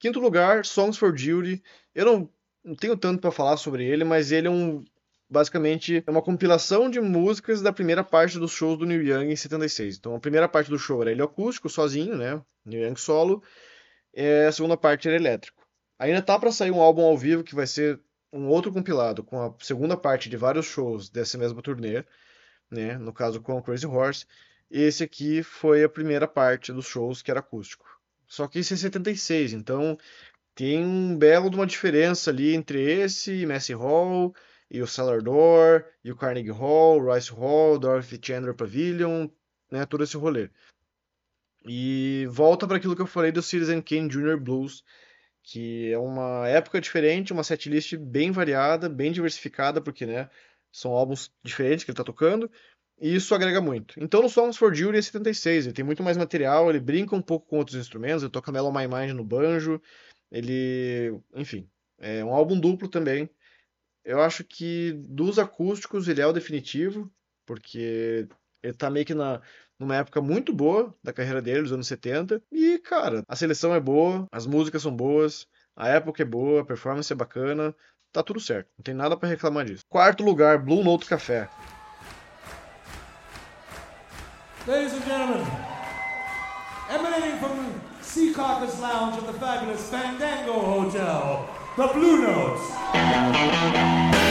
Quinto 0.06 0.20
lugar, 0.20 0.64
Songs 0.64 0.99
for 0.99 1.18
Judy. 1.18 1.64
Eu 1.95 2.06
não, 2.06 2.30
não 2.64 2.76
tenho 2.76 2.95
tanto 2.95 3.20
para 3.20 3.32
falar 3.32 3.58
sobre 3.58 3.84
ele, 3.84 4.03
mas 4.03 4.32
ele 4.32 4.45
é 4.45 4.51
um 4.51 4.86
basicamente 5.28 6.03
é 6.06 6.12
uma 6.12 6.22
compilação 6.22 6.91
de 6.91 7.01
músicas 7.01 7.60
da 7.60 7.74
primeira 7.74 8.03
parte 8.03 8.38
dos 8.38 8.51
shows 8.51 8.78
do 8.78 8.86
Neil 8.86 9.01
Young 9.01 9.32
em 9.32 9.36
76. 9.36 9.97
Então 9.97 10.14
a 10.14 10.20
primeira 10.20 10.47
parte 10.47 10.70
do 10.70 10.78
show 10.78 11.01
era 11.01 11.12
ele 11.12 11.24
acústico, 11.24 11.68
sozinho, 11.68 12.16
né? 12.16 12.39
Neil 12.64 12.88
Young 12.88 12.95
solo. 12.97 13.41
E 14.14 14.45
a 14.47 14.51
segunda 14.51 14.78
parte 14.78 15.08
era 15.08 15.18
elétrico. 15.18 15.66
Ainda 15.97 16.22
tá 16.22 16.38
para 16.38 16.51
sair 16.51 16.70
um 16.70 16.82
álbum 16.82 17.01
ao 17.01 17.18
vivo 17.18 17.43
que 17.43 17.56
vai 17.56 17.66
ser 17.66 17.99
um 18.32 18.47
outro 18.47 18.72
compilado 18.72 19.24
com 19.24 19.41
a 19.41 19.56
segunda 19.60 19.97
parte 19.97 20.30
de 20.30 20.38
vários 20.38 20.68
shows 20.68 21.10
dessa 21.10 21.36
mesma 21.36 21.64
turnê, 21.64 22.06
né? 22.70 22.95
No 22.99 23.12
caso 23.12 23.41
com 23.41 23.60
Crazy 23.60 23.88
Horse. 23.88 24.28
Esse 24.70 25.03
aqui 25.03 25.41
foi 25.41 25.84
a 25.84 25.89
primeira 25.89 26.28
parte 26.28 26.72
dos 26.72 26.86
shows 26.86 27.24
que 27.24 27.32
era 27.32 27.39
acústico. 27.39 27.95
Só 28.28 28.47
que 28.47 28.59
isso 28.59 28.73
é 28.73 28.78
76, 28.78 29.53
então 29.53 29.97
tem 30.55 30.84
um 30.84 31.17
belo 31.17 31.49
de 31.49 31.55
uma 31.55 31.67
diferença 31.67 32.32
ali 32.32 32.55
entre 32.55 32.82
esse 32.82 33.45
Messi 33.45 33.73
Hall 33.73 34.34
e 34.69 34.82
o 34.82 34.88
Cellar 34.88 35.21
Door, 35.21 35.86
e 36.03 36.11
o 36.11 36.15
Carnegie 36.15 36.51
Hall, 36.51 37.13
Rice 37.13 37.32
Hall, 37.32 37.78
Dorothy 37.78 38.19
Chandler 38.21 38.55
Pavilion, 38.55 39.28
né, 39.71 39.86
todo 39.86 40.03
esse 40.03 40.17
rolê. 40.17 40.49
E 41.67 42.28
volta 42.30 42.67
para 42.67 42.78
aquilo 42.78 42.95
que 42.95 43.01
eu 43.01 43.07
falei 43.07 43.32
do 43.32 43.41
Citizen 43.41 43.82
Kane 43.82 44.07
Jr. 44.07 44.38
Blues, 44.39 44.84
que 45.43 45.91
é 45.91 45.97
uma 45.97 46.47
época 46.47 46.82
diferente, 46.82 47.34
uma 47.34 47.43
setlist 47.43 47.95
bem 47.95 48.32
variada, 48.32 48.89
bem 48.89 49.11
diversificada, 49.11 49.82
porque 49.82 50.05
né, 50.05 50.30
são 50.71 50.91
álbuns 50.91 51.32
diferentes 51.43 51.84
que 51.84 51.91
ele 51.91 51.93
está 51.93 52.03
tocando, 52.03 52.49
e 53.00 53.16
isso 53.16 53.34
agrega 53.36 53.62
muito. 53.62 53.96
Então 53.98 54.22
no 54.22 54.30
Songs 54.30 54.58
for 54.58 54.74
Judy 54.74 54.98
é 54.98 55.02
76, 55.02 55.66
ele 55.66 55.74
tem 55.74 55.86
muito 55.86 56.04
mais 56.04 56.18
material, 56.18 56.70
ele 56.70 56.80
brinca 56.80 57.16
um 57.16 57.22
pouco 57.22 57.48
com 57.48 57.58
outros 57.58 57.78
instrumentos, 57.78 58.24
ele 58.24 58.32
toca 58.32 58.52
Mellow 58.52 58.74
My 58.74 58.88
Mind 58.88 59.16
no 59.16 59.24
banjo, 59.24 59.82
ele, 60.32 61.20
enfim, 61.34 61.70
é 62.00 62.24
um 62.24 62.34
álbum 62.34 62.60
duplo 62.60 62.88
também, 62.88 63.30
eu 64.06 64.22
acho 64.22 64.43
que 64.43 64.93
dos 64.93 65.39
acústicos 65.39 66.08
ele 66.08 66.22
é 66.22 66.28
o 66.28 66.32
definitivo, 66.32 67.12
porque 67.46 68.28
ele 68.62 68.74
tá 68.74 68.89
meio 68.89 69.06
que 69.06 69.16
na, 69.16 69.41
numa 69.80 69.96
época 69.96 70.22
muito 70.22 70.54
boa 70.54 70.93
da 71.04 71.12
carreira 71.12 71.41
dele, 71.41 71.64
dos 71.64 71.72
anos 71.72 71.88
70. 71.88 72.41
E, 72.52 72.78
cara, 72.80 73.24
a 73.28 73.36
seleção 73.36 73.74
é 73.74 73.80
boa, 73.80 74.28
as 74.32 74.46
músicas 74.46 74.84
são 74.84 74.96
boas, 74.96 75.48
a 75.76 75.89
época 75.89 76.22
é 76.22 76.26
boa, 76.26 76.62
a 76.62 76.66
performance 76.66 77.12
é 77.12 77.16
bacana, 77.16 77.76
tá 78.12 78.22
tudo 78.22 78.39
certo. 78.39 78.70
Não 78.78 78.84
tem 78.84 78.93
nada 78.93 79.17
para 79.17 79.28
reclamar 79.28 79.66
disso. 79.66 79.84
Quarto 79.89 80.24
lugar, 80.24 80.63
Blue 80.63 80.84
Note 80.84 81.08
Café. 81.08 81.50
Ladies 84.67 84.93
and 84.93 85.05
gentlemen, 85.05 85.47
emanating 86.89 87.37
from 87.37 87.79
Sea 88.01 88.33
Caucus 88.33 88.82
Lounge 88.82 89.16
of 89.16 89.28
the 89.28 89.33
fabulous 89.33 89.87
Fandango 89.92 90.59
Hotel, 90.59 91.47
the 91.78 91.86
Blue 91.93 92.24
Notes. 92.24 94.25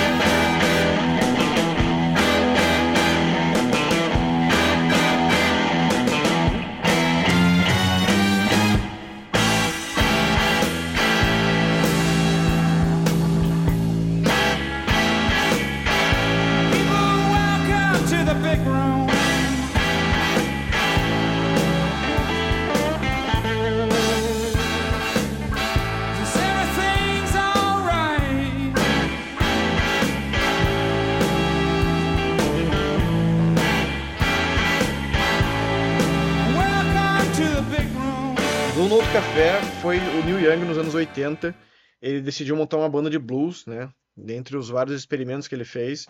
Foi 39.95 40.21
o 40.21 40.25
Neil 40.25 40.41
Young 40.41 40.65
nos 40.65 40.77
anos 40.77 40.95
80. 40.95 41.55
Ele 42.03 42.21
decidiu 42.21 42.57
montar 42.57 42.79
uma 42.79 42.89
banda 42.89 43.09
de 43.09 43.19
blues, 43.19 43.65
né? 43.65 43.93
Dentre 44.17 44.57
os 44.57 44.69
vários 44.69 44.97
experimentos 44.97 45.47
que 45.47 45.55
ele 45.55 45.65
fez 45.65 46.07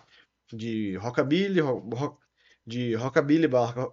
de 0.51 0.95
rockabilly, 0.97 1.59
rock, 1.59 2.17
de 2.65 2.95
rockabilly 2.95 3.47
barra, 3.47 3.87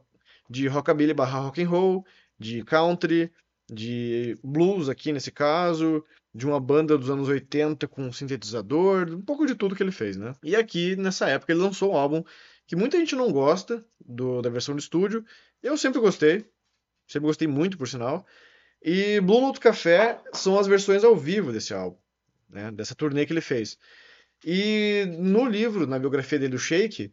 de 0.48 0.66
rockabilly 0.66 1.12
barra 1.12 1.40
rock 1.40 1.62
and 1.62 1.68
roll, 1.68 2.06
de 2.38 2.64
country, 2.64 3.30
de 3.70 4.34
blues 4.42 4.88
aqui 4.88 5.12
nesse 5.12 5.30
caso, 5.30 6.02
de 6.34 6.46
uma 6.46 6.58
banda 6.58 6.96
dos 6.96 7.10
anos 7.10 7.28
80 7.28 7.86
com 7.86 8.10
sintetizador, 8.12 9.10
um 9.10 9.20
pouco 9.20 9.44
de 9.44 9.54
tudo 9.54 9.76
que 9.76 9.82
ele 9.82 9.92
fez, 9.92 10.16
né? 10.16 10.34
E 10.42 10.56
aqui 10.56 10.96
nessa 10.96 11.28
época 11.28 11.52
ele 11.52 11.60
lançou 11.60 11.92
um 11.92 11.96
álbum 11.96 12.24
que 12.66 12.76
muita 12.76 12.96
gente 12.96 13.14
não 13.14 13.30
gosta 13.30 13.84
do, 14.00 14.40
da 14.40 14.48
versão 14.48 14.74
de 14.74 14.80
estúdio. 14.80 15.22
Eu 15.62 15.76
sempre 15.76 16.00
gostei, 16.00 16.46
sempre 17.06 17.26
gostei 17.26 17.46
muito, 17.46 17.76
por 17.76 17.86
sinal. 17.86 18.26
E 18.84 19.20
Blue 19.20 19.40
Note 19.40 19.60
Café 19.60 20.20
são 20.32 20.58
as 20.58 20.66
versões 20.66 21.04
ao 21.04 21.16
vivo 21.16 21.52
desse 21.52 21.72
álbum, 21.72 21.96
né? 22.50 22.70
Dessa 22.72 22.94
turnê 22.94 23.24
que 23.24 23.32
ele 23.32 23.40
fez. 23.40 23.78
E 24.44 25.06
no 25.18 25.44
livro, 25.46 25.86
na 25.86 25.98
biografia 25.98 26.38
dele, 26.38 26.52
do 26.52 26.58
Shake, 26.58 27.12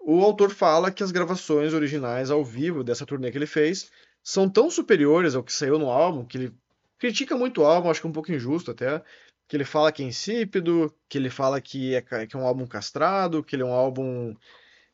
o 0.00 0.22
autor 0.22 0.50
fala 0.50 0.90
que 0.90 1.02
as 1.02 1.10
gravações 1.10 1.74
originais 1.74 2.30
ao 2.30 2.44
vivo 2.44 2.82
dessa 2.82 3.04
turnê 3.04 3.30
que 3.30 3.38
ele 3.38 3.46
fez 3.46 3.90
são 4.22 4.48
tão 4.48 4.70
superiores 4.70 5.34
ao 5.34 5.42
que 5.42 5.52
saiu 5.52 5.78
no 5.78 5.90
álbum, 5.90 6.24
que 6.24 6.38
ele 6.38 6.54
critica 6.98 7.36
muito 7.36 7.60
o 7.60 7.64
álbum, 7.64 7.90
acho 7.90 8.00
que 8.00 8.06
é 8.06 8.10
um 8.10 8.12
pouco 8.12 8.32
injusto 8.32 8.70
até, 8.70 9.02
que 9.48 9.56
ele 9.56 9.64
fala 9.64 9.92
que 9.92 10.02
é 10.02 10.06
insípido, 10.06 10.94
que 11.08 11.18
ele 11.18 11.28
fala 11.28 11.60
que 11.60 11.94
é, 11.94 12.00
que 12.00 12.36
é 12.36 12.38
um 12.38 12.46
álbum 12.46 12.66
castrado, 12.66 13.42
que 13.42 13.54
ele 13.54 13.62
é 13.62 13.66
um 13.66 13.72
álbum, 13.72 14.34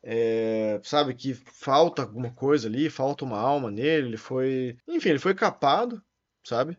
é, 0.03 0.81
sabe, 0.83 1.13
que 1.13 1.33
falta 1.33 2.01
alguma 2.01 2.31
coisa 2.31 2.67
ali, 2.67 2.89
falta 2.89 3.23
uma 3.23 3.39
alma 3.39 3.71
nele, 3.71 4.07
ele 4.07 4.17
foi, 4.17 4.77
enfim, 4.87 5.09
ele 5.09 5.19
foi 5.19 5.33
capado, 5.33 6.01
sabe? 6.43 6.77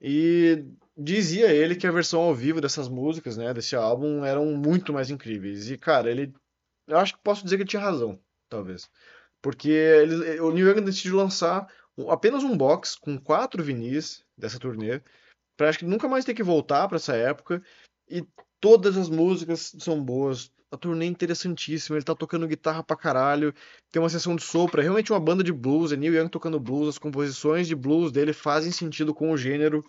E 0.00 0.64
dizia 0.96 1.52
ele 1.52 1.76
que 1.76 1.86
a 1.86 1.92
versão 1.92 2.20
ao 2.22 2.34
vivo 2.34 2.60
dessas 2.60 2.88
músicas, 2.88 3.36
né, 3.36 3.52
desse 3.52 3.76
álbum, 3.76 4.24
eram 4.24 4.46
muito 4.46 4.92
mais 4.92 5.10
incríveis. 5.10 5.70
E, 5.70 5.76
cara, 5.76 6.10
ele. 6.10 6.32
Eu 6.86 6.98
acho 6.98 7.14
que 7.14 7.22
posso 7.22 7.44
dizer 7.44 7.56
que 7.56 7.62
ele 7.62 7.70
tinha 7.70 7.82
razão, 7.82 8.18
talvez. 8.48 8.90
Porque 9.42 9.70
ele, 9.70 10.40
o 10.40 10.50
New 10.50 10.66
York 10.66 10.80
decidiu 10.80 11.16
lançar 11.16 11.68
apenas 12.08 12.42
um 12.42 12.56
box 12.56 12.96
com 12.96 13.18
quatro 13.18 13.62
vinis 13.62 14.24
dessa 14.36 14.58
turnê, 14.58 15.02
pra 15.56 15.68
acho 15.68 15.78
que 15.78 15.84
nunca 15.84 16.08
mais 16.08 16.24
ter 16.24 16.34
que 16.34 16.42
voltar 16.42 16.88
para 16.88 16.96
essa 16.96 17.14
época. 17.14 17.62
E 18.08 18.26
todas 18.60 18.96
as 18.96 19.08
músicas 19.08 19.74
são 19.78 20.02
boas. 20.02 20.50
A 20.72 20.76
turnê 20.76 21.06
é 21.06 21.08
interessantíssima, 21.08 21.96
ele 21.96 22.04
tá 22.04 22.14
tocando 22.14 22.46
guitarra 22.46 22.82
pra 22.82 22.96
caralho. 22.96 23.52
Tem 23.90 24.00
uma 24.00 24.08
sessão 24.08 24.36
de 24.36 24.42
sopro, 24.42 24.80
é 24.80 24.84
realmente 24.84 25.12
uma 25.12 25.18
banda 25.18 25.42
de 25.42 25.52
blues, 25.52 25.90
é 25.90 25.96
Neil 25.96 26.14
Young 26.14 26.28
tocando 26.28 26.60
blues, 26.60 26.90
as 26.90 26.98
composições 26.98 27.66
de 27.66 27.74
blues 27.74 28.12
dele 28.12 28.32
fazem 28.32 28.70
sentido 28.70 29.12
com 29.12 29.32
o 29.32 29.36
gênero. 29.36 29.84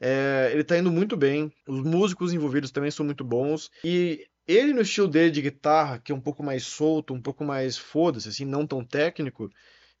É, 0.00 0.50
ele 0.52 0.64
tá 0.64 0.76
indo 0.76 0.90
muito 0.90 1.16
bem, 1.16 1.52
os 1.66 1.80
músicos 1.82 2.32
envolvidos 2.32 2.70
também 2.70 2.90
são 2.90 3.06
muito 3.06 3.24
bons. 3.24 3.70
E 3.84 4.26
ele, 4.46 4.72
no 4.72 4.82
estilo 4.82 5.08
dele 5.08 5.30
de 5.30 5.42
guitarra, 5.42 5.98
que 5.98 6.12
é 6.12 6.14
um 6.14 6.20
pouco 6.20 6.42
mais 6.42 6.64
solto, 6.64 7.14
um 7.14 7.20
pouco 7.20 7.44
mais 7.44 7.78
foda-se, 7.78 8.28
assim, 8.28 8.44
não 8.44 8.66
tão 8.66 8.84
técnico, 8.84 9.50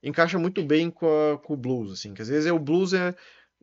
encaixa 0.02 0.38
muito 0.38 0.62
bem 0.62 0.90
com, 0.90 1.06
a, 1.06 1.38
com 1.38 1.54
o 1.54 1.56
blues, 1.56 1.92
assim, 1.92 2.14
que 2.14 2.22
às 2.22 2.28
vezes 2.28 2.46
é, 2.46 2.52
o 2.52 2.58
blues 2.58 2.92
é, 2.92 3.14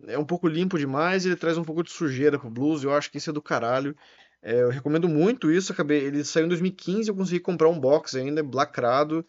é 0.08 0.18
um 0.18 0.26
pouco 0.26 0.48
limpo 0.48 0.78
demais, 0.78 1.26
ele 1.26 1.36
traz 1.36 1.58
um 1.58 1.64
pouco 1.64 1.84
de 1.84 1.92
sujeira 1.92 2.40
pro 2.40 2.50
blues, 2.50 2.84
eu 2.84 2.94
acho 2.94 3.12
que 3.12 3.18
isso 3.18 3.30
é 3.30 3.34
do 3.34 3.42
caralho. 3.42 3.96
É, 4.44 4.62
eu 4.62 4.70
recomendo 4.70 5.08
muito 5.08 5.50
isso, 5.50 5.72
acabei, 5.72 6.04
ele 6.04 6.22
saiu 6.26 6.46
em 6.46 6.50
2015, 6.50 7.08
eu 7.08 7.16
consegui 7.16 7.40
comprar 7.40 7.70
um 7.70 7.80
box 7.80 8.18
ainda, 8.18 8.46
lacrado, 8.54 9.26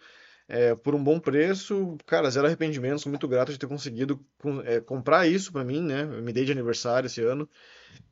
é, 0.48 0.74
por 0.74 0.92
um 0.92 1.02
bom 1.02 1.20
preço, 1.20 1.96
cara, 2.04 2.28
zero 2.28 2.48
arrependimentos, 2.48 3.02
sou 3.02 3.10
muito 3.10 3.28
grato 3.28 3.52
de 3.52 3.58
ter 3.58 3.68
conseguido 3.68 4.20
é, 4.64 4.80
comprar 4.80 5.28
isso 5.28 5.52
para 5.52 5.62
mim, 5.62 5.80
né? 5.80 6.02
Eu 6.02 6.20
me 6.20 6.32
dei 6.32 6.44
de 6.44 6.50
aniversário 6.50 7.06
esse 7.06 7.22
ano 7.22 7.48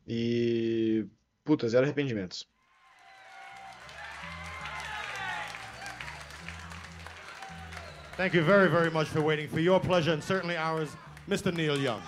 e 0.07 1.05
puta, 1.45 1.69
zero 1.69 1.85
arrependimentos. 1.85 2.49
Thank 8.17 8.37
you 8.37 8.45
very, 8.45 8.69
very 8.69 8.91
much 8.91 9.09
for 9.09 9.21
waiting. 9.21 9.49
For 9.49 9.59
your 9.59 9.81
pleasure 9.81 10.13
and 10.13 10.23
certainly 10.23 10.57
ours, 10.57 10.91
Mr. 11.29 11.53
Neil 11.53 11.77
Young. 11.77 12.01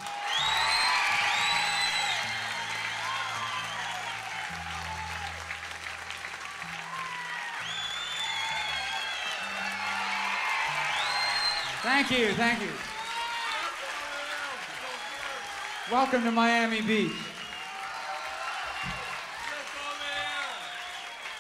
Thank 11.95 12.11
you, 12.11 12.33
thank 12.33 12.61
you. 12.61 12.73
Welcome 15.93 16.25
to 16.25 16.33
Miami 16.33 16.83
Beach. 16.83 17.13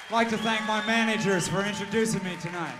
I'd 0.06 0.12
like 0.12 0.28
to 0.28 0.38
thank 0.38 0.64
my 0.68 0.80
managers 0.86 1.48
for 1.48 1.64
introducing 1.64 2.22
me 2.22 2.36
tonight. 2.40 2.78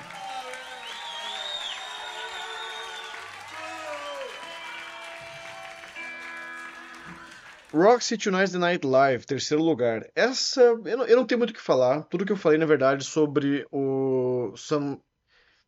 Roxy 7.73 8.17
Tonight's 8.17 8.53
the 8.53 8.61
Night 8.61 8.85
Live, 8.85 9.27
terceiro 9.27 9.65
lugar. 9.65 10.07
Essa, 10.15 10.61
eu 10.61 10.97
não, 10.97 11.05
eu 11.07 11.17
não 11.17 11.27
tenho 11.27 11.41
muito 11.41 11.51
o 11.51 11.55
que 11.55 11.61
falar. 11.61 12.05
Tudo 12.05 12.25
que 12.25 12.31
eu 12.31 12.37
falei, 12.37 12.57
na 12.57 12.67
verdade, 12.67 13.03
sobre 13.03 13.67
o 13.73 14.53
Some, 14.55 15.01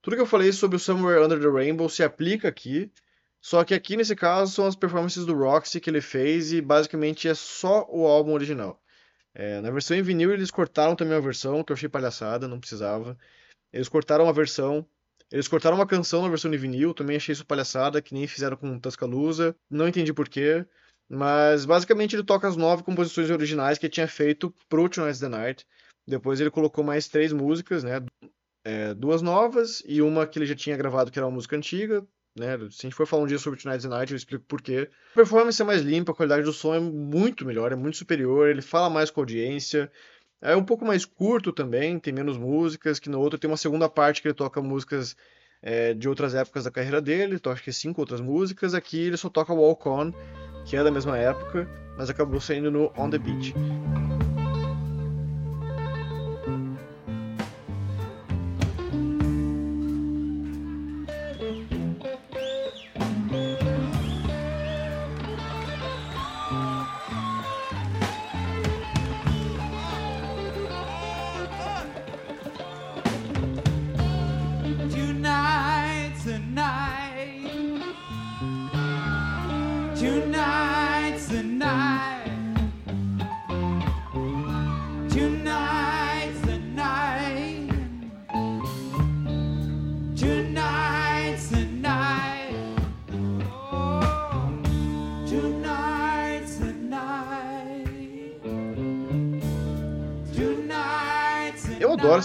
tudo 0.07 0.15
que 0.15 0.23
eu 0.23 0.27
falei 0.27 0.53
sobre 0.53 0.77
o 0.77 0.79
Somewhere 0.79 1.25
Under 1.25 1.41
the 1.41 1.49
Rainbow 1.49 1.89
se 1.89 2.01
aplica 2.05 2.47
aqui, 2.47 2.93
só 3.43 3.65
que 3.65 3.75
aqui 3.75 3.97
nesse 3.97 4.15
caso 4.15 4.53
são 4.53 4.65
as 4.65 4.77
performances 4.77 5.27
do 5.27 5.35
Roxy 5.35 5.81
que 5.81 5.91
ele 5.91 6.01
fez 6.01 6.53
e 6.53 6.61
basicamente 6.61 7.27
é 7.27 7.35
só 7.35 7.85
o 7.89 8.07
álbum 8.07 8.31
original. 8.31 8.81
É, 9.35 9.61
na 9.61 9.69
versão 9.69 9.97
em 9.97 10.03
vinil 10.03 10.33
eles 10.33 10.49
cortaram 10.49 10.95
também 10.95 11.15
uma 11.15 11.21
versão 11.21 11.65
que 11.65 11.73
eu 11.73 11.75
achei 11.75 11.89
palhaçada, 11.89 12.47
não 12.47 12.61
precisava. 12.61 13.19
Eles 13.73 13.89
cortaram 13.89 14.27
uma 14.27 14.33
versão, 14.33 14.87
eles 15.29 15.49
cortaram 15.49 15.77
uma 15.77 15.87
canção 15.89 16.23
na 16.23 16.29
versão 16.29 16.55
em 16.55 16.57
vinil, 16.57 16.95
também 16.95 17.17
achei 17.17 17.33
isso 17.33 17.45
palhaçada, 17.45 18.01
que 18.01 18.15
nem 18.15 18.29
fizeram 18.29 18.57
com 18.57 18.79
Tuscaloosa, 18.79 19.57
não 19.69 19.89
entendi 19.89 20.13
porquê. 20.13 20.65
Mas 21.09 21.65
basicamente 21.65 22.15
ele 22.15 22.23
toca 22.23 22.47
as 22.47 22.57
nove 22.57 22.85
composições 22.85 23.29
originais 23.29 23.77
que 23.77 23.87
ele 23.87 23.93
tinha 23.93 24.07
feito 24.07 24.55
pro 24.69 24.89
Tonight's 24.89 25.19
the 25.19 25.29
Night. 25.29 25.67
Depois 26.07 26.41
ele 26.41 26.53
colocou 26.53 26.85
mais 26.85 27.09
três 27.09 27.33
músicas, 27.33 27.83
né? 27.83 28.01
É, 28.67 28.93
duas 28.95 29.23
novas 29.23 29.81
e 29.87 30.03
uma 30.03 30.27
que 30.27 30.41
ele 30.41 30.47
já 30.47 30.57
tinha 30.57 30.77
gravado 30.77 31.13
que 31.13 31.19
era 31.19 31.27
uma 31.27 31.35
música 31.37 31.57
antiga. 31.57 32.05
Né? 32.37 32.59
Se 32.71 32.81
a 32.81 32.83
gente 32.83 32.97
for 32.97 33.07
falar 33.07 33.23
um 33.23 33.27
dia 33.27 33.39
sobre 33.39 33.63
Tonight's 33.63 33.89
Night, 33.89 34.13
eu 34.13 34.17
explico 34.17 34.45
por 34.45 34.61
quê. 34.61 34.91
A 35.13 35.15
performance 35.15 35.63
é 35.63 35.65
mais 35.65 35.83
limpa, 35.83 36.11
a 36.11 36.15
qualidade 36.15 36.43
do 36.43 36.53
som 36.53 36.75
é 36.75 36.81
muito 36.81 37.47
melhor, 37.47 37.71
é 37.71 37.77
muito 37.77 37.97
superior, 37.97 38.49
ele 38.49 38.61
fala 38.61 38.91
mais 38.91 39.09
com 39.09 39.21
a 39.21 39.23
audiência. 39.23 39.91
É 40.43 40.57
um 40.57 40.65
pouco 40.65 40.85
mais 40.85 41.05
curto 41.05 41.53
também, 41.53 41.99
tem 42.01 42.13
menos 42.13 42.37
músicas, 42.37 42.99
que 42.99 43.09
no 43.09 43.21
outro 43.21 43.39
tem 43.39 43.49
uma 43.49 43.57
segunda 43.57 43.89
parte 43.89 44.21
que 44.21 44.27
ele 44.27 44.35
toca 44.35 44.61
músicas 44.61 45.17
é, 45.63 45.95
de 45.95 46.09
outras 46.09 46.35
épocas 46.35 46.65
da 46.65 46.71
carreira 46.71 47.01
dele, 47.01 47.37
então 47.37 47.53
acho 47.53 47.63
que 47.63 47.73
cinco 47.73 48.01
outras 48.01 48.21
músicas. 48.21 48.75
Aqui 48.75 48.99
ele 48.99 49.17
só 49.17 49.31
toca 49.31 49.55
Walk 49.55 49.89
On, 49.89 50.13
que 50.67 50.77
é 50.77 50.83
da 50.83 50.91
mesma 50.91 51.17
época, 51.17 51.69
mas 51.97 52.11
acabou 52.11 52.41
saindo 52.41 52.71
no 52.71 52.93
On 52.99 53.09
The 53.09 53.19
Beach. 53.19 53.55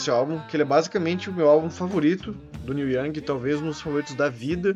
Esse 0.02 0.10
álbum, 0.10 0.40
que 0.48 0.56
ele 0.56 0.64
é 0.64 0.66
basicamente 0.66 1.30
o 1.30 1.34
meu 1.34 1.48
álbum 1.48 1.70
favorito 1.70 2.36
do 2.66 2.74
Neil 2.74 2.90
Young, 2.90 3.14
talvez 3.22 3.62
um 3.62 3.68
dos 3.68 3.80
favoritos 3.80 4.16
da 4.16 4.30
vida, 4.30 4.76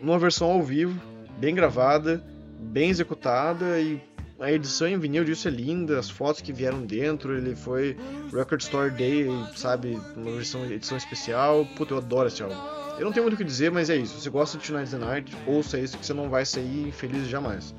numa 0.00 0.18
versão 0.18 0.50
ao 0.50 0.62
vivo, 0.62 0.98
bem 1.38 1.54
gravada, 1.54 2.24
bem 2.60 2.88
executada 2.88 3.80
e 3.80 4.00
a 4.40 4.50
edição 4.50 4.88
em 4.88 4.98
vinil 4.98 5.24
disso 5.24 5.46
é 5.46 5.50
linda, 5.50 5.98
as 5.98 6.10
fotos 6.10 6.40
que 6.40 6.52
vieram 6.52 6.84
dentro, 6.84 7.36
ele 7.36 7.54
foi 7.54 7.96
Record 8.32 8.60
Store 8.60 8.90
Day, 8.90 9.28
sabe, 9.54 10.00
uma 10.16 10.32
versão 10.32 10.64
edição 10.64 10.96
especial. 10.96 11.64
Puta, 11.76 11.94
eu 11.94 11.98
adoro 11.98 12.26
esse 12.26 12.42
álbum. 12.42 12.56
Eu 12.98 13.04
não 13.04 13.12
tenho 13.12 13.24
muito 13.24 13.34
o 13.34 13.36
que 13.36 13.44
dizer, 13.44 13.70
mas 13.70 13.88
é 13.88 13.96
isso. 13.96 14.14
Se 14.14 14.22
você 14.22 14.30
gosta 14.30 14.58
de 14.58 14.66
Tonight's 14.66 14.90
the 14.90 14.98
Night, 14.98 15.36
ouça 15.46 15.78
isso 15.78 15.96
que 15.96 16.04
você 16.04 16.12
não 16.12 16.28
vai 16.28 16.44
sair 16.44 16.88
infeliz 16.88 17.28
jamais. 17.28 17.72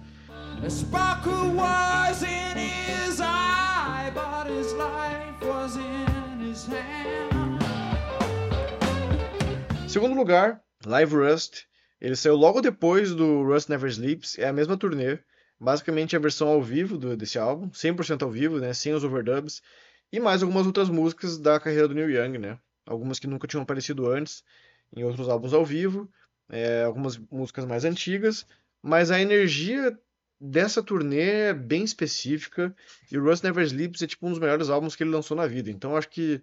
A 0.64 0.70
sparkle 0.70 1.54
was 1.54 2.24
in 2.24 2.58
his 2.58 3.20
eye, 3.20 4.10
but 4.14 4.50
his 4.50 4.72
life 4.74 5.46
was 5.46 5.76
in. 5.76 6.13
Segundo 9.88 10.16
lugar, 10.16 10.64
Live 10.86 11.16
Rust. 11.16 11.66
Ele 12.00 12.16
saiu 12.16 12.36
logo 12.36 12.62
depois 12.62 13.14
do 13.14 13.44
Rust 13.44 13.70
Never 13.70 13.90
Sleeps, 13.90 14.38
é 14.38 14.48
a 14.48 14.54
mesma 14.54 14.76
turnê, 14.76 15.20
basicamente 15.60 16.16
a 16.16 16.20
versão 16.20 16.50
ao 16.50 16.62
vivo 16.62 16.98
do, 16.98 17.16
desse 17.16 17.40
álbum, 17.40 17.70
100% 17.70 18.24
ao 18.24 18.30
vivo, 18.30 18.60
né, 18.60 18.74
sem 18.74 18.94
os 18.94 19.04
overdubs, 19.04 19.62
e 20.12 20.20
mais 20.20 20.44
algumas 20.44 20.68
outras 20.68 20.90
músicas 20.90 21.38
da 21.38 21.60
carreira 21.60 21.88
do 21.88 21.96
Neil 21.96 22.10
Young, 22.10 22.38
né, 22.38 22.60
algumas 22.86 23.20
que 23.20 23.28
nunca 23.28 23.48
tinham 23.48 23.64
aparecido 23.64 24.10
antes 24.10 24.44
em 24.96 25.04
outros 25.04 25.30
álbuns 25.30 25.54
ao 25.54 25.66
vivo, 25.66 26.10
é, 26.50 26.84
algumas 26.84 27.18
músicas 27.32 27.66
mais 27.66 27.86
antigas, 27.86 28.46
mas 28.82 29.10
a 29.10 29.22
energia 29.22 29.98
dessa 30.40 30.84
turnê 30.84 31.50
é 31.50 31.54
bem 31.54 31.84
específica 31.84 32.76
e 33.12 33.18
o 33.18 33.24
Rust 33.24 33.44
Never 33.44 33.64
Sleeps 33.64 34.02
é 34.02 34.08
tipo 34.08 34.28
um 34.28 34.30
dos 34.32 34.40
melhores 34.40 34.70
álbuns 34.70 34.96
que 34.96 35.04
ele 35.04 35.12
lançou 35.12 35.38
na 35.38 35.48
vida. 35.48 35.70
Então 35.70 35.96
acho 35.96 36.10
que 36.10 36.42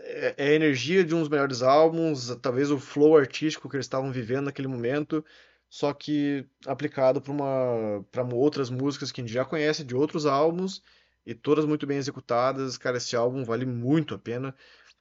é, 0.00 0.34
é 0.36 0.48
a 0.48 0.54
energia 0.54 1.04
de 1.04 1.14
um 1.14 1.20
dos 1.20 1.28
melhores 1.28 1.62
álbuns, 1.62 2.34
talvez 2.42 2.70
o 2.70 2.78
flow 2.78 3.16
artístico 3.16 3.68
que 3.68 3.76
eles 3.76 3.86
estavam 3.86 4.10
vivendo 4.12 4.46
naquele 4.46 4.68
momento, 4.68 5.24
só 5.68 5.92
que 5.92 6.46
aplicado 6.66 7.20
para 7.20 7.32
uma 7.32 8.04
para 8.10 8.24
outras 8.34 8.70
músicas 8.70 9.12
que 9.12 9.20
a 9.20 9.24
gente 9.24 9.32
já 9.32 9.44
conhece 9.44 9.84
de 9.84 9.94
outros 9.94 10.26
álbuns 10.26 10.82
e 11.24 11.34
todas 11.34 11.64
muito 11.64 11.86
bem 11.86 11.98
executadas. 11.98 12.78
Cara, 12.78 12.96
esse 12.98 13.16
álbum 13.16 13.44
vale 13.44 13.66
muito 13.66 14.14
a 14.14 14.18
pena. 14.18 14.54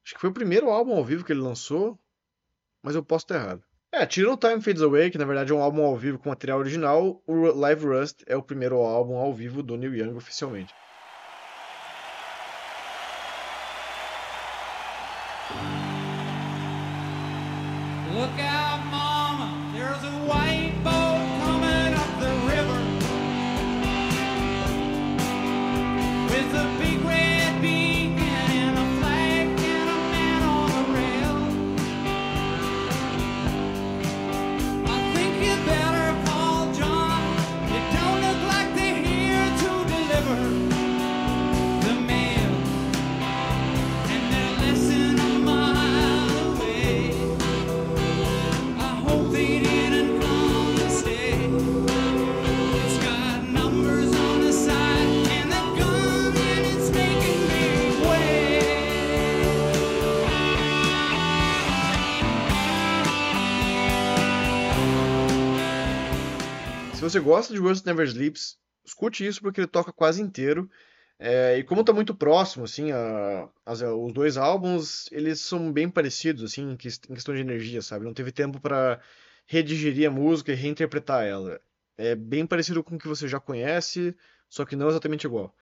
Acho 0.03 0.15
que 0.15 0.21
foi 0.21 0.29
o 0.29 0.33
primeiro 0.33 0.69
álbum 0.69 0.93
ao 0.93 1.05
vivo 1.05 1.23
que 1.23 1.31
ele 1.31 1.41
lançou, 1.41 1.99
mas 2.81 2.95
eu 2.95 3.03
posso 3.03 3.25
estar 3.25 3.35
errado. 3.35 3.63
É, 3.97 4.05
tirando 4.05 4.35
Time 4.35 4.61
Fades 4.61 4.81
Away, 4.81 5.09
que 5.09 5.17
na 5.17 5.23
verdade 5.23 5.53
é 5.53 5.55
um 5.55 5.61
álbum 5.61 5.85
ao 5.85 5.95
vivo 5.95 6.19
com 6.19 6.27
material 6.27 6.59
original, 6.59 7.23
o 7.25 7.45
Live 7.45 7.85
Rust 7.85 8.23
é 8.27 8.35
o 8.35 8.43
primeiro 8.43 8.75
álbum 8.75 9.15
ao 9.15 9.33
vivo 9.33 9.63
do 9.63 9.77
Neil 9.77 9.95
Young 9.95 10.17
oficialmente. 10.17 10.73
Você 67.09 67.19
gosta 67.19 67.53
de 67.53 67.59
Rust 67.59 67.85
Never 67.85 68.05
Sleeps, 68.07 68.57
escute 68.85 69.25
isso 69.25 69.41
porque 69.41 69.61
ele 69.61 69.67
toca 69.67 69.91
quase 69.93 70.21
inteiro. 70.21 70.69
É, 71.17 71.57
e 71.57 71.63
como 71.63 71.83
tá 71.83 71.93
muito 71.93 72.13
próximo, 72.13 72.65
assim, 72.65 72.91
a- 72.91 73.49
os 73.65 74.13
dois 74.13 74.37
álbuns, 74.37 75.07
eles 75.11 75.39
são 75.39 75.71
bem 75.71 75.89
parecidos, 75.89 76.43
assim, 76.43 76.71
em 76.73 76.77
ques- 76.77 76.99
em 77.09 77.13
questão 77.13 77.33
de 77.33 77.41
energia, 77.41 77.81
sabe? 77.81 78.05
Não 78.05 78.13
teve 78.13 78.31
tempo 78.31 78.59
para 78.59 78.99
redigerir 79.47 80.07
a 80.09 80.11
música 80.11 80.51
e 80.51 80.55
reinterpretar 80.55 81.23
ela. 81.25 81.59
É 81.97 82.15
bem 82.15 82.45
parecido 82.45 82.83
com 82.83 82.95
o 82.95 82.99
que 82.99 83.07
você 83.07 83.27
já 83.27 83.39
conhece, 83.39 84.15
só 84.49 84.65
que 84.65 84.75
não 84.75 84.89
exatamente 84.89 85.25
igual. 85.25 85.55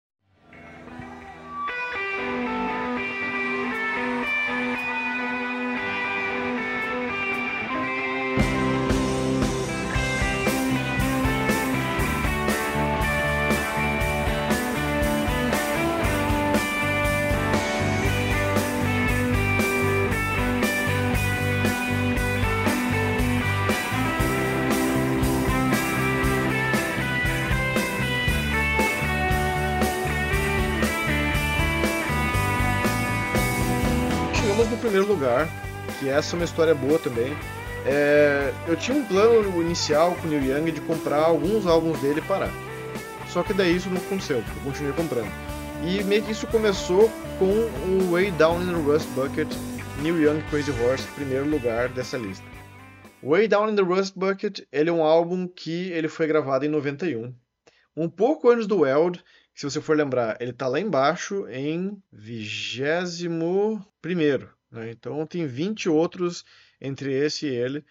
Lugar, 35.21 35.47
que 35.99 36.09
essa 36.09 36.35
é 36.35 36.39
uma 36.39 36.45
história 36.45 36.73
boa 36.73 36.97
também. 36.97 37.35
É, 37.85 38.51
eu 38.67 38.75
tinha 38.75 38.97
um 38.97 39.05
plano 39.05 39.61
inicial 39.61 40.15
com 40.15 40.27
o 40.27 40.29
Neil 40.29 40.57
Young 40.57 40.71
de 40.71 40.81
comprar 40.81 41.23
alguns 41.23 41.65
álbuns 41.65 41.99
dele 41.99 42.19
e 42.19 42.27
parar. 42.27 42.51
Só 43.27 43.43
que 43.43 43.53
daí 43.53 43.75
isso 43.75 43.89
não 43.89 43.97
aconteceu, 43.97 44.37
eu 44.37 44.63
continuei 44.63 44.93
comprando. 44.93 45.31
E 45.83 46.03
meio 46.03 46.23
que 46.23 46.31
isso 46.31 46.45
começou 46.47 47.09
com 47.39 47.45
o 47.45 48.11
Way 48.11 48.31
Down 48.31 48.61
in 48.61 48.67
the 48.67 48.73
Rust 48.73 49.07
Bucket, 49.09 49.47
Neil 50.01 50.21
Young 50.21 50.41
Crazy 50.49 50.71
Horse, 50.71 51.07
primeiro 51.15 51.47
lugar 51.47 51.89
dessa 51.89 52.17
lista. 52.17 52.45
Way 53.23 53.47
Down 53.47 53.69
in 53.69 53.75
the 53.75 53.81
Rust 53.81 54.15
Bucket, 54.15 54.61
ele 54.71 54.89
é 54.89 54.93
um 54.93 55.03
álbum 55.03 55.47
que 55.47 55.91
ele 55.91 56.07
foi 56.07 56.27
gravado 56.27 56.65
em 56.65 56.69
91. 56.69 57.33
Um 57.95 58.09
pouco 58.09 58.49
antes 58.49 58.67
do 58.67 58.79
Weld, 58.79 59.23
se 59.55 59.63
você 59.69 59.81
for 59.81 59.95
lembrar, 59.95 60.37
ele 60.39 60.53
tá 60.53 60.67
lá 60.67 60.79
embaixo 60.79 61.47
em 61.47 62.01
21 62.11 63.81
primeiro, 64.01 64.49
né? 64.71 64.91
Então 64.91 65.25
tem 65.25 65.45
20 65.45 65.89
outros 65.89 66.45
entre 66.79 67.13
esse 67.13 67.47
e 67.47 67.53
ele. 67.53 67.85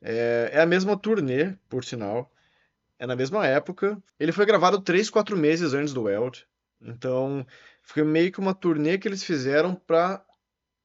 É, 0.00 0.50
é 0.52 0.60
a 0.60 0.66
mesma 0.66 0.96
turnê, 0.96 1.56
por 1.68 1.84
sinal. 1.84 2.30
É 2.98 3.06
na 3.06 3.16
mesma 3.16 3.46
época. 3.46 4.00
Ele 4.18 4.32
foi 4.32 4.46
gravado 4.46 4.80
3, 4.80 5.10
4 5.10 5.36
meses 5.36 5.74
antes 5.74 5.92
do 5.92 6.02
Weld. 6.02 6.46
Então 6.80 7.46
foi 7.82 8.04
meio 8.04 8.30
que 8.30 8.38
uma 8.38 8.54
turnê 8.54 8.98
que 8.98 9.08
eles 9.08 9.24
fizeram 9.24 9.74
para 9.74 10.24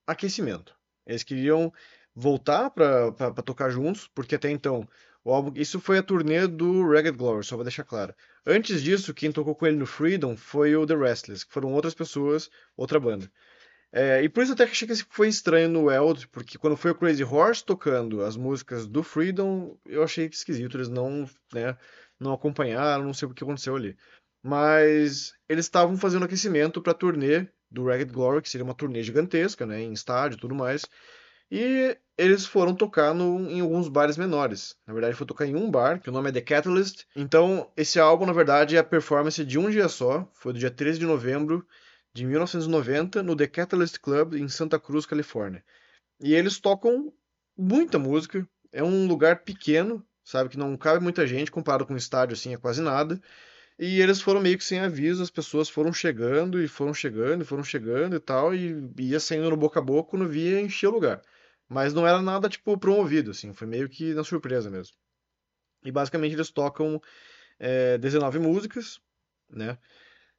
aquecimento. 0.07 0.76
Eles 1.05 1.23
queriam 1.23 1.72
voltar 2.13 2.69
para 2.69 3.11
tocar 3.43 3.69
juntos, 3.69 4.07
porque 4.07 4.35
até 4.35 4.49
então 4.49 4.88
álbum, 5.31 5.51
isso 5.55 5.80
foi 5.80 5.97
a 5.97 6.03
turnê 6.03 6.47
do 6.47 6.88
Ragged 6.88 7.17
Glory, 7.17 7.43
só 7.43 7.55
vou 7.55 7.65
deixar 7.65 7.84
claro. 7.84 8.13
Antes 8.45 8.81
disso, 8.81 9.13
quem 9.13 9.31
tocou 9.31 9.55
com 9.55 9.65
ele 9.65 9.77
no 9.77 9.85
Freedom 9.85 10.38
foi 10.38 10.76
o 10.76 10.85
The 10.85 10.95
Restless, 10.95 11.45
que 11.45 11.53
foram 11.53 11.73
outras 11.73 11.93
pessoas, 11.93 12.49
outra 12.77 12.99
banda. 12.99 13.30
É, 13.97 14.22
e 14.22 14.27
por 14.27 14.43
isso 14.43 14.51
até 14.51 14.65
achei 14.65 14.85
que 14.85 14.93
foi 15.09 15.30
estranho 15.30 15.69
no 15.69 15.85
Weld, 15.85 16.27
porque 16.27 16.57
quando 16.57 16.76
foi 16.76 16.91
o 16.91 16.95
Crazy 16.95 17.23
Horse 17.23 17.63
tocando 17.63 18.23
as 18.23 18.35
músicas 18.35 18.85
do 18.85 19.01
Freedom, 19.01 19.77
eu 19.85 20.03
achei 20.03 20.26
esquisito, 20.26 20.76
eles 20.76 20.89
não, 20.89 21.26
né, 21.53 21.77
não 22.19 22.34
acompanharam, 22.34 23.05
não 23.05 23.13
sei 23.13 23.26
o 23.26 23.34
que 23.34 23.41
aconteceu 23.41 23.73
ali. 23.73 23.95
Mas 24.43 25.31
eles 25.47 25.63
estavam 25.63 25.95
fazendo 25.95 26.26
aquecimento 26.26 26.81
para 26.81 26.91
a 26.91 26.95
turnê 26.95 27.47
do 27.72 27.85
Ragged 27.85 28.11
Glory, 28.11 28.41
que 28.41 28.49
seria 28.49 28.65
uma 28.65 28.73
turnê 28.73 29.01
gigantesca, 29.01 29.65
né, 29.65 29.81
em 29.81 29.93
estádio 29.93 30.35
e 30.35 30.41
tudo 30.41 30.53
mais. 30.53 30.85
E 31.49 31.97
eles 32.17 32.45
foram 32.45 32.76
tocar 32.76 33.13
no, 33.13 33.49
em 33.49 33.61
alguns 33.61 33.88
bares 33.88 34.17
menores. 34.17 34.76
Na 34.85 34.93
verdade, 34.93 35.15
foi 35.15 35.26
tocar 35.26 35.45
em 35.45 35.55
um 35.55 35.72
bar, 35.72 36.01
que 36.01 36.09
o 36.09 36.13
nome 36.13 36.27
é 36.27 36.34
The 36.34 36.41
Catalyst. 36.41 37.05
Então, 37.15 37.72
esse 37.77 37.97
álbum, 37.97 38.26
na 38.26 38.34
verdade, 38.34 38.76
é 38.76 38.80
a 38.80 38.84
performance 38.84 39.41
de 39.45 39.57
um 39.57 39.69
dia 39.69 39.88
só. 39.88 40.30
Foi 40.34 40.51
do 40.51 40.59
dia 40.59 40.69
13 40.69 40.99
de 40.99 41.05
novembro 41.05 41.65
de 42.15 42.25
1990, 42.25 43.21
no 43.21 43.35
The 43.35 43.45
Catalyst 43.45 43.99
Club, 43.99 44.35
em 44.35 44.47
Santa 44.47 44.79
Cruz, 44.79 45.05
Califórnia. 45.05 45.61
E 46.21 46.33
eles 46.33 46.61
tocam 46.61 47.13
muita 47.57 47.99
música. 47.99 48.47
É 48.71 48.81
um 48.81 49.05
lugar 49.05 49.43
pequeno, 49.43 50.01
sabe, 50.23 50.49
que 50.49 50.57
não 50.57 50.77
cabe 50.77 51.03
muita 51.03 51.27
gente, 51.27 51.51
comparado 51.51 51.85
com 51.85 51.93
um 51.93 51.97
estádio, 51.97 52.33
assim, 52.33 52.53
é 52.53 52.57
quase 52.57 52.81
nada. 52.81 53.21
E 53.77 53.99
eles 53.99 54.21
foram 54.21 54.39
meio 54.39 54.57
que 54.57 54.63
sem 54.63 54.79
aviso, 54.79 55.21
as 55.21 55.29
pessoas 55.29 55.67
foram 55.67 55.91
chegando 55.91 56.63
e 56.63 56.69
foram 56.69 56.93
chegando 56.93 57.41
e 57.41 57.45
foram 57.45 57.65
chegando 57.65 58.15
e 58.15 58.19
tal, 58.19 58.55
e 58.55 58.89
ia 58.97 59.19
saindo 59.19 59.49
no 59.49 59.57
boca 59.57 59.81
a 59.81 59.83
boca, 59.83 60.11
quando 60.11 60.29
via, 60.29 60.61
encher 60.61 60.87
o 60.87 60.91
lugar. 60.91 61.21
Mas 61.67 61.93
não 61.93 62.07
era 62.07 62.21
nada, 62.21 62.47
tipo, 62.47 62.77
promovido, 62.77 63.31
assim, 63.31 63.51
foi 63.51 63.67
meio 63.67 63.89
que 63.89 64.13
na 64.13 64.23
surpresa 64.23 64.69
mesmo. 64.69 64.95
E 65.83 65.91
basicamente 65.91 66.33
eles 66.33 66.49
tocam 66.49 67.01
é, 67.59 67.97
19 67.97 68.39
músicas, 68.39 69.01
né? 69.49 69.77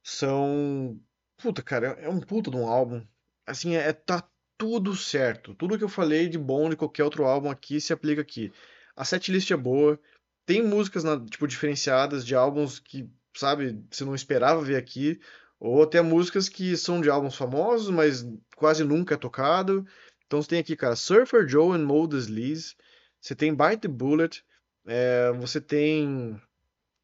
São. 0.01 0.99
Puta, 1.37 1.61
cara, 1.61 1.87
é 2.01 2.09
um 2.09 2.19
puta 2.19 2.49
de 2.49 2.57
um 2.57 2.67
álbum. 2.67 3.05
Assim, 3.45 3.75
é, 3.75 3.93
tá 3.93 4.27
tudo 4.57 4.95
certo. 4.95 5.53
Tudo 5.55 5.77
que 5.77 5.83
eu 5.83 5.89
falei 5.89 6.27
de 6.27 6.37
bom 6.37 6.69
de 6.69 6.75
qualquer 6.75 7.03
outro 7.03 7.25
álbum 7.25 7.49
aqui 7.49 7.79
se 7.79 7.93
aplica 7.93 8.21
aqui. 8.21 8.51
A 8.95 9.05
setlist 9.05 9.51
é 9.51 9.57
boa, 9.57 9.99
tem 10.45 10.63
músicas 10.63 11.03
na- 11.03 11.23
tipo 11.23 11.47
diferenciadas 11.47 12.25
de 12.25 12.33
álbuns 12.35 12.79
que, 12.79 13.07
sabe, 13.35 13.79
você 13.91 14.03
não 14.03 14.15
esperava 14.15 14.61
ver 14.63 14.75
aqui, 14.77 15.19
ou 15.59 15.83
até 15.83 16.01
músicas 16.01 16.49
que 16.49 16.75
são 16.75 16.99
de 17.01 17.09
álbuns 17.09 17.35
famosos, 17.35 17.89
mas 17.91 18.25
quase 18.55 18.83
nunca 18.83 19.13
é 19.13 19.17
tocado. 19.17 19.85
Então 20.25 20.41
você 20.41 20.49
tem 20.49 20.59
aqui, 20.59 20.75
cara, 20.75 20.95
Surfer 20.95 21.47
Joe 21.47 21.75
and 21.77 21.85
Modus 21.85 22.27
Lees, 22.27 22.75
você 23.21 23.35
tem 23.35 23.53
Bite 23.53 23.81
the 23.81 23.87
Bullet, 23.87 24.43
é, 24.87 25.31
você 25.33 25.61
tem 25.61 26.41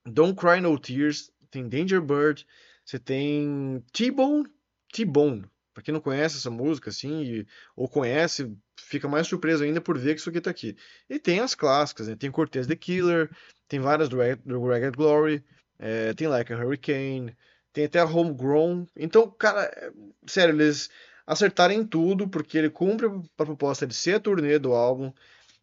Don't 0.05 0.35
Cry 0.35 0.59
No 0.59 0.77
Tears, 0.79 1.31
tem 1.51 1.67
Danger 1.69 2.01
Bird, 2.01 2.45
você 2.85 2.99
tem 2.99 3.83
T-Bone, 3.91 4.47
T-Bone. 4.91 5.45
Pra 5.73 5.81
quem 5.81 5.93
não 5.93 6.01
conhece 6.01 6.37
essa 6.37 6.51
música, 6.51 6.91
assim, 6.91 7.45
ou 7.75 7.89
conhece, 7.89 8.55
fica 8.77 9.07
mais 9.07 9.25
surpreso 9.25 9.63
ainda 9.63 9.81
por 9.81 9.97
ver 9.97 10.13
que 10.13 10.19
isso 10.19 10.29
aqui 10.29 10.39
tá 10.39 10.51
aqui. 10.51 10.75
E 11.09 11.17
tem 11.17 11.39
as 11.39 11.55
clássicas, 11.55 12.07
né? 12.07 12.15
Tem 12.15 12.29
Cortez 12.29 12.67
the 12.67 12.75
Killer, 12.75 13.29
tem 13.67 13.79
várias 13.79 14.07
do, 14.07 14.17
do 14.45 14.67
Ragged 14.67 14.95
Glory, 14.95 15.43
é, 15.79 16.13
tem 16.13 16.27
Like 16.27 16.53
a 16.53 16.57
Hurricane, 16.57 17.35
tem 17.71 17.85
até 17.85 17.99
a 17.99 18.05
Homegrown. 18.05 18.85
Então, 18.95 19.29
cara, 19.31 19.63
é- 19.63 19.91
sério, 20.27 20.53
eles 20.55 20.91
acertaram 21.25 21.73
em 21.73 21.85
tudo, 21.85 22.27
porque 22.27 22.57
ele 22.57 22.69
cumpre 22.69 23.07
a 23.07 23.45
proposta 23.45 23.87
de 23.87 23.95
ser 23.95 24.15
a 24.15 24.19
turnê 24.19 24.59
do 24.59 24.73
álbum. 24.73 25.11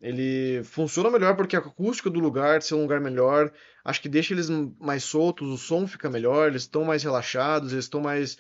Ele 0.01 0.65
funciona 0.65 1.11
melhor 1.11 1.37
porque 1.37 1.55
a 1.55 1.59
acústica 1.59 2.09
do 2.09 2.21
lugar, 2.21 2.63
ser 2.63 2.75
um 2.75 2.83
lugar 2.83 3.01
melhor, 3.01 3.53
acho 3.85 4.01
que 4.01 4.09
deixa 4.09 4.33
eles 4.33 4.49
mais 4.79 5.05
soltos, 5.05 5.49
o 5.49 5.59
som 5.59 5.87
fica 5.87 6.09
melhor, 6.09 6.49
eles 6.49 6.63
estão 6.63 6.85
mais 6.85 7.03
relaxados, 7.03 7.73
eles 7.73 7.85
estão 7.85 8.01
mais. 8.01 8.39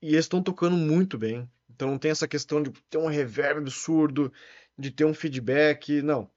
E 0.00 0.08
eles 0.12 0.26
estão 0.26 0.42
tocando 0.42 0.76
muito 0.76 1.18
bem. 1.18 1.48
Então 1.68 1.90
não 1.90 1.98
tem 1.98 2.10
essa 2.12 2.28
questão 2.28 2.62
de 2.62 2.70
ter 2.88 2.98
um 2.98 3.08
reverb 3.08 3.58
absurdo, 3.58 4.32
de 4.78 4.90
ter 4.90 5.04
um 5.04 5.14
feedback. 5.14 6.02
Não. 6.02 6.30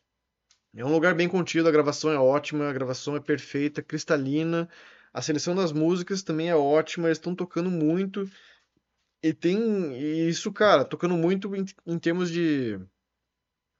É 0.75 0.83
um 0.83 0.91
lugar 0.91 1.13
bem 1.15 1.29
contido, 1.29 1.69
a 1.69 1.71
gravação 1.71 2.11
é 2.11 2.17
ótima, 2.17 2.69
a 2.69 2.73
gravação 2.73 3.15
é 3.15 3.19
perfeita, 3.19 3.81
cristalina. 3.83 4.67
A 5.13 5.21
seleção 5.21 5.55
das 5.55 5.71
músicas 5.71 6.23
também 6.23 6.49
é 6.49 6.55
ótima, 6.55 7.07
eles 7.07 7.17
estão 7.17 7.35
tocando 7.35 7.69
muito. 7.69 8.29
E 9.23 9.33
tem 9.33 9.57
e 9.95 10.27
isso, 10.27 10.51
cara, 10.51 10.83
tocando 10.83 11.15
muito 11.15 11.55
em, 11.55 11.65
em 11.85 11.97
termos 11.97 12.29
de, 12.29 12.79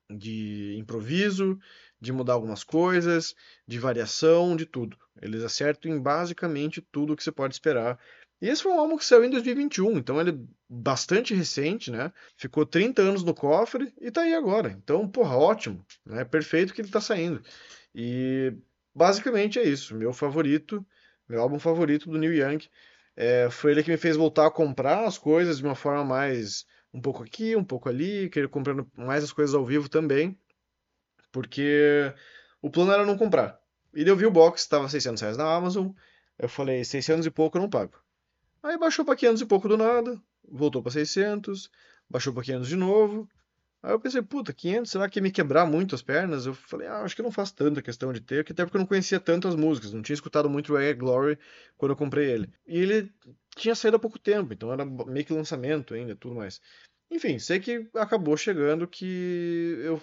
de 0.09 0.75
improviso, 0.77 1.57
de 1.99 2.11
mudar 2.11 2.33
algumas 2.33 2.63
coisas, 2.63 3.35
de 3.67 3.79
variação, 3.79 4.55
de 4.55 4.65
tudo. 4.65 4.97
Eles 5.21 5.43
acertam 5.43 5.91
em 5.91 5.99
basicamente 5.99 6.81
tudo 6.81 7.15
que 7.15 7.23
você 7.23 7.31
pode 7.31 7.55
esperar. 7.55 7.99
E 8.41 8.49
esse 8.49 8.63
foi 8.63 8.73
um 8.73 8.79
álbum 8.79 8.97
que 8.97 9.05
saiu 9.05 9.23
em 9.23 9.29
2021, 9.29 9.97
então 9.97 10.19
ele 10.19 10.31
é 10.31 10.37
bastante 10.69 11.33
recente, 11.33 11.89
né? 11.89 12.11
Ficou 12.35 12.65
30 12.65 13.01
anos 13.01 13.23
no 13.23 13.33
cofre 13.33 13.93
e 13.99 14.11
tá 14.11 14.21
aí 14.21 14.35
agora. 14.35 14.71
Então, 14.71 15.07
porra, 15.07 15.37
ótimo, 15.37 15.85
né? 16.05 16.25
Perfeito 16.25 16.73
que 16.73 16.81
ele 16.81 16.89
tá 16.89 16.99
saindo. 16.99 17.41
E 17.93 18.53
basicamente 18.93 19.57
é 19.57 19.63
isso. 19.63 19.95
Meu 19.95 20.11
favorito, 20.11 20.85
meu 21.27 21.41
álbum 21.41 21.57
favorito 21.57 22.09
do 22.09 22.17
Neil 22.17 22.33
Young. 22.33 22.67
É, 23.15 23.49
foi 23.49 23.71
ele 23.71 23.83
que 23.83 23.89
me 23.89 23.97
fez 23.97 24.17
voltar 24.17 24.47
a 24.47 24.51
comprar 24.51 25.05
as 25.05 25.17
coisas 25.17 25.57
de 25.59 25.63
uma 25.63 25.75
forma 25.75 26.03
mais 26.03 26.65
um 26.95 27.01
pouco 27.01 27.21
aqui, 27.21 27.57
um 27.57 27.63
pouco 27.63 27.89
ali, 27.89 28.29
querer 28.29 28.47
comprando 28.47 28.89
mais 28.95 29.21
as 29.21 29.33
coisas 29.33 29.53
ao 29.53 29.65
vivo 29.65 29.89
também, 29.89 30.39
porque 31.29 32.13
o 32.61 32.69
plano 32.69 32.93
era 32.93 33.05
não 33.05 33.17
comprar. 33.17 33.59
E 33.93 34.07
eu 34.07 34.15
vi 34.15 34.25
o 34.25 34.31
box, 34.31 34.61
estava 34.61 34.87
600 34.87 35.21
reais 35.21 35.37
na 35.37 35.53
Amazon, 35.53 35.89
eu 36.39 36.47
falei, 36.47 36.85
600 36.85 37.25
e 37.25 37.29
pouco 37.29 37.57
eu 37.57 37.61
não 37.61 37.69
pago. 37.69 37.99
Aí 38.63 38.77
baixou 38.77 39.03
para 39.03 39.17
500 39.17 39.41
e 39.41 39.45
pouco 39.45 39.67
do 39.67 39.75
nada, 39.75 40.17
voltou 40.49 40.81
para 40.81 40.93
600, 40.93 41.69
baixou 42.09 42.33
para 42.33 42.43
500 42.43 42.67
de 42.69 42.77
novo. 42.77 43.27
Aí 43.85 43.91
eu 43.91 43.99
pensei, 43.99 44.19
puta, 44.19 44.51
500, 44.51 44.89
será 44.91 45.07
que 45.07 45.19
ia 45.19 45.23
me 45.23 45.29
quebrar 45.29 45.63
muito 45.63 45.93
as 45.93 46.01
pernas? 46.01 46.47
Eu 46.47 46.55
falei, 46.55 46.87
ah, 46.87 47.03
acho 47.03 47.15
que 47.15 47.21
não 47.21 47.31
faz 47.31 47.51
tanta 47.51 47.83
questão 47.83 48.11
de 48.11 48.19
ter, 48.19 48.39
até 48.39 48.65
porque 48.65 48.77
eu 48.77 48.79
não 48.79 48.87
conhecia 48.87 49.19
tanto 49.19 49.47
as 49.47 49.55
músicas, 49.55 49.93
não 49.93 50.01
tinha 50.01 50.15
escutado 50.15 50.49
muito 50.49 50.73
Rare 50.73 50.95
Glory 50.95 51.37
quando 51.77 51.91
eu 51.91 51.95
comprei 51.95 52.31
ele. 52.31 52.51
E 52.65 52.79
ele 52.79 53.13
tinha 53.55 53.75
saído 53.75 53.97
há 53.97 53.99
pouco 53.99 54.17
tempo, 54.17 54.51
então 54.51 54.73
era 54.73 54.83
meio 54.83 55.23
que 55.23 55.31
lançamento 55.31 55.93
ainda, 55.93 56.15
tudo 56.15 56.33
mais. 56.33 56.59
Enfim, 57.11 57.37
sei 57.37 57.59
que 57.59 57.87
acabou 57.93 58.35
chegando 58.35 58.87
que 58.87 59.77
eu 59.83 60.01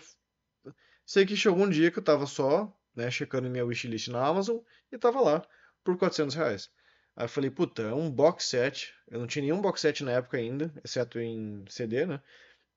sei 1.04 1.26
que 1.26 1.34
chegou 1.36 1.64
um 1.64 1.68
dia 1.68 1.90
que 1.90 1.98
eu 1.98 2.04
tava 2.04 2.24
só, 2.24 2.72
né, 2.94 3.10
checando 3.10 3.50
minha 3.50 3.66
wishlist 3.66 4.06
na 4.12 4.24
Amazon 4.24 4.58
e 4.92 4.96
tava 4.96 5.20
lá 5.20 5.44
por 5.82 5.98
400 5.98 6.36
reais. 6.36 6.70
Aí 7.16 7.24
eu 7.24 7.28
falei, 7.28 7.50
puta, 7.50 7.82
é 7.82 7.92
um 7.92 8.08
box 8.08 8.44
set. 8.44 8.94
Eu 9.08 9.18
não 9.18 9.26
tinha 9.26 9.42
nenhum 9.42 9.60
box 9.60 9.80
set 9.80 10.04
na 10.04 10.12
época 10.12 10.36
ainda, 10.36 10.72
exceto 10.84 11.18
em 11.18 11.64
CD, 11.68 12.06
né? 12.06 12.20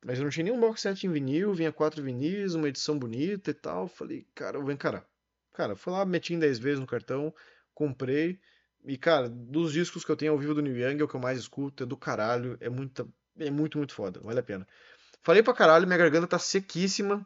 Mas 0.06 0.20
eu 0.20 0.24
não 0.24 0.30
tinha 0.30 0.44
nenhum 0.44 0.60
box 0.60 0.82
set 0.82 1.08
em 1.08 1.12
vinil, 1.12 1.52
vinha 1.52 1.72
quatro 1.72 2.04
vinis, 2.04 2.54
uma 2.54 2.70
edição 2.70 2.98
bonita 2.98 3.50
e 3.50 3.54
tal. 3.56 3.88
Falei, 3.88 4.28
cara, 4.36 4.58
eu 4.58 4.62
vou 4.62 4.72
encarar. 4.72 5.04
Cara, 5.52 5.76
fui 5.76 5.92
lá, 5.92 6.06
meti 6.06 6.36
em 6.36 6.40
10 6.40 6.60
vezes 6.60 6.80
no 6.80 6.86
cartão, 6.86 7.34
comprei. 7.74 8.40
E, 8.86 9.00
cara, 9.00 9.28
dos 9.28 9.74
discos 9.74 10.06
que 10.06 10.12
eu 10.12 10.16
tenho 10.16 10.32
ao 10.32 10.38
vivo 10.38 10.54
do 10.54 10.62
Neil 10.62 10.78
Young, 10.78 11.02
é 11.02 11.04
o 11.04 11.08
que 11.08 11.16
eu 11.16 11.20
mais 11.20 11.40
escuto, 11.40 11.82
é 11.82 11.88
do 11.88 11.98
caralho. 11.98 12.56
É, 12.62 12.70
muita, 12.70 13.08
é 13.40 13.50
muito, 13.50 13.80
muito 13.80 13.96
foda, 13.96 14.20
vale 14.20 14.40
a 14.40 14.44
pena. 14.44 14.68
Falei 15.24 15.42
pra 15.42 15.56
caralho, 15.56 15.88
minha 15.88 15.98
garganta 15.98 16.28
tá 16.28 16.38
sequíssima. 16.38 17.26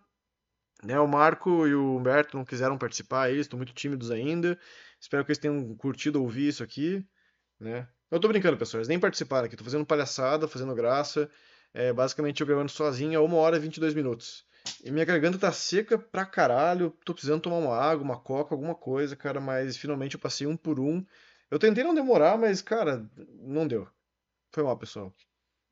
Né, 0.82 0.98
o 0.98 1.06
Marco 1.06 1.68
e 1.68 1.76
o 1.76 1.98
Humberto 1.98 2.38
não 2.38 2.46
quiseram 2.46 2.78
participar, 2.78 3.30
eles 3.30 3.42
estão 3.42 3.58
muito 3.58 3.74
tímidos 3.74 4.10
ainda. 4.10 4.58
Espero 4.98 5.26
que 5.26 5.32
eles 5.32 5.38
tenham 5.38 5.76
curtido 5.76 6.22
ouvir 6.22 6.48
isso 6.48 6.64
aqui, 6.64 7.06
né? 7.60 7.90
Eu 8.10 8.22
tô 8.22 8.30
brincando, 8.30 8.56
pessoal, 8.58 8.80
eles 8.80 8.88
nem 8.88 8.98
participaram 8.98 9.48
aqui, 9.48 9.58
tô 9.58 9.66
fazendo 9.66 9.86
palhaçada, 9.86 10.48
fazendo 10.48 10.74
graça. 10.74 11.30
É, 11.74 11.94
basicamente 11.94 12.42
eu 12.42 12.48
gravando 12.48 12.72
sozinho 12.72 13.20
a 13.20 13.24
1 13.24 13.34
hora 13.36 13.58
e 13.58 13.60
22 13.60 13.94
minutos. 13.94 14.46
E 14.84 14.92
minha 14.92 15.06
garganta 15.06 15.38
tá 15.38 15.52
seca 15.52 15.98
pra 15.98 16.26
caralho, 16.26 16.92
tô 17.06 17.14
precisando 17.14 17.42
tomar 17.42 17.58
uma 17.58 17.76
água, 17.76 18.04
uma 18.04 18.20
coca, 18.20 18.54
alguma 18.54 18.76
coisa, 18.76 19.16
cara, 19.16 19.40
mas 19.40 19.78
finalmente 19.78 20.16
eu 20.16 20.20
passei 20.20 20.48
um 20.48 20.58
por 20.58 20.80
um. 20.80 21.06
Eu 21.50 21.58
tentei 21.60 21.84
não 21.84 21.96
demorar, 21.96 22.38
mas, 22.38 22.62
cara, 22.62 23.06
não 23.42 23.68
deu. 23.68 23.88
Foi 24.52 24.64
mal, 24.64 24.78
pessoal. 24.78 25.14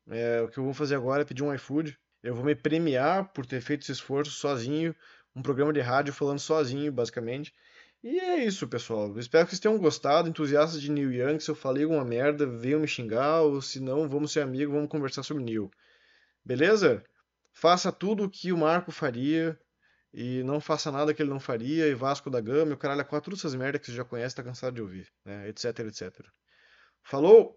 É, 0.08 0.40
o 0.42 0.48
que 0.48 0.58
eu 0.58 0.64
vou 0.64 0.74
fazer 0.74 0.94
agora 0.96 1.22
é 1.22 1.24
pedir 1.24 1.42
um 1.42 1.54
iFood. 1.54 1.98
Eu 2.22 2.34
vou 2.34 2.44
me 2.44 2.54
premiar 2.54 3.32
por 3.32 3.46
ter 3.46 3.60
feito 3.60 3.82
esse 3.82 3.92
esforço 3.92 4.32
sozinho, 4.32 4.94
um 5.34 5.42
programa 5.42 5.72
de 5.72 5.80
rádio 5.80 6.12
falando 6.12 6.40
sozinho, 6.40 6.90
basicamente. 6.90 7.54
E 8.02 8.18
é 8.18 8.44
isso, 8.44 8.66
pessoal. 8.66 9.18
Espero 9.18 9.44
que 9.44 9.50
vocês 9.50 9.60
tenham 9.60 9.78
gostado, 9.78 10.28
entusiastas 10.28 10.80
de 10.80 10.90
Neil 10.90 11.12
Young. 11.12 11.40
Se 11.40 11.50
eu 11.50 11.54
falei 11.54 11.84
alguma 11.84 12.04
merda, 12.04 12.46
venham 12.46 12.80
me 12.80 12.88
xingar, 12.88 13.42
ou 13.42 13.60
se 13.60 13.80
não, 13.80 14.08
vamos 14.08 14.32
ser 14.32 14.40
amigos, 14.40 14.74
vamos 14.74 14.88
conversar 14.88 15.22
sobre 15.22 15.44
Neil. 15.44 15.70
Beleza? 16.48 17.04
Faça 17.52 17.92
tudo 17.92 18.24
o 18.24 18.30
que 18.30 18.50
o 18.54 18.56
Marco 18.56 18.90
faria 18.90 19.60
e 20.14 20.42
não 20.44 20.62
faça 20.62 20.90
nada 20.90 21.12
que 21.12 21.20
ele 21.20 21.28
não 21.28 21.38
faria, 21.38 21.86
e 21.86 21.94
Vasco 21.94 22.30
da 22.30 22.40
Gama, 22.40 22.70
e 22.70 22.74
o 22.74 22.78
caralho, 22.78 23.02
é 23.02 23.04
quatro 23.04 23.34
essas 23.34 23.54
merdas 23.54 23.82
que 23.82 23.88
você 23.88 23.92
já 23.92 24.02
conhece, 24.02 24.34
tá 24.34 24.42
cansado 24.42 24.74
de 24.74 24.80
ouvir, 24.80 25.06
né? 25.26 25.46
Etc, 25.50 25.78
etc. 25.80 26.24
Falou! 27.02 27.54